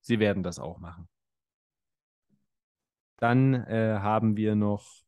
sie 0.00 0.18
werden 0.18 0.42
das 0.42 0.58
auch 0.58 0.78
machen. 0.78 1.08
Dann 3.18 3.54
äh, 3.54 3.98
haben 4.00 4.36
wir 4.36 4.54
noch 4.54 5.04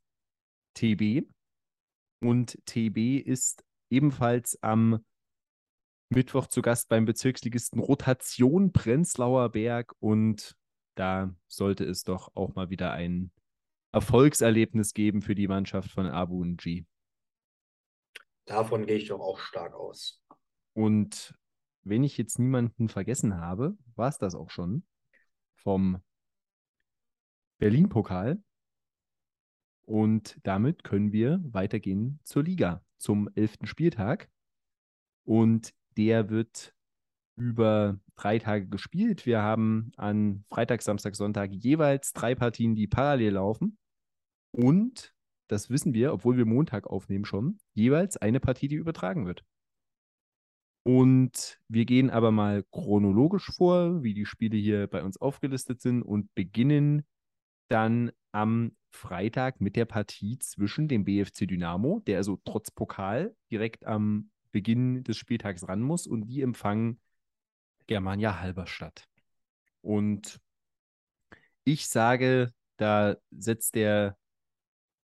TB. 0.75 1.27
Und 2.21 2.59
TB 2.67 3.21
ist 3.25 3.65
ebenfalls 3.91 4.63
am 4.63 5.05
Mittwoch 6.09 6.47
zu 6.47 6.63
Gast 6.63 6.89
beim 6.89 7.05
Bezirksligisten 7.05 7.81
Rotation 7.81 8.73
Prenzlauer 8.73 9.51
Berg 9.51 9.93
und 9.99 10.57
da 10.95 11.35
sollte 11.47 11.85
es 11.85 12.05
doch 12.05 12.35
auch 12.35 12.55
mal 12.55 12.71
wieder 12.71 12.93
ein 12.93 13.31
Erfolgserlebnis 13.93 14.95
geben 14.95 15.21
für 15.23 15.35
die 15.35 15.49
Mannschaft 15.49 15.91
von 15.91 16.07
Abu 16.07 16.41
und 16.41 16.59
G. 16.59 16.85
Davon 18.45 18.87
gehe 18.87 18.97
ich 18.97 19.09
doch 19.09 19.21
auch 19.21 19.39
stark 19.39 19.75
aus. 19.75 20.23
Und 20.73 21.35
wenn 21.83 22.05
ich 22.05 22.17
jetzt 22.17 22.39
niemanden 22.39 22.89
vergessen 22.89 23.37
habe, 23.37 23.77
war 23.95 24.09
es 24.09 24.19
das 24.19 24.35
auch 24.35 24.51
schon 24.51 24.85
vom 25.55 26.03
Berlin-Pokal. 27.59 28.43
Und 29.85 30.39
damit 30.43 30.85
können 30.85 31.13
wir 31.13 31.41
weitergehen 31.45 32.21
zur 32.25 32.45
Liga, 32.45 32.85
zum 32.99 33.29
elften 33.35 33.67
Spieltag. 33.67 34.29
Und 35.25 35.75
der 35.97 36.31
wird 36.31 36.75
über 37.37 38.01
drei 38.17 38.39
Tage 38.39 38.67
gespielt. 38.67 39.27
Wir 39.27 39.43
haben 39.43 39.93
an 39.97 40.45
Freitag, 40.49 40.83
Samstag, 40.83 41.17
Sonntag 41.17 41.53
jeweils 41.53 42.13
drei 42.13 42.35
Partien, 42.35 42.75
die 42.75 42.87
parallel 42.87 43.35
laufen. 43.35 43.79
Und, 44.53 45.15
das 45.49 45.71
wissen 45.71 45.93
wir, 45.93 46.13
obwohl 46.13 46.37
wir 46.37 46.47
Montag 46.47 46.87
aufnehmen 46.87 47.25
schon, 47.25 47.59
jeweils 47.75 48.17
eine 48.17 48.41
Partie, 48.41 48.69
die 48.69 48.77
übertragen 48.77 49.27
wird. 49.27 49.45
Und 50.87 51.61
wir 51.69 51.85
gehen 51.85 52.11
aber 52.11 52.31
mal 52.31 52.63
chronologisch 52.71 53.51
vor, 53.55 54.03
wie 54.03 54.15
die 54.15 54.25
Spiele 54.25 54.57
hier 54.57 54.87
bei 54.87 55.03
uns 55.03 55.21
aufgelistet 55.21 55.83
sind 55.83 56.03
und 56.03 56.33
beginnen 56.35 57.05
dann 57.69 58.13
am 58.33 58.77
Freitag 58.93 59.61
mit 59.61 59.77
der 59.77 59.85
Partie 59.85 60.39
zwischen 60.39 60.89
dem 60.89 61.05
BFC 61.05 61.49
Dynamo, 61.49 62.01
der 62.07 62.19
also 62.19 62.39
trotz 62.45 62.71
Pokal 62.71 63.35
direkt 63.51 63.85
am 63.85 64.31
Beginn 64.57 65.05
des 65.05 65.19
Spieltags 65.19 65.69
ran 65.69 65.83
muss, 65.83 66.07
und 66.07 66.29
die 66.29 66.41
empfangen 66.41 66.99
Germania 67.87 68.41
Halberstadt. 68.41 69.07
Und 69.83 70.41
ich 71.65 71.89
sage, 71.89 72.55
da 72.79 73.19
setzt 73.31 73.75
der 73.75 74.17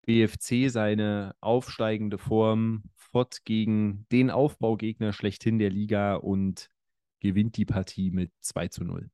BFC 0.07 0.71
seine 0.71 1.35
aufsteigende 1.41 2.17
Form 2.17 2.85
fort 2.95 3.45
gegen 3.45 4.07
den 4.13 4.31
Aufbaugegner 4.31 5.13
schlechthin 5.13 5.59
der 5.59 5.71
Liga 5.71 6.15
und 6.15 6.71
gewinnt 7.19 7.57
die 7.57 7.67
Partie 7.67 8.13
mit 8.13 8.31
2 8.43 8.69
zu 8.69 8.85
0. 8.85 9.11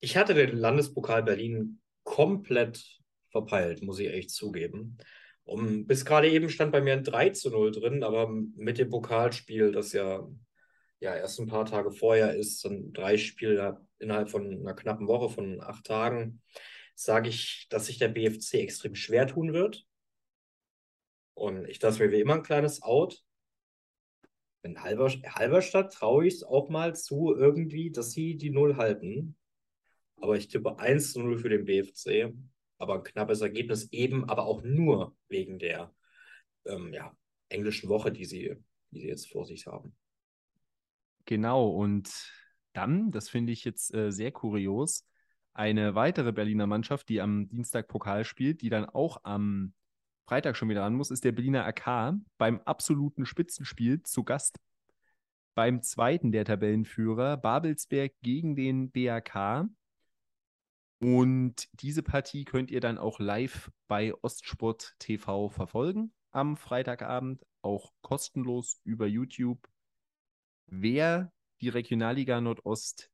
Ich 0.00 0.16
hatte 0.16 0.32
den 0.32 0.56
Landespokal 0.56 1.22
Berlin 1.22 1.82
komplett 2.04 3.02
verpeilt, 3.28 3.82
muss 3.82 3.98
ich 3.98 4.08
echt 4.08 4.30
zugeben. 4.30 4.96
Um, 5.48 5.86
bis 5.86 6.04
gerade 6.04 6.30
eben 6.30 6.50
stand 6.50 6.72
bei 6.72 6.82
mir 6.82 6.92
ein 6.92 7.04
3 7.04 7.30
zu 7.30 7.50
0 7.50 7.72
drin, 7.72 8.02
aber 8.02 8.28
mit 8.28 8.78
dem 8.78 8.90
Pokalspiel, 8.90 9.72
das 9.72 9.92
ja 9.92 10.28
ja 11.00 11.14
erst 11.14 11.38
ein 11.38 11.46
paar 11.46 11.64
Tage 11.64 11.90
vorher 11.90 12.34
ist, 12.34 12.64
dann 12.64 12.92
drei 12.92 13.16
Spiele 13.16 13.80
innerhalb 13.98 14.30
von 14.30 14.46
einer 14.46 14.74
knappen 14.74 15.06
Woche, 15.06 15.32
von 15.32 15.60
acht 15.60 15.86
Tagen, 15.86 16.42
sage 16.94 17.28
ich, 17.28 17.66
dass 17.70 17.86
sich 17.86 17.98
der 17.98 18.08
BFC 18.08 18.54
extrem 18.54 18.94
schwer 18.94 19.26
tun 19.26 19.52
wird. 19.52 19.86
Und 21.34 21.68
ich 21.68 21.80
lasse 21.80 22.04
mir 22.04 22.10
wie 22.10 22.20
immer 22.20 22.34
ein 22.34 22.42
kleines 22.42 22.82
Out. 22.82 23.22
In 24.62 24.82
Halber, 24.82 25.08
Halberstadt 25.08 25.92
traue 25.92 26.26
ich 26.26 26.34
es 26.34 26.42
auch 26.42 26.68
mal 26.68 26.96
zu, 26.96 27.34
irgendwie, 27.36 27.92
dass 27.92 28.10
sie 28.10 28.36
die 28.36 28.50
Null 28.50 28.76
halten. 28.76 29.36
Aber 30.16 30.36
ich 30.36 30.48
tippe 30.48 30.80
1 30.80 31.12
zu 31.12 31.20
0 31.20 31.38
für 31.38 31.48
den 31.48 31.64
BFC. 31.64 32.34
Aber 32.78 32.94
ein 32.94 33.02
knappes 33.02 33.40
Ergebnis 33.40 33.92
eben, 33.92 34.28
aber 34.28 34.46
auch 34.46 34.62
nur 34.62 35.16
wegen 35.28 35.58
der 35.58 35.92
ähm, 36.64 36.92
ja, 36.92 37.12
englischen 37.48 37.88
Woche, 37.88 38.12
die 38.12 38.24
sie, 38.24 38.56
die 38.90 39.00
sie 39.00 39.08
jetzt 39.08 39.30
vor 39.30 39.44
sich 39.44 39.66
haben. 39.66 39.94
Genau, 41.24 41.68
und 41.68 42.10
dann, 42.72 43.10
das 43.10 43.28
finde 43.28 43.52
ich 43.52 43.64
jetzt 43.64 43.92
äh, 43.92 44.10
sehr 44.10 44.32
kurios, 44.32 45.04
eine 45.52 45.94
weitere 45.94 46.32
Berliner 46.32 46.66
Mannschaft, 46.66 47.08
die 47.08 47.20
am 47.20 47.48
Dienstag 47.48 47.88
Pokal 47.88 48.24
spielt, 48.24 48.62
die 48.62 48.70
dann 48.70 48.84
auch 48.84 49.24
am 49.24 49.74
Freitag 50.26 50.56
schon 50.56 50.68
wieder 50.68 50.82
ran 50.82 50.94
muss, 50.94 51.10
ist 51.10 51.24
der 51.24 51.32
Berliner 51.32 51.64
AK 51.66 52.14
beim 52.36 52.60
absoluten 52.60 53.26
Spitzenspiel 53.26 54.02
zu 54.02 54.22
Gast 54.22 54.58
beim 55.58 55.82
zweiten 55.82 56.30
der 56.30 56.44
Tabellenführer, 56.44 57.36
Babelsberg 57.36 58.12
gegen 58.22 58.54
den 58.54 58.92
BAK. 58.92 59.66
Und 61.00 61.68
diese 61.74 62.02
Partie 62.02 62.44
könnt 62.44 62.70
ihr 62.70 62.80
dann 62.80 62.98
auch 62.98 63.20
live 63.20 63.70
bei 63.86 64.14
Ostsport 64.22 64.96
TV 64.98 65.48
verfolgen 65.48 66.12
am 66.30 66.56
Freitagabend, 66.56 67.46
auch 67.62 67.92
kostenlos 68.02 68.80
über 68.84 69.06
YouTube 69.06 69.68
wer 70.70 71.32
die 71.60 71.68
Regionalliga 71.68 72.40
Nordost 72.40 73.10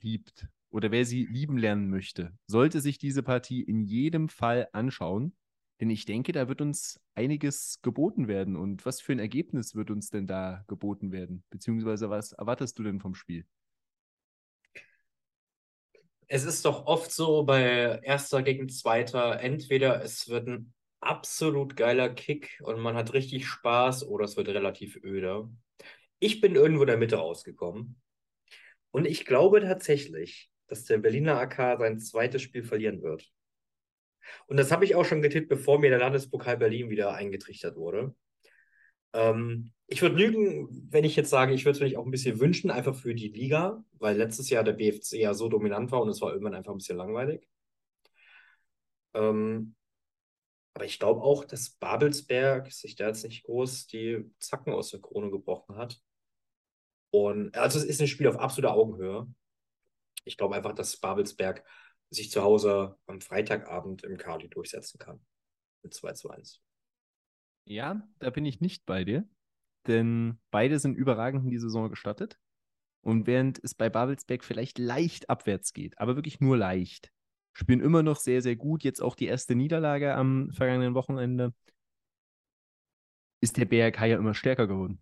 liebt 0.00 0.48
oder 0.70 0.90
wer 0.90 1.04
sie 1.04 1.24
lieben 1.24 1.56
lernen 1.56 1.88
möchte, 1.88 2.36
sollte 2.46 2.80
sich 2.80 2.98
diese 2.98 3.22
Partie 3.22 3.62
in 3.62 3.84
jedem 3.84 4.28
Fall 4.28 4.68
anschauen. 4.72 5.34
Denn 5.80 5.90
ich 5.90 6.06
denke, 6.06 6.32
da 6.32 6.48
wird 6.48 6.62
uns 6.62 7.00
einiges 7.14 7.80
geboten 7.82 8.28
werden. 8.28 8.56
Und 8.56 8.86
was 8.86 9.00
für 9.00 9.12
ein 9.12 9.18
Ergebnis 9.18 9.74
wird 9.74 9.90
uns 9.90 10.08
denn 10.08 10.26
da 10.26 10.64
geboten 10.68 11.12
werden? 11.12 11.44
Beziehungsweise 11.50 12.08
was 12.08 12.32
erwartest 12.32 12.78
du 12.78 12.82
denn 12.82 12.98
vom 12.98 13.14
Spiel? 13.14 13.46
Es 16.28 16.44
ist 16.44 16.64
doch 16.64 16.86
oft 16.86 17.12
so 17.12 17.44
bei 17.44 18.00
Erster 18.02 18.42
gegen 18.42 18.68
Zweiter, 18.68 19.40
entweder 19.40 20.02
es 20.02 20.28
wird 20.28 20.48
ein 20.48 20.74
absolut 21.00 21.76
geiler 21.76 22.08
Kick 22.08 22.60
und 22.64 22.80
man 22.80 22.96
hat 22.96 23.12
richtig 23.12 23.46
Spaß 23.46 24.08
oder 24.08 24.24
es 24.24 24.36
wird 24.36 24.48
relativ 24.48 24.98
öde. 25.04 25.48
Ich 26.18 26.40
bin 26.40 26.56
irgendwo 26.56 26.82
in 26.82 26.88
der 26.88 26.96
Mitte 26.96 27.16
rausgekommen. 27.16 28.00
Und 28.90 29.04
ich 29.06 29.24
glaube 29.24 29.60
tatsächlich, 29.60 30.50
dass 30.66 30.84
der 30.84 30.98
Berliner 30.98 31.38
AK 31.38 31.78
sein 31.78 32.00
zweites 32.00 32.42
Spiel 32.42 32.64
verlieren 32.64 33.02
wird. 33.02 33.30
Und 34.46 34.56
das 34.56 34.72
habe 34.72 34.84
ich 34.84 34.96
auch 34.96 35.04
schon 35.04 35.22
getippt, 35.22 35.48
bevor 35.48 35.78
mir 35.78 35.90
der 35.90 36.00
Landespokal 36.00 36.56
Berlin 36.56 36.90
wieder 36.90 37.14
eingetrichtert 37.14 37.76
wurde. 37.76 38.16
Ähm, 39.12 39.72
ich 39.88 40.02
würde 40.02 40.16
lügen, 40.16 40.68
wenn 40.90 41.04
ich 41.04 41.14
jetzt 41.16 41.30
sage, 41.30 41.54
ich 41.54 41.64
würde 41.64 41.78
es 41.78 41.92
mir 41.92 41.98
auch 41.98 42.04
ein 42.04 42.10
bisschen 42.10 42.40
wünschen, 42.40 42.70
einfach 42.70 42.94
für 42.94 43.14
die 43.14 43.28
Liga, 43.28 43.84
weil 43.98 44.16
letztes 44.16 44.50
Jahr 44.50 44.64
der 44.64 44.72
BFC 44.72 45.12
ja 45.14 45.32
so 45.34 45.48
dominant 45.48 45.92
war 45.92 46.02
und 46.02 46.08
es 46.08 46.20
war 46.20 46.32
irgendwann 46.32 46.54
einfach 46.54 46.72
ein 46.72 46.78
bisschen 46.78 46.96
langweilig. 46.96 47.48
Ähm, 49.14 49.76
aber 50.74 50.84
ich 50.84 50.98
glaube 50.98 51.22
auch, 51.22 51.44
dass 51.44 51.70
Babelsberg 51.70 52.70
sich 52.72 52.96
da 52.96 53.06
jetzt 53.06 53.24
nicht 53.24 53.44
groß 53.44 53.86
die 53.86 54.30
Zacken 54.40 54.72
aus 54.72 54.90
der 54.90 55.00
Krone 55.00 55.30
gebrochen 55.30 55.76
hat. 55.76 56.02
Und 57.10 57.56
also 57.56 57.78
es 57.78 57.84
ist 57.84 58.00
ein 58.00 58.08
Spiel 58.08 58.28
auf 58.28 58.36
absoluter 58.36 58.74
Augenhöhe. 58.74 59.26
Ich 60.24 60.36
glaube 60.36 60.56
einfach, 60.56 60.74
dass 60.74 60.96
Babelsberg 60.98 61.64
sich 62.10 62.30
zu 62.30 62.42
Hause 62.42 62.98
am 63.06 63.20
Freitagabend 63.20 64.02
im 64.02 64.18
Kali 64.18 64.48
durchsetzen 64.48 64.98
kann. 64.98 65.24
Mit 65.82 65.94
2 65.94 66.12
zu 66.12 66.30
1. 66.30 66.60
Ja, 67.64 68.06
da 68.18 68.30
bin 68.30 68.44
ich 68.44 68.60
nicht 68.60 68.84
bei 68.84 69.04
dir, 69.04 69.26
denn 69.88 70.38
beide 70.50 70.78
sind 70.78 70.96
überragend 70.96 71.44
in 71.44 71.50
die 71.50 71.58
Saison 71.58 71.90
gestartet. 71.90 72.38
Und 73.02 73.26
während 73.26 73.62
es 73.62 73.74
bei 73.74 73.88
Babelsberg 73.88 74.42
vielleicht 74.42 74.78
leicht 74.78 75.30
abwärts 75.30 75.72
geht, 75.72 75.98
aber 75.98 76.16
wirklich 76.16 76.40
nur 76.40 76.56
leicht, 76.56 77.12
spielen 77.52 77.80
immer 77.80 78.02
noch 78.02 78.16
sehr, 78.16 78.42
sehr 78.42 78.56
gut. 78.56 78.82
Jetzt 78.82 79.00
auch 79.00 79.14
die 79.14 79.26
erste 79.26 79.54
Niederlage 79.54 80.14
am 80.14 80.50
vergangenen 80.50 80.94
Wochenende, 80.94 81.54
ist 83.40 83.56
der 83.56 83.66
BRK 83.66 84.06
ja 84.06 84.18
immer 84.18 84.34
stärker 84.34 84.66
geworden. 84.66 85.00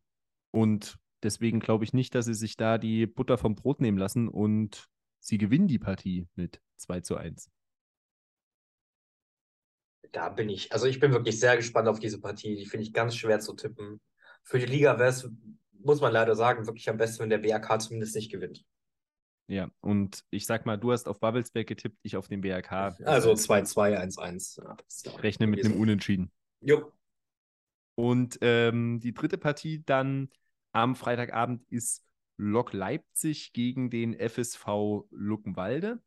Und 0.51 0.99
deswegen 1.23 1.61
glaube 1.61 1.85
ich 1.85 1.93
nicht, 1.93 2.15
dass 2.15 2.27
sie 2.27 2.35
sich 2.35 2.57
da 2.57 2.79
die 2.79 3.07
Butter 3.07 3.39
vom 3.39 3.55
Brot 3.55 3.81
nehmen 3.81 3.99
lassen 3.99 4.29
und 4.29 4.89
sie 5.21 5.39
gewinnen 5.39 5.69
die 5.69 5.79
Partie 5.79 6.29
mit 6.35 6.61
2 6.77 7.01
zu 7.01 7.17
1. 7.17 7.51
Da 10.13 10.29
bin 10.29 10.49
ich, 10.49 10.73
also 10.73 10.87
ich 10.87 11.01
bin 11.01 11.13
wirklich 11.13 11.41
sehr 11.41 11.57
gespannt 11.57 11.89
auf 11.89 11.99
diese 11.99 12.21
Partie. 12.21 12.55
Die 12.55 12.67
finde 12.67 12.85
ich 12.85 12.93
ganz 12.93 13.17
schwer 13.17 13.41
zu 13.41 13.55
tippen. 13.55 14.01
Für 14.45 14.59
die 14.59 14.67
Liga 14.67 14.99
wäre 14.99 15.09
es, 15.09 15.29
muss 15.73 16.01
man 16.01 16.13
leider 16.13 16.37
sagen, 16.37 16.67
wirklich 16.67 16.89
am 16.89 16.99
besten, 16.99 17.23
wenn 17.23 17.31
der 17.31 17.39
BRK 17.39 17.81
zumindest 17.81 18.15
nicht 18.15 18.31
gewinnt. 18.31 18.65
Ja, 19.47 19.71
und 19.81 20.25
ich 20.31 20.47
sag 20.47 20.65
mal, 20.65 20.79
du 20.79 20.93
hast 20.93 21.07
auf 21.07 21.21
Babelsberg 21.21 21.67
getippt, 21.67 21.99
ich 22.03 22.17
auf 22.17 22.29
den 22.29 22.41
BRK. 22.41 22.97
Also 23.05 23.33
2-2, 23.33 24.17
1-1. 24.17 24.63
Ja, 24.63 24.77
ich 24.89 25.23
rechne 25.23 25.47
mit 25.47 25.65
einem 25.65 25.79
Unentschieden. 25.79 26.31
Jo. 26.61 26.93
Und 27.95 28.39
ähm, 28.41 29.01
die 29.01 29.13
dritte 29.13 29.39
Partie 29.39 29.83
dann 29.85 30.31
am 30.73 30.97
Freitagabend 30.97 31.63
ist 31.71 32.03
Lok 32.37 32.73
Leipzig 32.73 33.53
gegen 33.53 33.91
den 33.91 34.15
FSV 34.15 35.05
Luckenwalde. 35.11 36.03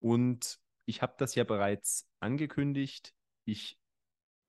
Und 0.00 0.58
ich 0.84 1.02
habe 1.02 1.14
das 1.18 1.34
ja 1.34 1.44
bereits 1.44 2.08
angekündigt. 2.20 3.14
Ich 3.44 3.78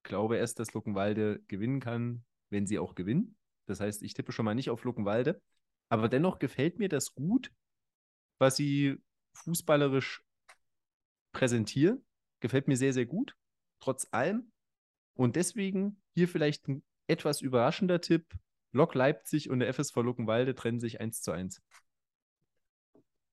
glaube 0.04 0.38
erst, 0.38 0.60
dass 0.60 0.74
Luckenwalde 0.74 1.42
gewinnen 1.48 1.80
kann, 1.80 2.24
wenn 2.50 2.68
sie 2.68 2.80
auch 2.80 2.96
gewinnen. 2.96 3.38
Das 3.66 3.80
heißt, 3.80 4.04
ich 4.04 4.14
tippe 4.14 4.32
schon 4.32 4.46
mal 4.46 4.56
nicht 4.56 4.70
auf 4.70 4.84
Luckenwalde. 4.84 5.42
Aber 5.90 6.10
dennoch 6.10 6.40
gefällt 6.40 6.80
mir 6.80 6.90
das 6.90 7.14
gut, 7.14 7.52
was 8.40 8.56
sie 8.56 8.98
fußballerisch 9.34 10.24
präsentieren. 11.34 12.06
Gefällt 12.40 12.68
mir 12.68 12.78
sehr, 12.78 12.94
sehr 12.94 13.06
gut, 13.06 13.36
trotz 13.80 14.08
allem. 14.12 14.52
Und 15.16 15.36
deswegen 15.36 16.02
hier 16.14 16.28
vielleicht 16.28 16.68
ein 16.68 16.84
etwas 17.08 17.42
überraschender 17.42 18.02
Tipp. 18.02 18.26
Lok 18.74 18.94
Leipzig 18.96 19.50
und 19.50 19.60
der 19.60 19.74
FSV 19.74 19.96
Luckenwalde 19.98 20.54
trennen 20.54 20.80
sich 20.80 21.00
1 21.00 21.22
zu 21.22 21.32
1. 21.32 21.62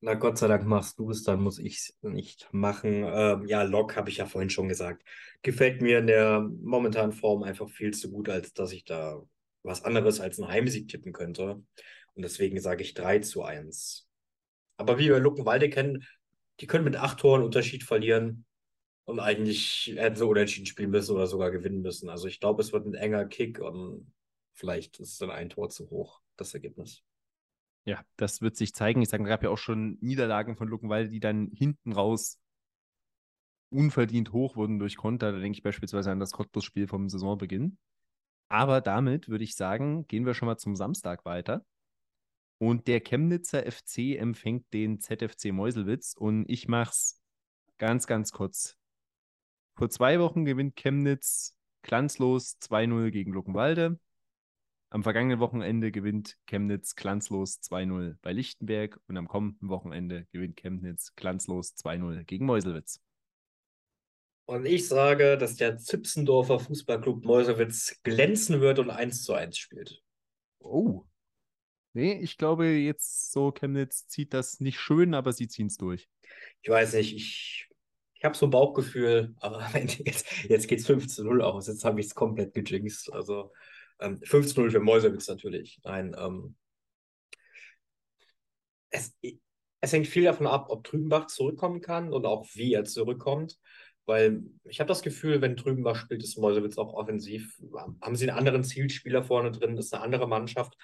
Na 0.06 0.12
Gott 0.12 0.36
sei 0.36 0.48
Dank 0.48 0.66
machst 0.66 0.98
du 0.98 1.09
es, 1.10 1.22
dann 1.22 1.40
muss 1.40 1.59
ich 1.59 1.78
es 1.78 1.97
nicht 2.02 2.47
machen. 2.52 3.05
Ähm, 3.06 3.47
ja, 3.47 3.62
Lok 3.62 3.97
habe 3.97 4.10
ich 4.10 4.18
ja 4.18 4.26
vorhin 4.26 4.51
schon 4.51 4.68
gesagt. 4.68 5.02
Gefällt 5.40 5.81
mir 5.81 6.01
in 6.01 6.06
der 6.06 6.40
momentanen 6.40 7.12
Form 7.12 7.43
einfach 7.43 7.70
viel 7.70 7.94
zu 7.94 8.10
gut, 8.10 8.28
als 8.28 8.52
dass 8.52 8.72
ich 8.72 8.85
da 8.85 9.22
was 9.62 9.82
anderes 9.82 10.20
als 10.20 10.39
einen 10.39 10.51
Heimsieg 10.51 10.89
tippen 10.89 11.14
könnte. 11.14 11.52
Und 11.52 12.22
deswegen 12.22 12.60
sage 12.60 12.82
ich 12.82 12.93
3 12.93 13.20
zu 13.20 13.44
1. 13.44 14.06
Aber 14.76 14.98
wie 14.98 15.09
wir 15.09 15.18
Luckenwalde 15.20 15.70
kennen, 15.70 16.05
die 16.60 16.66
können 16.66 16.85
mit 16.85 16.97
acht 16.97 17.20
Toren 17.20 17.43
Unterschied 17.43 17.82
verlieren. 17.82 18.44
Und 19.06 19.20
eigentlich 19.20 19.94
hätten 19.97 20.16
sie 20.16 20.26
unentschieden 20.26 20.66
spielen 20.66 20.90
müssen 20.90 21.16
oder 21.16 21.26
sogar 21.26 21.51
gewinnen 21.51 21.81
müssen. 21.81 22.10
Also 22.10 22.28
ich 22.28 22.40
glaube, 22.40 22.60
es 22.60 22.74
wird 22.74 22.85
ein 22.85 22.93
enger 22.93 23.24
Kick 23.24 23.59
und 23.59 24.12
vielleicht 24.52 25.01
ist 25.01 25.22
dann 25.22 25.31
ein 25.31 25.48
Tor 25.48 25.70
zu 25.70 25.89
hoch, 25.89 26.20
das 26.36 26.52
Ergebnis. 26.52 27.02
Ja, 27.85 28.02
das 28.16 28.40
wird 28.40 28.56
sich 28.56 28.74
zeigen. 28.74 29.02
Ich 29.02 29.11
sage, 29.11 29.24
es 29.24 29.28
gab 29.28 29.43
ja 29.43 29.51
auch 29.51 29.59
schon 29.59 29.98
Niederlagen 30.01 30.56
von 30.56 30.69
Luckenwalde, 30.69 31.11
die 31.11 31.20
dann 31.20 31.51
hinten 31.52 31.93
raus 31.93 32.40
unverdient 33.70 34.32
hoch 34.32 34.56
wurden 34.56 34.78
durch 34.78 34.97
Konter. 34.97 35.32
Da 35.32 35.39
denke 35.39 35.56
ich 35.59 35.62
beispielsweise 35.62 36.11
an 36.11 36.20
das 36.20 36.32
Cottbus-Spiel 36.32 36.86
vom 36.86 37.09
Saisonbeginn. 37.09 37.77
Aber 38.48 38.81
damit 38.81 39.28
würde 39.28 39.44
ich 39.44 39.56
sagen, 39.56 40.06
gehen 40.06 40.24
wir 40.27 40.35
schon 40.35 40.47
mal 40.47 40.56
zum 40.56 40.77
Samstag 40.77 41.24
weiter. 41.24 41.65
Und 42.59 42.86
der 42.86 43.01
Chemnitzer 43.01 43.70
FC 43.70 44.16
empfängt 44.16 44.73
den 44.73 45.01
ZFC 45.01 45.52
Meuselwitz. 45.52 46.15
Und 46.16 46.48
ich 46.48 46.69
mache 46.69 46.90
es 46.90 47.20
ganz, 47.78 48.06
ganz 48.06 48.32
kurz. 48.32 48.78
Vor 49.74 49.90
zwei 49.90 50.20
Wochen 50.20 50.44
gewinnt 50.44 50.77
Chemnitz 50.77 51.59
glanzlos 51.82 52.59
2-0 52.61 53.11
gegen 53.11 53.32
Luckenwalde. 53.32 53.98
Am 54.94 55.02
vergangenen 55.02 55.40
Wochenende 55.40 55.90
gewinnt 55.90 56.36
Chemnitz 56.46 56.94
glanzlos 56.94 57.60
2-0 57.62 58.16
bei 58.22 58.32
Lichtenberg 58.32 59.00
und 59.08 59.16
am 59.16 59.26
kommenden 59.26 59.68
Wochenende 59.68 60.28
gewinnt 60.30 60.56
Chemnitz 60.56 61.16
glanzlos 61.16 61.74
2-0 61.74 62.22
gegen 62.22 62.46
Meuselwitz. 62.46 63.00
Und 64.44 64.66
ich 64.66 64.86
sage, 64.86 65.36
dass 65.36 65.56
der 65.56 65.78
Zipsendorfer 65.78 66.60
Fußballclub 66.60 67.24
Meuselwitz 67.24 67.98
glänzen 68.04 68.60
wird 68.60 68.78
und 68.78 68.90
1 68.90 69.24
zu 69.24 69.34
1 69.34 69.58
spielt. 69.58 70.00
Oh. 70.60 71.02
Nee, 71.92 72.20
ich 72.20 72.38
glaube, 72.38 72.66
jetzt 72.66 73.32
so 73.32 73.50
Chemnitz 73.50 74.06
zieht 74.06 74.32
das 74.32 74.60
nicht 74.60 74.78
schön, 74.78 75.14
aber 75.14 75.32
sie 75.32 75.48
ziehen 75.48 75.66
es 75.66 75.76
durch. 75.76 76.08
Ich 76.62 76.70
weiß 76.70 76.94
nicht, 76.94 77.16
ich, 77.16 77.68
ich 78.14 78.24
habe 78.24 78.36
so 78.36 78.46
ein 78.46 78.50
Bauchgefühl, 78.50 79.34
aber 79.40 79.68
jetzt, 80.04 80.44
jetzt 80.44 80.68
geht 80.68 80.78
es 80.78 80.88
15-0 80.88 81.40
aus. 81.40 81.66
Jetzt 81.66 81.84
habe 81.84 81.98
ich 81.98 82.06
es 82.06 82.14
komplett 82.14 82.54
gejinxt. 82.54 83.12
Also 83.12 83.50
ähm, 84.05 84.20
15-0 84.20 84.70
für 84.70 84.81
Mäusewitz 84.81 85.28
natürlich. 85.28 85.81
Nein, 85.85 86.14
ähm, 86.18 86.56
es, 88.90 89.12
es 89.81 89.93
hängt 89.93 90.06
viel 90.06 90.24
davon 90.24 90.47
ab, 90.47 90.66
ob 90.70 90.85
Trübenbach 90.85 91.26
zurückkommen 91.26 91.81
kann 91.81 92.12
und 92.12 92.26
auch 92.26 92.47
wie 92.55 92.72
er 92.72 92.85
zurückkommt. 92.85 93.59
Weil 94.06 94.43
ich 94.64 94.81
habe 94.81 94.89
das 94.89 95.02
Gefühl, 95.02 95.40
wenn 95.40 95.56
Trübenbach 95.56 95.97
spielt, 95.97 96.22
ist 96.22 96.39
Mäusewitz 96.39 96.76
auch 96.76 96.93
offensiv. 96.93 97.59
Haben 98.02 98.16
sie 98.16 98.28
einen 98.28 98.39
anderen 98.39 98.62
Zielspieler 98.62 99.22
vorne 99.22 99.51
drin, 99.51 99.76
ist 99.78 99.94
eine 99.94 100.02
andere 100.02 100.28
Mannschaft. 100.28 100.76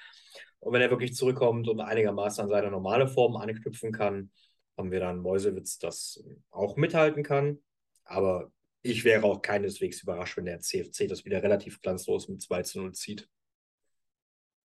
Und 0.59 0.73
wenn 0.73 0.81
er 0.83 0.91
wirklich 0.91 1.15
zurückkommt 1.15 1.69
und 1.69 1.81
einigermaßen 1.81 2.45
an 2.45 2.51
seine 2.51 2.71
normale 2.71 3.09
Form 3.09 3.37
anknüpfen 3.37 3.93
kann, 3.93 4.31
haben 4.77 4.91
wir 4.91 5.01
dann 5.01 5.19
Mäusewitz, 5.19 5.79
das 5.79 6.23
auch 6.51 6.77
mithalten 6.77 7.23
kann. 7.23 7.59
Aber 8.05 8.51
ich 8.83 9.05
wäre 9.05 9.25
auch 9.25 9.43
keineswegs 9.43 10.03
überrascht, 10.03 10.37
wenn 10.37 10.47
der 10.47 10.61
CFC 10.61 11.07
das 11.09 11.25
wieder 11.25 11.43
relativ 11.43 11.81
glanzlos 11.81 12.29
mit 12.29 12.41
2 12.41 12.63
zu 12.63 12.81
0 12.81 12.93
zieht. 12.93 13.29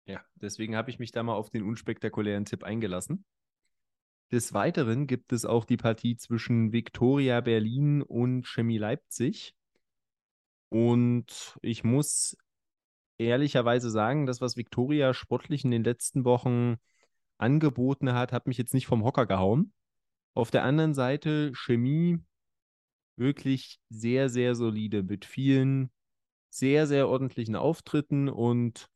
Ja, 0.05 0.23
deswegen 0.35 0.75
habe 0.75 0.89
ich 0.89 0.97
mich 0.97 1.11
da 1.11 1.21
mal 1.21 1.35
auf 1.35 1.49
den 1.49 1.63
unspektakulären 1.63 2.45
Tipp 2.45 2.63
eingelassen. 2.63 3.25
Des 4.31 4.53
Weiteren 4.53 5.07
gibt 5.07 5.33
es 5.33 5.45
auch 5.45 5.65
die 5.65 5.77
Partie 5.77 6.15
zwischen 6.15 6.71
Viktoria 6.71 7.41
Berlin 7.41 8.01
und 8.01 8.47
Chemie 8.47 8.77
Leipzig. 8.77 9.55
Und 10.69 11.57
ich 11.61 11.83
muss 11.83 12.37
ehrlicherweise 13.17 13.89
sagen, 13.89 14.25
das, 14.25 14.39
was 14.39 14.55
Viktoria 14.55 15.13
sportlich 15.13 15.65
in 15.65 15.71
den 15.71 15.83
letzten 15.83 16.25
Wochen 16.25 16.77
angeboten 17.37 18.13
hat, 18.13 18.31
hat 18.31 18.47
mich 18.47 18.57
jetzt 18.57 18.73
nicht 18.73 18.87
vom 18.87 19.03
Hocker 19.03 19.25
gehauen. 19.25 19.73
Auf 20.35 20.51
der 20.51 20.63
anderen 20.63 20.93
Seite 20.93 21.51
Chemie 21.53 22.19
wirklich 23.19 23.79
sehr, 23.89 24.29
sehr 24.29 24.55
solide 24.55 25.03
mit 25.03 25.25
vielen 25.25 25.91
sehr, 26.49 26.87
sehr 26.87 27.07
ordentlichen 27.07 27.55
Auftritten 27.55 28.27
und 28.27 28.89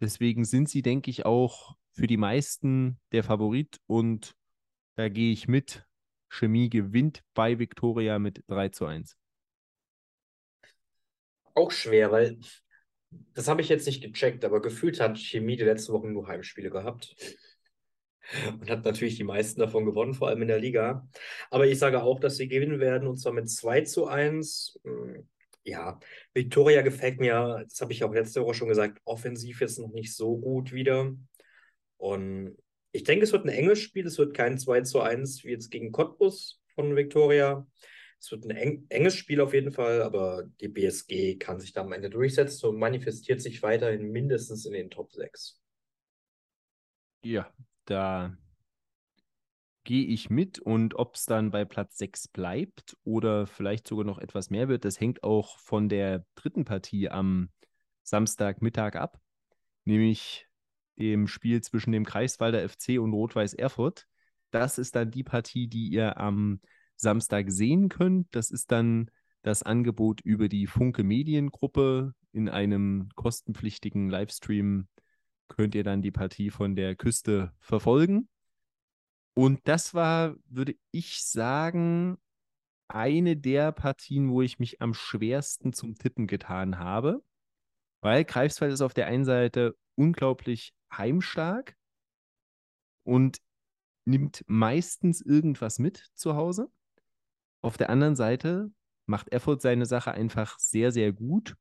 deswegen 0.00 0.44
sind 0.44 0.68
sie, 0.68 0.82
denke 0.82 1.10
ich, 1.10 1.24
auch 1.24 1.76
für 1.92 2.06
die 2.06 2.16
meisten 2.16 2.98
der 3.12 3.24
Favorit 3.24 3.80
und 3.86 4.34
da 4.96 5.08
gehe 5.08 5.32
ich 5.32 5.48
mit. 5.48 5.84
Chemie 6.30 6.68
gewinnt 6.68 7.22
bei 7.32 7.58
Viktoria 7.58 8.18
mit 8.18 8.44
3 8.48 8.68
zu 8.68 8.84
1. 8.84 9.16
Auch 11.54 11.70
schwer, 11.70 12.12
weil 12.12 12.38
das 13.32 13.48
habe 13.48 13.62
ich 13.62 13.70
jetzt 13.70 13.86
nicht 13.86 14.02
gecheckt, 14.02 14.44
aber 14.44 14.60
gefühlt 14.60 15.00
hat 15.00 15.18
Chemie 15.18 15.56
die 15.56 15.64
letzten 15.64 15.94
Wochen 15.94 16.12
nur 16.12 16.28
Heimspiele 16.28 16.68
gehabt 16.68 17.16
und 18.60 18.70
hat 18.70 18.84
natürlich 18.84 19.16
die 19.16 19.24
meisten 19.24 19.60
davon 19.60 19.84
gewonnen, 19.84 20.14
vor 20.14 20.28
allem 20.28 20.42
in 20.42 20.48
der 20.48 20.60
Liga. 20.60 21.08
Aber 21.50 21.66
ich 21.66 21.78
sage 21.78 22.02
auch, 22.02 22.20
dass 22.20 22.36
sie 22.36 22.48
gewinnen 22.48 22.80
werden 22.80 23.08
und 23.08 23.18
zwar 23.18 23.32
mit 23.32 23.50
2 23.50 23.82
zu 23.82 24.06
1. 24.06 24.80
Hm, 24.84 25.28
ja, 25.64 25.98
Victoria 26.32 26.82
gefällt 26.82 27.20
mir, 27.20 27.64
das 27.68 27.80
habe 27.80 27.92
ich 27.92 28.02
auch 28.04 28.12
letzte 28.12 28.42
Woche 28.42 28.54
schon 28.54 28.68
gesagt, 28.68 29.00
offensiv 29.04 29.60
jetzt 29.60 29.78
noch 29.78 29.92
nicht 29.92 30.14
so 30.14 30.38
gut 30.38 30.72
wieder. 30.72 31.14
Und 31.98 32.56
ich 32.92 33.04
denke, 33.04 33.24
es 33.24 33.32
wird 33.32 33.44
ein 33.44 33.50
enges 33.50 33.80
Spiel. 33.80 34.06
Es 34.06 34.18
wird 34.18 34.34
kein 34.34 34.58
2 34.58 34.82
zu 34.82 35.00
1 35.00 35.44
wie 35.44 35.50
jetzt 35.50 35.70
gegen 35.70 35.92
Cottbus 35.92 36.62
von 36.74 36.96
Victoria. 36.96 37.66
Es 38.20 38.32
wird 38.32 38.44
ein 38.44 38.50
eng, 38.50 38.86
enges 38.88 39.14
Spiel 39.14 39.40
auf 39.40 39.54
jeden 39.54 39.70
Fall, 39.70 40.02
aber 40.02 40.44
die 40.60 40.68
BSG 40.68 41.36
kann 41.36 41.60
sich 41.60 41.72
da 41.72 41.82
am 41.82 41.92
Ende 41.92 42.10
durchsetzen 42.10 42.66
und 42.66 42.78
manifestiert 42.78 43.40
sich 43.40 43.62
weiterhin 43.62 44.10
mindestens 44.10 44.64
in 44.66 44.72
den 44.72 44.90
Top 44.90 45.12
6. 45.12 45.60
Ja, 47.22 47.52
da 47.90 48.36
gehe 49.84 50.04
ich 50.04 50.28
mit 50.28 50.58
und 50.58 50.94
ob 50.96 51.14
es 51.14 51.24
dann 51.24 51.50
bei 51.50 51.64
Platz 51.64 51.96
6 51.96 52.28
bleibt 52.28 52.96
oder 53.04 53.46
vielleicht 53.46 53.88
sogar 53.88 54.04
noch 54.04 54.18
etwas 54.18 54.50
mehr 54.50 54.68
wird, 54.68 54.84
das 54.84 55.00
hängt 55.00 55.22
auch 55.22 55.58
von 55.58 55.88
der 55.88 56.26
dritten 56.34 56.66
Partie 56.66 57.08
am 57.08 57.48
Samstagmittag 58.02 58.96
ab, 58.96 59.18
nämlich 59.84 60.46
dem 60.98 61.26
Spiel 61.26 61.62
zwischen 61.62 61.92
dem 61.92 62.04
Kreiswalder 62.04 62.68
FC 62.68 62.98
und 62.98 63.12
Rot-Weiß 63.12 63.54
Erfurt. 63.54 64.06
Das 64.50 64.76
ist 64.78 64.94
dann 64.94 65.10
die 65.10 65.24
Partie, 65.24 65.68
die 65.68 65.88
ihr 65.88 66.18
am 66.18 66.60
Samstag 66.96 67.50
sehen 67.50 67.88
könnt. 67.88 68.26
Das 68.32 68.50
ist 68.50 68.72
dann 68.72 69.10
das 69.42 69.62
Angebot 69.62 70.20
über 70.20 70.48
die 70.48 70.66
Funke 70.66 71.04
Mediengruppe 71.04 72.14
in 72.32 72.48
einem 72.48 73.08
kostenpflichtigen 73.14 74.10
Livestream 74.10 74.88
könnt 75.48 75.74
ihr 75.74 75.84
dann 75.84 76.02
die 76.02 76.10
Partie 76.10 76.50
von 76.50 76.76
der 76.76 76.94
Küste 76.96 77.52
verfolgen. 77.58 78.28
Und 79.34 79.60
das 79.68 79.94
war, 79.94 80.34
würde 80.46 80.74
ich 80.90 81.24
sagen, 81.24 82.18
eine 82.88 83.36
der 83.36 83.72
Partien, 83.72 84.30
wo 84.30 84.42
ich 84.42 84.58
mich 84.58 84.80
am 84.80 84.94
schwersten 84.94 85.72
zum 85.72 85.94
Tippen 85.94 86.26
getan 86.26 86.78
habe. 86.78 87.22
Weil 88.00 88.24
Greifswald 88.24 88.72
ist 88.72 88.80
auf 88.80 88.94
der 88.94 89.06
einen 89.06 89.24
Seite 89.24 89.76
unglaublich 89.94 90.72
heimstark 90.92 91.76
und 93.04 93.38
nimmt 94.04 94.44
meistens 94.46 95.20
irgendwas 95.20 95.78
mit 95.78 96.06
zu 96.14 96.34
Hause. 96.34 96.70
Auf 97.60 97.76
der 97.76 97.90
anderen 97.90 98.16
Seite 98.16 98.70
macht 99.06 99.28
Erfurt 99.30 99.62
seine 99.62 99.86
Sache 99.86 100.12
einfach 100.12 100.58
sehr, 100.58 100.92
sehr 100.92 101.12
gut. 101.12 101.56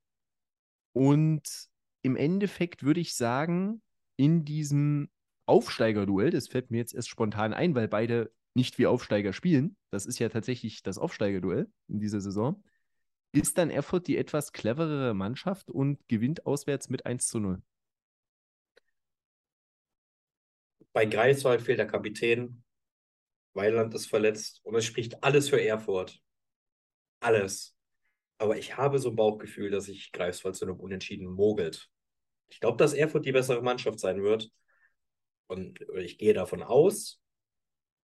Und 0.93 1.69
im 2.07 2.15
Endeffekt 2.15 2.83
würde 2.83 3.01
ich 3.01 3.15
sagen, 3.15 3.81
in 4.15 4.45
diesem 4.45 5.09
Aufsteigerduell, 5.45 6.31
das 6.31 6.47
fällt 6.47 6.71
mir 6.71 6.77
jetzt 6.77 6.93
erst 6.93 7.09
spontan 7.09 7.53
ein, 7.53 7.75
weil 7.75 7.89
beide 7.89 8.31
nicht 8.55 8.79
wie 8.79 8.87
Aufsteiger 8.87 9.33
spielen, 9.33 9.75
das 9.91 10.05
ist 10.05 10.17
ja 10.17 10.29
tatsächlich 10.29 10.83
das 10.83 10.97
Aufsteigerduell 10.97 11.69
in 11.89 11.99
dieser 11.99 12.21
Saison, 12.21 12.63
ist 13.33 13.57
dann 13.57 13.69
Erfurt 13.69 14.07
die 14.07 14.15
etwas 14.15 14.53
cleverere 14.53 15.13
Mannschaft 15.13 15.69
und 15.69 15.99
gewinnt 16.07 16.45
auswärts 16.45 16.89
mit 16.89 17.05
1 17.05 17.27
zu 17.27 17.39
0. 17.39 17.61
Bei 20.93 21.05
Greifswald 21.05 21.61
fehlt 21.61 21.79
der 21.79 21.87
Kapitän. 21.87 22.63
Weiland 23.53 23.93
ist 23.93 24.07
verletzt 24.07 24.61
und 24.63 24.75
es 24.75 24.85
spricht 24.85 25.23
alles 25.25 25.49
für 25.49 25.61
Erfurt. 25.61 26.21
Alles. 27.19 27.77
Aber 28.37 28.57
ich 28.57 28.77
habe 28.77 28.97
so 28.97 29.09
ein 29.09 29.15
Bauchgefühl, 29.17 29.71
dass 29.71 29.85
sich 29.85 30.13
Greifswald 30.13 30.55
zu 30.55 30.65
einem 30.65 30.79
Unentschieden 30.79 31.27
mogelt. 31.27 31.91
Ich 32.49 32.59
glaube, 32.59 32.77
dass 32.77 32.93
Erfurt 32.93 33.25
die 33.25 33.31
bessere 33.31 33.61
Mannschaft 33.61 33.99
sein 33.99 34.23
wird. 34.23 34.49
Und 35.47 35.79
ich 35.95 36.17
gehe 36.17 36.33
davon 36.33 36.63
aus. 36.63 37.21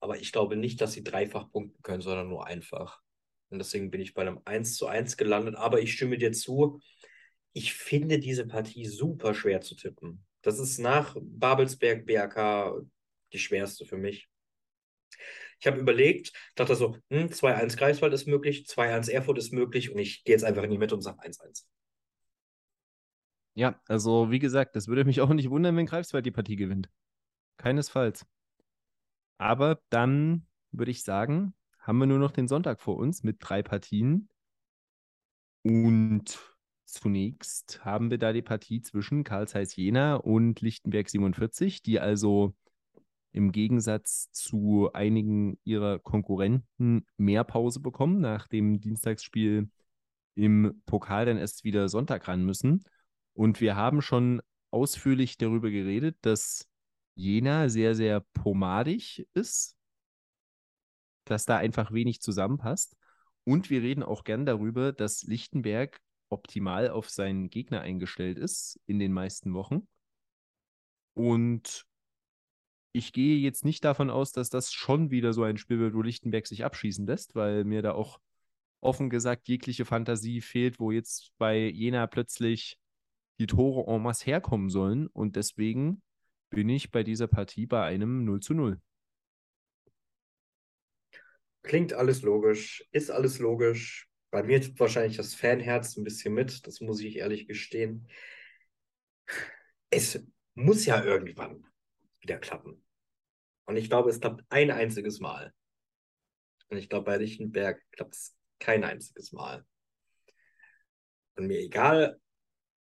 Aber 0.01 0.19
ich 0.19 0.32
glaube 0.32 0.56
nicht, 0.56 0.81
dass 0.81 0.93
sie 0.93 1.02
dreifach 1.02 1.51
punkten 1.51 1.82
können, 1.82 2.02
sondern 2.02 2.28
nur 2.28 2.47
einfach. 2.47 3.01
Und 3.51 3.59
deswegen 3.59 3.90
bin 3.90 4.01
ich 4.01 4.15
bei 4.15 4.23
einem 4.23 4.40
1 4.44 4.77
zu 4.77 4.86
1 4.86 5.16
gelandet. 5.16 5.56
Aber 5.56 5.81
ich 5.81 5.93
stimme 5.93 6.19
dir 6.19 6.32
zu. 6.32 6.81
Ich 7.52 7.74
finde 7.74 8.19
diese 8.19 8.47
Partie 8.47 8.86
super 8.86 9.35
schwer 9.35 9.61
zu 9.61 9.77
tippen. 9.77 10.24
Das 10.43 10.59
ist 10.59 10.78
nach 10.78 11.16
Babelsberg 11.20 12.05
BRK 12.05 12.74
die 13.32 13.39
schwerste 13.39 13.86
für 13.86 13.97
mich. 13.97 14.28
Ich 15.61 15.66
habe 15.66 15.78
überlegt, 15.78 16.32
dachte 16.56 16.74
so, 16.74 16.98
hm, 17.11 17.31
2-1 17.31 17.77
Greifswald 17.77 18.12
ist 18.12 18.27
möglich, 18.27 18.66
2-1 18.66 19.09
Erfurt 19.09 19.39
ist 19.39 19.52
möglich 19.52 19.90
und 19.90 19.98
ich 19.98 20.24
gehe 20.24 20.35
jetzt 20.35 20.44
einfach 20.44 20.62
in 20.62 20.70
die 20.70 20.78
Mitte 20.78 20.94
und 20.94 21.02
sage 21.02 21.23
1-1. 21.23 21.66
Ja, 23.55 23.81
also 23.86 24.31
wie 24.31 24.40
gesagt, 24.40 24.74
das 24.76 24.89
würde 24.89 25.05
mich 25.05 25.20
auch 25.20 25.32
nicht 25.32 25.51
wundern, 25.51 25.76
wenn 25.76 25.86
Greifswald 25.86 26.26
die 26.26 26.32
Partie 26.32 26.56
gewinnt. 26.56 26.89
Keinesfalls. 27.56 28.26
Aber 29.39 29.81
dann 29.90 30.47
würde 30.72 30.90
ich 30.90 31.05
sagen, 31.05 31.55
haben 31.78 31.98
wir 31.98 32.06
nur 32.06 32.18
noch 32.18 32.32
den 32.32 32.48
Sonntag 32.48 32.81
vor 32.81 32.97
uns 32.97 33.22
mit 33.22 33.36
drei 33.40 33.62
Partien. 33.62 34.28
Und 35.62 36.39
zunächst 36.85 37.85
haben 37.85 38.10
wir 38.10 38.18
da 38.18 38.32
die 38.32 38.43
Partie 38.43 38.81
zwischen 38.81 39.22
Karl 39.24 39.47
Jena 39.74 40.16
und 40.16 40.60
Lichtenberg 40.60 41.09
47, 41.09 41.82
die 41.82 42.01
also 42.01 42.55
im 43.32 43.51
Gegensatz 43.51 44.31
zu 44.32 44.93
einigen 44.93 45.59
ihrer 45.64 45.98
Konkurrenten 45.98 47.06
mehr 47.16 47.44
Pause 47.44 47.81
bekommen, 47.81 48.20
nach 48.20 48.47
dem 48.47 48.81
Dienstagsspiel 48.81 49.70
im 50.36 50.82
Pokal 50.86 51.26
dann 51.26 51.39
erst 51.39 51.64
wieder 51.64 51.89
Sonntag 51.89 52.28
ran 52.28 52.44
müssen. 52.44 52.85
Und 53.35 53.61
wir 53.61 53.77
haben 53.77 54.01
schon 54.01 54.40
ausführlich 54.70 55.36
darüber 55.36 55.70
geredet, 55.70 56.16
dass 56.23 56.69
Jena 57.15 57.69
sehr, 57.69 57.94
sehr 57.94 58.20
pomadig 58.20 59.27
ist, 59.35 59.77
dass 61.24 61.44
da 61.44 61.56
einfach 61.56 61.93
wenig 61.93 62.20
zusammenpasst. 62.20 62.97
Und 63.44 63.70
wir 63.70 63.82
reden 63.82 64.02
auch 64.02 64.24
gern 64.24 64.47
darüber, 64.47 64.93
dass 64.93 65.23
Lichtenberg 65.23 66.01
optimal 66.28 66.90
auf 66.90 67.11
seinen 67.11 67.51
Gegner 67.51 67.82
eingestellt 67.82 68.39
ist 68.39 68.81
in 68.86 68.98
den 68.98 69.12
meisten 69.12 69.55
Wochen. 69.55 69.86
Und 71.15 71.86
ich 72.93 73.12
gehe 73.12 73.39
jetzt 73.39 73.65
nicht 73.65 73.85
davon 73.85 74.11
aus, 74.11 74.32
dass 74.32 74.51
das 74.51 74.73
schon 74.73 75.11
wieder 75.11 75.32
so 75.32 75.43
ein 75.43 75.59
Spiel 75.59 75.78
wird, 75.78 75.94
wo 75.94 76.02
Lichtenberg 76.02 76.47
sich 76.47 76.65
abschießen 76.65 77.06
lässt, 77.06 77.35
weil 77.35 77.65
mir 77.65 77.82
da 77.82 77.93
auch 77.93 78.20
offen 78.81 79.11
gesagt 79.11 79.48
jegliche 79.48 79.85
Fantasie 79.85 80.40
fehlt, 80.40 80.78
wo 80.78 80.90
jetzt 80.90 81.32
bei 81.39 81.69
Jena 81.69 82.06
plötzlich 82.06 82.78
die 83.39 83.47
Tore 83.47 83.93
en 83.93 84.02
masse 84.02 84.24
herkommen 84.27 84.70
sollen. 84.70 85.06
Und 85.09 85.36
deswegen 85.36 86.02
bin 86.51 86.69
ich 86.69 86.90
bei 86.90 87.02
dieser 87.02 87.27
Partie 87.27 87.66
bei 87.66 87.85
einem 87.85 88.24
0 88.24 88.40
zu 88.40 88.55
0. 88.55 88.81
Klingt 91.62 91.94
alles 91.94 92.23
logisch, 92.23 92.86
ist 92.93 93.11
alles 93.11 93.39
logisch. 93.39 94.09
Bei 94.31 94.43
mir 94.43 94.61
tut 94.61 94.78
wahrscheinlich 94.78 95.16
das 95.16 95.35
Fanherz 95.35 95.97
ein 95.97 96.05
bisschen 96.05 96.35
mit, 96.35 96.66
das 96.66 96.81
muss 96.81 97.01
ich 97.01 97.16
ehrlich 97.16 97.47
gestehen. 97.47 98.09
Es 99.90 100.23
muss 100.55 100.85
ja 100.85 101.02
irgendwann 101.02 101.65
wieder 102.20 102.39
klappen. 102.39 102.85
Und 103.66 103.77
ich 103.77 103.89
glaube, 103.89 104.11
es 104.11 104.20
klappt 104.20 104.44
ein 104.51 104.70
einziges 104.70 105.20
Mal. 105.20 105.52
Und 106.69 106.77
ich 106.77 106.89
glaube, 106.89 107.05
bei 107.06 107.16
Lichtenberg 107.16 107.81
klappt 107.93 108.15
es 108.15 108.36
kein 108.59 108.85
einziges 108.85 109.32
Mal. 109.32 109.65
Und 111.36 111.47
mir 111.47 111.61
egal, 111.61 112.20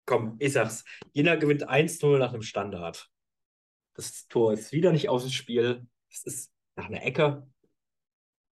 komm, 0.05 0.35
ich 0.39 0.53
sag's. 0.53 0.85
Jena 1.13 1.35
gewinnt 1.35 1.69
1-0 1.69 2.17
nach 2.17 2.33
einem 2.33 2.41
Standard. 2.41 3.09
Das 3.93 4.27
Tor 4.27 4.53
ist 4.53 4.71
wieder 4.71 4.91
nicht 4.91 5.09
aus 5.09 5.23
dem 5.23 5.31
Spiel. 5.31 5.87
Es 6.09 6.23
ist 6.23 6.51
nach 6.75 6.87
einer 6.87 7.03
Ecke. 7.03 7.47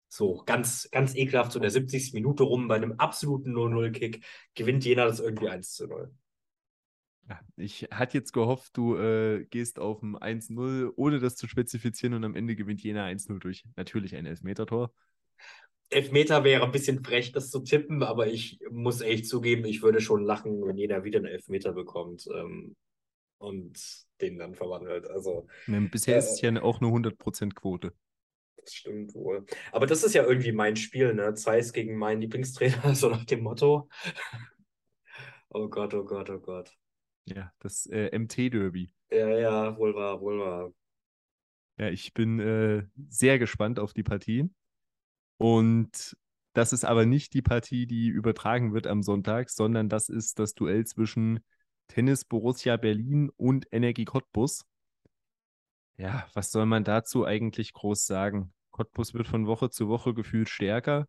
So, 0.07 0.43
ganz, 0.45 0.89
ganz 0.91 1.15
ekelhaft, 1.15 1.53
so 1.53 1.59
in 1.59 1.63
der 1.63 1.71
70. 1.71 2.13
Minute 2.13 2.43
rum 2.43 2.67
bei 2.67 2.75
einem 2.75 2.93
absoluten 2.93 3.55
0-0-Kick 3.55 4.25
gewinnt 4.55 4.83
Jena 4.83 5.05
das 5.05 5.21
irgendwie 5.21 5.47
1 5.47 5.79
0. 5.79 6.13
Ja, 7.29 7.39
ich 7.55 7.87
hatte 7.91 8.17
jetzt 8.17 8.33
gehofft, 8.33 8.75
du 8.75 8.97
äh, 8.97 9.45
gehst 9.45 9.79
auf 9.79 10.01
ein 10.01 10.17
1-0, 10.17 10.91
ohne 10.97 11.19
das 11.19 11.37
zu 11.37 11.47
spezifizieren 11.47 12.13
und 12.13 12.25
am 12.25 12.35
Ende 12.35 12.57
gewinnt 12.57 12.83
Jena 12.83 13.05
1-0 13.05 13.39
durch 13.39 13.63
natürlich 13.77 14.15
ein 14.15 14.25
Elfmeter-Tor. 14.25 14.93
Elfmeter 15.91 16.43
wäre 16.43 16.63
ein 16.63 16.72
bisschen 16.72 17.03
frech, 17.03 17.31
das 17.34 17.51
zu 17.51 17.59
tippen, 17.59 18.01
aber 18.01 18.27
ich 18.27 18.59
muss 18.72 19.01
echt 19.01 19.27
zugeben, 19.27 19.65
ich 19.65 19.81
würde 19.81 19.99
schon 19.99 20.23
lachen, 20.23 20.65
wenn 20.65 20.77
jeder 20.77 21.03
wieder 21.03 21.19
einen 21.19 21.27
Elfmeter 21.27 21.73
bekommt 21.73 22.27
ähm, 22.34 22.76
und 23.38 24.05
den 24.22 24.38
dann 24.38 24.55
verwandelt. 24.55 25.05
Also, 25.07 25.47
bisher 25.68 26.15
äh, 26.15 26.19
ist 26.19 26.31
es 26.31 26.41
ja 26.41 26.61
auch 26.61 26.80
nur 26.80 26.91
100% 26.91 27.53
Quote. 27.53 27.93
Das 28.55 28.73
stimmt 28.73 29.13
wohl. 29.15 29.45
Aber 29.72 29.85
das 29.85 30.03
ist 30.03 30.13
ja 30.13 30.23
irgendwie 30.23 30.51
mein 30.51 30.76
Spiel, 30.76 31.13
ne? 31.13 31.34
Zeiss 31.34 31.73
gegen 31.73 31.97
meinen 31.97 32.22
Lieblingstrainer, 32.22 32.95
so 32.95 33.09
nach 33.09 33.26
dem 33.26 33.43
Motto. 33.43 33.89
oh 35.49 35.68
Gott, 35.68 35.93
oh 35.93 36.05
Gott, 36.05 36.30
oh 36.30 36.39
Gott. 36.39 36.72
Ja, 37.26 37.51
das 37.59 37.85
äh, 37.88 38.18
MT-Derby. 38.18 38.93
Ja, 39.11 39.27
ja, 39.38 39.77
wohl 39.77 39.93
wahr, 39.93 40.22
wohl 40.22 40.39
wahr. 40.39 40.73
Ja, 41.77 41.89
ich 41.89 42.13
bin 42.13 42.39
äh, 42.39 42.84
sehr 43.09 43.39
gespannt 43.39 43.80
auf 43.80 43.93
die 43.93 44.03
Partie. 44.03 44.49
Und 45.41 46.15
das 46.53 46.72
ist 46.72 46.85
aber 46.85 47.07
nicht 47.07 47.34
die 47.34 47.41
Partie, 47.41 47.88
die 47.88 48.09
übertragen 48.09 48.76
wird 48.76 48.85
am 48.85 49.01
Sonntag, 49.01 49.49
sondern 49.49 49.89
das 49.89 50.07
ist 50.07 50.38
das 50.38 50.53
Duell 50.53 50.85
zwischen 50.85 51.39
Tennis 51.88 52.26
Borussia 52.26 52.77
Berlin 52.77 53.31
und 53.38 53.65
Energie 53.72 54.05
Cottbus. 54.05 54.68
Ja, 55.97 56.27
was 56.35 56.51
soll 56.51 56.68
man 56.68 56.84
dazu 56.84 57.26
eigentlich 57.26 57.73
groß 57.73 58.05
sagen? 58.05 58.53
Cottbus 58.69 59.15
wird 59.15 59.27
von 59.27 59.47
Woche 59.47 59.72
zu 59.72 59.88
Woche 59.88 60.13
gefühlt 60.13 60.47
stärker. 60.47 61.07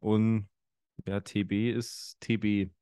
Und 0.00 0.48
ja, 1.06 1.20
TB 1.20 1.70
ist 1.70 2.18
TB 2.18 2.72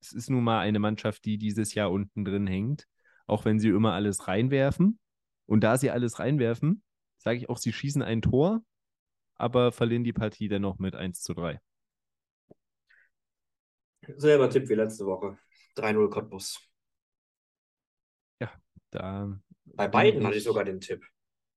es 0.00 0.12
ist 0.14 0.30
nun 0.30 0.44
mal 0.44 0.60
eine 0.60 0.78
Mannschaft, 0.78 1.26
die 1.26 1.36
dieses 1.36 1.74
Jahr 1.74 1.90
unten 1.90 2.24
drin 2.24 2.46
hängt, 2.46 2.86
auch 3.26 3.44
wenn 3.44 3.58
sie 3.58 3.68
immer 3.68 3.92
alles 3.92 4.28
reinwerfen. 4.28 4.98
Und 5.44 5.60
da 5.60 5.76
sie 5.76 5.90
alles 5.90 6.18
reinwerfen, 6.18 6.82
sage 7.18 7.36
ich 7.36 7.50
auch, 7.50 7.58
sie 7.58 7.72
schießen 7.74 8.00
ein 8.00 8.22
Tor, 8.22 8.62
aber 9.36 9.72
verlieren 9.72 10.04
die 10.04 10.12
Partie 10.12 10.48
dennoch 10.48 10.78
mit 10.78 10.94
1 10.94 11.20
zu 11.20 11.34
3. 11.34 11.60
Selber 14.16 14.50
Tipp 14.50 14.68
wie 14.68 14.74
letzte 14.74 15.06
Woche. 15.06 15.38
3-0 15.76 16.10
Cottbus. 16.10 16.60
Ja, 18.40 18.52
da. 18.90 19.38
Bei 19.64 19.88
beiden 19.88 20.20
ich... 20.20 20.26
hatte 20.26 20.36
ich 20.36 20.44
sogar 20.44 20.64
den 20.64 20.80
Tipp. 20.80 21.04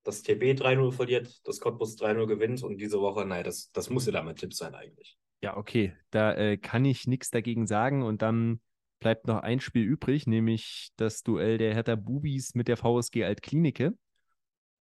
Dass 0.04 0.24
TB 0.24 0.56
3-0 0.56 0.92
verliert, 0.94 1.46
dass 1.46 1.60
Cottbus 1.60 1.98
3-0 1.98 2.28
gewinnt 2.28 2.64
und 2.64 2.78
diese 2.78 3.02
Woche, 3.02 3.26
nein, 3.26 3.44
das, 3.44 3.72
das 3.72 3.90
muss 3.90 4.06
ja 4.06 4.14
damit 4.14 4.38
Tipp 4.38 4.54
sein 4.54 4.74
eigentlich. 4.74 5.18
Ja, 5.42 5.58
okay, 5.58 5.94
da 6.10 6.34
äh, 6.34 6.58
kann 6.58 6.86
ich 6.86 7.08
nichts 7.08 7.30
dagegen 7.30 7.68
sagen 7.68 8.04
und 8.04 8.22
dann 8.22 8.62
bleibt 9.00 9.28
noch 9.28 9.42
ein 9.42 9.60
Spiel 9.60 9.84
übrig, 9.84 10.26
nämlich 10.26 10.92
das 10.96 11.24
Duell 11.24 11.58
der 11.58 11.74
Hertha 11.74 11.96
Bubis 11.96 12.56
mit 12.56 12.68
der 12.68 12.78
VSG 12.78 13.26
Altklinike. 13.26 13.94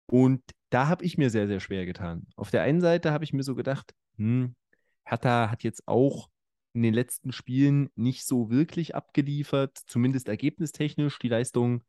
Und 0.07 0.41
da 0.69 0.87
habe 0.87 1.05
ich 1.05 1.17
mir 1.17 1.29
sehr, 1.29 1.47
sehr 1.47 1.59
schwer 1.59 1.85
getan. 1.85 2.27
Auf 2.35 2.51
der 2.51 2.63
einen 2.63 2.81
Seite 2.81 3.11
habe 3.11 3.23
ich 3.23 3.33
mir 3.33 3.43
so 3.43 3.55
gedacht, 3.55 3.93
hm, 4.17 4.55
Hertha 5.05 5.49
hat 5.51 5.63
jetzt 5.63 5.87
auch 5.87 6.29
in 6.73 6.83
den 6.83 6.93
letzten 6.93 7.31
Spielen 7.31 7.89
nicht 7.95 8.25
so 8.25 8.49
wirklich 8.49 8.95
abgeliefert, 8.95 9.77
zumindest 9.87 10.27
ergebnistechnisch. 10.27 11.17
Die 11.19 11.29
Leistung 11.29 11.83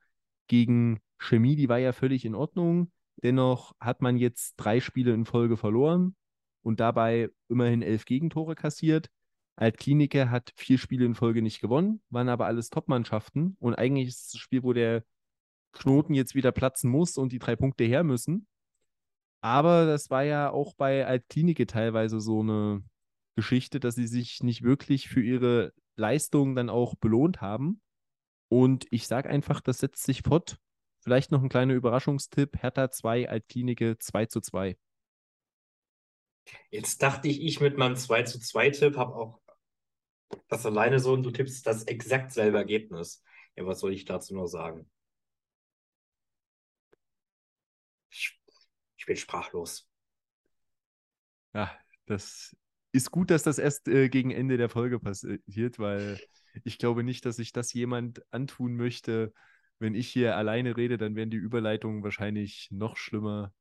gegen 0.46 1.00
Chemie, 1.18 1.56
die 1.56 1.68
war 1.68 1.78
ja 1.78 1.92
völlig 1.92 2.24
in 2.24 2.34
Ordnung. 2.34 2.90
Dennoch 3.22 3.74
hat 3.80 4.00
man 4.00 4.16
jetzt 4.16 4.54
drei 4.56 4.80
Spiele 4.80 5.12
in 5.12 5.26
Folge 5.26 5.56
verloren 5.56 6.16
und 6.62 6.80
dabei 6.80 7.30
immerhin 7.48 7.82
elf 7.82 8.04
Gegentore 8.04 8.54
kassiert. 8.54 9.10
Altklinike 9.56 10.30
hat 10.30 10.52
vier 10.56 10.78
Spiele 10.78 11.04
in 11.04 11.16
Folge 11.16 11.42
nicht 11.42 11.60
gewonnen, 11.60 12.00
waren 12.10 12.28
aber 12.28 12.46
alles 12.46 12.70
Top-Mannschaften. 12.70 13.56
Und 13.58 13.74
eigentlich 13.74 14.08
ist 14.08 14.26
es 14.26 14.32
das 14.32 14.40
Spiel, 14.40 14.62
wo 14.62 14.72
der 14.72 15.04
Knoten 15.72 16.14
jetzt 16.14 16.34
wieder 16.34 16.52
platzen 16.52 16.90
muss 16.90 17.16
und 17.16 17.32
die 17.32 17.38
drei 17.38 17.56
Punkte 17.56 17.84
her 17.84 18.04
müssen. 18.04 18.46
Aber 19.40 19.86
das 19.86 20.10
war 20.10 20.24
ja 20.24 20.50
auch 20.50 20.74
bei 20.74 21.06
Altklinike 21.06 21.66
teilweise 21.66 22.20
so 22.20 22.40
eine 22.40 22.82
Geschichte, 23.36 23.78
dass 23.78 23.94
sie 23.94 24.08
sich 24.08 24.42
nicht 24.42 24.62
wirklich 24.62 25.08
für 25.08 25.22
ihre 25.22 25.72
Leistung 25.96 26.56
dann 26.56 26.70
auch 26.70 26.96
belohnt 26.96 27.40
haben. 27.40 27.80
Und 28.48 28.86
ich 28.90 29.06
sage 29.06 29.28
einfach, 29.28 29.60
das 29.60 29.78
setzt 29.78 30.04
sich 30.04 30.22
fort. 30.22 30.58
Vielleicht 31.00 31.30
noch 31.30 31.42
ein 31.42 31.48
kleiner 31.48 31.74
Überraschungstipp: 31.74 32.60
Hertha 32.60 32.90
2, 32.90 33.28
Altklinike 33.28 33.98
2 33.98 34.26
zu 34.26 34.40
2. 34.40 34.76
Jetzt 36.70 37.02
dachte 37.02 37.28
ich, 37.28 37.42
ich 37.42 37.60
mit 37.60 37.76
meinem 37.76 37.96
2 37.96 38.22
zu 38.24 38.40
2 38.40 38.70
Tipp 38.70 38.96
habe 38.96 39.14
auch 39.14 39.40
das 40.48 40.66
alleine 40.66 40.98
so 40.98 41.12
und 41.12 41.22
du 41.22 41.30
tippst 41.30 41.66
das 41.66 41.84
exakt 41.84 42.32
selbe 42.32 42.58
Ergebnis. 42.58 43.22
Ja, 43.56 43.66
was 43.66 43.80
soll 43.80 43.92
ich 43.92 44.04
dazu 44.04 44.34
noch 44.34 44.46
sagen? 44.46 44.90
Ich, 48.10 48.38
ich 48.96 48.97
bin 49.08 49.16
sprachlos. 49.16 49.88
Ja, 51.54 51.72
das 52.06 52.54
ist 52.92 53.10
gut, 53.10 53.30
dass 53.30 53.42
das 53.42 53.58
erst 53.58 53.88
äh, 53.88 54.08
gegen 54.08 54.30
Ende 54.30 54.58
der 54.58 54.68
Folge 54.68 55.00
passiert, 55.00 55.78
weil 55.78 56.20
ich 56.64 56.78
glaube 56.78 57.02
nicht, 57.02 57.24
dass 57.24 57.36
sich 57.36 57.52
das 57.52 57.72
jemand 57.72 58.22
antun 58.32 58.76
möchte. 58.76 59.32
Wenn 59.78 59.94
ich 59.94 60.08
hier 60.08 60.36
alleine 60.36 60.76
rede, 60.76 60.98
dann 60.98 61.16
wären 61.16 61.30
die 61.30 61.36
Überleitungen 61.38 62.02
wahrscheinlich 62.02 62.68
noch 62.70 62.96
schlimmer. 62.96 63.52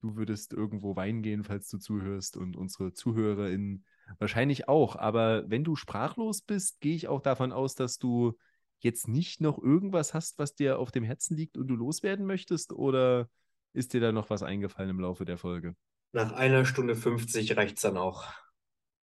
Du 0.00 0.16
würdest 0.16 0.54
irgendwo 0.54 0.96
weinen 0.96 1.22
gehen, 1.22 1.44
falls 1.44 1.68
du 1.68 1.76
zuhörst 1.76 2.38
und 2.38 2.56
unsere 2.56 2.94
ZuhörerInnen 2.94 3.84
wahrscheinlich 4.18 4.66
auch. 4.66 4.96
Aber 4.96 5.48
wenn 5.50 5.62
du 5.62 5.76
sprachlos 5.76 6.40
bist, 6.40 6.80
gehe 6.80 6.96
ich 6.96 7.06
auch 7.06 7.20
davon 7.20 7.52
aus, 7.52 7.74
dass 7.74 7.98
du 7.98 8.38
jetzt 8.78 9.08
nicht 9.08 9.42
noch 9.42 9.62
irgendwas 9.62 10.14
hast, 10.14 10.38
was 10.38 10.54
dir 10.54 10.78
auf 10.78 10.90
dem 10.90 11.04
Herzen 11.04 11.36
liegt 11.36 11.58
und 11.58 11.68
du 11.68 11.76
loswerden 11.76 12.24
möchtest? 12.24 12.72
Oder 12.72 13.28
ist 13.72 13.92
dir 13.92 14.00
da 14.00 14.12
noch 14.12 14.30
was 14.30 14.42
eingefallen 14.42 14.90
im 14.90 15.00
Laufe 15.00 15.24
der 15.24 15.38
Folge? 15.38 15.76
Nach 16.12 16.32
einer 16.32 16.64
Stunde 16.64 16.96
50 16.96 17.56
reicht 17.56 17.76
es 17.76 17.82
dann 17.82 17.96
auch. 17.96 18.26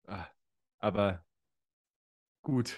Ah, 0.06 0.26
aber 0.78 1.24
gut, 2.42 2.76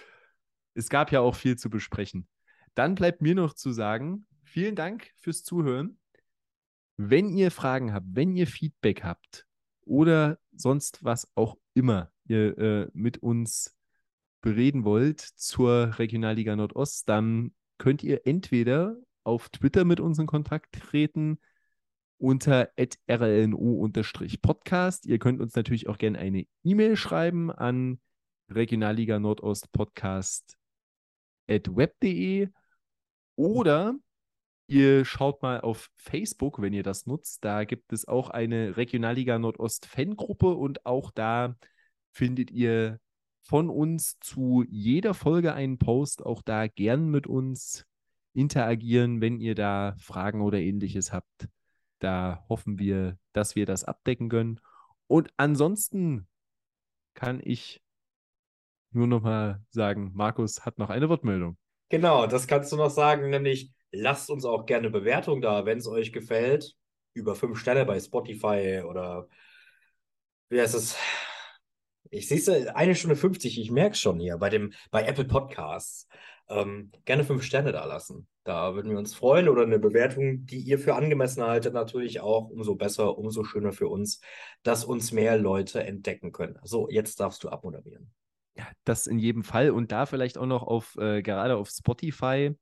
es 0.73 0.89
gab 0.89 1.11
ja 1.11 1.19
auch 1.19 1.35
viel 1.35 1.57
zu 1.57 1.69
besprechen. 1.69 2.27
Dann 2.73 2.95
bleibt 2.95 3.21
mir 3.21 3.35
noch 3.35 3.53
zu 3.53 3.71
sagen, 3.71 4.25
vielen 4.43 4.75
Dank 4.75 5.11
fürs 5.17 5.43
Zuhören. 5.43 5.99
Wenn 6.95 7.29
ihr 7.29 7.51
Fragen 7.51 7.93
habt, 7.93 8.07
wenn 8.11 8.31
ihr 8.31 8.47
Feedback 8.47 9.03
habt 9.03 9.45
oder 9.81 10.39
sonst 10.55 11.03
was 11.03 11.29
auch 11.35 11.57
immer 11.73 12.11
ihr 12.25 12.57
äh, 12.57 12.87
mit 12.93 13.17
uns 13.17 13.75
bereden 14.41 14.85
wollt 14.85 15.21
zur 15.21 15.97
Regionalliga 15.97 16.55
Nordost, 16.55 17.09
dann 17.09 17.53
könnt 17.77 18.03
ihr 18.03 18.25
entweder 18.25 18.95
auf 19.23 19.49
Twitter 19.49 19.85
mit 19.85 19.99
uns 19.99 20.19
in 20.19 20.27
Kontakt 20.27 20.73
treten 20.73 21.39
unter 22.23 22.69
rlnu-podcast. 23.09 25.05
Ihr 25.05 25.19
könnt 25.19 25.41
uns 25.41 25.55
natürlich 25.55 25.89
auch 25.89 25.97
gerne 25.97 26.19
eine 26.19 26.45
E-Mail 26.63 26.95
schreiben 26.95 27.51
an 27.51 27.99
Regionalliga 28.49 29.19
Nordost 29.19 29.73
Podcast 29.73 30.57
web.de 31.47 32.47
oder 33.35 33.95
ihr 34.67 35.03
schaut 35.03 35.41
mal 35.41 35.59
auf 35.59 35.89
Facebook, 35.97 36.61
wenn 36.61 36.71
ihr 36.71 36.83
das 36.83 37.05
nutzt. 37.07 37.43
Da 37.43 37.65
gibt 37.65 37.91
es 37.91 38.07
auch 38.07 38.29
eine 38.29 38.77
Regionalliga 38.77 39.37
Nordost 39.37 39.85
Fangruppe 39.85 40.55
und 40.55 40.85
auch 40.85 41.11
da 41.11 41.57
findet 42.13 42.51
ihr 42.51 43.01
von 43.41 43.69
uns 43.69 44.17
zu 44.21 44.63
jeder 44.69 45.13
Folge 45.13 45.53
einen 45.55 45.77
Post. 45.77 46.25
Auch 46.25 46.41
da 46.41 46.67
gern 46.67 47.09
mit 47.09 47.27
uns 47.27 47.85
interagieren, 48.33 49.19
wenn 49.19 49.41
ihr 49.41 49.55
da 49.55 49.97
Fragen 49.99 50.39
oder 50.39 50.59
ähnliches 50.59 51.11
habt. 51.11 51.49
Da 52.03 52.43
hoffen 52.49 52.79
wir, 52.79 53.17
dass 53.31 53.55
wir 53.55 53.65
das 53.65 53.85
abdecken 53.85 54.27
können. 54.27 54.59
Und 55.07 55.29
ansonsten 55.37 56.27
kann 57.13 57.39
ich 57.41 57.81
nur 58.91 59.07
noch 59.07 59.21
mal 59.21 59.63
sagen, 59.69 60.11
Markus 60.13 60.65
hat 60.65 60.77
noch 60.79 60.89
eine 60.89 61.07
Wortmeldung. 61.07 61.57
Genau, 61.87 62.27
das 62.27 62.45
kannst 62.45 62.73
du 62.73 62.75
noch 62.75 62.89
sagen, 62.89 63.29
nämlich 63.29 63.71
lasst 63.91 64.29
uns 64.29 64.43
auch 64.43 64.65
gerne 64.65 64.89
Bewertung 64.89 65.39
da, 65.39 65.65
wenn 65.65 65.77
es 65.77 65.87
euch 65.87 66.11
gefällt. 66.11 66.75
Über 67.13 67.35
fünf 67.35 67.57
Sterne 67.57 67.85
bei 67.85 68.01
Spotify 68.01 68.83
oder 68.85 69.29
wie 70.49 70.59
heißt 70.59 70.75
es? 70.75 70.97
Ich 72.13 72.27
sehe 72.27 72.37
es 72.37 72.47
eine 72.67 72.93
Stunde 72.93 73.15
50, 73.15 73.59
ich 73.59 73.71
merke 73.71 73.93
es 73.93 73.99
schon 73.99 74.19
hier 74.19 74.37
bei 74.37 74.49
dem, 74.49 74.73
bei 74.91 75.03
Apple 75.03 75.25
Podcasts. 75.25 76.07
Ähm, 76.47 76.91
gerne 77.05 77.23
fünf 77.23 77.41
Sterne 77.41 77.71
da 77.71 77.85
lassen. 77.85 78.27
Da 78.43 78.75
würden 78.75 78.91
wir 78.91 78.99
uns 78.99 79.15
freuen. 79.15 79.49
Oder 79.49 79.63
eine 79.63 79.79
Bewertung, 79.79 80.45
die 80.45 80.59
ihr 80.59 80.77
für 80.77 80.93
angemessen 80.93 81.41
haltet, 81.41 81.73
natürlich 81.73 82.19
auch 82.19 82.49
umso 82.49 82.75
besser, 82.75 83.17
umso 83.17 83.43
schöner 83.43 83.71
für 83.71 83.87
uns, 83.87 84.21
dass 84.61 84.85
uns 84.85 85.11
mehr 85.11 85.39
Leute 85.39 85.83
entdecken 85.83 86.31
können. 86.31 86.59
So, 86.63 86.87
jetzt 86.87 87.19
darfst 87.19 87.43
du 87.43 87.49
abmoderieren. 87.49 88.11
Ja, 88.55 88.67
das 88.83 89.07
in 89.07 89.17
jedem 89.17 89.43
Fall. 89.43 89.71
Und 89.71 89.91
da 89.91 90.05
vielleicht 90.05 90.37
auch 90.37 90.45
noch 90.45 90.61
auf, 90.61 90.95
äh, 90.97 91.23
gerade 91.23 91.55
auf 91.55 91.69
Spotify, 91.69 92.55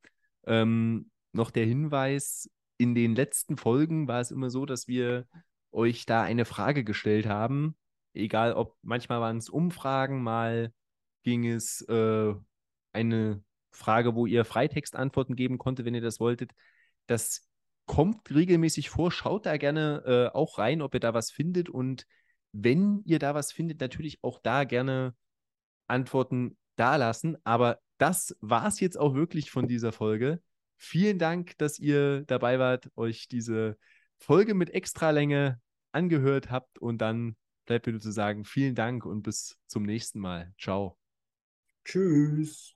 ähm, 0.45 1.11
noch 1.33 1.51
der 1.51 1.65
Hinweis, 1.65 2.49
in 2.77 2.95
den 2.95 3.15
letzten 3.15 3.57
Folgen 3.57 4.07
war 4.07 4.21
es 4.21 4.31
immer 4.31 4.49
so, 4.49 4.65
dass 4.65 4.87
wir 4.87 5.25
euch 5.71 6.05
da 6.05 6.21
eine 6.21 6.45
Frage 6.45 6.85
gestellt 6.85 7.25
haben. 7.25 7.75
Egal 8.13 8.53
ob, 8.53 8.75
manchmal 8.81 9.21
waren 9.21 9.37
es 9.37 9.49
Umfragen, 9.49 10.21
mal 10.21 10.73
ging 11.23 11.47
es 11.47 11.81
äh, 11.87 12.33
eine 12.93 13.43
Frage, 13.71 14.15
wo 14.15 14.25
ihr 14.25 14.45
Freitextantworten 14.45 15.35
geben 15.35 15.57
konntet, 15.57 15.85
wenn 15.85 15.95
ihr 15.95 16.01
das 16.01 16.19
wolltet. 16.19 16.51
Das 17.07 17.47
kommt 17.85 18.29
regelmäßig 18.33 18.89
vor. 18.89 19.11
Schaut 19.11 19.45
da 19.45 19.57
gerne 19.57 20.03
äh, 20.05 20.35
auch 20.35 20.57
rein, 20.57 20.81
ob 20.81 20.93
ihr 20.93 20.99
da 20.99 21.13
was 21.13 21.31
findet. 21.31 21.69
Und 21.69 22.05
wenn 22.51 23.01
ihr 23.05 23.19
da 23.19 23.33
was 23.33 23.51
findet, 23.51 23.79
natürlich 23.79 24.19
auch 24.23 24.39
da 24.39 24.65
gerne 24.65 25.15
Antworten 25.87 26.57
dalassen. 26.75 27.37
Aber 27.43 27.79
das 27.97 28.35
war 28.41 28.67
es 28.67 28.79
jetzt 28.79 28.97
auch 28.97 29.13
wirklich 29.13 29.51
von 29.51 29.67
dieser 29.67 29.91
Folge. 29.91 30.41
Vielen 30.77 31.19
Dank, 31.19 31.57
dass 31.57 31.79
ihr 31.79 32.23
dabei 32.23 32.59
wart, 32.59 32.89
euch 32.95 33.27
diese 33.27 33.77
Folge 34.17 34.53
mit 34.53 34.71
Extralänge 34.71 35.59
angehört 35.91 36.49
habt 36.49 36.79
und 36.79 36.99
dann 36.99 37.35
bleibt 37.65 37.85
mir 37.85 37.93
nur 37.93 38.01
zu 38.01 38.11
sagen, 38.11 38.45
vielen 38.45 38.75
Dank 38.75 39.05
und 39.05 39.23
bis 39.23 39.57
zum 39.67 39.83
nächsten 39.83 40.19
Mal. 40.19 40.53
Ciao. 40.59 40.97
Tschüss. 41.85 42.73